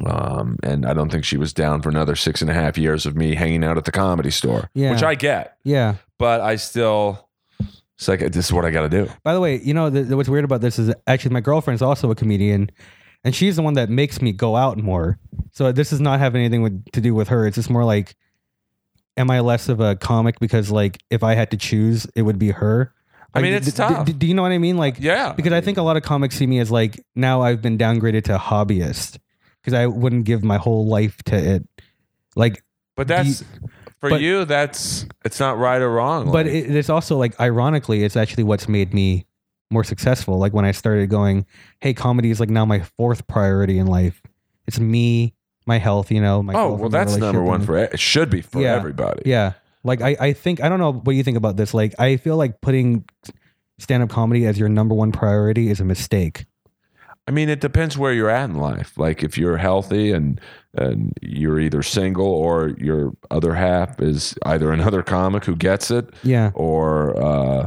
Um, 0.04 0.58
and 0.62 0.86
I 0.86 0.92
don't 0.94 1.10
think 1.10 1.24
she 1.24 1.36
was 1.36 1.52
down 1.52 1.82
for 1.82 1.88
another 1.88 2.14
six 2.14 2.40
and 2.40 2.50
a 2.50 2.54
half 2.54 2.78
years 2.78 3.04
of 3.04 3.16
me 3.16 3.34
hanging 3.34 3.64
out 3.64 3.76
at 3.78 3.84
the 3.84 3.90
comedy 3.90 4.30
store, 4.30 4.70
Yeah. 4.74 4.92
which 4.92 5.02
I 5.02 5.16
get, 5.16 5.56
yeah. 5.64 5.94
but 6.18 6.40
I 6.40 6.54
still, 6.56 7.28
it's 7.96 8.06
like, 8.06 8.20
this 8.20 8.46
is 8.46 8.52
what 8.52 8.64
I 8.64 8.70
got 8.70 8.82
to 8.82 8.88
do. 8.88 9.10
By 9.24 9.34
the 9.34 9.40
way, 9.40 9.60
you 9.60 9.74
know 9.74 9.90
what's 9.90 10.28
weird 10.28 10.44
about 10.44 10.60
this 10.60 10.78
is 10.78 10.94
actually 11.08 11.32
my 11.32 11.40
girlfriend's 11.40 11.82
also 11.82 12.12
a 12.12 12.14
comedian, 12.14 12.70
and 13.24 13.34
she's 13.34 13.56
the 13.56 13.62
one 13.62 13.74
that 13.74 13.90
makes 13.90 14.22
me 14.22 14.30
go 14.30 14.54
out 14.54 14.78
more. 14.78 15.18
So 15.50 15.72
this 15.72 15.90
does 15.90 16.00
not 16.00 16.20
have 16.20 16.36
anything 16.36 16.62
with, 16.62 16.84
to 16.92 17.00
do 17.00 17.12
with 17.12 17.26
her. 17.28 17.46
It's 17.46 17.56
just 17.56 17.70
more 17.70 17.84
like, 17.84 18.14
am 19.18 19.30
I 19.30 19.40
less 19.40 19.68
of 19.68 19.80
a 19.80 19.94
comic 19.96 20.38
because 20.40 20.70
like 20.70 21.02
if 21.10 21.22
I 21.22 21.34
had 21.34 21.50
to 21.50 21.56
choose, 21.58 22.06
it 22.14 22.22
would 22.22 22.38
be 22.38 22.50
her. 22.52 22.94
I 23.34 23.40
Like, 23.40 23.42
mean, 23.42 23.52
it's 23.54 23.66
d- 23.66 23.72
d- 23.72 23.76
tough. 23.76 24.06
d- 24.06 24.12
do 24.14 24.26
you 24.26 24.32
know 24.34 24.40
what 24.42 24.52
I 24.52 24.58
mean? 24.58 24.78
Like, 24.78 24.96
Yeah. 24.98 25.32
because 25.34 25.52
I 25.52 25.60
think 25.60 25.76
a 25.76 25.82
lot 25.82 25.96
of 25.98 26.02
comics 26.02 26.36
see 26.36 26.46
me 26.46 26.58
as 26.60 26.70
like 26.70 27.04
now 27.14 27.42
I've 27.42 27.60
been 27.60 27.76
downgraded 27.76 28.24
to 28.24 28.38
hobbyist 28.38 29.18
because 29.60 29.74
I 29.74 29.86
wouldn't 29.86 30.24
give 30.24 30.42
my 30.42 30.56
whole 30.56 30.86
life 30.86 31.22
to 31.24 31.36
it. 31.36 31.68
Like, 32.36 32.62
But 32.96 33.06
that's, 33.08 33.44
for 34.00 34.08
but- 34.10 34.20
you, 34.22 34.44
that's, 34.46 35.04
it's 35.26 35.38
not 35.40 35.58
right 35.58 35.82
or 35.82 35.90
wrong. 35.90 36.26
but 36.26 36.46
Like, 36.46 36.54
it, 36.54 36.74
it's 36.74 36.88
also 36.88 37.18
like 37.18 37.38
ironically 37.38 38.02
it's 38.04 38.16
actually 38.16 38.44
what's 38.44 38.66
made 38.68 38.94
me 38.94 39.26
more 39.70 39.84
successful 39.84 40.38
like 40.38 40.54
when 40.54 40.64
i 40.64 40.70
started 40.72 41.10
going 41.10 41.44
hey 41.80 41.92
comedy 41.92 42.30
is 42.30 42.40
like 42.40 42.48
now 42.48 42.64
my 42.64 42.80
fourth 42.96 43.26
priority 43.26 43.76
in 43.78 43.86
life 43.86 44.22
it's 44.66 44.80
me 44.80 45.34
my 45.68 45.78
health 45.78 46.10
you 46.10 46.20
know 46.20 46.42
my 46.42 46.54
oh, 46.54 46.74
well, 46.74 46.88
that's 46.88 47.16
number 47.16 47.42
one 47.42 47.60
for, 47.64 47.76
it 47.78 48.00
should 48.00 48.30
be 48.30 48.40
for 48.40 48.60
Yeah. 48.60 48.74
everybody. 48.74 49.22
yeah 49.26 49.52
like 49.84 50.00
I, 50.02 50.16
I 50.18 50.32
think 50.32 50.60
i 50.60 50.68
don't 50.68 50.80
know 50.80 50.92
what 50.92 51.14
you 51.14 51.22
think 51.22 51.36
about 51.36 51.56
this 51.56 51.72
like 51.74 51.94
i 52.00 52.16
feel 52.16 52.36
like 52.36 52.60
putting 52.60 53.04
stand-up 53.78 54.08
comedy 54.10 54.46
as 54.46 54.58
your 54.58 54.68
number 54.68 54.94
one 54.94 55.12
priority 55.12 55.70
is 55.70 55.78
a 55.78 55.84
mistake 55.84 56.46
I 57.26 57.30
mean, 57.30 57.50
it 57.50 57.60
depends 57.60 57.98
where 57.98 58.14
you're 58.14 58.30
at 58.30 58.48
in 58.48 58.56
life. 58.56 58.96
Like 58.96 59.22
if 59.22 59.36
you're 59.36 59.58
healthy 59.58 60.12
and 60.12 60.40
and 60.72 61.12
you're 61.20 61.60
either 61.60 61.82
single 61.82 62.24
or 62.26 62.70
your 62.78 63.12
other 63.30 63.52
half 63.52 64.00
is 64.00 64.34
either 64.46 64.72
another 64.72 65.02
comic 65.02 65.44
who 65.44 65.54
gets 65.54 65.90
it 65.90 66.08
yeah 66.22 66.52
or 66.54 67.14
uh, 67.22 67.66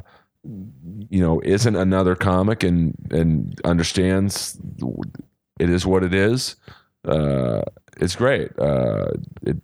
you 1.11 1.21
know 1.21 1.39
isn't 1.45 1.75
another 1.75 2.15
comic 2.15 2.63
and 2.63 2.95
and 3.11 3.61
understands 3.63 4.57
it 5.59 5.69
is 5.69 5.85
what 5.85 6.03
it 6.03 6.15
is. 6.15 6.55
Uh, 7.07 7.61
it's 8.01 8.15
great. 8.15 8.51
Uh, 8.59 9.11
it 9.43 9.57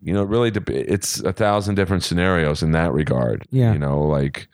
you 0.00 0.12
know 0.12 0.22
really 0.24 0.50
dep- 0.50 0.70
it's 0.70 1.20
a 1.20 1.32
thousand 1.32 1.74
different 1.74 2.02
scenarios 2.04 2.62
in 2.62 2.72
that 2.72 2.92
regard. 2.92 3.46
Yeah. 3.50 3.72
you 3.72 3.78
know 3.78 4.02
like. 4.02 4.48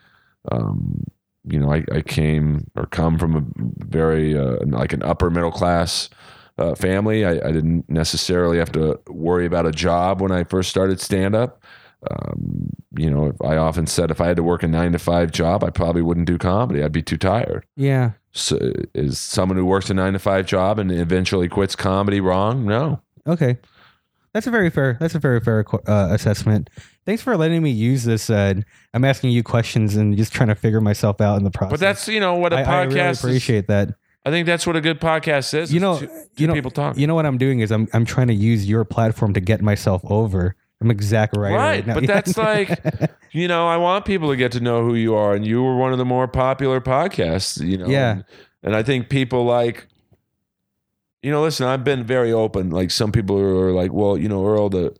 Um, 0.51 1.03
you 1.47 1.59
know, 1.59 1.71
I, 1.71 1.83
I 1.91 2.01
came 2.01 2.69
or 2.75 2.87
come 2.87 3.19
from 3.19 3.35
a 3.35 3.43
very 3.85 4.35
uh, 4.37 4.57
like 4.65 4.93
an 4.93 5.03
upper 5.03 5.29
middle 5.29 5.51
class 5.51 6.09
uh, 6.57 6.73
family. 6.73 7.23
I, 7.23 7.33
I 7.33 7.51
didn't 7.51 7.87
necessarily 7.87 8.57
have 8.57 8.71
to 8.71 8.99
worry 9.09 9.45
about 9.45 9.67
a 9.67 9.71
job 9.71 10.21
when 10.21 10.31
I 10.31 10.43
first 10.43 10.69
started 10.71 10.99
stand 10.99 11.35
up. 11.35 11.63
Um, 12.09 12.69
you 12.97 13.09
know, 13.11 13.33
I 13.43 13.57
often 13.57 13.85
said 13.87 14.09
if 14.11 14.21
I 14.21 14.27
had 14.27 14.37
to 14.37 14.43
work 14.43 14.63
a 14.63 14.67
nine 14.67 14.91
to 14.93 14.99
five 14.99 15.31
job, 15.31 15.63
I 15.63 15.69
probably 15.69 16.01
wouldn't 16.01 16.27
do 16.27 16.37
comedy. 16.39 16.83
I'd 16.83 16.91
be 16.91 17.03
too 17.03 17.17
tired. 17.17 17.65
yeah 17.75 18.11
So, 18.31 18.57
is 18.95 19.19
someone 19.19 19.57
who 19.57 19.65
works 19.65 19.89
a 19.89 19.93
nine 19.93 20.13
to 20.13 20.19
five 20.19 20.45
job 20.47 20.79
and 20.79 20.91
eventually 20.91 21.47
quits 21.47 21.75
comedy 21.75 22.21
wrong? 22.21 22.65
No. 22.65 23.01
Okay 23.27 23.57
that's 24.33 24.47
a 24.47 24.51
very 24.51 24.69
fair 24.69 24.97
that's 24.99 25.15
a 25.15 25.19
very 25.19 25.39
fair 25.39 25.63
uh, 25.87 26.07
assessment 26.11 26.69
thanks 27.05 27.21
for 27.21 27.37
letting 27.37 27.63
me 27.63 27.69
use 27.71 28.03
this 28.03 28.29
uh, 28.29 28.53
i'm 28.93 29.05
asking 29.05 29.31
you 29.31 29.43
questions 29.43 29.95
and 29.95 30.17
just 30.17 30.33
trying 30.33 30.49
to 30.49 30.55
figure 30.55 30.81
myself 30.81 31.21
out 31.21 31.37
in 31.37 31.43
the 31.43 31.51
process 31.51 31.71
But 31.71 31.79
that's 31.79 32.07
you 32.07 32.19
know 32.19 32.35
what 32.35 32.53
a 32.53 32.57
I, 32.57 32.63
podcast. 32.63 32.67
I 32.67 32.83
really 32.85 32.99
is. 33.01 33.23
appreciate 33.23 33.67
that 33.67 33.89
I 34.27 34.31
think 34.31 34.47
that's 34.47 34.65
what 34.65 34.75
a 34.75 34.81
good 34.81 34.99
podcast 34.99 35.53
is. 35.53 35.71
You 35.71 35.79
know- 35.79 35.99
two, 35.99 36.09
you 36.37 36.47
know- 36.47 36.53
people 36.55 36.71
talk. 36.71 36.97
You 36.97 37.05
know 37.05 37.13
what 37.13 37.27
I'm 37.27 37.37
doing 37.37 37.59
is 37.59 37.71
I'm 37.71 37.87
I'm 37.93 38.05
trying 38.05 38.25
to 38.29 38.33
use 38.33 38.67
your 38.67 38.83
platform 38.83 39.33
to 39.33 39.39
get 39.39 39.61
myself 39.61 40.01
over. 40.09 40.55
I'm 40.81 40.89
exact 40.89 41.37
right 41.37 41.53
Right, 41.53 41.85
now. 41.85 41.93
but 41.93 42.07
that's 42.13 42.35
like, 42.35 42.71
you 43.33 43.47
know, 43.47 43.67
I 43.67 43.77
want 43.77 44.03
people 44.05 44.29
to 44.31 44.35
get 44.35 44.51
to 44.53 44.59
know 44.61 44.81
who 44.83 44.95
you 44.95 45.13
are, 45.13 45.35
and 45.35 45.45
you 45.45 45.61
were 45.61 45.77
one 45.77 45.91
of 45.91 45.99
the 45.99 46.05
more 46.05 46.27
popular 46.27 46.81
podcasts, 46.81 47.63
you 47.63 47.77
know. 47.77 47.85
Yeah. 47.85 48.11
And, 48.13 48.25
and 48.63 48.75
I 48.75 48.81
think 48.81 49.09
people 49.09 49.45
like, 49.45 49.85
you 51.25 51.31
know, 51.31 51.41
listen, 51.41 51.65
I've 51.67 51.83
been 51.83 52.03
very 52.03 52.31
open. 52.31 52.69
Like 52.69 52.91
some 52.91 53.11
people 53.11 53.37
are 53.39 53.71
like, 53.81 53.91
well, 53.91 54.15
you 54.17 54.29
know, 54.29 54.45
Earl, 54.45 54.69
the, 54.69 54.95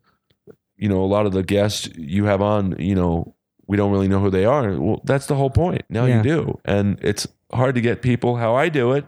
you 0.77 0.89
know, 0.89 1.01
a 1.03 1.09
lot 1.15 1.25
of 1.27 1.31
the 1.33 1.43
guests 1.43 1.87
you 1.95 2.25
have 2.25 2.41
on, 2.41 2.75
you 2.79 2.95
know, 2.95 3.35
we 3.67 3.77
don't 3.77 3.91
really 3.91 4.07
know 4.07 4.19
who 4.19 4.29
they 4.31 4.45
are. 4.45 4.79
Well, 4.79 5.01
that's 5.05 5.27
the 5.27 5.35
whole 5.35 5.49
point. 5.51 5.83
Now 5.89 6.05
Yeah. 6.05 6.17
you 6.17 6.23
do, 6.23 6.59
and 6.65 6.97
it's 7.01 7.27
hard 7.53 7.75
to 7.75 7.81
get 7.81 8.01
people 8.01 8.37
how 8.37 8.55
I 8.55 8.69
do 8.69 8.91
it. 8.93 9.05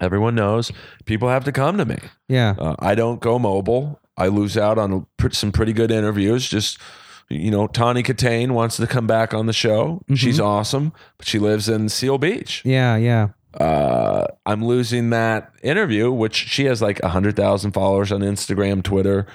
Everyone 0.00 0.34
knows 0.34 0.72
people 1.06 1.28
have 1.28 1.44
to 1.44 1.52
come 1.52 1.78
to 1.78 1.84
me. 1.86 1.96
yeah, 2.28 2.54
Uh, 2.58 2.74
I 2.80 2.94
don't 2.94 3.20
go 3.20 3.38
mobile. 3.38 3.98
I 4.18 4.28
lose 4.28 4.56
out 4.58 4.78
on 4.78 5.06
some 5.32 5.52
pretty 5.52 5.72
good 5.72 5.90
interviews. 5.90 6.48
Just 6.48 6.78
you 7.28 7.50
know, 7.50 7.66
Tawny 7.66 8.02
Kitaen 8.04 8.52
wants 8.52 8.76
to 8.76 8.86
come 8.86 9.06
back 9.08 9.34
on 9.34 9.46
the 9.46 9.52
show. 9.52 10.00
Mhm. 10.08 10.16
She's 10.16 10.38
awesome, 10.38 10.92
but 11.18 11.26
she 11.26 11.38
lives 11.40 11.68
in 11.68 11.88
Seal 11.88 12.18
Beach. 12.18 12.62
yeah, 12.64 12.94
yeah, 12.96 13.28
Uh, 13.60 14.26
I'm 14.44 14.64
losing 14.64 15.10
that 15.10 15.52
interview, 15.62 16.10
which 16.10 16.34
she 16.34 16.64
has 16.66 16.82
like 16.82 17.00
hundred 17.02 17.36
thousand 17.36 17.72
followers 17.72 18.12
on 18.12 18.20
Instagram, 18.20 18.82
Twitter. 18.82 19.26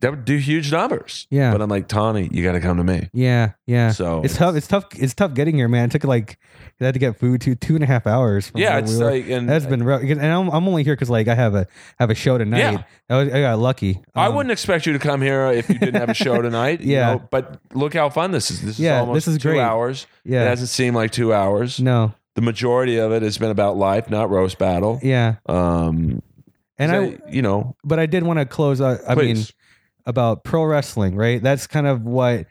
that 0.00 0.10
would 0.10 0.26
do 0.26 0.36
huge 0.36 0.70
numbers. 0.70 1.26
Yeah. 1.30 1.52
But 1.52 1.62
I'm 1.62 1.70
like, 1.70 1.88
Tawny, 1.88 2.28
you 2.30 2.44
got 2.44 2.52
to 2.52 2.60
come 2.60 2.76
to 2.76 2.84
me. 2.84 3.08
Yeah, 3.14 3.52
yeah. 3.66 3.92
So 3.92 4.20
it's 4.22 4.36
tough. 4.36 4.54
It's 4.56 4.66
tough. 4.66 4.84
It's 4.94 5.14
tough 5.14 5.32
getting 5.32 5.54
here, 5.56 5.68
man. 5.68 5.86
It 5.86 5.92
took 5.92 6.04
like 6.04 6.38
I 6.80 6.84
had 6.84 6.92
to 6.94 7.00
get 7.00 7.18
food 7.18 7.40
two 7.40 7.54
two 7.54 7.74
and 7.76 7.82
a 7.82 7.86
half 7.86 8.06
hours. 8.06 8.50
from 8.50 8.60
Yeah, 8.60 8.76
it's 8.76 8.92
we 8.92 9.02
like, 9.04 9.28
and 9.30 9.48
that's 9.48 9.64
been 9.64 9.82
rough. 9.82 10.02
And 10.02 10.20
I'm, 10.20 10.50
I'm 10.50 10.68
only 10.68 10.84
here 10.84 10.94
because 10.94 11.08
like 11.08 11.28
I 11.28 11.34
have 11.34 11.54
a 11.54 11.66
have 11.98 12.10
a 12.10 12.14
show 12.14 12.36
tonight. 12.36 12.58
Yeah. 12.58 12.82
I, 13.08 13.16
was, 13.24 13.32
I 13.32 13.40
got 13.40 13.58
lucky. 13.58 14.02
I 14.14 14.26
Um, 14.26 14.34
wouldn't 14.34 14.52
expect 14.52 14.84
you 14.84 14.92
to 14.92 14.98
come 14.98 15.22
here 15.22 15.46
if 15.46 15.70
you 15.70 15.78
didn't 15.78 15.94
have 15.94 16.10
a 16.10 16.14
show 16.14 16.42
tonight. 16.42 16.82
you 16.82 16.92
Yeah. 16.92 17.14
know, 17.14 17.28
but 17.30 17.58
look 17.72 17.94
how 17.94 18.10
fun 18.10 18.32
this 18.32 18.50
is. 18.50 18.60
This 18.60 18.70
is 18.74 18.80
Yeah, 18.80 19.00
almost 19.00 19.24
this 19.26 19.34
is 19.34 19.38
two 19.42 19.48
great. 19.52 19.60
hours. 19.60 20.06
Yeah. 20.26 20.42
It 20.42 20.48
hasn't 20.48 20.68
seemed 20.68 20.94
like 20.94 21.10
two 21.12 21.32
hours. 21.32 21.80
No. 21.80 22.12
The 22.36 22.42
majority 22.42 22.98
of 22.98 23.12
it 23.12 23.22
has 23.22 23.38
been 23.38 23.50
about 23.50 23.76
life, 23.76 24.08
not 24.08 24.30
roast 24.30 24.58
battle. 24.58 25.00
Yeah. 25.02 25.36
Um, 25.46 26.22
And 26.78 26.90
so, 26.90 27.02
I, 27.26 27.30
you 27.30 27.42
know, 27.42 27.74
but 27.82 27.98
I 27.98 28.06
did 28.06 28.22
want 28.22 28.38
to 28.38 28.44
close. 28.46 28.80
Uh, 28.80 29.02
I 29.08 29.14
mean, 29.14 29.38
about 30.04 30.44
pro 30.44 30.64
wrestling, 30.64 31.16
right? 31.16 31.42
That's 31.42 31.66
kind 31.66 31.86
of 31.86 32.02
what. 32.02 32.46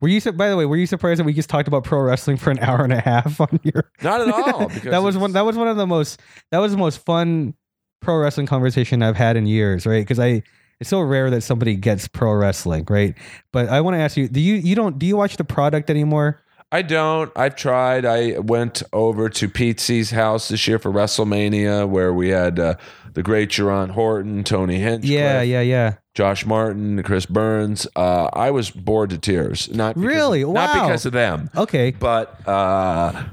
Were 0.00 0.08
you? 0.08 0.20
By 0.32 0.48
the 0.48 0.56
way, 0.56 0.64
were 0.64 0.76
you 0.76 0.86
surprised 0.86 1.18
that 1.20 1.24
we 1.24 1.34
just 1.34 1.50
talked 1.50 1.68
about 1.68 1.84
pro 1.84 2.00
wrestling 2.00 2.36
for 2.38 2.50
an 2.50 2.58
hour 2.62 2.82
and 2.84 2.92
a 2.92 3.00
half 3.00 3.40
on 3.40 3.60
here? 3.62 3.90
not 4.02 4.20
at 4.22 4.28
all. 4.32 4.68
That 4.84 5.02
was 5.02 5.18
one. 5.18 5.32
That 5.32 5.44
was 5.44 5.56
one 5.56 5.68
of 5.68 5.76
the 5.76 5.86
most. 5.86 6.20
That 6.52 6.58
was 6.58 6.72
the 6.72 6.78
most 6.78 7.04
fun 7.04 7.54
pro 8.00 8.16
wrestling 8.16 8.46
conversation 8.46 9.02
I've 9.02 9.16
had 9.16 9.36
in 9.36 9.46
years, 9.46 9.86
right? 9.86 10.00
Because 10.00 10.18
I. 10.18 10.42
It's 10.78 10.88
so 10.88 11.00
rare 11.02 11.28
that 11.28 11.42
somebody 11.42 11.76
gets 11.76 12.08
pro 12.08 12.32
wrestling, 12.32 12.86
right? 12.88 13.14
But 13.52 13.68
I 13.68 13.82
want 13.82 13.96
to 13.96 13.98
ask 13.98 14.16
you: 14.16 14.28
Do 14.28 14.40
you 14.40 14.54
you 14.54 14.74
don't 14.74 14.98
do 14.98 15.04
you 15.04 15.16
watch 15.16 15.36
the 15.36 15.44
product 15.44 15.90
anymore? 15.90 16.40
I 16.72 16.82
don't. 16.82 17.32
I've 17.34 17.56
tried. 17.56 18.04
I 18.04 18.38
went 18.38 18.82
over 18.92 19.28
to 19.28 19.48
Pete 19.48 19.80
C's 19.80 20.10
house 20.12 20.48
this 20.48 20.68
year 20.68 20.78
for 20.78 20.92
WrestleMania, 20.92 21.88
where 21.88 22.12
we 22.14 22.28
had 22.28 22.58
uh, 22.60 22.74
the 23.12 23.22
great 23.24 23.48
Jerron 23.50 23.90
Horton, 23.90 24.44
Tony 24.44 24.78
Hinchcliffe, 24.78 25.10
Yeah, 25.10 25.42
yeah, 25.42 25.60
yeah. 25.62 25.94
Josh 26.14 26.46
Martin, 26.46 27.02
Chris 27.02 27.26
Burns. 27.26 27.86
Uh, 27.96 28.28
I 28.32 28.50
was 28.52 28.70
bored 28.70 29.10
to 29.10 29.18
tears. 29.18 29.68
Not 29.72 29.94
because, 29.96 30.06
Really? 30.06 30.44
not 30.44 30.54
Wow. 30.76 30.86
because 30.86 31.06
of 31.06 31.12
them, 31.12 31.50
Okay. 31.56 31.90
but 31.92 32.46
uh, 32.46 33.24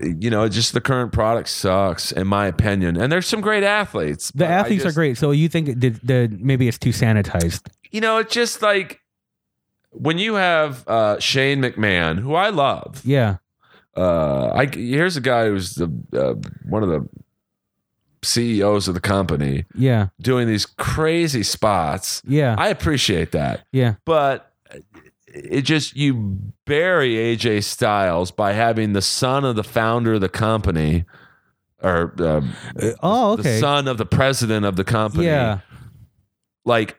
you 0.00 0.30
know, 0.30 0.48
just 0.48 0.72
the 0.72 0.80
current 0.80 1.12
product 1.12 1.48
sucks, 1.48 2.12
in 2.12 2.26
my 2.26 2.46
opinion. 2.46 2.96
And 2.96 3.10
there's 3.10 3.26
some 3.26 3.40
great 3.40 3.64
athletes. 3.64 4.30
The 4.34 4.46
athletes 4.46 4.84
are 4.84 4.92
great. 4.92 5.18
So 5.18 5.30
you 5.32 5.48
think 5.48 5.78
did, 5.78 6.00
the 6.02 6.28
maybe 6.40 6.68
it's 6.68 6.78
too 6.78 6.90
sanitized? 6.90 7.66
You 7.90 8.00
know, 8.00 8.18
it's 8.18 8.32
just 8.34 8.60
like 8.62 9.00
when 9.94 10.18
you 10.18 10.34
have 10.34 10.86
uh, 10.88 11.18
Shane 11.20 11.62
McMahon, 11.62 12.18
who 12.18 12.34
I 12.34 12.50
love. 12.50 13.00
Yeah. 13.04 13.36
uh, 13.96 14.50
I 14.52 14.66
here's 14.66 15.16
a 15.16 15.20
guy 15.20 15.46
who's 15.48 15.74
the 15.76 15.90
uh, 16.12 16.34
one 16.68 16.82
of 16.82 16.88
the 16.88 17.08
CEOs 18.22 18.88
of 18.88 18.94
the 18.94 19.00
company 19.00 19.66
Yeah. 19.74 20.08
doing 20.20 20.48
these 20.48 20.66
crazy 20.66 21.42
spots. 21.42 22.22
Yeah. 22.26 22.54
I 22.58 22.68
appreciate 22.68 23.32
that, 23.32 23.66
yeah. 23.70 23.94
but 24.06 24.50
it 25.26 25.62
just 25.62 25.94
you 25.96 26.38
bury 26.64 27.14
AJ 27.16 27.64
Styles 27.64 28.30
by 28.30 28.52
having 28.52 28.94
the 28.94 29.02
son 29.02 29.44
of 29.44 29.56
the 29.56 29.64
founder 29.64 30.14
of 30.14 30.20
the 30.22 30.28
company 30.30 31.04
or 31.82 32.14
uh, 32.18 32.40
Oh, 33.02 33.36
the 33.36 33.58
son 33.60 33.88
of 33.88 33.98
the 33.98 34.06
president 34.06 34.64
of 34.64 34.76
the 34.76 34.84
company, 34.84 35.26
Yeah. 35.26 35.58
like 36.64 36.98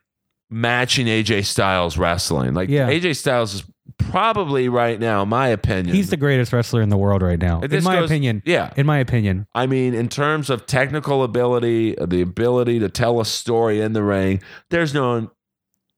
matching 0.50 1.08
AJ 1.08 1.46
Styles 1.46 1.98
wrestling. 1.98 2.54
Like 2.54 2.70
Yeah. 2.70 2.90
AJ 2.90 3.16
Styles 3.18 3.54
is 3.56 3.64
probably 3.98 4.68
right 4.70 5.00
now, 5.00 5.24
in 5.24 5.30
my 5.30 5.48
opinion, 5.48 5.96
He's 5.96 6.10
the 6.10 6.18
greatest 6.18 6.52
wrestler 6.54 6.82
in 6.82 6.90
the 6.90 6.98
world 6.98 7.22
right 7.22 7.40
now. 7.40 7.62
In 7.62 7.84
my 7.84 7.96
goes- 7.96 8.10
opinion. 8.10 8.42
yeah. 8.46 8.72
In 8.76 8.86
my 8.86 9.00
opinion. 9.00 9.48
I 9.56 9.68
mean, 9.68 9.94
in 9.94 10.10
terms 10.10 10.50
of 10.50 10.66
technical 10.66 11.24
ability, 11.24 11.96
the 12.06 12.22
ability 12.22 12.80
to 12.80 12.90
tell 12.90 13.20
a 13.22 13.26
story 13.26 13.82
in 13.82 13.94
the 13.94 14.04
ring, 14.04 14.42
there's 14.70 14.94
no 14.94 15.10
one 15.10 15.30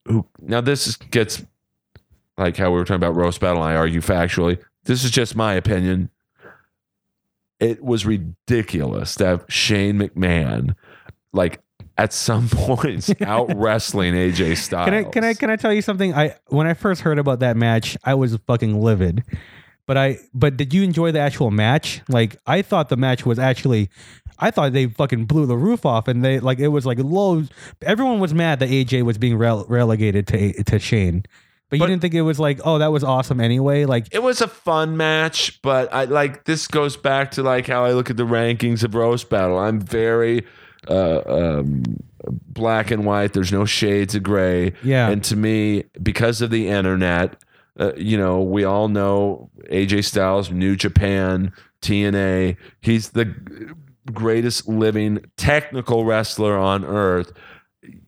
who. 0.06 0.26
Now, 0.40 0.62
this 0.62 0.88
is, 0.88 0.96
gets 0.96 1.44
like 2.38 2.56
how 2.58 2.70
we 2.72 2.78
were 2.78 2.84
talking 2.86 2.98
about 3.04 3.16
roast 3.16 3.40
battle. 3.42 3.64
And 3.64 3.74
I 3.74 3.76
argue 3.76 4.02
factually. 4.02 4.60
This 4.86 5.04
is 5.04 5.12
just 5.12 5.36
my 5.36 5.54
opinion. 5.54 6.10
It 7.60 7.84
was 7.84 8.06
ridiculous 8.06 9.16
to 9.16 9.26
have 9.26 9.46
Shane 9.50 9.98
McMahon, 10.00 10.76
like 11.34 11.60
at 11.98 12.14
some 12.14 12.48
points, 12.52 13.12
out 13.22 13.56
wrestling 13.56 14.14
AJ 14.14 14.58
Styles. 14.58 14.86
Can 14.86 14.94
I 14.94 15.04
can 15.04 15.24
I 15.24 15.34
can 15.34 15.50
I 15.50 15.56
tell 15.56 15.74
you 15.74 15.82
something? 15.82 16.14
I 16.14 16.36
when 16.48 16.68
I 16.68 16.74
first 16.74 17.02
heard 17.02 17.20
about 17.20 17.40
that 17.40 17.58
match, 17.58 17.98
I 18.04 18.14
was 18.14 18.36
fucking 18.48 18.80
livid. 18.82 19.24
But 19.86 19.98
I 19.98 20.20
but 20.34 20.58
did 20.58 20.74
you 20.74 20.84
enjoy 20.84 21.12
the 21.12 21.20
actual 21.20 21.50
match? 21.52 22.02
Like 22.10 22.38
I 22.46 22.62
thought 22.62 22.90
the 22.90 22.98
match 22.98 23.26
was 23.26 23.40
actually 23.40 23.90
I 24.38 24.52
thought 24.52 24.74
they 24.74 24.88
fucking 24.88 25.26
blew 25.26 25.46
the 25.46 25.56
roof 25.58 25.86
off 25.86 26.08
and 26.08 26.24
they 26.26 26.40
like 26.40 26.60
it 26.60 26.68
was 26.68 26.86
like 26.86 27.00
low 27.00 27.44
everyone 27.82 28.20
was 28.20 28.34
mad 28.34 28.60
that 28.60 28.70
AJ 28.70 29.04
was 29.04 29.18
being 29.18 29.38
rele- 29.38 29.66
relegated 29.70 30.28
to 30.28 30.64
to 30.64 30.78
Shane. 30.80 31.24
But 31.70 31.78
you 31.78 31.84
But- 31.84 31.88
didn't 31.88 32.02
think 32.02 32.14
it 32.14 32.22
was 32.22 32.40
like, 32.40 32.62
oh, 32.64 32.78
that 32.78 32.94
was 32.94 33.04
awesome 33.04 33.42
anyway. 33.42 33.84
Like, 33.84 34.08
It 34.14 34.24
was 34.24 34.40
a 34.40 34.48
fun 34.48 34.96
match, 34.96 35.62
but 35.62 35.94
I 35.94 36.06
like 36.06 36.46
this 36.46 36.66
goes 36.66 36.96
back 36.96 37.32
to 37.32 37.44
like 37.44 37.68
how 37.68 37.84
I 37.84 37.92
look 37.92 38.10
at 38.10 38.16
the 38.18 38.24
rankings 38.24 38.84
of 38.86 38.96
roast 38.96 39.30
battle. 39.30 39.58
I'm 39.58 39.80
very 39.82 40.46
uh, 40.90 41.22
um, 41.28 41.84
black 42.28 42.92
and 42.92 43.06
white. 43.06 43.34
There's 43.34 43.52
no 43.52 43.66
shades 43.66 44.16
of 44.16 44.24
gray. 44.24 44.74
Yeah. 44.84 45.10
And 45.10 45.24
to 45.26 45.36
me, 45.36 45.86
because 46.02 46.42
of 46.42 46.50
the 46.50 46.68
internet, 46.68 47.42
uh, 47.80 47.94
you 47.96 48.18
know, 48.18 48.42
we 48.42 48.64
all 48.64 48.88
know 48.88 49.50
AJ 49.70 50.06
Styles, 50.06 50.52
New 50.52 50.76
Japan, 50.76 51.54
TNA. 51.82 52.58
He's 52.82 53.10
the 53.10 53.36
greatest 54.12 54.68
living 54.68 55.24
technical 55.38 56.06
wrestler 56.06 56.58
on 56.58 56.84
earth. 56.86 57.32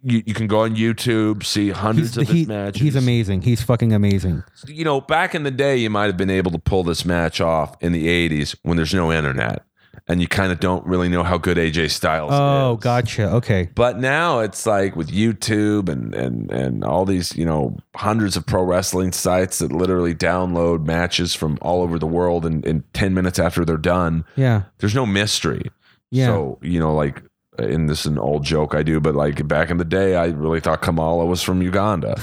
You, 0.01 0.23
you 0.25 0.33
can 0.33 0.47
go 0.47 0.61
on 0.61 0.75
YouTube, 0.75 1.45
see 1.45 1.69
hundreds 1.69 2.15
he's, 2.15 2.17
of 2.17 2.27
his 2.27 2.35
he- 2.35 2.45
matches 2.45 2.81
he's 2.81 2.95
amazing. 2.95 3.43
He's 3.43 3.61
fucking 3.61 3.93
amazing. 3.93 4.43
you 4.67 4.83
know, 4.83 4.99
back 5.01 5.35
in 5.35 5.43
the 5.43 5.51
day, 5.51 5.77
you 5.77 5.89
might 5.89 6.07
have 6.07 6.17
been 6.17 6.29
able 6.29 6.51
to 6.51 6.59
pull 6.59 6.83
this 6.83 7.05
match 7.05 7.39
off 7.39 7.75
in 7.81 7.91
the 7.93 8.07
80s 8.07 8.55
when 8.63 8.75
there's 8.75 8.93
no 8.93 9.11
internet 9.11 9.63
and 10.09 10.19
you 10.19 10.27
kind 10.27 10.51
of 10.51 10.59
don't 10.59 10.83
really 10.87 11.07
know 11.07 11.21
how 11.21 11.37
good 11.37 11.57
AJ 11.57 11.91
Styles 11.91 12.31
is. 12.31 12.39
Oh, 12.39 12.73
is. 12.73 12.83
gotcha. 12.83 13.31
Okay. 13.35 13.69
But 13.75 13.99
now 13.99 14.39
it's 14.39 14.65
like 14.65 14.95
with 14.95 15.11
YouTube 15.11 15.87
and, 15.87 16.15
and, 16.15 16.51
and 16.51 16.83
all 16.83 17.05
these, 17.05 17.35
you 17.37 17.45
know, 17.45 17.77
hundreds 17.95 18.35
of 18.35 18.43
pro 18.47 18.63
wrestling 18.63 19.11
sites 19.11 19.59
that 19.59 19.71
literally 19.71 20.15
download 20.15 20.83
matches 20.83 21.35
from 21.35 21.59
all 21.61 21.83
over 21.83 21.99
the 21.99 22.07
world 22.07 22.43
in, 22.43 22.63
in 22.63 22.83
10 22.93 23.13
minutes 23.13 23.37
after 23.37 23.63
they're 23.63 23.77
done. 23.77 24.25
Yeah. 24.35 24.63
There's 24.79 24.95
no 24.95 25.05
mystery. 25.05 25.69
Yeah. 26.09 26.25
So, 26.25 26.57
you 26.63 26.79
know, 26.79 26.95
like, 26.95 27.21
in 27.59 27.85
this 27.85 28.01
is 28.01 28.05
an 28.07 28.17
old 28.17 28.43
joke 28.43 28.73
I 28.73 28.81
do, 28.83 28.99
but 28.99 29.13
like 29.13 29.47
back 29.47 29.69
in 29.69 29.77
the 29.77 29.85
day, 29.85 30.15
I 30.15 30.27
really 30.27 30.59
thought 30.59 30.81
Kamala 30.81 31.25
was 31.25 31.43
from 31.43 31.61
Uganda. 31.61 32.19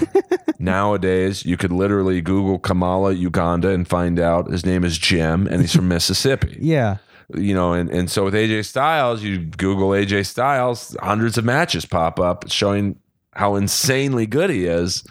Nowadays, 0.58 1.44
you 1.44 1.56
could 1.56 1.72
literally 1.72 2.20
Google 2.20 2.58
Kamala 2.58 3.12
Uganda 3.12 3.70
and 3.70 3.88
find 3.88 4.20
out 4.20 4.50
his 4.50 4.64
name 4.64 4.84
is 4.84 4.98
Jim 4.98 5.46
and 5.46 5.60
he's 5.60 5.74
from 5.74 5.88
Mississippi. 5.94 6.58
yeah. 6.60 6.98
You 7.34 7.54
know, 7.54 7.72
and, 7.72 7.88
and 7.90 8.10
so 8.10 8.24
with 8.24 8.34
AJ 8.34 8.66
Styles, 8.66 9.22
you 9.22 9.38
Google 9.38 9.90
AJ 9.90 10.26
Styles, 10.26 10.96
hundreds 11.00 11.38
of 11.38 11.44
matches 11.44 11.86
pop 11.86 12.20
up 12.20 12.50
showing 12.50 12.96
how 13.32 13.56
insanely 13.56 14.26
good 14.26 14.50
he 14.50 14.66
is. 14.66 15.04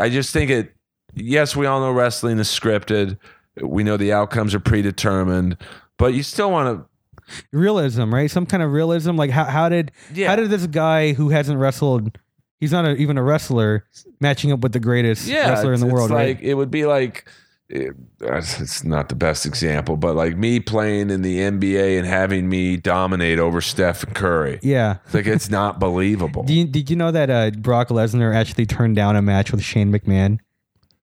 I 0.00 0.08
just 0.08 0.32
think 0.32 0.50
it, 0.50 0.74
yes, 1.14 1.54
we 1.54 1.66
all 1.66 1.80
know 1.80 1.92
wrestling 1.92 2.38
is 2.38 2.48
scripted. 2.48 3.18
We 3.62 3.84
know 3.84 3.96
the 3.96 4.12
outcomes 4.12 4.54
are 4.54 4.60
predetermined, 4.60 5.56
but 5.98 6.14
you 6.14 6.22
still 6.22 6.50
want 6.50 6.78
to 6.80 7.36
realism, 7.52 8.12
right? 8.12 8.30
Some 8.30 8.46
kind 8.46 8.62
of 8.62 8.72
realism. 8.72 9.16
Like 9.16 9.30
how 9.30 9.44
how 9.44 9.68
did 9.68 9.92
Yeah. 10.12 10.28
how 10.28 10.36
did 10.36 10.50
this 10.50 10.66
guy 10.66 11.12
who 11.12 11.28
hasn't 11.30 11.58
wrestled, 11.58 12.18
he's 12.58 12.72
not 12.72 12.84
a, 12.84 12.96
even 12.96 13.16
a 13.18 13.22
wrestler, 13.22 13.84
matching 14.20 14.52
up 14.52 14.60
with 14.60 14.72
the 14.72 14.80
greatest 14.80 15.26
yeah, 15.28 15.50
wrestler 15.50 15.72
in 15.72 15.80
the 15.80 15.86
world, 15.86 16.10
it's 16.10 16.14
right? 16.14 16.36
like 16.36 16.40
it 16.42 16.54
would 16.54 16.70
be 16.70 16.84
like 16.86 17.28
it- 17.68 17.94
it's 18.20 18.84
not 18.84 19.08
the 19.08 19.14
best 19.14 19.46
example, 19.46 19.96
but 19.96 20.14
like 20.16 20.36
me 20.36 20.60
playing 20.60 21.10
in 21.10 21.22
the 21.22 21.38
NBA 21.38 21.98
and 21.98 22.06
having 22.06 22.48
me 22.48 22.76
dominate 22.76 23.38
over 23.38 23.60
Steph 23.60 24.04
Curry. 24.14 24.58
Yeah. 24.62 24.96
It's 25.06 25.14
like 25.14 25.26
it's 25.26 25.50
not 25.50 25.78
believable. 25.80 26.42
Do 26.44 26.54
you, 26.54 26.64
did 26.66 26.90
you 26.90 26.96
know 26.96 27.10
that 27.10 27.30
uh, 27.30 27.50
Brock 27.50 27.88
Lesnar 27.88 28.34
actually 28.34 28.66
turned 28.66 28.96
down 28.96 29.16
a 29.16 29.22
match 29.22 29.50
with 29.52 29.62
Shane 29.62 29.92
McMahon? 29.92 30.38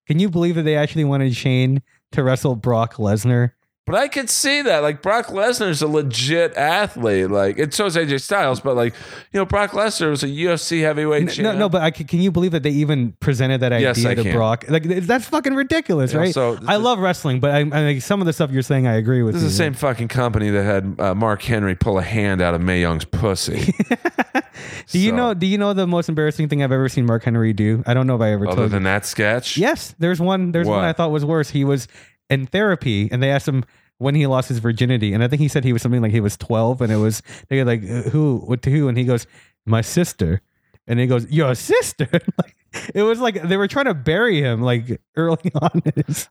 Can 0.08 0.20
you 0.20 0.30
believe 0.30 0.56
that 0.56 0.64
they 0.64 0.76
actually 0.76 1.04
wanted 1.06 1.36
Shane 1.36 1.82
to 2.12 2.24
wrestle 2.24 2.56
Brock 2.56 2.96
Lesnar? 2.96 3.52
But 3.88 3.96
I 3.96 4.08
could 4.10 4.30
see 4.30 4.62
that. 4.62 4.84
Like 4.84 5.02
Brock 5.02 5.28
Lesnar's 5.28 5.82
a 5.82 5.88
legit 5.88 6.56
athlete. 6.56 7.32
Like 7.32 7.58
it 7.58 7.74
so 7.74 7.88
is 7.88 7.96
AJ 7.96 8.22
Styles, 8.22 8.60
but 8.60 8.76
like, 8.76 8.94
you 9.34 9.40
know, 9.40 9.46
Brock 9.46 9.72
Lesnar 9.72 10.12
was 10.12 10.22
a 10.24 10.28
UFC 10.28 10.82
heavyweight 10.82 11.26
No, 11.26 11.32
champ. 11.32 11.58
no, 11.60 11.68
but 11.68 11.82
I, 11.82 11.90
can 11.90 12.06
can 12.06 12.22
you 12.22 12.32
believe 12.32 12.52
that 12.52 12.62
they 12.62 12.70
even 12.70 13.14
presented 13.20 13.60
that 13.62 13.74
idea 13.74 13.88
Yes, 13.90 14.04
to 14.04 14.16
can. 14.24 14.34
Brock? 14.36 14.66
Like 14.70 14.84
that's 14.84 15.26
fucking 15.26 15.56
ridiculous, 15.56 16.14
Yeah, 16.14 16.20
right? 16.20 16.34
so 16.34 16.60
I 16.68 16.76
love 16.76 17.00
wrestling, 17.00 17.40
but 17.40 17.50
I, 17.52 17.90
I 17.90 17.98
some 18.00 18.22
of 18.22 18.28
the 18.28 18.34
stuff 18.34 18.52
you're 18.52 18.62
saying, 18.62 18.86
I 18.86 18.94
agree 18.96 19.24
with. 19.24 19.34
This 19.34 19.44
is 19.44 19.52
the 19.58 19.64
same 19.64 19.74
fucking 19.74 20.10
company 20.10 20.52
that 20.52 20.64
had 20.64 20.96
uh, 21.00 21.16
Mark 21.16 21.42
Henry 21.42 21.74
pull 21.76 21.98
a 21.98 22.04
hand 22.04 22.40
out 22.40 22.54
of 22.54 22.62
Mae 22.62 22.82
Young's 22.82 23.04
pussy. 23.06 23.74
Do 24.92 25.00
you 25.00 25.12
know? 25.12 25.34
Do 25.34 25.48
you 25.48 25.58
know 25.58 25.74
the 25.74 25.88
most 25.88 26.08
embarrassing 26.08 26.50
thing 26.50 26.62
I've 26.62 26.72
ever 26.72 26.88
seen 26.90 27.06
Mark 27.06 27.24
Henry 27.24 27.52
do? 27.54 27.84
I 27.88 27.94
don't 27.94 28.06
know 28.06 28.16
if 28.16 28.22
I 28.22 28.32
ever 28.32 28.46
Other 28.48 28.56
told 28.56 28.66
you. 28.68 28.74
than 28.74 28.84
that 28.84 29.06
sketch? 29.06 29.58
Yes, 29.58 29.96
there's 29.98 30.20
one. 30.20 30.52
There's 30.52 30.68
one 30.68 30.84
I 30.84 30.94
thought 30.94 31.12
was 31.12 31.26
worse. 31.26 31.50
He 31.50 31.64
was 31.64 31.88
in 32.32 32.48
therapy, 32.48 33.10
and 33.12 33.22
they 33.22 33.30
asked 33.30 33.48
him 33.48 33.64
when 34.00 34.16
he 34.16 34.26
lost 34.26 34.50
his 34.50 34.58
virginity, 34.58 35.14
and 35.14 35.24
I 35.24 35.28
think 35.28 35.42
he 35.42 35.48
said 35.48 35.64
he 35.64 35.74
was 35.74 35.84
something 35.84 36.02
like 36.02 36.12
he 36.12 36.22
was 36.22 36.36
12, 36.38 36.82
and 36.82 36.92
it 36.92 36.98
was 36.98 37.22
they 37.50 37.60
were 37.60 37.66
like 37.66 37.84
uh, 37.84 38.10
who, 38.10 38.38
what 38.38 38.64
to 38.64 38.72
who, 38.72 38.88
and 38.88 38.98
he 38.98 39.04
goes, 39.04 39.28
my 39.66 39.82
sister, 39.82 40.42
and 40.88 41.00
he 41.00 41.08
goes, 41.08 41.30
"Your 41.32 41.56
sister." 41.56 42.08
like, 42.38 42.56
it 42.96 43.04
was 43.04 43.20
like 43.20 43.42
they 43.42 43.58
were 43.58 43.68
trying 43.68 43.86
to 43.86 43.94
bury 43.94 44.40
him 44.42 44.62
like 44.62 45.02
early 45.18 45.52
on. 45.62 45.82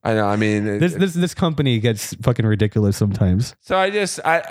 I 0.05 0.14
know. 0.14 0.27
I 0.27 0.36
mean, 0.36 0.66
it- 0.66 0.78
this 0.81 0.94
this 0.94 1.14
this 1.14 1.35
company 1.35 1.78
gets 1.81 2.14
fucking 2.22 2.47
ridiculous 2.47 2.97
sometimes. 2.97 3.55
So 3.60 3.77
I 3.77 3.90
just 3.90 4.20
I 4.24 4.43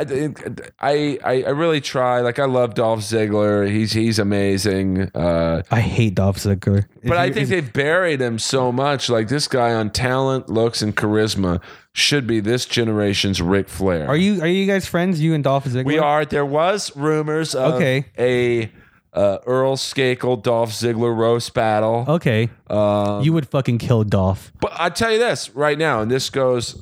I 0.79 1.19
I 1.23 1.43
I 1.45 1.49
really 1.49 1.81
try. 1.81 2.21
Like 2.21 2.39
I 2.39 2.45
love 2.45 2.75
Dolph 2.75 2.99
Ziggler. 3.01 3.69
He's 3.69 3.91
he's 3.93 4.19
amazing. 4.19 5.09
Uh, 5.15 5.63
I 5.71 5.79
hate 5.81 6.15
Dolph 6.15 6.37
Ziggler. 6.37 6.85
but 7.03 7.17
I 7.17 7.31
think 7.31 7.49
they've 7.49 7.71
buried 7.73 8.21
him 8.21 8.39
so 8.39 8.71
much. 8.71 9.09
Like 9.09 9.27
this 9.27 9.47
guy 9.47 9.73
on 9.73 9.89
talent, 9.89 10.49
looks, 10.49 10.81
and 10.81 10.95
charisma 10.95 11.61
should 11.93 12.27
be 12.27 12.39
this 12.39 12.65
generation's 12.65 13.41
Ric 13.41 13.67
Flair. 13.67 14.07
are 14.07 14.15
you 14.15 14.41
are 14.41 14.47
you 14.47 14.65
guys 14.67 14.85
friends? 14.85 15.19
You 15.19 15.33
and 15.33 15.43
Dolph 15.43 15.65
Ziggler? 15.65 15.85
We 15.85 15.97
are. 15.97 16.23
There 16.23 16.45
was 16.45 16.95
rumors 16.95 17.55
of 17.55 17.73
Okay. 17.75 18.05
a 18.17 18.71
uh, 19.13 19.37
Earl 19.45 19.75
Skakel 19.75 20.41
Dolph 20.41 20.71
Ziggler 20.71 21.15
roast 21.15 21.53
battle. 21.53 22.05
Okay, 22.07 22.49
Uh, 22.69 23.21
you 23.23 23.33
would 23.33 23.47
fucking 23.47 23.77
kill 23.77 24.03
Dolph. 24.03 24.51
But 24.61 24.71
I 24.79 24.89
tell 24.89 25.11
you 25.11 25.19
this 25.19 25.49
right 25.51 25.77
now, 25.77 26.01
and 26.01 26.09
this 26.11 26.29
goes, 26.29 26.81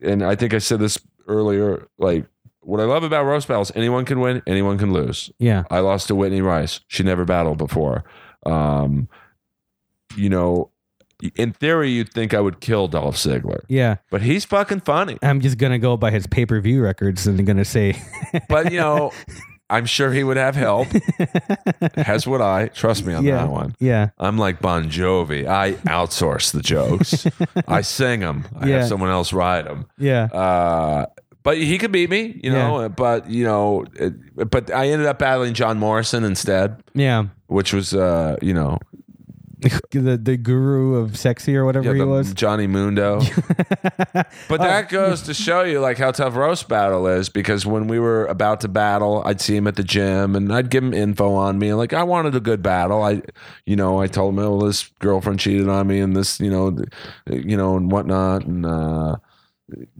and 0.00 0.22
I 0.22 0.34
think 0.34 0.54
I 0.54 0.58
said 0.58 0.80
this 0.80 0.98
earlier. 1.26 1.88
Like 1.98 2.26
what 2.60 2.80
I 2.80 2.84
love 2.84 3.02
about 3.04 3.24
roast 3.24 3.48
battles, 3.48 3.72
anyone 3.74 4.04
can 4.04 4.20
win, 4.20 4.42
anyone 4.46 4.78
can 4.78 4.92
lose. 4.92 5.30
Yeah, 5.38 5.64
I 5.70 5.80
lost 5.80 6.08
to 6.08 6.14
Whitney 6.14 6.40
Rice. 6.40 6.80
She 6.88 7.02
never 7.02 7.24
battled 7.24 7.58
before. 7.58 8.04
Um, 8.46 9.08
you 10.16 10.28
know, 10.28 10.70
in 11.36 11.52
theory, 11.52 11.90
you'd 11.90 12.12
think 12.12 12.34
I 12.34 12.40
would 12.40 12.60
kill 12.60 12.88
Dolph 12.88 13.16
Ziggler, 13.16 13.60
yeah. 13.68 13.96
but 14.10 14.22
he's 14.22 14.44
fucking 14.44 14.80
funny. 14.80 15.18
I'm 15.22 15.40
just 15.40 15.58
gonna 15.58 15.78
go 15.78 15.96
by 15.96 16.10
his 16.10 16.26
pay 16.26 16.46
per 16.46 16.60
view 16.60 16.82
records 16.82 17.26
and 17.26 17.44
gonna 17.46 17.64
say, 17.64 17.96
But 18.48 18.72
you 18.72 18.78
know, 18.78 19.12
I'm 19.70 19.86
sure 19.86 20.12
he 20.12 20.22
would 20.24 20.36
have 20.36 20.54
help. 20.56 20.88
As 21.96 22.26
would 22.26 22.40
I. 22.40 22.68
Trust 22.68 23.04
me 23.06 23.14
on 23.14 23.24
yeah, 23.24 23.38
that 23.38 23.50
one. 23.50 23.74
yeah, 23.80 24.10
I'm 24.18 24.36
like 24.38 24.60
Bon 24.60 24.90
Jovi. 24.90 25.46
I 25.46 25.72
outsource 25.88 26.52
the 26.52 26.60
jokes. 26.62 27.26
I 27.66 27.80
sing 27.80 28.20
them. 28.20 28.44
I 28.58 28.68
Yeah. 28.68 28.78
have 28.80 28.88
someone 28.88 29.10
else 29.10 29.32
write 29.32 29.64
them. 29.64 29.86
yeah. 29.98 30.24
Uh, 30.24 31.06
but 31.42 31.58
he 31.58 31.76
could 31.76 31.92
beat 31.92 32.08
me, 32.08 32.40
you 32.42 32.50
know. 32.50 32.88
But 32.88 33.28
you 33.30 33.44
know, 33.44 33.84
it, 33.94 34.14
but 34.50 34.70
I 34.70 34.88
ended 34.88 35.06
up 35.06 35.18
battling 35.18 35.52
John 35.54 35.78
Morrison 35.78 36.24
instead, 36.24 36.82
Yeah, 36.94 37.24
which 37.48 37.72
was, 37.74 37.92
uh, 37.94 38.36
you 38.40 38.54
know, 38.54 38.78
the 39.90 40.16
the 40.16 40.36
guru 40.36 40.96
of 40.96 41.16
sexy 41.16 41.56
or 41.56 41.64
whatever 41.64 41.94
he 41.94 42.02
was. 42.02 42.32
Johnny 42.34 42.66
Mundo. 42.66 43.20
but 44.48 44.58
that 44.60 44.88
goes 44.88 45.22
to 45.22 45.34
show 45.34 45.62
you 45.62 45.80
like 45.80 45.98
how 45.98 46.10
tough 46.10 46.36
roast 46.36 46.68
battle 46.68 47.06
is 47.06 47.28
because 47.28 47.64
when 47.64 47.88
we 47.88 47.98
were 47.98 48.26
about 48.26 48.60
to 48.62 48.68
battle, 48.68 49.22
I'd 49.24 49.40
see 49.40 49.56
him 49.56 49.66
at 49.66 49.76
the 49.76 49.84
gym 49.84 50.36
and 50.36 50.52
I'd 50.52 50.70
give 50.70 50.84
him 50.84 50.92
info 50.92 51.34
on 51.34 51.58
me. 51.58 51.72
Like 51.74 51.92
I 51.92 52.02
wanted 52.02 52.34
a 52.34 52.40
good 52.40 52.62
battle. 52.62 53.02
I, 53.02 53.22
you 53.66 53.76
know, 53.76 54.00
I 54.00 54.06
told 54.06 54.34
him, 54.34 54.40
oh, 54.40 54.56
well, 54.56 54.66
this 54.66 54.90
girlfriend 54.98 55.40
cheated 55.40 55.68
on 55.68 55.86
me 55.86 56.00
and 56.00 56.16
this, 56.16 56.40
you 56.40 56.50
know, 56.50 56.76
you 57.30 57.56
know, 57.56 57.76
and 57.76 57.90
whatnot. 57.90 58.44
And, 58.44 58.66
uh, 58.66 59.16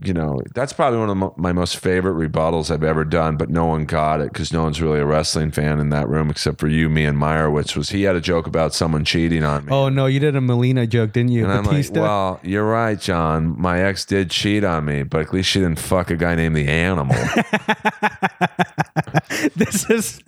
you 0.03 0.13
know, 0.13 0.39
that's 0.53 0.73
probably 0.73 0.99
one 0.99 1.09
of 1.09 1.37
my 1.37 1.51
most 1.51 1.77
favorite 1.77 2.13
rebuttals 2.13 2.69
I've 2.69 2.83
ever 2.83 3.03
done, 3.03 3.35
but 3.35 3.49
no 3.49 3.65
one 3.65 3.85
got 3.85 4.21
it 4.21 4.31
because 4.31 4.53
no 4.53 4.63
one's 4.63 4.79
really 4.79 4.99
a 4.99 5.05
wrestling 5.05 5.49
fan 5.49 5.79
in 5.79 5.89
that 5.89 6.07
room 6.07 6.29
except 6.29 6.59
for 6.59 6.67
you, 6.67 6.87
me, 6.87 7.03
and 7.03 7.17
Meyerowitz. 7.17 7.75
Was 7.75 7.89
he 7.89 8.03
had 8.03 8.15
a 8.15 8.21
joke 8.21 8.45
about 8.45 8.75
someone 8.75 9.05
cheating 9.05 9.43
on 9.43 9.65
me? 9.65 9.71
Oh 9.71 9.89
no, 9.89 10.05
you 10.05 10.19
did 10.19 10.35
a 10.35 10.41
Melina 10.41 10.85
joke, 10.85 11.13
didn't 11.13 11.31
you? 11.31 11.45
And 11.45 11.51
I'm 11.51 11.63
like, 11.63 11.89
well, 11.91 12.39
you're 12.43 12.65
right, 12.65 12.99
John. 12.99 13.59
My 13.59 13.81
ex 13.81 14.05
did 14.05 14.29
cheat 14.29 14.63
on 14.63 14.85
me, 14.85 15.01
but 15.01 15.21
at 15.21 15.33
least 15.33 15.49
she 15.49 15.59
didn't 15.59 15.79
fuck 15.79 16.11
a 16.11 16.15
guy 16.15 16.35
named 16.35 16.55
the 16.55 16.67
Animal. 16.67 17.15
this 19.55 19.89
is 19.89 20.21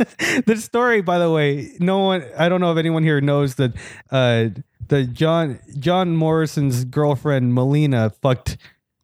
this 0.48 0.64
story, 0.64 1.02
by 1.02 1.20
the 1.20 1.30
way. 1.30 1.74
No 1.80 2.00
one, 2.00 2.26
I 2.38 2.50
don't 2.50 2.60
know 2.60 2.72
if 2.72 2.80
anyone 2.80 3.04
here 3.04 3.22
knows 3.22 3.56
that 3.56 3.74
uh, 4.10 4.48
the 4.88 5.04
John 5.04 5.60
John 5.78 6.16
Morrison's 6.16 6.86
girlfriend 6.86 7.54
Melina 7.54 8.10
fucked 8.22 8.58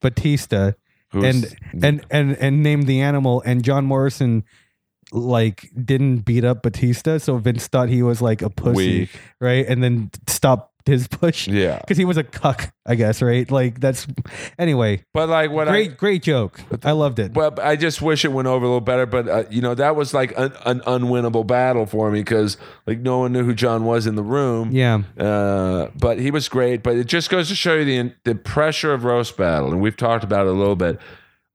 Batista 0.04 0.74
Who's- 1.12 1.26
and 1.74 1.84
and 1.84 2.06
and 2.12 2.38
and 2.38 2.62
named 2.62 2.86
the 2.86 3.02
animal, 3.02 3.42
and 3.46 3.64
John 3.64 3.86
Morrison 3.86 4.44
like 5.12 5.70
didn't 5.80 6.20
beat 6.20 6.44
up 6.44 6.64
Batista, 6.64 7.18
so 7.20 7.38
Vince 7.38 7.68
thought 7.68 7.90
he 7.90 8.02
was 8.02 8.22
like 8.22 8.42
a 8.42 8.50
pussy, 8.50 9.00
Weak. 9.02 9.10
right? 9.40 9.66
And 9.68 9.84
then 9.84 10.10
stopped 10.28 10.73
his 10.92 11.08
push 11.08 11.48
yeah, 11.48 11.80
because 11.80 11.98
he 11.98 12.06
was 12.06 12.18
a 12.18 12.24
cuck, 12.24 12.74
I 12.86 12.96
guess, 12.96 13.22
right? 13.22 13.50
Like 13.50 13.80
that's 13.80 14.06
anyway. 14.60 15.04
but 15.14 15.30
like 15.30 15.52
what 15.52 15.68
Great, 15.68 15.92
I. 15.92 15.94
great 15.94 16.24
joke. 16.24 16.60
I 16.84 16.92
loved 16.92 17.20
it. 17.20 17.34
Well, 17.34 17.54
I 17.62 17.76
just 17.76 18.02
wish 18.02 18.26
it 18.26 18.32
went 18.34 18.48
over 18.48 18.66
a 18.66 18.68
little 18.68 18.82
better, 18.82 19.06
but 19.06 19.28
uh, 19.28 19.44
you 19.50 19.62
know 19.62 19.76
that 19.76 19.96
was 19.96 20.14
like 20.14 20.34
an, 20.38 20.54
an 20.66 20.82
unwinnable 20.82 21.46
battle 21.48 21.86
for 21.86 22.12
me 22.12 22.20
because 22.20 22.58
like 22.86 23.00
no 23.00 23.20
one 23.20 23.32
knew 23.34 23.44
who 23.44 23.54
John 23.54 23.86
was 23.86 24.06
in 24.08 24.16
the 24.16 24.24
room. 24.24 24.72
Yeah, 24.72 25.04
Uh, 25.18 25.88
but 26.00 26.20
he 26.20 26.32
was 26.32 26.50
great. 26.50 26.84
But 26.84 26.98
it 26.98 27.06
just 27.08 27.30
goes 27.30 27.48
to 27.50 27.56
show 27.56 27.76
you 27.76 27.86
the 27.86 28.14
the 28.24 28.36
pressure 28.36 28.94
of 28.94 29.04
roast 29.04 29.38
battle, 29.38 29.72
and 29.72 29.82
we've 29.82 29.98
talked 29.98 30.24
about 30.24 30.46
it 30.48 30.50
a 30.50 30.54
little 30.58 30.76
bit. 30.76 31.00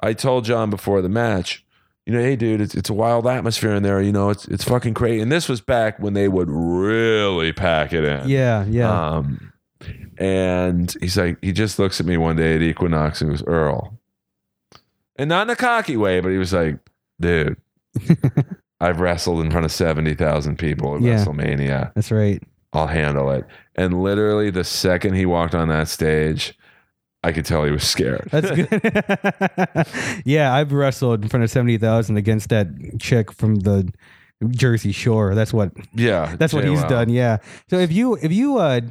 I 0.00 0.12
told 0.12 0.44
John 0.44 0.70
before 0.70 1.02
the 1.02 1.08
match, 1.08 1.64
you 2.08 2.14
know, 2.14 2.20
hey, 2.20 2.36
dude, 2.36 2.60
it's 2.62 2.74
it's 2.74 2.88
a 2.88 2.94
wild 2.94 3.26
atmosphere 3.26 3.74
in 3.74 3.82
there. 3.82 4.00
You 4.00 4.12
know, 4.12 4.30
it's 4.30 4.46
it's 4.48 4.64
fucking 4.64 4.94
crazy. 4.94 5.20
And 5.20 5.30
this 5.30 5.46
was 5.48 5.60
back 5.60 5.98
when 6.00 6.14
they 6.14 6.26
would 6.26 6.48
really 6.50 7.52
pack 7.52 7.92
it 7.92 8.02
in. 8.02 8.26
yeah, 8.28 8.64
yeah. 8.64 9.08
Um, 9.16 9.52
and 10.18 10.94
he's 11.00 11.16
like, 11.18 11.36
he 11.42 11.52
just 11.52 11.78
looks 11.78 12.00
at 12.00 12.06
me 12.06 12.16
one 12.16 12.36
day 12.36 12.54
at 12.56 12.62
Equinox 12.62 13.20
and 13.20 13.30
goes, 13.30 13.44
Earl, 13.46 13.98
and 15.16 15.28
not 15.28 15.46
in 15.46 15.50
a 15.50 15.56
cocky 15.56 15.96
way, 15.96 16.20
but 16.20 16.30
he 16.30 16.38
was 16.38 16.52
like, 16.52 16.78
dude. 17.20 17.56
I've 18.80 19.00
wrestled 19.00 19.40
in 19.44 19.50
front 19.50 19.64
of 19.64 19.72
70,000 19.72 20.56
people 20.56 20.94
at 20.94 21.02
Yeah. 21.02 21.16
WrestleMania. 21.16 21.92
that's 21.94 22.12
right. 22.12 22.40
I'll 22.72 22.86
handle 22.86 23.28
it. 23.32 23.44
And 23.74 24.02
literally, 24.02 24.50
the 24.50 24.62
second 24.62 25.14
he 25.14 25.26
walked 25.26 25.52
on 25.54 25.68
that 25.68 25.88
stage, 25.88 26.56
I 27.24 27.32
could 27.32 27.44
tell 27.44 27.64
he 27.64 27.70
was 27.72 27.82
scared. 27.82 28.28
That's 28.30 28.50
good. 28.50 30.22
yeah, 30.24 30.54
I've 30.54 30.72
wrestled 30.72 31.22
in 31.22 31.28
front 31.28 31.42
of 31.42 31.50
seventy 31.50 31.76
thousand 31.76 32.16
against 32.16 32.48
that 32.50 32.68
chick 33.00 33.32
from 33.32 33.56
the 33.56 33.92
Jersey 34.50 34.92
Shore. 34.92 35.34
That's 35.34 35.52
what 35.52 35.72
yeah, 35.94 36.36
that's 36.36 36.52
what 36.52 36.64
he's 36.64 36.82
done. 36.84 37.08
Yeah. 37.08 37.38
So 37.68 37.78
if 37.78 37.90
you 37.92 38.14
if 38.14 38.32
you 38.32 38.58
uh 38.58 38.82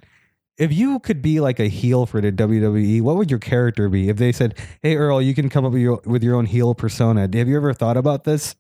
if 0.58 0.74
you 0.74 1.00
could 1.00 1.22
be 1.22 1.40
like 1.40 1.60
a 1.60 1.68
heel 1.68 2.06
for 2.06 2.20
the 2.20 2.32
WWE, 2.32 3.02
what 3.02 3.16
would 3.16 3.30
your 3.30 3.40
character 3.40 3.90
be? 3.90 4.10
If 4.10 4.18
they 4.18 4.32
said, 4.32 4.56
"Hey 4.82 4.96
Earl, 4.96 5.22
you 5.22 5.34
can 5.36 5.50
come 5.50 5.66
up 5.66 5.72
with 5.72 5.82
your 5.82 6.02
with 6.06 6.24
your 6.24 6.36
own 6.36 6.46
heel 6.46 6.74
persona," 6.74 7.22
have 7.32 7.48
you 7.48 7.56
ever 7.58 7.74
thought 7.74 7.98
about 7.98 8.24
this? 8.24 8.56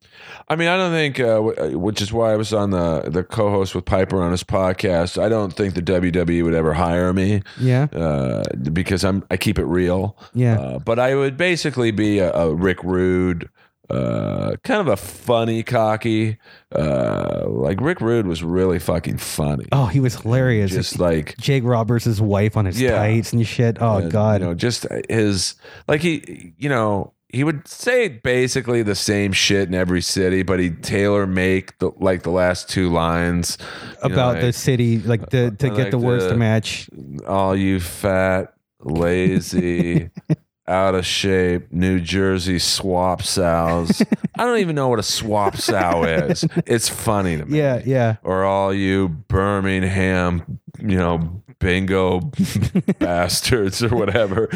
I 0.47 0.55
mean, 0.55 0.67
I 0.67 0.77
don't 0.77 0.91
think, 0.91 1.19
uh, 1.19 1.41
w- 1.41 1.77
which 1.79 2.01
is 2.01 2.13
why 2.13 2.33
I 2.33 2.35
was 2.35 2.53
on 2.53 2.69
the 2.69 3.01
the 3.09 3.23
co-host 3.23 3.73
with 3.73 3.85
Piper 3.85 4.21
on 4.21 4.31
his 4.31 4.43
podcast. 4.43 5.21
I 5.21 5.27
don't 5.29 5.53
think 5.53 5.73
the 5.73 5.81
WWE 5.81 6.43
would 6.43 6.53
ever 6.53 6.73
hire 6.73 7.13
me 7.13 7.41
Yeah, 7.59 7.87
uh, 7.93 8.43
because 8.71 9.03
I'm 9.03 9.23
I 9.31 9.37
keep 9.37 9.57
it 9.57 9.65
real. 9.65 10.15
yeah, 10.33 10.59
Uh, 10.59 10.79
but 10.79 10.99
I 10.99 11.15
would 11.15 11.35
basically 11.37 11.91
be 11.91 12.19
a, 12.19 12.31
a 12.33 12.53
Rick 12.53 12.83
Rude, 12.83 13.49
uh, 13.89 14.55
kind 14.63 14.81
of 14.81 14.87
a 14.87 14.97
funny, 14.97 15.63
cocky. 15.63 16.37
Uh, 16.75 17.43
like 17.47 17.79
Rick 17.81 18.01
Rude 18.01 18.27
was 18.27 18.43
really 18.43 18.79
fucking 18.79 19.17
funny. 19.17 19.65
Oh, 19.71 19.85
he 19.85 19.99
was 19.99 20.15
hilarious. 20.21 20.71
Just 20.71 20.99
like 20.99 21.37
Jake 21.37 21.63
Roberts' 21.63 22.19
wife 22.19 22.57
on 22.57 22.65
his 22.65 22.79
Yeah. 22.81 22.97
tights 22.97 23.31
and 23.33 23.45
shit. 23.47 23.77
Oh 23.79 23.97
And, 23.97 24.11
God. 24.11 24.41
you 24.41 24.47
know, 24.47 24.53
just 24.53 24.85
his 25.09 25.55
like 25.87 26.01
he, 26.01 26.53
you 26.57 26.67
know, 26.69 27.13
he 27.29 27.43
would 27.43 27.67
say 27.67 28.07
basically 28.07 28.83
the 28.83 28.95
same 28.95 29.33
shit 29.33 29.67
in 29.67 29.75
every 29.75 30.01
city, 30.01 30.43
but 30.43 30.59
he'd 30.59 30.81
tailor 30.83 31.27
make 31.27 31.77
the 31.79 31.91
like 31.97 32.23
the 32.23 32.29
last 32.31 32.69
two 32.69 32.89
lines 32.89 33.57
you 34.03 34.09
know, 34.09 34.13
about 34.15 34.33
like, 34.35 34.41
the 34.43 34.53
city, 34.53 34.99
like 34.99 35.29
the 35.29 35.51
to 35.59 35.69
get 35.69 35.77
like 35.77 35.91
the 35.91 35.97
worst 35.97 36.29
the- 36.29 36.37
match. 36.37 36.89
all 37.27 37.53
you 37.55 37.79
fat, 37.81 38.53
lazy, 38.81 40.09
out 40.67 40.95
of 40.95 41.05
shape, 41.05 41.71
New 41.71 41.99
Jersey 41.99 42.59
swap 42.59 43.21
sows. 43.21 44.01
I 44.37 44.45
don't 44.45 44.59
even 44.59 44.75
know 44.75 44.89
what 44.89 44.99
a 44.99 45.03
swap 45.03 45.57
sow 45.57 46.03
is. 46.03 46.45
It's 46.65 46.89
funny 46.89 47.37
to 47.37 47.45
me. 47.45 47.57
Yeah, 47.57 47.81
yeah. 47.85 48.17
Or 48.23 48.43
all 48.43 48.73
you 48.73 49.09
Birmingham, 49.09 50.59
you 50.79 50.97
know, 50.97 51.41
bingo 51.59 52.19
bastards 52.99 53.81
or 53.81 53.95
whatever. 53.95 54.49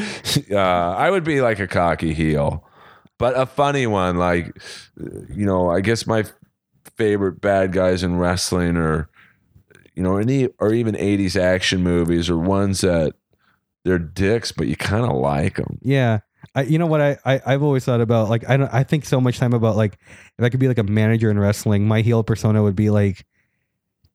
Uh, 0.52 0.58
I 0.58 1.10
would 1.10 1.24
be 1.24 1.42
like 1.42 1.60
a 1.60 1.68
cocky 1.68 2.14
heel, 2.14 2.68
but 3.18 3.38
a 3.38 3.46
funny 3.46 3.88
one. 3.88 4.18
Like, 4.18 4.56
you 4.98 5.46
know, 5.46 5.70
I 5.70 5.82
guess 5.82 6.06
my 6.06 6.26
favorite 6.98 7.42
bad 7.42 7.72
guys 7.72 8.04
in 8.04 8.18
wrestling 8.18 8.78
are, 8.78 9.10
you 9.96 10.04
know, 10.04 10.18
any 10.18 10.50
or 10.60 10.74
even 10.74 10.96
'80s 10.96 11.40
action 11.40 11.82
movies 11.82 12.30
or 12.30 12.38
ones 12.38 12.82
that 12.82 13.14
they're 13.84 14.00
dicks, 14.00 14.52
but 14.52 14.68
you 14.68 14.76
kind 14.76 15.06
of 15.06 15.12
like 15.18 15.56
them. 15.56 15.78
Yeah. 15.82 16.20
I, 16.56 16.64
you 16.64 16.78
know 16.80 16.88
what 16.88 17.02
I, 17.02 17.18
I 17.24 17.42
I've 17.46 17.64
always 17.64 17.86
thought 17.86 18.02
about 18.02 18.30
like 18.30 18.50
I 18.50 18.58
don't 18.58 18.74
I 18.74 18.84
think 18.84 19.06
so 19.06 19.22
much 19.22 19.38
time 19.38 19.54
about 19.54 19.76
like 19.76 19.98
if 20.38 20.44
I 20.44 20.50
could 20.50 20.60
be 20.60 20.68
like 20.68 20.80
a 20.80 20.84
manager 20.84 21.30
in 21.30 21.38
wrestling, 21.40 21.88
my 21.88 22.02
heel 22.02 22.24
persona 22.24 22.62
would 22.64 22.76
be 22.76 22.90
like 22.90 23.26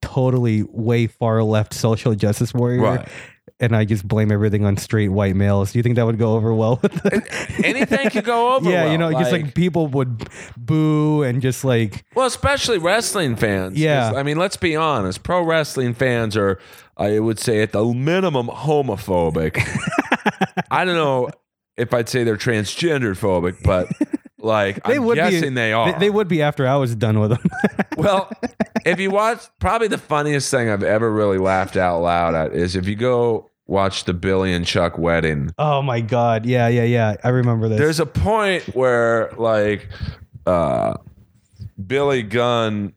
totally 0.02 0.62
way 0.64 1.06
far 1.06 1.42
left 1.42 1.72
social 1.74 2.14
justice 2.14 2.52
warrior. 2.52 2.80
Right. 2.82 3.08
and 3.60 3.74
I 3.74 3.84
just 3.84 4.06
blame 4.06 4.30
everything 4.30 4.64
on 4.64 4.76
straight 4.76 5.08
white 5.08 5.34
males. 5.36 5.72
Do 5.72 5.78
you 5.78 5.82
think 5.82 5.96
that 5.96 6.04
would 6.04 6.18
go 6.18 6.34
over 6.34 6.52
well? 6.52 6.78
With 6.82 6.92
the- 6.92 7.60
Anything 7.64 8.10
could 8.10 8.24
go 8.24 8.54
over. 8.56 8.70
yeah, 8.70 8.84
well, 8.84 8.92
you 8.92 8.98
know, 8.98 9.12
just 9.12 9.32
like 9.32 9.54
people 9.54 9.86
would 9.88 10.28
boo 10.56 11.22
and 11.22 11.40
just 11.40 11.64
like 11.64 12.04
Well, 12.14 12.26
especially 12.26 12.78
wrestling 12.78 13.36
fans. 13.36 13.78
Yeah, 13.78 14.12
I 14.14 14.22
mean, 14.24 14.36
let's 14.36 14.56
be 14.56 14.76
honest. 14.76 15.22
Pro 15.22 15.42
wrestling 15.42 15.94
fans 15.94 16.36
are, 16.36 16.58
I 16.96 17.18
would 17.18 17.38
say, 17.38 17.62
at 17.62 17.72
the 17.72 17.84
minimum, 17.84 18.48
homophobic. 18.48 19.60
I 20.70 20.84
don't 20.84 20.94
know 20.94 21.30
if 21.76 21.92
I'd 21.92 22.08
say 22.08 22.24
they're 22.24 22.36
transgender 22.36 23.16
phobic, 23.16 23.62
but 23.62 23.88
like 24.38 24.82
they 24.84 24.96
I'm 24.96 25.04
would 25.04 25.16
guessing 25.16 25.50
be. 25.50 25.54
they 25.56 25.72
are. 25.72 25.92
They, 25.92 25.98
they 25.98 26.10
would 26.10 26.28
be 26.28 26.42
after 26.42 26.66
I 26.66 26.76
was 26.76 26.94
done 26.94 27.20
with 27.20 27.30
them. 27.30 27.44
well, 27.96 28.30
if 28.84 28.98
you 28.98 29.10
watch, 29.10 29.44
probably 29.60 29.88
the 29.88 29.98
funniest 29.98 30.50
thing 30.50 30.70
I've 30.70 30.82
ever 30.82 31.12
really 31.12 31.38
laughed 31.38 31.76
out 31.76 32.00
loud 32.00 32.34
at 32.34 32.52
is 32.54 32.76
if 32.76 32.86
you 32.86 32.96
go 32.96 33.50
watch 33.66 34.04
the 34.04 34.14
Billy 34.14 34.52
and 34.52 34.64
Chuck 34.64 34.96
wedding. 34.96 35.50
oh 35.58 35.82
my 35.82 36.00
god! 36.00 36.46
Yeah, 36.46 36.68
yeah, 36.68 36.84
yeah. 36.84 37.16
I 37.22 37.28
remember 37.28 37.68
this. 37.68 37.78
There's 37.78 38.00
a 38.00 38.06
point 38.06 38.74
where 38.74 39.30
like 39.36 39.88
uh 40.46 40.94
Billy 41.86 42.22
Gunn 42.22 42.94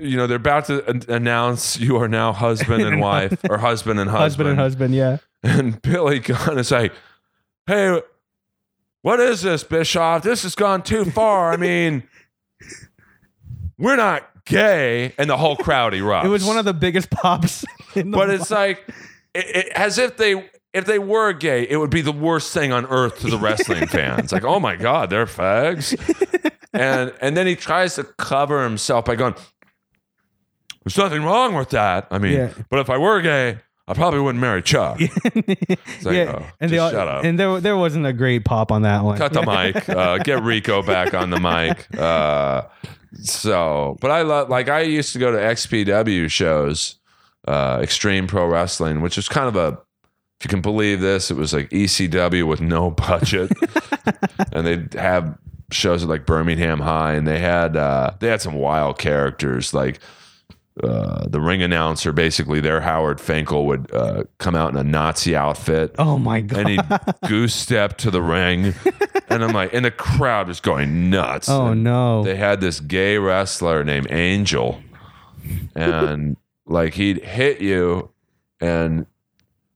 you 0.00 0.16
know 0.16 0.26
they're 0.26 0.36
about 0.36 0.66
to 0.66 0.84
an- 0.88 1.02
announce 1.08 1.78
you 1.78 1.96
are 1.96 2.08
now 2.08 2.32
husband 2.32 2.82
and 2.82 3.00
wife 3.10 3.38
or 3.48 3.58
husband 3.58 4.00
and 4.00 4.08
husband 4.10 4.20
husband, 4.20 4.48
and 4.48 4.58
husband. 4.58 4.94
Yeah. 4.94 5.18
and 5.42 5.82
Billy 5.82 6.18
Gunn 6.20 6.58
is 6.58 6.70
like 6.70 6.92
hey 7.66 8.00
what 9.02 9.20
is 9.20 9.42
this 9.42 9.64
Bischoff 9.64 10.22
this 10.22 10.42
has 10.44 10.54
gone 10.54 10.82
too 10.82 11.04
far 11.04 11.52
I 11.52 11.56
mean 11.56 12.04
we're 13.78 13.96
not 13.96 14.28
gay 14.44 15.14
and 15.18 15.28
the 15.30 15.36
whole 15.36 15.56
crowd 15.56 15.92
erupts 15.94 16.24
It 16.24 16.28
was 16.28 16.44
one 16.44 16.58
of 16.58 16.64
the 16.64 16.74
biggest 16.74 17.10
pops. 17.10 17.64
In 17.94 18.10
the 18.10 18.16
but 18.16 18.30
it's 18.30 18.50
like 18.50 18.84
it, 19.34 19.44
it, 19.56 19.66
as 19.74 19.98
if 19.98 20.16
they 20.16 20.48
if 20.72 20.86
they 20.86 20.98
were 20.98 21.32
gay 21.32 21.66
it 21.68 21.76
would 21.76 21.90
be 21.90 22.00
the 22.00 22.12
worst 22.12 22.52
thing 22.54 22.72
on 22.72 22.86
earth 22.86 23.20
to 23.20 23.28
the 23.28 23.38
wrestling 23.38 23.86
fans 23.86 24.32
like 24.32 24.44
oh 24.44 24.58
my 24.58 24.76
god 24.76 25.10
they're 25.10 25.26
fags 25.26 25.94
and 26.72 27.12
and 27.20 27.36
then 27.36 27.46
he 27.46 27.54
tries 27.54 27.96
to 27.96 28.04
cover 28.04 28.62
himself 28.64 29.04
by 29.04 29.14
going 29.14 29.34
there's 30.84 30.96
nothing 30.96 31.22
wrong 31.22 31.54
with 31.54 31.70
that 31.70 32.06
i 32.10 32.18
mean 32.18 32.32
Yeah. 32.34 32.50
but 32.70 32.78
if 32.80 32.90
i 32.90 32.98
were 32.98 33.20
gay 33.20 33.58
i 33.88 33.94
probably 33.94 34.20
wouldn't 34.20 34.40
marry 34.40 34.62
chuck 34.62 34.98
It's 35.00 36.04
like, 36.04 36.14
yeah, 36.14 36.34
oh, 36.38 36.46
and 36.60 36.70
they 36.70 36.76
just 36.76 36.80
all, 36.80 36.90
shut 37.00 37.08
up. 37.08 37.24
and 37.24 37.38
there 37.38 37.60
there 37.60 37.76
wasn't 37.76 38.06
a 38.06 38.12
great 38.12 38.44
pop 38.44 38.70
on 38.72 38.82
that 38.82 39.04
one. 39.04 39.18
cut 39.18 39.32
the 39.32 39.42
mic 39.42 39.88
uh, 39.88 40.18
get 40.18 40.42
rico 40.42 40.82
back 40.82 41.14
on 41.14 41.30
the 41.30 41.38
mic 41.40 41.86
uh, 41.98 42.62
so 43.14 43.96
but 44.00 44.10
i 44.10 44.22
love 44.22 44.48
like 44.48 44.68
i 44.68 44.80
used 44.80 45.12
to 45.12 45.18
go 45.18 45.30
to 45.30 45.38
xpw 45.38 46.30
shows 46.30 46.96
uh, 47.48 47.80
extreme 47.82 48.26
pro 48.26 48.46
wrestling 48.46 49.00
which 49.00 49.18
is 49.18 49.28
kind 49.28 49.48
of 49.48 49.56
a 49.56 49.78
if 50.40 50.46
you 50.46 50.48
can 50.48 50.60
believe 50.60 51.00
this 51.00 51.30
it 51.30 51.36
was 51.36 51.52
like 51.52 51.68
ecw 51.70 52.46
with 52.46 52.60
no 52.60 52.90
budget 52.90 53.50
and 54.52 54.66
they'd 54.66 54.94
have 54.94 55.36
shows 55.72 56.02
at 56.02 56.08
like 56.08 56.24
birmingham 56.26 56.78
high 56.80 57.14
and 57.14 57.26
they 57.26 57.38
had 57.38 57.76
uh, 57.76 58.10
they 58.20 58.28
had 58.28 58.40
some 58.40 58.54
wild 58.54 58.98
characters 58.98 59.72
like 59.74 59.98
uh, 60.82 61.26
the 61.28 61.40
ring 61.40 61.62
announcer 61.62 62.12
basically 62.12 62.60
their 62.60 62.80
howard 62.80 63.20
finkel 63.20 63.66
would 63.66 63.92
uh, 63.92 64.24
come 64.38 64.54
out 64.54 64.72
in 64.72 64.78
a 64.78 64.82
nazi 64.84 65.36
outfit 65.36 65.94
Oh 65.98 66.16
my 66.18 66.40
god! 66.40 66.58
and 66.60 66.68
he 66.68 66.78
goose 67.28 67.54
stepped 67.54 67.98
to 68.00 68.10
the 68.10 68.22
ring, 68.22 68.74
and 69.28 69.44
I'm 69.44 69.52
like, 69.52 69.74
and 69.74 69.84
the 69.84 69.90
crowd 69.90 70.48
was 70.48 70.60
going 70.60 71.10
nuts. 71.10 71.48
oh 71.48 71.68
And 71.68 71.84
no! 71.84 72.22
They 72.24 72.36
had 72.36 72.60
this 72.60 72.80
gay 72.80 73.18
wrestler 73.18 73.84
named 73.84 74.06
Angel, 74.10 74.82
and 75.74 76.36
like 76.66 76.94
he'd 76.94 77.22
hit 77.22 77.60
you, 77.60 78.10
and 78.60 79.06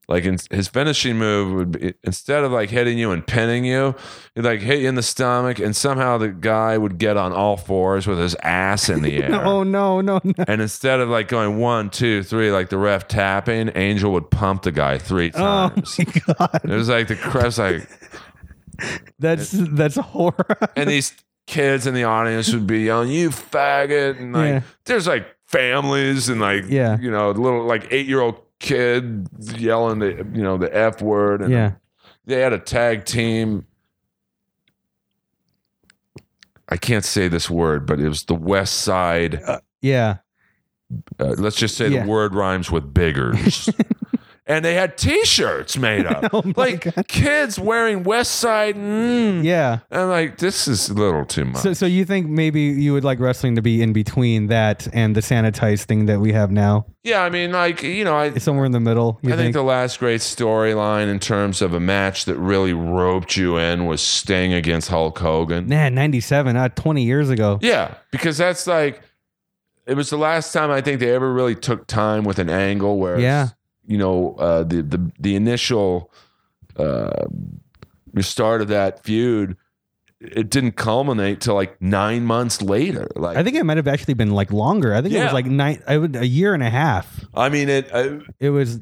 like 0.08 0.24
in, 0.24 0.38
his 0.50 0.68
finishing 0.68 1.16
move 1.18 1.52
would 1.54 1.72
be 1.72 1.94
instead 2.04 2.44
of 2.44 2.52
like 2.52 2.70
hitting 2.70 2.96
you 2.96 3.10
and 3.10 3.26
pinning 3.26 3.64
you, 3.64 3.94
he'd 4.34 4.42
like 4.44 4.60
hit 4.60 4.80
you 4.80 4.88
in 4.88 4.94
the 4.94 5.02
stomach, 5.02 5.58
and 5.58 5.74
somehow 5.74 6.16
the 6.18 6.28
guy 6.28 6.78
would 6.78 6.98
get 6.98 7.16
on 7.16 7.32
all 7.32 7.56
fours 7.56 8.06
with 8.06 8.18
his 8.18 8.34
ass 8.42 8.88
in 8.88 9.02
the 9.02 9.16
air. 9.24 9.44
oh 9.44 9.62
no! 9.64 10.00
No! 10.00 10.20
No! 10.22 10.32
And 10.46 10.60
instead 10.62 11.00
of 11.00 11.08
like 11.08 11.28
going 11.28 11.58
one, 11.58 11.90
two, 11.90 12.22
three, 12.22 12.50
like 12.52 12.68
the 12.68 12.78
ref 12.78 13.08
tapping, 13.08 13.70
Angel 13.74 14.12
would 14.12 14.30
pump 14.30 14.62
the 14.62 14.72
guy 14.72 14.98
three 14.98 15.30
times. 15.30 15.98
Oh 15.98 16.04
my 16.06 16.34
god! 16.38 16.60
It 16.64 16.70
was 16.70 16.88
like 16.88 17.08
the 17.08 17.16
crowd's 17.16 17.58
like, 17.58 17.88
That's 19.18 19.50
that's 19.52 19.96
horror. 19.96 20.58
and 20.76 20.88
these 20.90 21.14
kids 21.46 21.86
in 21.86 21.94
the 21.94 22.04
audience 22.04 22.52
would 22.52 22.66
be 22.66 22.80
yelling, 22.82 23.08
"You 23.10 23.30
faggot!" 23.30 24.18
And 24.20 24.32
like, 24.32 24.46
Yeah. 24.48 24.60
there's 24.84 25.06
like 25.06 25.26
families 25.46 26.28
and 26.28 26.40
like, 26.40 26.64
Yeah. 26.68 26.98
you 27.00 27.10
know, 27.10 27.30
little 27.30 27.64
like 27.64 27.86
eight 27.90 28.06
year 28.06 28.20
old 28.20 28.36
kid 28.60 29.28
yelling 29.56 29.98
the 29.98 30.26
you 30.32 30.42
know 30.42 30.56
the 30.56 30.74
f 30.74 31.02
word. 31.02 31.42
And 31.42 31.52
yeah. 31.52 31.72
they 32.24 32.40
had 32.40 32.52
a 32.52 32.58
tag 32.58 33.04
team. 33.04 33.66
I 36.68 36.76
can't 36.76 37.04
say 37.04 37.28
this 37.28 37.48
word, 37.48 37.86
but 37.86 38.00
it 38.00 38.08
was 38.08 38.24
the 38.24 38.34
West 38.34 38.80
Side. 38.80 39.40
Yeah. 39.82 40.16
Uh, 41.18 41.34
let's 41.38 41.56
just 41.56 41.76
say 41.76 41.88
Yeah. 41.88 42.02
the 42.04 42.10
word 42.10 42.34
rhymes 42.34 42.70
with 42.70 42.92
biggers. 42.92 43.68
and 44.46 44.64
they 44.64 44.74
had 44.74 44.96
T-shirts 44.96 45.76
made 45.76 46.06
up, 46.06 46.32
Oh 46.32 46.42
like 46.56 46.86
kids 47.08 47.58
wearing 47.58 48.04
West 48.04 48.36
Side. 48.36 48.76
Mm. 48.76 49.44
Yeah. 49.44 49.80
I'm 49.90 50.08
like, 50.08 50.38
this 50.38 50.68
is 50.68 50.88
a 50.88 50.94
little 50.94 51.24
too 51.24 51.44
much. 51.46 51.62
So, 51.62 51.72
so 51.72 51.86
you 51.86 52.04
think 52.04 52.28
maybe 52.28 52.60
you 52.62 52.92
would 52.92 53.04
like 53.04 53.18
wrestling 53.18 53.56
to 53.56 53.62
be 53.62 53.82
in 53.82 53.92
between 53.92 54.46
that 54.46 54.86
and 54.92 55.16
the 55.16 55.20
sanitized 55.20 55.84
thing 55.84 56.06
that 56.06 56.20
we 56.20 56.32
have 56.32 56.50
now, 56.50 56.86
yeah, 57.02 57.22
I 57.22 57.30
mean, 57.30 57.52
like 57.52 57.84
you 57.84 58.02
know, 58.02 58.16
I 58.16 58.34
somewhere 58.38 58.66
in 58.66 58.72
the 58.72 58.80
middle? 58.80 59.20
I 59.24 59.36
think 59.36 59.52
the 59.52 59.62
last 59.62 60.00
great 60.00 60.20
storyline 60.20 61.08
in 61.08 61.20
terms 61.20 61.62
of 61.62 61.72
a 61.72 61.78
match 61.78 62.24
that 62.24 62.34
really 62.36 62.72
roped 62.72 63.36
you 63.36 63.56
in 63.58 63.86
was 63.86 64.00
Sting 64.00 64.52
against 64.52 64.88
Hulk 64.88 65.16
Hogan. 65.16 65.68
Nah, 65.68 65.88
ninety-seven, 65.88 66.56
uh, 66.56 66.68
twenty 66.70 67.04
years 67.04 67.30
ago. 67.30 67.60
Yeah, 67.62 67.94
because 68.10 68.36
that's 68.38 68.66
like 68.66 69.02
it 69.86 69.94
was 69.94 70.10
the 70.10 70.16
last 70.16 70.52
time 70.52 70.72
I 70.72 70.80
think 70.80 70.98
they 70.98 71.14
ever 71.14 71.32
really 71.32 71.54
took 71.54 71.86
time 71.86 72.24
with 72.24 72.40
an 72.40 72.50
angle 72.50 72.98
where 72.98 73.20
Yeah. 73.20 73.50
You 73.86 73.98
know 73.98 74.34
uh, 74.38 74.62
the 74.62 74.82
the 74.82 75.12
the 75.18 75.36
initial 75.36 76.12
uh, 76.76 77.24
start 78.20 78.60
of 78.60 78.68
that 78.68 79.04
feud 79.04 79.56
it 80.20 80.50
didn't 80.50 80.72
culminate 80.72 81.40
till 81.40 81.54
like 81.54 81.80
nine 81.80 82.24
months 82.24 82.62
later. 82.62 83.08
Like 83.16 83.36
I 83.36 83.42
think 83.42 83.56
it 83.56 83.64
might 83.64 83.76
have 83.76 83.88
actually 83.88 84.14
been 84.14 84.30
like 84.30 84.50
longer. 84.50 84.94
I 84.94 85.02
think 85.02 85.14
it 85.14 85.22
was 85.22 85.32
like 85.32 85.46
nine, 85.46 85.82
I 85.86 85.98
would, 85.98 86.16
a 86.16 86.26
year 86.26 86.54
and 86.54 86.62
a 86.62 86.70
half. 86.70 87.24
I 87.34 87.48
mean 87.48 87.68
it. 87.68 87.92
Uh, 87.92 88.20
It 88.40 88.50
was. 88.50 88.80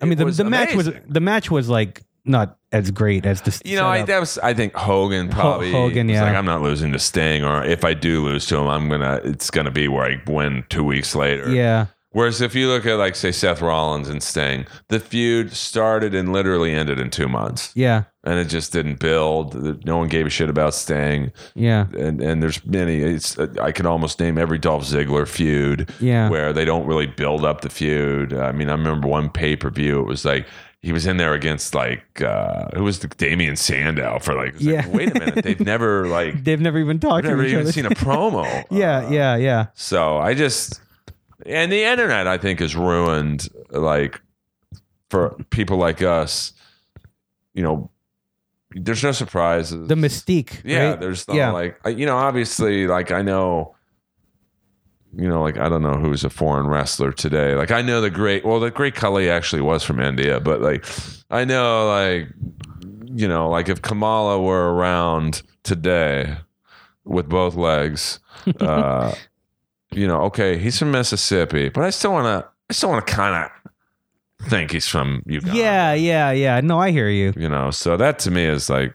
I 0.00 0.04
mean, 0.04 0.18
the, 0.18 0.26
the 0.26 0.44
match 0.44 0.74
was 0.74 0.90
the 1.08 1.20
match 1.20 1.50
was 1.50 1.68
like 1.68 2.02
not 2.24 2.58
as 2.70 2.90
great 2.90 3.24
as 3.24 3.40
the. 3.42 3.60
you 3.64 3.76
know, 3.76 3.86
I, 3.86 4.02
that 4.02 4.20
was 4.20 4.38
I 4.38 4.52
think 4.54 4.74
Hogan 4.74 5.28
probably 5.28 5.72
Hogan, 5.72 6.06
was 6.08 6.14
yeah. 6.14 6.24
like 6.24 6.36
I'm 6.36 6.44
not 6.44 6.62
losing 6.62 6.92
to 6.92 6.98
Sting, 6.98 7.44
or 7.44 7.64
if 7.64 7.84
I 7.84 7.94
do 7.94 8.24
lose 8.24 8.46
to 8.46 8.56
him, 8.56 8.68
I'm 8.68 8.88
gonna 8.88 9.20
it's 9.24 9.50
gonna 9.50 9.70
be 9.70 9.88
where 9.88 10.04
I 10.04 10.22
win 10.30 10.64
two 10.68 10.84
weeks 10.84 11.14
later. 11.14 11.50
yeah, 11.50 11.86
Whereas 12.16 12.40
if 12.40 12.54
you 12.54 12.68
look 12.68 12.86
at 12.86 12.94
like 12.94 13.14
say 13.14 13.30
Seth 13.30 13.60
Rollins 13.60 14.08
and 14.08 14.22
Sting, 14.22 14.64
the 14.88 14.98
feud 14.98 15.52
started 15.52 16.14
and 16.14 16.32
literally 16.32 16.72
ended 16.72 16.98
in 16.98 17.10
two 17.10 17.28
months, 17.28 17.72
yeah, 17.74 18.04
and 18.24 18.38
it 18.38 18.46
just 18.46 18.72
didn't 18.72 19.00
build. 19.00 19.84
No 19.84 19.98
one 19.98 20.08
gave 20.08 20.24
a 20.24 20.30
shit 20.30 20.48
about 20.48 20.72
Sting, 20.72 21.30
yeah, 21.54 21.88
and 21.92 22.22
and 22.22 22.42
there's 22.42 22.64
many. 22.64 23.00
It's 23.02 23.38
I 23.38 23.70
could 23.70 23.84
almost 23.84 24.18
name 24.18 24.38
every 24.38 24.56
Dolph 24.56 24.84
Ziggler 24.84 25.28
feud 25.28 25.90
yeah. 26.00 26.30
where 26.30 26.54
they 26.54 26.64
don't 26.64 26.86
really 26.86 27.04
build 27.06 27.44
up 27.44 27.60
the 27.60 27.68
feud. 27.68 28.32
I 28.32 28.50
mean, 28.50 28.70
I 28.70 28.72
remember 28.72 29.08
one 29.08 29.28
pay 29.28 29.54
per 29.54 29.68
view. 29.68 30.00
It 30.00 30.06
was 30.06 30.24
like. 30.24 30.46
He 30.82 30.92
was 30.92 31.04
in 31.04 31.16
there 31.16 31.34
against 31.34 31.74
like 31.74 32.22
uh 32.22 32.68
who 32.76 32.84
was 32.84 33.00
the 33.00 33.08
Damien 33.08 33.56
Sandow 33.56 34.20
for 34.20 34.34
like, 34.34 34.54
was 34.54 34.64
like, 34.64 34.84
Yeah. 34.86 34.88
wait 34.88 35.10
a 35.10 35.18
minute 35.18 35.42
they've 35.42 35.58
never 35.58 36.06
like 36.18 36.44
They've 36.44 36.60
never 36.60 36.78
even 36.78 37.00
talked 37.00 37.24
to 37.24 37.30
never 37.30 37.42
even 37.44 37.60
other. 37.62 37.72
seen 37.72 37.86
a 37.86 37.90
promo 37.90 38.44
yeah, 38.70 38.98
Uh, 38.98 39.10
yeah, 39.10 39.36
yeah. 39.36 39.66
so 39.74 40.18
I 40.18 40.34
just 40.34 40.80
and 41.46 41.70
the 41.72 41.84
internet 41.84 42.26
I 42.26 42.38
think 42.38 42.60
is 42.60 42.76
ruined 42.76 43.48
like 43.70 44.20
for 45.10 45.36
people 45.50 45.76
like 45.76 46.02
us. 46.02 46.52
You 47.54 47.62
know, 47.62 47.90
there's 48.72 49.02
no 49.02 49.12
surprises. 49.12 49.88
The 49.88 49.94
mystique. 49.94 50.60
yeah, 50.64 50.90
right? 50.90 51.00
there's 51.00 51.24
Yeah. 51.32 51.52
like 51.52 51.78
you 51.86 52.06
know, 52.06 52.16
obviously 52.16 52.86
like 52.86 53.10
I 53.10 53.22
know 53.22 53.74
you 55.18 55.28
know, 55.28 55.40
like 55.42 55.56
I 55.56 55.70
don't 55.70 55.82
know 55.82 55.94
who's 55.94 56.24
a 56.24 56.30
foreign 56.30 56.66
wrestler 56.66 57.10
today. 57.10 57.54
Like 57.54 57.70
I 57.70 57.80
know 57.80 58.00
the 58.02 58.10
great 58.10 58.44
well, 58.44 58.60
the 58.60 58.70
great 58.70 58.94
Khali 58.94 59.30
actually 59.30 59.62
was 59.62 59.82
from 59.82 59.98
India, 60.00 60.40
but 60.40 60.60
like 60.60 60.84
I 61.30 61.44
know 61.44 61.86
like 61.88 62.28
you 63.14 63.26
know, 63.26 63.48
like 63.48 63.68
if 63.70 63.80
Kamala 63.80 64.40
were 64.42 64.74
around 64.74 65.42
today 65.62 66.36
with 67.04 67.28
both 67.30 67.54
legs, 67.54 68.18
uh, 68.60 69.14
you 69.96 70.06
know, 70.06 70.22
okay, 70.22 70.58
he's 70.58 70.78
from 70.78 70.90
Mississippi, 70.92 71.68
but 71.68 71.84
I 71.84 71.90
still 71.90 72.12
want 72.12 72.26
to, 72.26 72.48
I 72.70 72.72
still 72.72 72.90
want 72.90 73.06
to 73.06 73.12
kind 73.12 73.44
of 73.44 74.48
think 74.50 74.70
he's 74.72 74.86
from 74.86 75.22
Uganda. 75.26 75.56
Yeah, 75.58 75.94
yeah, 75.94 76.30
yeah. 76.30 76.60
No, 76.60 76.78
I 76.78 76.90
hear 76.90 77.08
you. 77.08 77.32
You 77.36 77.48
know, 77.48 77.70
so 77.70 77.96
that 77.96 78.18
to 78.20 78.30
me 78.30 78.44
is 78.44 78.68
like 78.68 78.94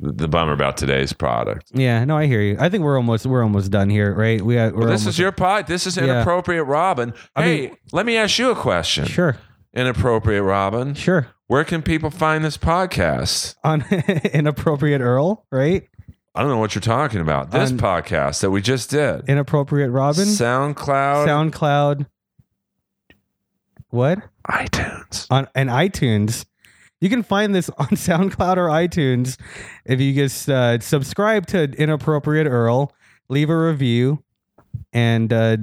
the, 0.00 0.26
bummer 0.28 0.52
about 0.52 0.76
today's 0.76 1.12
product. 1.12 1.70
Yeah, 1.72 2.04
no, 2.04 2.16
I 2.16 2.26
hear 2.26 2.40
you. 2.40 2.56
I 2.58 2.68
think 2.68 2.82
we're 2.82 2.96
almost 2.96 3.24
we're 3.26 3.42
almost 3.44 3.70
done 3.70 3.88
here, 3.88 4.12
right? 4.14 4.42
We 4.42 4.58
are, 4.58 4.72
we're 4.72 4.80
Well, 4.80 4.88
this 4.88 5.06
is 5.06 5.18
your 5.18 5.30
pod. 5.32 5.68
This 5.68 5.86
is 5.86 5.96
Yeah. 5.96 6.04
inappropriate, 6.04 6.66
Robin. 6.66 7.14
I 7.36 7.42
hey, 7.42 7.60
mean- 7.68 7.76
let 7.92 8.04
me 8.04 8.16
ask 8.16 8.38
you 8.38 8.50
a 8.50 8.56
question. 8.56 9.04
sure. 9.06 9.36
inappropriate 9.74 10.42
Robin. 10.42 10.94
Sure. 10.94 11.28
Where 11.46 11.64
can 11.64 11.82
people 11.82 12.10
find 12.10 12.44
this 12.44 12.56
podcast? 12.58 13.54
On 13.62 13.84
inappropriate 14.32 15.00
Earl, 15.00 15.46
right? 15.52 15.84
I 16.34 16.40
don't 16.40 16.50
know 16.50 16.58
what 16.58 16.74
you're 16.74 16.80
talking 16.80 17.20
about. 17.20 17.50
This 17.50 17.70
On- 17.70 17.78
podcast 17.78 18.40
that 18.40 18.50
we 18.50 18.62
just 18.62 18.90
did. 18.90 19.28
Inappropriate 19.28 19.90
Robin. 19.90 20.24
SoundCloud, 20.24 21.26
SoundCloud. 21.26 22.06
What? 23.90 24.18
iTunes. 24.48 25.26
On 25.30 25.46
and 25.54 25.68
iTunes. 25.68 26.46
You 27.00 27.10
can 27.10 27.22
find 27.22 27.54
this 27.54 27.68
on 27.78 27.88
SoundCloud 27.88 28.56
or 28.56 28.68
iTunes 28.68 29.38
if 29.84 30.00
you 30.00 30.14
just 30.14 30.48
uh, 30.48 30.78
subscribe 30.80 31.46
to 31.48 31.64
Inappropriate 31.64 32.46
Earl, 32.46 32.92
leave 33.28 33.50
a 33.50 33.58
review, 33.58 34.22
and 34.92 35.32
uh, 35.32 35.58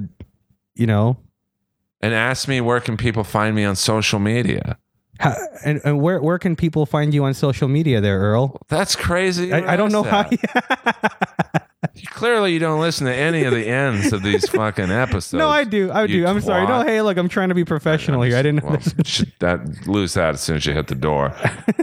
you 0.74 0.86
know, 0.86 1.16
And 2.00 2.14
ask 2.14 2.46
me 2.46 2.60
where 2.60 2.80
can 2.80 2.96
people 2.96 3.24
find 3.24 3.56
me 3.56 3.64
on 3.64 3.74
social 3.76 4.18
media. 4.20 4.78
How, 5.20 5.36
and, 5.64 5.80
and 5.84 6.00
where 6.00 6.20
where 6.20 6.38
can 6.38 6.56
people 6.56 6.86
find 6.86 7.12
you 7.14 7.24
on 7.24 7.34
social 7.34 7.68
media 7.68 8.00
there, 8.00 8.18
Earl? 8.18 8.60
That's 8.68 8.96
crazy. 8.96 9.52
I, 9.52 9.74
I 9.74 9.76
don't 9.76 9.92
know 9.92 10.04
asked 10.04 10.34
how. 10.34 10.50
that. 10.60 11.66
Clearly, 12.06 12.52
you 12.52 12.58
don't 12.58 12.80
listen 12.80 13.06
to 13.06 13.14
any 13.14 13.44
of 13.44 13.52
the 13.52 13.66
ends 13.66 14.12
of 14.12 14.22
these 14.22 14.48
fucking 14.50 14.90
episodes. 14.90 15.34
no, 15.38 15.48
I 15.48 15.64
do. 15.64 15.90
I 15.90 16.02
You 16.02 16.22
do. 16.22 16.26
I'm 16.26 16.40
sorry. 16.40 16.66
No, 16.66 16.82
hey, 16.82 17.00
look, 17.02 17.16
I'm 17.16 17.28
trying 17.28 17.48
to 17.50 17.54
be 17.54 17.64
professional 17.64 18.22
here. 18.22 18.36
I 18.36 18.42
didn't 18.42 18.62
know 18.64 18.70
Well, 18.70 18.78
this. 18.96 19.24
that 19.40 19.86
lose 19.86 20.14
that 20.14 20.34
as 20.34 20.40
soon 20.40 20.56
as 20.56 20.66
you 20.66 20.72
hit 20.74 20.86
the 20.88 20.94
door. 20.94 21.34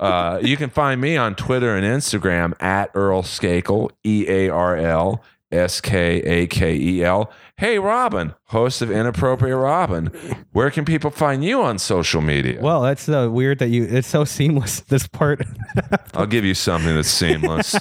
Uh, 0.01 0.39
you 0.41 0.55
can 0.57 0.69
find 0.69 1.01
me 1.01 1.17
on 1.17 1.35
Twitter 1.35 1.75
and 1.75 1.85
Instagram 1.85 2.53
at 2.61 2.91
Earl 2.93 3.21
Skakel, 3.23 3.89
E 4.03 4.25
A 4.27 4.49
R 4.49 4.75
L 4.75 5.23
S 5.51 5.79
K 5.79 6.21
A 6.21 6.47
K 6.47 6.75
E 6.75 7.03
L. 7.03 7.31
Hey, 7.55 7.79
Robin, 7.79 8.35
host 8.45 8.81
of 8.81 8.91
Inappropriate 8.91 9.57
Robin. 9.57 10.07
Where 10.51 10.69
can 10.69 10.85
people 10.85 11.09
find 11.09 11.43
you 11.43 11.61
on 11.61 11.79
social 11.79 12.21
media? 12.21 12.59
Well, 12.61 12.81
that's 12.81 13.07
uh, 13.07 13.29
weird 13.31 13.59
that 13.59 13.69
you. 13.69 13.85
It's 13.85 14.07
so 14.07 14.25
seamless. 14.25 14.81
This 14.81 15.07
part. 15.07 15.41
I'll 16.13 16.25
give 16.25 16.43
you 16.43 16.53
something 16.53 16.93
that's 16.93 17.09
seamless. 17.09 17.75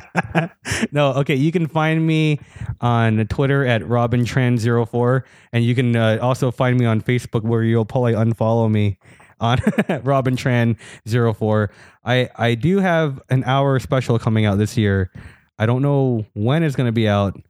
no, 0.92 1.12
okay. 1.14 1.34
You 1.34 1.50
can 1.50 1.66
find 1.66 2.06
me 2.06 2.38
on 2.80 3.26
Twitter 3.26 3.64
at 3.64 3.82
RobinTran04, 3.82 5.22
and 5.52 5.64
you 5.64 5.74
can 5.74 5.96
uh, 5.96 6.18
also 6.20 6.50
find 6.50 6.78
me 6.78 6.84
on 6.84 7.00
Facebook 7.00 7.42
where 7.42 7.62
you'll 7.62 7.86
probably 7.86 8.12
unfollow 8.12 8.70
me 8.70 8.98
on 9.40 9.58
RobinTran04. 9.58 11.68
I 12.04 12.28
I 12.36 12.54
do 12.54 12.78
have 12.78 13.20
an 13.30 13.44
hour 13.44 13.78
special 13.78 14.18
coming 14.18 14.44
out 14.44 14.58
this 14.58 14.76
year. 14.76 15.10
I 15.62 15.66
don't 15.66 15.80
know 15.80 16.26
when 16.34 16.64
it's 16.64 16.74
going 16.74 16.88
to 16.88 16.92
be 16.92 17.06
out, 17.06 17.40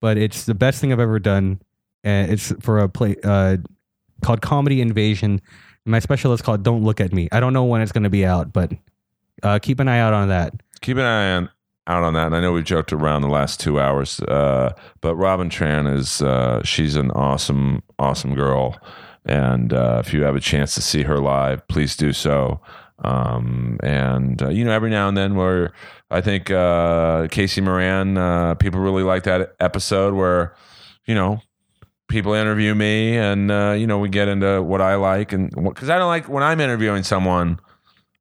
but 0.00 0.16
it's 0.16 0.44
the 0.44 0.54
best 0.54 0.80
thing 0.80 0.92
I've 0.92 1.00
ever 1.00 1.18
done. 1.18 1.60
And 2.04 2.30
it's 2.30 2.52
for 2.60 2.78
a 2.78 2.88
play 2.88 3.16
uh, 3.24 3.56
called 4.22 4.40
Comedy 4.40 4.80
Invasion. 4.80 5.42
My 5.84 5.98
special 5.98 6.32
is 6.32 6.40
called 6.40 6.62
Don't 6.62 6.84
Look 6.84 7.00
at 7.00 7.12
Me. 7.12 7.28
I 7.32 7.40
don't 7.40 7.52
know 7.52 7.64
when 7.64 7.80
it's 7.80 7.90
going 7.90 8.04
to 8.04 8.10
be 8.10 8.24
out, 8.24 8.52
but 8.52 8.72
uh, 9.42 9.58
keep 9.58 9.80
an 9.80 9.88
eye 9.88 9.98
out 9.98 10.12
on 10.12 10.28
that. 10.28 10.54
Keep 10.80 10.98
an 10.98 11.02
eye 11.02 11.32
on, 11.32 11.50
out 11.88 12.04
on 12.04 12.14
that. 12.14 12.26
And 12.26 12.36
I 12.36 12.40
know 12.40 12.52
we 12.52 12.62
joked 12.62 12.92
around 12.92 13.22
the 13.22 13.28
last 13.28 13.58
two 13.58 13.80
hours, 13.80 14.20
uh, 14.20 14.72
but 15.00 15.16
Robin 15.16 15.50
Tran 15.50 15.92
is 15.92 16.22
uh, 16.22 16.62
she's 16.62 16.94
an 16.94 17.10
awesome, 17.10 17.82
awesome 17.98 18.36
girl. 18.36 18.80
And 19.24 19.72
uh, 19.72 20.00
if 20.04 20.14
you 20.14 20.22
have 20.22 20.36
a 20.36 20.40
chance 20.40 20.76
to 20.76 20.82
see 20.82 21.02
her 21.02 21.18
live, 21.18 21.66
please 21.66 21.96
do 21.96 22.12
so. 22.12 22.60
Um, 23.04 23.78
and 23.82 24.40
uh, 24.40 24.48
you 24.50 24.64
know, 24.64 24.70
every 24.70 24.90
now 24.90 25.08
and 25.08 25.16
then, 25.16 25.34
where 25.34 25.72
I 26.10 26.20
think 26.20 26.50
uh, 26.50 27.28
Casey 27.28 27.60
Moran, 27.60 28.16
uh, 28.16 28.54
people 28.54 28.80
really 28.80 29.02
like 29.02 29.24
that 29.24 29.54
episode 29.58 30.14
where 30.14 30.54
you 31.06 31.14
know 31.14 31.40
people 32.08 32.34
interview 32.34 32.74
me, 32.74 33.16
and 33.16 33.50
uh, 33.50 33.74
you 33.76 33.86
know 33.86 33.98
we 33.98 34.08
get 34.08 34.28
into 34.28 34.62
what 34.62 34.80
I 34.80 34.94
like, 34.94 35.32
and 35.32 35.50
because 35.50 35.90
I 35.90 35.98
don't 35.98 36.08
like 36.08 36.28
when 36.28 36.42
I'm 36.42 36.60
interviewing 36.60 37.02
someone. 37.02 37.60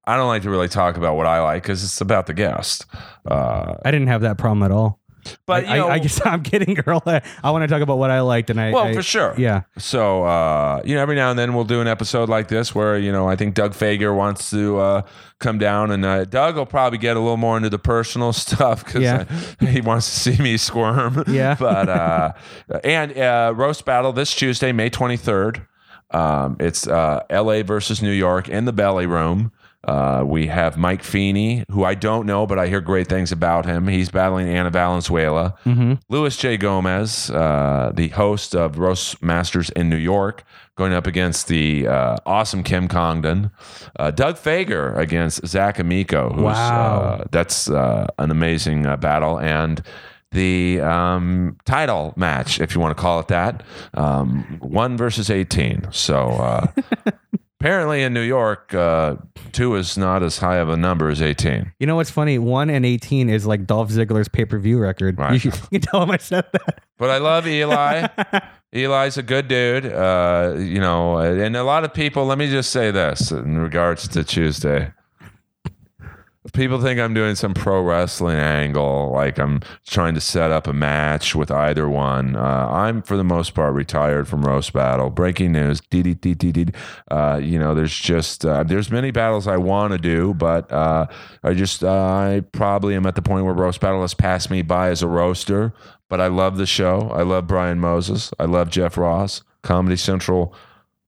I 0.08 0.18
don't 0.18 0.28
like 0.28 0.44
to 0.44 0.52
really 0.52 0.68
talk 0.68 0.98
about 0.98 1.16
what 1.16 1.26
I 1.26 1.42
like 1.42 1.64
because 1.64 1.84
it's 1.84 2.00
about 2.00 2.28
the 2.28 2.36
guest. 2.36 2.86
Uh, 3.26 3.74
I 3.84 3.90
didn't 3.90 4.06
have 4.06 4.22
that 4.22 4.38
problem 4.38 4.62
at 4.62 4.70
all. 4.70 5.00
But 5.46 5.66
I, 5.66 5.76
you 5.76 5.82
know, 5.82 5.88
I, 5.88 5.94
I 5.94 6.00
guess 6.00 6.20
I'm 6.26 6.44
kidding, 6.44 6.76
girl. 6.76 7.02
I 7.06 7.22
want 7.52 7.64
to 7.64 7.68
talk 7.68 7.82
about 7.82 7.98
what 7.98 8.12
I 8.12 8.22
liked, 8.22 8.50
and 8.50 8.60
I 8.60 8.72
well, 8.72 8.86
I- 8.86 8.94
for 8.94 9.02
sure. 9.04 9.34
yeah, 9.38 9.62
So 9.78 10.24
uh, 10.26 10.82
you 10.86 10.96
know, 10.96 11.02
every 11.02 11.16
now 11.16 11.30
and 11.30 11.38
then 11.40 11.54
we'll 11.54 11.64
do 11.66 11.82
an 11.82 11.88
episode 11.88 12.30
like 12.30 12.48
this 12.48 12.74
where 12.76 12.98
you 12.98 13.12
know 13.12 13.28
I 13.28 13.36
think 13.36 13.56
Doug 13.56 13.74
Fager 13.74 14.16
wants 14.16 14.50
to 14.52 14.78
uh, 14.80 15.02
come 15.40 15.58
down, 15.58 15.92
and 15.92 16.06
uh, 16.06 16.26
Doug 16.26 16.56
will 16.56 16.66
probably 16.66 16.98
get 16.98 17.18
a 17.18 17.20
little 17.20 17.38
more 17.38 17.58
into 17.58 17.70
the 17.70 17.80
personal 17.80 18.34
stuff 18.46 18.84
because 18.86 19.02
Yeah. 19.04 19.26
he 19.60 19.82
wants 19.82 20.12
to 20.24 20.34
see 20.36 20.42
me 20.44 20.58
squirm. 20.58 21.24
Yeah. 21.28 21.56
but 21.60 21.90
uh, 21.90 22.32
and 22.84 23.18
uh, 23.18 23.54
roast 23.56 23.86
battle 23.86 24.14
this 24.14 24.34
Tuesday, 24.36 24.72
May 24.72 24.90
twenty 24.90 25.18
third. 25.18 25.66
Um, 26.12 26.56
it's 26.60 26.88
uh, 26.88 27.24
L.A. 27.30 27.64
versus 27.64 28.02
New 28.02 28.12
York 28.12 28.48
in 28.48 28.66
the 28.66 28.72
Belly 28.74 29.06
Room. 29.08 29.52
Uh, 29.86 30.24
we 30.26 30.48
have 30.48 30.78
Mike 30.78 31.04
Feeney, 31.04 31.64
who 31.72 31.84
I 31.84 31.94
don't 31.96 32.26
know, 32.26 32.46
but 32.48 32.58
I 32.60 32.68
hear 32.68 32.82
great 32.82 33.08
things 33.08 33.32
about 33.32 33.66
him. 33.66 33.88
He's 33.88 34.10
battling 34.10 34.50
Anna 34.50 34.70
Valenzuela. 34.70 35.56
hmm 35.64 35.94
Louis 36.10 36.36
J. 36.36 36.58
Gomez, 36.58 37.30
uh, 37.32 37.92
the 37.94 38.10
host 38.10 38.56
of 38.56 38.78
Roast 38.80 39.22
Masters 39.22 39.70
in 39.72 39.90
New 39.90 39.96
York, 39.98 40.44
going 40.76 40.94
up 40.94 41.08
against 41.08 41.48
the 41.48 41.88
uh, 41.88 42.18
awesome 42.26 42.64
Kim 42.64 42.88
Congdon. 42.88 43.52
Uh, 44.00 44.12
Doug 44.12 44.36
Fager 44.38 44.98
against 44.98 45.46
Zach 45.48 45.80
Amico. 45.80 46.30
Who's, 46.34 46.44
Wow. 46.44 47.00
Uh, 47.22 47.24
that's 47.32 47.70
uh, 47.70 48.08
an 48.18 48.32
amazing 48.32 48.86
uh, 48.86 48.98
battle. 48.98 49.40
And 49.40 49.82
the 50.32 50.82
um, 50.82 51.58
title 51.66 52.14
match, 52.18 52.60
if 52.60 52.76
you 52.76 52.82
want 52.82 52.96
to 52.98 53.02
call 53.02 53.20
it 53.22 53.28
that, 53.30 53.64
um, 53.94 54.58
one 54.60 54.98
versus 54.98 55.30
18. 55.30 55.88
So 55.92 56.28
uh, 56.28 56.68
apparently 57.66 58.04
in 58.04 58.14
New 58.14 58.22
York, 58.22 58.76
uh, 58.76 59.16
two 59.52 59.74
is 59.74 59.98
not 59.98 60.22
as 60.22 60.38
high 60.38 60.58
of 60.58 60.70
a 60.70 60.78
number 60.78 61.10
as 61.10 61.20
18. 61.20 61.74
You 61.80 61.88
know 61.88 61.96
what's 61.96 62.12
funny? 62.12 62.38
One 62.38 62.70
and 62.70 62.86
eighteen 62.86 63.28
is 63.28 63.48
like 63.48 63.66
Dolph 63.66 63.90
Ziggler's 63.90 64.28
pay 64.28 64.46
per 64.46 64.60
view 64.60 64.78
record. 64.78 65.18
Right. 65.18 65.34
You, 65.34 65.40
should, 65.40 65.56
you 65.72 65.80
can 65.80 65.82
tell 65.82 66.04
him 66.04 66.12
I 66.12 66.18
said 66.18 66.46
that. 66.52 66.82
But 67.00 67.10
I 67.10 67.18
love 67.18 67.48
Eli. 67.48 68.08
Eli's 68.72 69.18
a 69.18 69.24
good 69.24 69.48
dude, 69.48 69.86
uh, 69.88 70.54
you 70.58 70.80
know, 70.80 71.18
and 71.18 71.56
a 71.56 71.64
lot 71.64 71.84
of 71.84 71.94
people. 71.94 72.26
Let 72.26 72.38
me 72.38 72.52
just 72.52 72.72
say 72.72 72.92
this 72.92 73.32
in 73.32 73.58
regards 73.58 74.08
to 74.10 74.24
Tuesday. 74.24 74.94
People 76.54 76.80
think 76.80 77.00
I'm 77.00 77.14
doing 77.14 77.36
some 77.36 77.54
pro 77.54 77.82
wrestling 77.82 78.38
angle, 78.38 79.12
like 79.12 79.40
I'm 79.40 79.62
trying 79.88 80.14
to 80.14 80.22
set 80.22 80.52
up 80.52 80.68
a 80.68 80.74
match 80.74 81.34
with 81.34 81.50
either 81.50 81.90
one. 81.90 82.36
Uh, 82.36 82.68
I'm, 82.70 83.02
for 83.02 83.18
the 83.18 83.24
most 83.24 83.56
part, 83.56 83.74
retired 83.74 84.28
from 84.28 84.44
roast 84.44 84.72
battle. 84.72 85.10
Breaking 85.10 85.54
news. 85.54 85.82
Uh, 87.10 87.40
you 87.42 87.58
know, 87.58 87.74
there's 87.74 87.98
just 87.98 88.46
uh, 88.46 88.64
there's 88.64 88.92
many 88.92 89.12
battles 89.12 89.48
I 89.48 89.58
want 89.58 89.94
to 89.94 89.98
do, 89.98 90.36
but 90.36 90.72
uh, 90.72 91.08
I 91.44 91.54
just 91.54 91.84
uh, 91.84 91.90
I 91.90 92.44
probably 92.52 92.96
am 92.96 93.06
at 93.06 93.16
the 93.16 93.22
point 93.24 93.46
where 93.46 93.54
roast 93.54 93.82
battle 93.82 94.02
has 94.02 94.14
passed 94.14 94.52
me 94.52 94.62
by 94.62 94.90
as 94.90 95.02
a 95.02 95.08
roaster. 95.08 95.74
But 96.08 96.22
I 96.22 96.28
love 96.28 96.58
the 96.58 96.68
show. 96.68 97.10
I 97.12 97.24
love 97.24 97.48
Brian 97.48 97.80
Moses. 97.80 98.32
I 98.38 98.46
love 98.46 98.70
Jeff 98.70 98.98
Ross. 98.98 99.42
Comedy 99.64 99.96
Central 99.96 100.54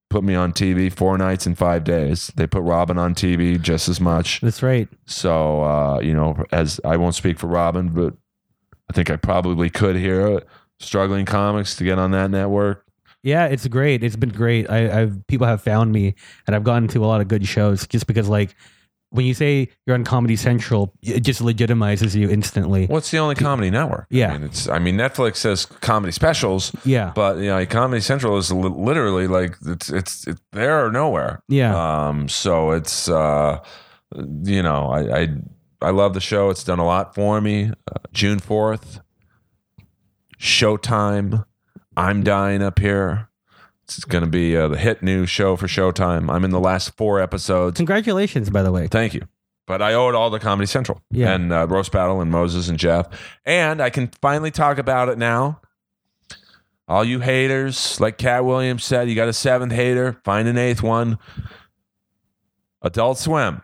put 0.09 0.23
me 0.23 0.35
on 0.35 0.53
TV 0.53 0.91
four 0.91 1.17
nights 1.17 1.45
in 1.45 1.55
five 1.55 1.83
days. 1.83 2.31
They 2.35 2.47
put 2.47 2.63
Robin 2.63 2.97
on 2.97 3.13
TV 3.13 3.61
just 3.61 3.89
as 3.89 3.99
much. 3.99 4.41
That's 4.41 4.63
right. 4.63 4.87
So 5.05 5.63
uh, 5.63 5.99
you 5.99 6.13
know, 6.13 6.43
as 6.51 6.79
I 6.85 6.97
won't 6.97 7.15
speak 7.15 7.39
for 7.39 7.47
Robin, 7.47 7.89
but 7.89 8.13
I 8.89 8.93
think 8.93 9.09
I 9.09 9.17
probably 9.17 9.69
could 9.69 9.95
hear 9.95 10.27
it. 10.27 10.47
struggling 10.79 11.25
comics 11.25 11.75
to 11.77 11.83
get 11.83 11.99
on 11.99 12.11
that 12.11 12.31
network. 12.31 12.85
Yeah, 13.23 13.47
it's 13.47 13.67
great. 13.67 14.03
It's 14.03 14.15
been 14.15 14.29
great. 14.29 14.69
I, 14.69 15.01
I've 15.01 15.27
people 15.27 15.47
have 15.47 15.61
found 15.61 15.91
me, 15.91 16.15
and 16.45 16.55
I've 16.55 16.63
gotten 16.63 16.87
to 16.89 17.03
a 17.03 17.07
lot 17.07 17.19
of 17.19 17.27
good 17.27 17.45
shows 17.45 17.85
just 17.87 18.07
because, 18.07 18.29
like, 18.29 18.55
when 19.09 19.25
you 19.25 19.33
say 19.33 19.69
you're 19.85 19.93
on 19.95 20.03
Comedy 20.03 20.35
Central, 20.35 20.93
it 21.01 21.21
just 21.21 21.41
legitimizes 21.41 22.13
you 22.13 22.29
instantly. 22.29 22.87
What's 22.87 23.09
the 23.09 23.19
only 23.19 23.35
comedy 23.35 23.69
network? 23.69 24.07
Yeah. 24.09 24.29
I 24.31 24.37
mean, 24.37 24.43
it's. 24.43 24.67
I 24.67 24.79
mean, 24.79 24.95
Netflix 24.97 25.37
says 25.37 25.65
comedy 25.65 26.11
specials, 26.11 26.71
Yeah, 26.83 27.13
but 27.15 27.37
you 27.37 27.45
know, 27.45 27.65
Comedy 27.65 28.01
Central 28.01 28.37
is 28.37 28.51
li- 28.51 28.69
literally 28.69 29.27
like 29.27 29.55
it's 29.65 29.89
it's, 29.89 30.27
it's 30.27 30.41
there 30.51 30.85
or 30.85 30.91
nowhere. 30.91 31.41
yeah. 31.47 32.07
Um, 32.07 32.27
so 32.27 32.71
it's 32.71 33.07
uh, 33.09 33.59
you 34.43 34.61
know, 34.61 34.87
I, 34.87 35.21
I 35.21 35.27
I 35.81 35.89
love 35.91 36.13
the 36.13 36.21
show. 36.21 36.49
It's 36.49 36.63
done 36.63 36.79
a 36.79 36.85
lot 36.85 37.15
for 37.15 37.39
me. 37.39 37.69
Uh, 37.69 37.99
June 38.13 38.39
fourth, 38.39 38.99
Showtime. 40.39 41.45
I'm 41.95 42.23
dying 42.23 42.61
up 42.61 42.79
here. 42.79 43.26
It's 43.87 44.03
going 44.03 44.23
to 44.23 44.29
be 44.29 44.55
uh, 44.57 44.67
the 44.67 44.77
hit 44.77 45.01
new 45.01 45.25
show 45.25 45.55
for 45.55 45.67
Showtime. 45.67 46.29
I'm 46.29 46.43
in 46.43 46.51
the 46.51 46.59
last 46.59 46.95
four 46.97 47.21
episodes. 47.21 47.77
Congratulations, 47.77 48.49
by 48.49 48.61
the 48.61 48.71
way. 48.71 48.87
Thank 48.87 49.13
you. 49.13 49.27
But 49.65 49.81
I 49.81 49.93
owe 49.93 50.09
it 50.09 50.15
all 50.15 50.29
to 50.31 50.39
Comedy 50.39 50.65
Central 50.67 51.01
Yeah. 51.09 51.33
and 51.33 51.51
uh, 51.53 51.67
Roast 51.67 51.91
Battle 51.91 52.19
and 52.21 52.29
Moses 52.31 52.67
and 52.69 52.77
Jeff. 52.77 53.07
And 53.45 53.81
I 53.81 53.89
can 53.89 54.09
finally 54.21 54.51
talk 54.51 54.77
about 54.77 55.07
it 55.09 55.17
now. 55.17 55.61
All 56.89 57.03
you 57.03 57.19
haters, 57.19 57.99
like 57.99 58.17
Katt 58.17 58.45
Williams 58.45 58.83
said, 58.85 59.09
you 59.09 59.15
got 59.15 59.27
a 59.27 59.33
seventh 59.33 59.73
hater, 59.73 60.19
find 60.23 60.47
an 60.47 60.57
eighth 60.57 60.81
one. 60.83 61.17
Adult 62.81 63.17
Swim, 63.17 63.61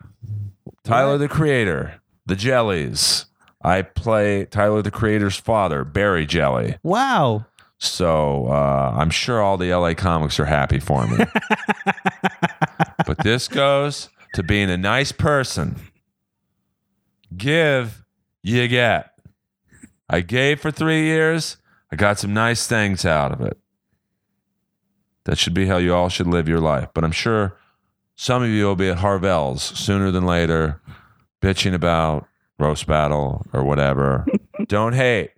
Tyler 0.84 1.18
the 1.18 1.28
Creator, 1.30 2.02
The 2.26 2.36
Jellies. 2.36 3.26
I 3.62 3.82
play 3.84 4.44
Tyler 4.46 4.82
the 4.82 4.92
Creator's 4.92 5.38
father, 5.38 5.86
Barry 5.86 6.26
Jelly. 6.26 6.76
Wow. 6.84 7.46
So 7.84 8.48
uh, 8.48 8.96
I'm 8.98 9.10
sure 9.10 9.42
all 9.42 9.58
the 9.58 9.74
LA 9.74 9.94
comics 9.94 10.40
are 10.40 10.46
happy 10.46 10.80
for 10.80 11.06
me. 11.08 11.18
But 13.06 13.18
this 13.20 13.48
goes 13.48 14.10
to 14.34 14.44
being 14.44 14.70
a 14.70 14.78
nice 14.78 15.12
person. 15.12 15.76
Give, 17.36 18.04
you 18.42 18.68
get. 18.68 19.12
I 20.10 20.22
gave 20.22 20.62
for 20.62 20.72
three 20.72 21.04
years. 21.04 21.58
I 21.92 21.96
got 21.96 22.20
some 22.20 22.34
nice 22.34 22.66
things 22.66 23.06
out 23.06 23.32
of 23.32 23.42
it. 23.42 23.58
That 25.26 25.38
should 25.38 25.54
be 25.54 25.68
how 25.68 25.78
you 25.78 25.94
all 25.94 26.10
should 26.10 26.28
live 26.28 26.48
your 26.48 26.60
life. 26.60 26.90
But 26.94 27.04
I'm 27.04 27.12
sure 27.12 27.58
some 28.16 28.44
of 28.44 28.50
you 28.50 28.66
will 28.66 28.76
be 28.76 28.90
at 28.90 29.00
Harvell's 29.00 29.64
sooner 29.64 30.12
than 30.12 30.26
later, 30.26 30.82
bitching 31.42 31.74
about 31.74 32.28
roast 32.58 32.88
battle 32.88 33.46
or 33.54 33.64
whatever. 33.64 34.26
Don't 34.68 34.94
hate. 34.94 35.32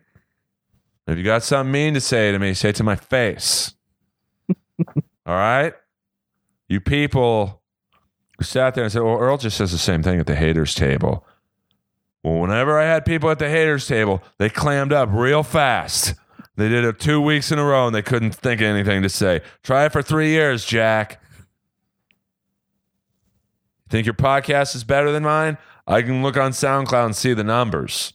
If 1.07 1.18
you 1.18 1.23
got 1.23 1.44
something 1.44 1.72
mean 1.72 1.94
to 1.94 2.02
say 2.02 2.32
to 2.32 2.40
me, 2.40 2.53
say 2.53 2.69
it 2.69 2.76
to 2.77 2.84
my 2.84 2.95
face. 2.95 3.76
All 4.88 5.36
right? 5.36 5.73
You 6.68 6.82
people 6.82 7.61
who 8.38 8.44
sat 8.44 8.73
there 8.73 8.84
and 8.84 8.91
said, 8.91 9.03
well, 9.03 9.18
Earl 9.18 9.38
just 9.38 9.57
says 9.57 9.72
the 9.72 9.77
same 9.77 10.02
thing 10.02 10.19
at 10.19 10.26
the 10.26 10.36
haters 10.36 10.73
table. 10.73 11.26
Well, 12.23 12.40
whenever 12.40 12.80
I 12.80 12.86
had 12.86 13.06
people 13.06 13.30
at 13.30 13.38
the 13.38 13.49
haters 13.49 13.88
table, 13.88 14.23
they 14.40 14.49
clammed 14.49 14.91
up 14.91 15.10
real 15.11 15.44
fast. 15.44 16.15
They 16.56 16.69
did 16.69 16.84
it 16.84 16.99
two 16.99 17.22
weeks 17.22 17.52
in 17.52 17.60
a 17.60 17.64
row 17.64 17.86
and 17.86 17.95
they 17.95 18.02
couldn't 18.02 18.34
think 18.34 18.61
of 18.61 18.68
anything 18.68 19.03
to 19.03 19.10
say. 19.10 19.41
Try 19.61 19.86
it 19.86 19.91
for 19.91 20.02
three 20.02 20.30
years, 20.30 20.65
Jack. 20.65 21.22
Think 23.90 24.07
your 24.07 24.15
podcast 24.15 24.76
is 24.76 24.84
better 24.84 25.11
than 25.11 25.22
mine? 25.23 25.60
I 25.86 26.02
can 26.02 26.23
look 26.23 26.38
on 26.38 26.52
SoundCloud 26.52 27.06
and 27.06 27.15
see 27.15 27.34
the 27.34 27.44
numbers. 27.44 28.14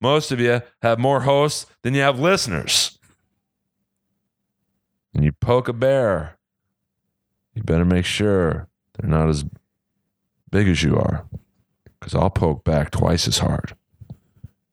Most 0.00 0.30
of 0.32 0.40
you 0.40 0.62
have 0.82 0.98
more 0.98 1.22
hosts 1.22 1.66
than 1.82 1.94
you 1.94 2.02
have 2.02 2.20
listeners. 2.20 2.98
And 5.14 5.24
you 5.24 5.32
poke 5.32 5.68
a 5.68 5.72
bear, 5.72 6.36
you 7.54 7.62
better 7.62 7.86
make 7.86 8.04
sure 8.04 8.68
they're 8.94 9.08
not 9.08 9.30
as 9.30 9.44
big 10.50 10.68
as 10.68 10.82
you 10.82 10.96
are, 10.96 11.26
because 11.98 12.14
I'll 12.14 12.30
poke 12.30 12.64
back 12.64 12.90
twice 12.90 13.26
as 13.26 13.38
hard. 13.38 13.74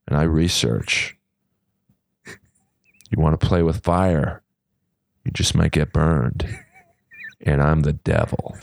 And 0.07 0.17
I 0.17 0.23
research. 0.23 1.17
You 2.25 3.21
want 3.21 3.39
to 3.39 3.47
play 3.47 3.63
with 3.63 3.83
fire, 3.83 4.41
you 5.23 5.31
just 5.31 5.55
might 5.55 5.71
get 5.71 5.93
burned. 5.93 6.57
And 7.45 7.61
I'm 7.61 7.81
the 7.81 7.93
devil. 7.93 8.57